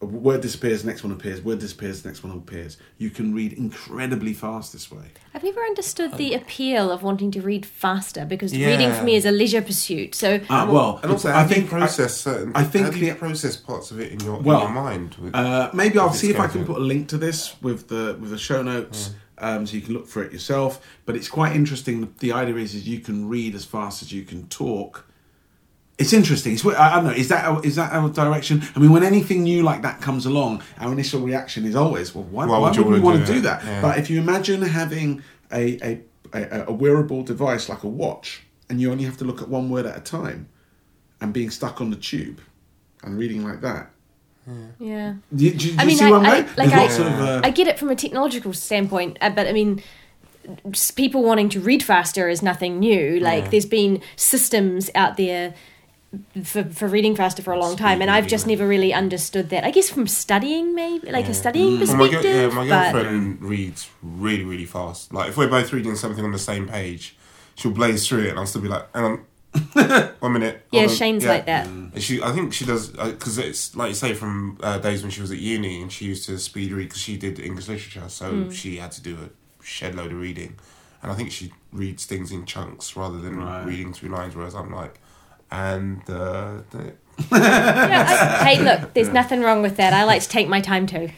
a 0.02 0.06
word 0.06 0.40
disappears, 0.40 0.84
next 0.84 1.04
one 1.04 1.12
appears. 1.12 1.40
Word 1.40 1.60
disappears, 1.60 2.04
next 2.04 2.24
one 2.24 2.36
appears. 2.36 2.76
You 2.98 3.08
can 3.08 3.32
read 3.32 3.52
incredibly 3.52 4.34
fast 4.34 4.72
this 4.72 4.90
way. 4.90 5.04
I've 5.32 5.44
never 5.44 5.60
understood 5.60 6.16
the 6.16 6.34
appeal 6.34 6.90
of 6.90 7.02
wanting 7.04 7.30
to 7.30 7.40
read 7.40 7.64
faster 7.64 8.24
because 8.24 8.52
reading 8.52 8.92
for 8.92 9.04
me 9.04 9.14
is 9.14 9.24
a 9.24 9.30
leisure 9.30 9.62
pursuit. 9.62 10.14
So 10.16 10.40
Ah, 10.50 10.68
well, 10.70 10.98
and 11.02 11.12
also, 11.12 11.28
I 11.30 11.32
how 11.32 11.42
do 11.44 11.48
you 11.50 11.54
think 11.54 11.70
process 11.70 12.16
certain? 12.20 12.52
I 12.54 12.64
think 12.64 12.86
how 12.86 12.90
do 12.92 12.98
you 12.98 13.12
the- 13.12 13.18
process 13.18 13.56
parts 13.56 13.92
of 13.92 14.00
it 14.00 14.10
in 14.12 14.20
your, 14.20 14.40
Well, 14.40 14.66
in 14.66 14.74
your 14.74 14.82
mind? 14.82 15.14
With, 15.20 15.34
Uh, 15.34 15.70
maybe 15.72 15.98
I'll 15.98 16.12
see 16.12 16.30
if 16.30 16.40
I 16.40 16.48
can 16.48 16.64
put 16.64 16.76
a 16.78 16.80
link 16.84 17.08
to 17.08 17.16
this 17.18 17.54
with 17.62 17.88
the 17.88 18.16
with 18.20 18.30
the 18.30 18.38
show 18.38 18.60
notes, 18.62 19.10
um, 19.38 19.66
so 19.66 19.76
you 19.76 19.82
can 19.82 19.94
look 19.94 20.08
for 20.08 20.22
it 20.24 20.32
yourself. 20.32 20.84
But 21.06 21.14
it's 21.14 21.28
quite 21.28 21.54
interesting. 21.54 22.12
The 22.18 22.32
idea 22.32 22.56
is, 22.56 22.74
is 22.74 22.88
you 22.88 22.98
can 22.98 23.28
read 23.28 23.54
as 23.54 23.64
fast 23.64 24.02
as 24.02 24.12
you 24.12 24.24
can 24.24 24.48
talk. 24.48 25.06
It's 26.02 26.12
interesting. 26.12 26.52
It's, 26.54 26.64
I 26.66 26.70
I 26.92 26.94
don't 26.96 27.04
know. 27.06 27.12
Is 27.24 27.28
that 27.28 27.44
our, 27.48 27.64
is 27.64 27.74
that 27.76 27.92
our 27.92 28.08
direction? 28.10 28.62
I 28.74 28.78
mean, 28.80 28.92
when 28.96 29.02
anything 29.12 29.42
new 29.44 29.62
like 29.70 29.80
that 29.82 30.00
comes 30.00 30.26
along, 30.26 30.62
our 30.82 30.90
initial 30.92 31.20
reaction 31.30 31.64
is 31.64 31.74
always, 31.76 32.14
well, 32.14 32.24
why, 32.24 32.44
Why 32.46 32.58
why 32.58 32.58
would 32.58 32.76
would, 32.78 32.86
you 32.86 32.92
we 32.92 33.00
wanna 33.00 33.16
want 33.18 33.26
to 33.26 33.32
do 33.32 33.38
do 33.38 33.40
that? 33.48 33.62
that? 33.62 33.66
Yeah. 33.66 33.80
But 33.84 33.98
if 34.00 34.10
you 34.10 34.20
imagine 34.26 34.60
having 34.62 35.22
a, 35.52 35.64
a, 35.90 36.00
a, 36.34 36.64
a 36.68 36.72
wearable 36.72 37.22
device 37.22 37.64
like 37.72 37.82
a 37.84 37.88
watch, 38.02 38.42
and 38.68 38.80
you 38.80 38.90
only 38.92 39.04
have 39.04 39.16
to 39.18 39.24
look 39.24 39.40
at 39.42 39.48
one 39.48 39.66
word 39.70 39.86
at 39.86 39.96
a 39.96 40.00
time, 40.00 40.48
and 41.20 41.32
being 41.32 41.50
stuck 41.50 41.80
on 41.80 41.90
the 41.90 41.96
tube 42.10 42.40
and 43.04 43.18
reading 43.18 43.44
like 43.48 43.60
that. 43.60 43.90
Yeah. 44.80 45.14
Do 45.36 45.44
you, 45.44 45.52
do 45.54 45.68
you 45.68 45.76
I 45.78 45.84
mean, 45.84 45.96
see 45.98 46.04
I- 46.06 46.10
what 46.10 46.20
I'm 46.20 46.26
I- 46.26 46.48
like, 46.56 46.72
I- 46.72 46.84
of, 46.84 47.20
uh, 47.20 47.40
I 47.44 47.50
get 47.50 47.68
it 47.68 47.78
from 47.78 47.90
a 47.90 47.94
technological 47.96 48.52
standpoint, 48.52 49.18
uh, 49.20 49.30
but 49.30 49.46
I 49.46 49.52
mean, 49.52 49.82
people 50.96 51.22
wanting 51.22 51.48
to 51.50 51.60
read 51.60 51.82
faster 51.82 52.28
is 52.28 52.42
nothing 52.42 52.80
new. 52.80 53.20
Like, 53.20 53.44
Yeah. 53.44 53.50
there's 53.50 53.66
been 53.66 54.02
systems 54.16 54.90
out 54.96 55.16
there 55.16 55.54
for, 56.44 56.64
for 56.64 56.88
reading 56.88 57.16
faster 57.16 57.42
for 57.42 57.52
a 57.52 57.58
long 57.58 57.76
time, 57.76 58.02
and 58.02 58.10
I've 58.10 58.26
just 58.26 58.46
never 58.46 58.66
really 58.68 58.92
understood 58.92 59.48
that. 59.50 59.64
I 59.64 59.70
guess 59.70 59.88
from 59.88 60.06
studying, 60.06 60.74
maybe 60.74 61.10
like 61.10 61.24
a 61.24 61.28
Yeah. 61.28 61.32
studying 61.34 61.78
Well, 61.80 61.96
my, 61.96 62.08
perspective. 62.08 62.24
yeah, 62.24 62.46
my 62.48 62.68
but 62.68 62.92
girlfriend 62.92 63.42
reads 63.42 63.88
really, 64.02 64.44
really 64.44 64.66
fast. 64.66 65.12
Like 65.12 65.30
if 65.30 65.36
we're 65.36 65.48
both 65.48 65.72
reading 65.72 65.96
something 65.96 66.24
on 66.24 66.32
the 66.32 66.38
same 66.38 66.68
page, 66.68 67.16
she'll 67.54 67.72
blaze 67.72 68.06
through 68.06 68.24
it, 68.24 68.30
and 68.30 68.38
I'll 68.38 68.46
still 68.46 68.60
be 68.62 68.68
like, 68.68 68.86
"Hang 68.94 69.04
on, 69.04 70.12
one 70.20 70.32
minute." 70.32 70.66
yeah, 70.70 70.80
hold 70.80 70.90
on." 70.90 70.96
Shane's 70.96 71.24
Yeah. 71.24 71.30
like 71.30 71.46
that. 71.46 71.66
And 71.66 72.02
She, 72.02 72.22
I 72.22 72.32
think 72.32 72.52
she 72.52 72.64
does 72.64 72.88
because 72.88 73.38
it's 73.38 73.74
like 73.76 73.88
you 73.88 73.94
say 73.94 74.12
from 74.14 74.58
uh, 74.62 74.78
days 74.78 75.02
when 75.02 75.10
she 75.10 75.20
was 75.20 75.30
at 75.30 75.38
uni 75.38 75.80
and 75.82 75.90
she 75.92 76.04
used 76.06 76.24
to 76.26 76.38
speed 76.38 76.72
read 76.72 76.88
because 76.88 77.00
she 77.00 77.16
did 77.16 77.38
English 77.38 77.68
literature, 77.68 78.08
so 78.08 78.30
Hmm. 78.44 78.50
she 78.50 78.76
had 78.76 78.92
to 78.92 79.02
do 79.02 79.16
a 79.16 79.64
shed 79.64 79.94
load 79.94 80.12
of 80.12 80.18
reading, 80.20 80.56
and 81.02 81.10
I 81.10 81.14
think 81.14 81.30
she 81.32 81.52
reads 81.72 82.04
things 82.04 82.32
in 82.32 82.44
chunks 82.44 82.96
rather 82.96 83.18
than 83.18 83.36
Right. 83.38 83.64
reading 83.64 83.92
through 83.94 84.10
lines. 84.10 84.34
Whereas 84.36 84.54
I'm 84.54 84.72
like, 84.74 84.98
and 85.52 86.00
uh, 86.10 86.62
the, 86.70 86.94
Yeah, 87.30 88.38
I- 88.40 88.44
hey, 88.54 88.62
look, 88.64 88.94
there's 88.94 89.10
nothing 89.10 89.42
wrong 89.42 89.62
with 89.62 89.76
that. 89.76 89.92
I 89.92 90.04
like 90.04 90.22
to 90.22 90.28
take 90.28 90.48
my 90.48 90.60
time 90.60 90.86
too. 90.86 91.10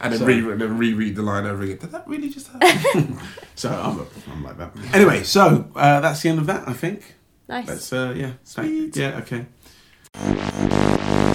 and 0.00 0.12
then 0.12 0.18
So- 0.18 0.26
re 0.26 0.38
and 0.52 0.60
then 0.60 0.76
reread 0.76 1.14
the 1.16 1.22
line 1.22 1.46
over 1.46 1.62
again. 1.62 1.78
Did 1.78 1.92
that 1.92 2.06
really 2.08 2.28
just 2.28 2.48
happen? 2.48 3.18
so 3.54 3.70
I'm, 3.70 4.06
I'm 4.32 4.44
like 4.44 4.58
that. 4.58 4.72
Anyway, 4.92 5.22
so 5.22 5.70
uh, 5.76 6.00
that's 6.00 6.20
the 6.22 6.28
end 6.28 6.38
of 6.40 6.46
that. 6.46 6.68
I 6.68 6.72
think. 6.72 7.14
Nice. 7.48 7.66
Let's 7.68 7.92
uh, 7.92 8.12
yeah, 8.16 8.32
Sweet. 8.44 8.94
yeah, 8.96 9.18
okay. 9.22 9.46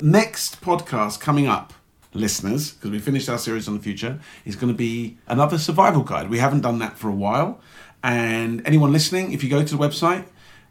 Next 0.04 0.62
podcast 0.62 1.20
coming 1.22 1.48
up, 1.48 1.74
listeners, 2.14 2.72
because 2.74 2.92
we 2.92 3.00
finished 3.00 3.30
our 3.30 3.38
series 3.38 3.68
on 3.70 3.76
the 3.78 3.82
future, 3.82 4.20
is 4.46 4.56
going 4.58 4.72
to 4.72 4.78
be 4.78 5.18
another 5.28 5.58
survival 5.58 6.04
guide. 6.04 6.30
We 6.30 6.40
haven't 6.40 6.62
done 6.62 6.80
that 6.80 6.98
for 6.98 7.08
a 7.10 7.14
while, 7.16 7.62
and 8.04 8.62
anyone 8.68 8.92
listening, 8.92 9.32
if 9.32 9.44
you 9.44 9.50
go 9.50 9.64
to 9.64 9.78
the 9.78 9.82
website, 9.82 10.26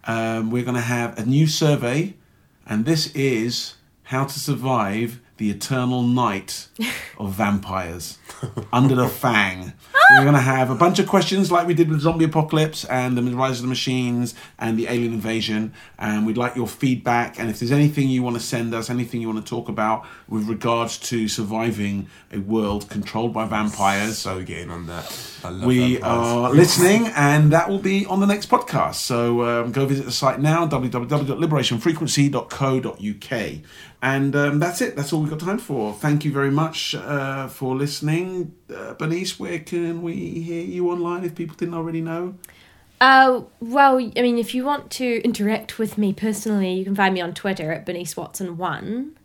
um, 0.04 0.50
we're 0.50 0.64
going 0.64 0.76
to 0.76 0.80
have 0.80 1.18
a 1.18 1.24
new 1.24 1.46
survey, 1.46 2.14
and 2.66 2.84
this 2.84 3.14
is 3.14 3.76
how 4.04 4.24
to 4.24 4.38
survive 4.38 5.20
the 5.42 5.50
eternal 5.50 6.02
night 6.02 6.68
of 7.18 7.32
vampires 7.34 8.18
under 8.72 8.94
the 8.94 9.08
fang. 9.08 9.72
We're 10.12 10.22
going 10.22 10.34
to 10.34 10.40
have 10.40 10.70
a 10.70 10.76
bunch 10.76 11.00
of 11.00 11.08
questions 11.08 11.50
like 11.50 11.66
we 11.66 11.74
did 11.74 11.90
with 11.90 12.00
Zombie 12.00 12.26
Apocalypse 12.26 12.84
and 12.84 13.18
the 13.18 13.22
Rise 13.34 13.56
of 13.56 13.62
the 13.62 13.68
Machines 13.68 14.36
and 14.56 14.78
the 14.78 14.86
Alien 14.86 15.12
Invasion. 15.12 15.74
And 15.98 16.24
we'd 16.26 16.36
like 16.36 16.54
your 16.54 16.68
feedback. 16.68 17.40
And 17.40 17.50
if 17.50 17.58
there's 17.58 17.72
anything 17.72 18.08
you 18.08 18.22
want 18.22 18.36
to 18.36 18.42
send 18.42 18.72
us, 18.72 18.88
anything 18.88 19.20
you 19.20 19.28
want 19.28 19.44
to 19.44 19.50
talk 19.50 19.68
about 19.68 20.06
with 20.28 20.48
regards 20.48 20.96
to 20.98 21.26
surviving 21.26 22.06
a 22.30 22.38
world 22.38 22.88
controlled 22.88 23.32
by 23.32 23.44
vampires, 23.46 24.18
so 24.18 24.44
getting 24.44 24.70
on 24.70 24.86
that. 24.86 25.40
I 25.42 25.48
love 25.48 25.64
we 25.64 25.96
vampires. 25.96 26.04
are 26.04 26.50
listening, 26.54 27.08
and 27.16 27.50
that 27.52 27.68
will 27.68 27.80
be 27.80 28.06
on 28.06 28.20
the 28.20 28.26
next 28.26 28.48
podcast. 28.48 28.94
So 28.96 29.42
um, 29.42 29.72
go 29.72 29.86
visit 29.86 30.04
the 30.04 30.12
site 30.12 30.38
now, 30.38 30.68
www.liberationfrequency.co.uk. 30.68 33.62
And 34.02 34.34
um, 34.34 34.58
that's 34.58 34.80
it. 34.80 34.96
That's 34.96 35.12
all 35.12 35.20
we've 35.20 35.30
got 35.30 35.38
time 35.38 35.58
for. 35.58 35.92
Thank 35.92 36.24
you 36.24 36.32
very 36.32 36.50
much 36.50 36.92
uh, 36.96 37.46
for 37.46 37.76
listening. 37.76 38.52
Uh, 38.68 38.94
Bernice, 38.94 39.38
where 39.38 39.60
can 39.60 40.02
we 40.02 40.14
hear 40.14 40.64
you 40.64 40.90
online 40.90 41.24
if 41.24 41.36
people 41.36 41.54
didn't 41.56 41.74
already 41.74 42.00
know? 42.00 42.34
Uh, 43.00 43.42
well, 43.60 43.98
I 43.98 44.22
mean, 44.22 44.38
if 44.38 44.56
you 44.56 44.64
want 44.64 44.90
to 44.92 45.22
interact 45.22 45.78
with 45.78 45.98
me 45.98 46.12
personally, 46.12 46.72
you 46.72 46.84
can 46.84 46.96
find 46.96 47.14
me 47.14 47.20
on 47.20 47.32
Twitter 47.32 47.72
at 47.72 47.86
Bernice 47.86 48.16
Watson 48.16 48.56
One. 48.56 49.16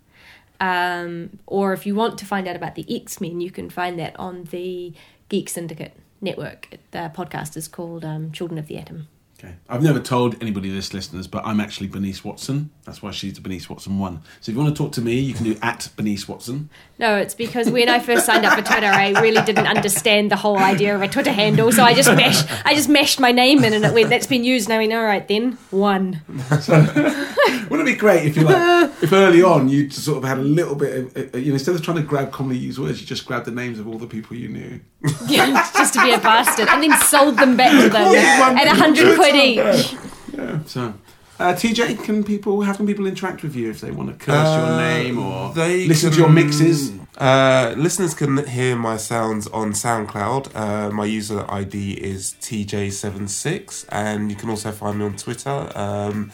Um, 0.59 1.39
or 1.47 1.73
if 1.73 1.85
you 1.87 1.95
want 1.95 2.17
to 2.19 2.25
find 2.25 2.47
out 2.47 2.55
about 2.55 2.75
the 2.75 2.85
X 2.89 3.19
Men, 3.19 3.41
you 3.41 3.49
can 3.49 3.71
find 3.71 3.97
that 3.99 4.15
on 4.19 4.43
the 4.45 4.93
Geek 5.29 5.49
Syndicate 5.49 5.93
network. 6.21 6.69
The 6.91 7.11
podcast 7.15 7.57
is 7.57 7.67
called 7.67 8.05
um, 8.05 8.31
Children 8.31 8.59
of 8.59 8.67
the 8.67 8.77
Atom. 8.77 9.07
Okay. 9.39 9.53
I've 9.69 9.83
never 9.83 9.99
told 9.99 10.35
anybody 10.41 10.71
this, 10.71 10.95
listeners, 10.95 11.27
but 11.27 11.45
I'm 11.45 11.59
actually 11.59 11.87
Bernice 11.87 12.23
Watson. 12.23 12.71
That's 12.85 13.03
why 13.03 13.11
she's 13.11 13.33
the 13.33 13.41
Bernice 13.41 13.69
Watson 13.69 13.99
one. 13.99 14.21
So 14.41 14.49
if 14.49 14.55
you 14.57 14.63
want 14.63 14.75
to 14.75 14.83
talk 14.83 14.93
to 14.93 15.01
me, 15.01 15.19
you 15.19 15.35
can 15.35 15.43
do 15.43 15.55
at 15.61 15.89
Bernice 15.95 16.27
Watson. 16.27 16.71
No, 16.97 17.17
it's 17.17 17.35
because 17.35 17.69
when 17.69 17.87
I 17.87 17.99
first 17.99 18.25
signed 18.25 18.45
up 18.45 18.57
for 18.57 18.65
Twitter, 18.65 18.87
I 18.87 19.11
really 19.21 19.43
didn't 19.43 19.67
understand 19.67 20.31
the 20.31 20.37
whole 20.37 20.57
idea 20.57 20.95
of 20.95 21.03
a 21.03 21.07
Twitter 21.07 21.31
handle, 21.31 21.71
so 21.71 21.83
I 21.83 21.93
just 21.93 22.09
mashed, 22.09 22.47
I 22.65 22.73
just 22.73 22.89
mashed 22.89 23.19
my 23.19 23.31
name 23.31 23.63
in, 23.63 23.73
and 23.73 23.85
it 23.85 23.93
went, 23.93 24.09
"That's 24.09 24.25
been 24.25 24.43
used." 24.43 24.69
And 24.69 24.73
I 24.73 24.77
went, 24.79 24.93
"All 24.93 25.03
right, 25.03 25.27
then 25.27 25.51
one." 25.69 26.21
Wouldn't 27.69 27.87
it 27.87 27.93
be 27.93 27.97
great 27.97 28.25
if 28.25 28.35
you 28.37 28.43
like, 28.43 28.91
if 29.01 29.11
early 29.11 29.41
on 29.41 29.69
you 29.69 29.89
sort 29.89 30.17
of 30.19 30.23
had 30.23 30.37
a 30.37 30.41
little 30.41 30.75
bit 30.75 30.97
of, 30.97 31.17
uh, 31.35 31.37
you 31.37 31.47
know, 31.47 31.53
instead 31.53 31.75
of 31.75 31.81
trying 31.81 31.97
to 31.97 32.03
grab 32.03 32.31
commonly 32.31 32.57
used 32.57 32.79
words, 32.79 32.99
you 33.01 33.07
just 33.07 33.25
grabbed 33.25 33.45
the 33.45 33.51
names 33.51 33.79
of 33.79 33.87
all 33.87 33.97
the 33.97 34.07
people 34.07 34.35
you 34.35 34.49
knew. 34.49 34.79
Yeah, 35.27 35.51
just 35.73 35.93
to 35.95 36.01
be 36.01 36.11
a 36.13 36.17
bastard, 36.19 36.67
and 36.69 36.81
then 36.83 36.97
sold 37.01 37.37
them 37.37 37.55
back 37.57 37.71
to 37.83 37.89
them 37.89 38.13
Yeah. 38.13 38.55
at 38.59 38.67
a 38.67 38.75
hundred 38.75 39.15
quid 39.15 39.35
each. 39.35 39.95
Yeah. 40.33 40.59
So, 40.65 40.93
uh, 41.39 41.53
TJ, 41.53 42.03
can 42.03 42.23
people, 42.23 42.61
how 42.63 42.73
can 42.73 42.87
people 42.87 43.05
interact 43.07 43.43
with 43.43 43.55
you 43.55 43.69
if 43.69 43.79
they 43.81 43.91
want 43.91 44.09
to 44.09 44.15
curse 44.25 44.47
your 44.57 44.65
Uh, 44.73 44.77
name 44.77 45.19
or 45.19 45.53
they 45.53 45.87
listen 45.87 46.11
to 46.11 46.17
your 46.17 46.29
mixes? 46.29 46.91
Uh, 47.17 47.73
listeners 47.77 48.13
can 48.13 48.45
hear 48.47 48.75
my 48.75 48.95
sounds 48.97 49.47
on 49.47 49.71
SoundCloud. 49.73 50.55
Uh, 50.55 50.91
my 50.91 51.05
user 51.05 51.45
ID 51.49 51.93
is 51.93 52.35
TJ76, 52.41 53.85
and 53.89 54.29
you 54.29 54.35
can 54.35 54.49
also 54.49 54.71
find 54.71 54.99
me 54.99 55.05
on 55.05 55.15
Twitter. 55.15 55.71
Um, 55.75 56.31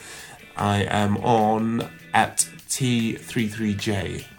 I 0.56 0.82
am 0.82 1.16
on 1.18 1.88
at 2.12 2.48
T33J. 2.68 4.33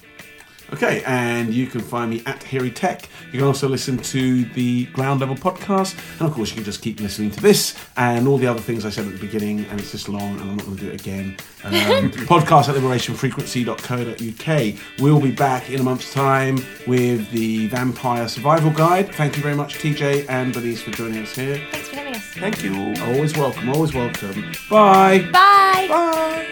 Okay, 0.74 1.03
and 1.05 1.53
you 1.53 1.68
can 1.68 1.82
find 1.82 2.09
me 2.09 2.24
at 2.26 2.41
Harry 2.43 2.72
Tech. 2.72 3.07
You 3.32 3.39
can 3.39 3.47
also 3.47 3.70
listen 3.70 3.97
to 3.97 4.45
the 4.45 4.86
Ground 4.88 5.20
Level 5.20 5.36
podcast, 5.36 5.95
and 6.20 6.28
of 6.28 6.34
course, 6.34 6.49
you 6.49 6.55
can 6.55 6.63
just 6.63 6.82
keep 6.82 6.99
listening 6.99 7.30
to 7.32 7.41
this 7.41 7.76
and 7.97 8.28
all 8.28 8.38
the 8.38 8.47
other 8.47 8.59
things 8.59 8.86
I 8.86 8.89
said 8.89 9.05
at 9.05 9.13
the 9.13 9.20
beginning. 9.20 9.66
And 9.66 9.80
it's 9.80 9.91
just 9.91 10.09
long, 10.09 10.39
and 10.39 10.41
I'm 10.41 10.55
not 10.57 10.66
going 10.66 10.78
to 10.78 10.84
do 10.84 10.89
it 10.89 10.99
again. 10.99 11.38
Um, 11.63 11.74
podcast 12.28 12.70
at 12.70 12.76
liberationfrequency.co.uk. 12.76 14.99
We'll 15.01 15.22
be 15.22 15.32
back 15.32 15.70
in 15.70 15.80
a 15.80 15.84
month's 15.84 16.11
time 16.13 16.55
with 16.88 17.30
the 17.32 17.68
Vampire 17.68 18.28
Survival 18.28 18.72
Guide. 18.72 19.13
Thank 19.13 19.38
you 19.38 19.43
very 19.43 19.55
much, 19.55 19.78
TJ 19.78 20.26
and 20.30 20.53
Bernice, 20.53 20.82
for 20.82 20.91
joining 20.91 21.24
us 21.24 21.36
here. 21.36 21.61
Thanks 21.72 21.89
for 21.89 21.95
having 21.95 22.16
us. 22.16 22.24
Thank 22.34 22.63
you. 22.63 22.74
Always 23.03 23.36
welcome, 23.38 23.70
always 23.70 23.93
welcome. 23.93 24.51
Bye. 24.70 25.20
Bye. 25.32 25.88
Bye. 25.89 26.51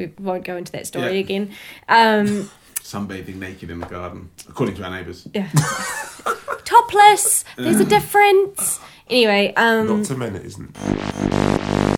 We 0.00 0.12
won't 0.18 0.44
go 0.44 0.56
into 0.56 0.72
that 0.72 0.86
story 0.86 1.12
Yeah. 1.14 1.20
again. 1.20 1.50
Um, 1.88 2.50
Sunbathing 2.82 3.36
naked 3.36 3.70
in 3.70 3.80
the 3.80 3.86
garden, 3.86 4.30
according 4.48 4.76
to 4.76 4.84
our 4.84 4.90
neighbours. 4.90 5.28
yeah. 5.34 5.48
Topless. 6.64 7.44
There's 7.56 7.80
a 7.80 7.84
difference. 7.84 8.80
Anyway, 9.10 9.52
um, 9.56 9.88
Not 9.88 10.06
to 10.06 10.14
men, 10.16 10.36
it 10.36 10.46
isn't. 10.46 10.72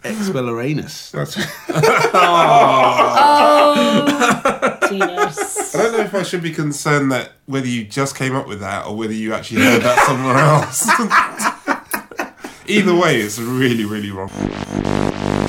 Expelloranus. 0.02 1.10
That's 1.12 1.36
oh, 3.34 4.78
genius. 4.88 5.74
I 5.74 5.78
don't 5.82 5.92
know 5.92 6.00
if 6.00 6.14
I 6.14 6.22
should 6.24 6.42
be 6.42 6.50
concerned 6.52 7.12
that 7.12 7.32
whether 7.46 7.68
you 7.68 7.84
just 7.84 8.16
came 8.16 8.34
up 8.34 8.48
with 8.48 8.60
that 8.60 8.86
or 8.86 8.96
whether 8.96 9.12
you 9.12 9.32
actually 9.34 9.62
heard 9.62 9.82
that 9.82 9.98
somewhere 10.06 10.38
else. 10.38 10.88
Either 12.68 12.94
way, 12.94 13.20
it's 13.20 13.38
really, 13.38 13.84
really 13.84 14.10
wrong. 14.10 14.30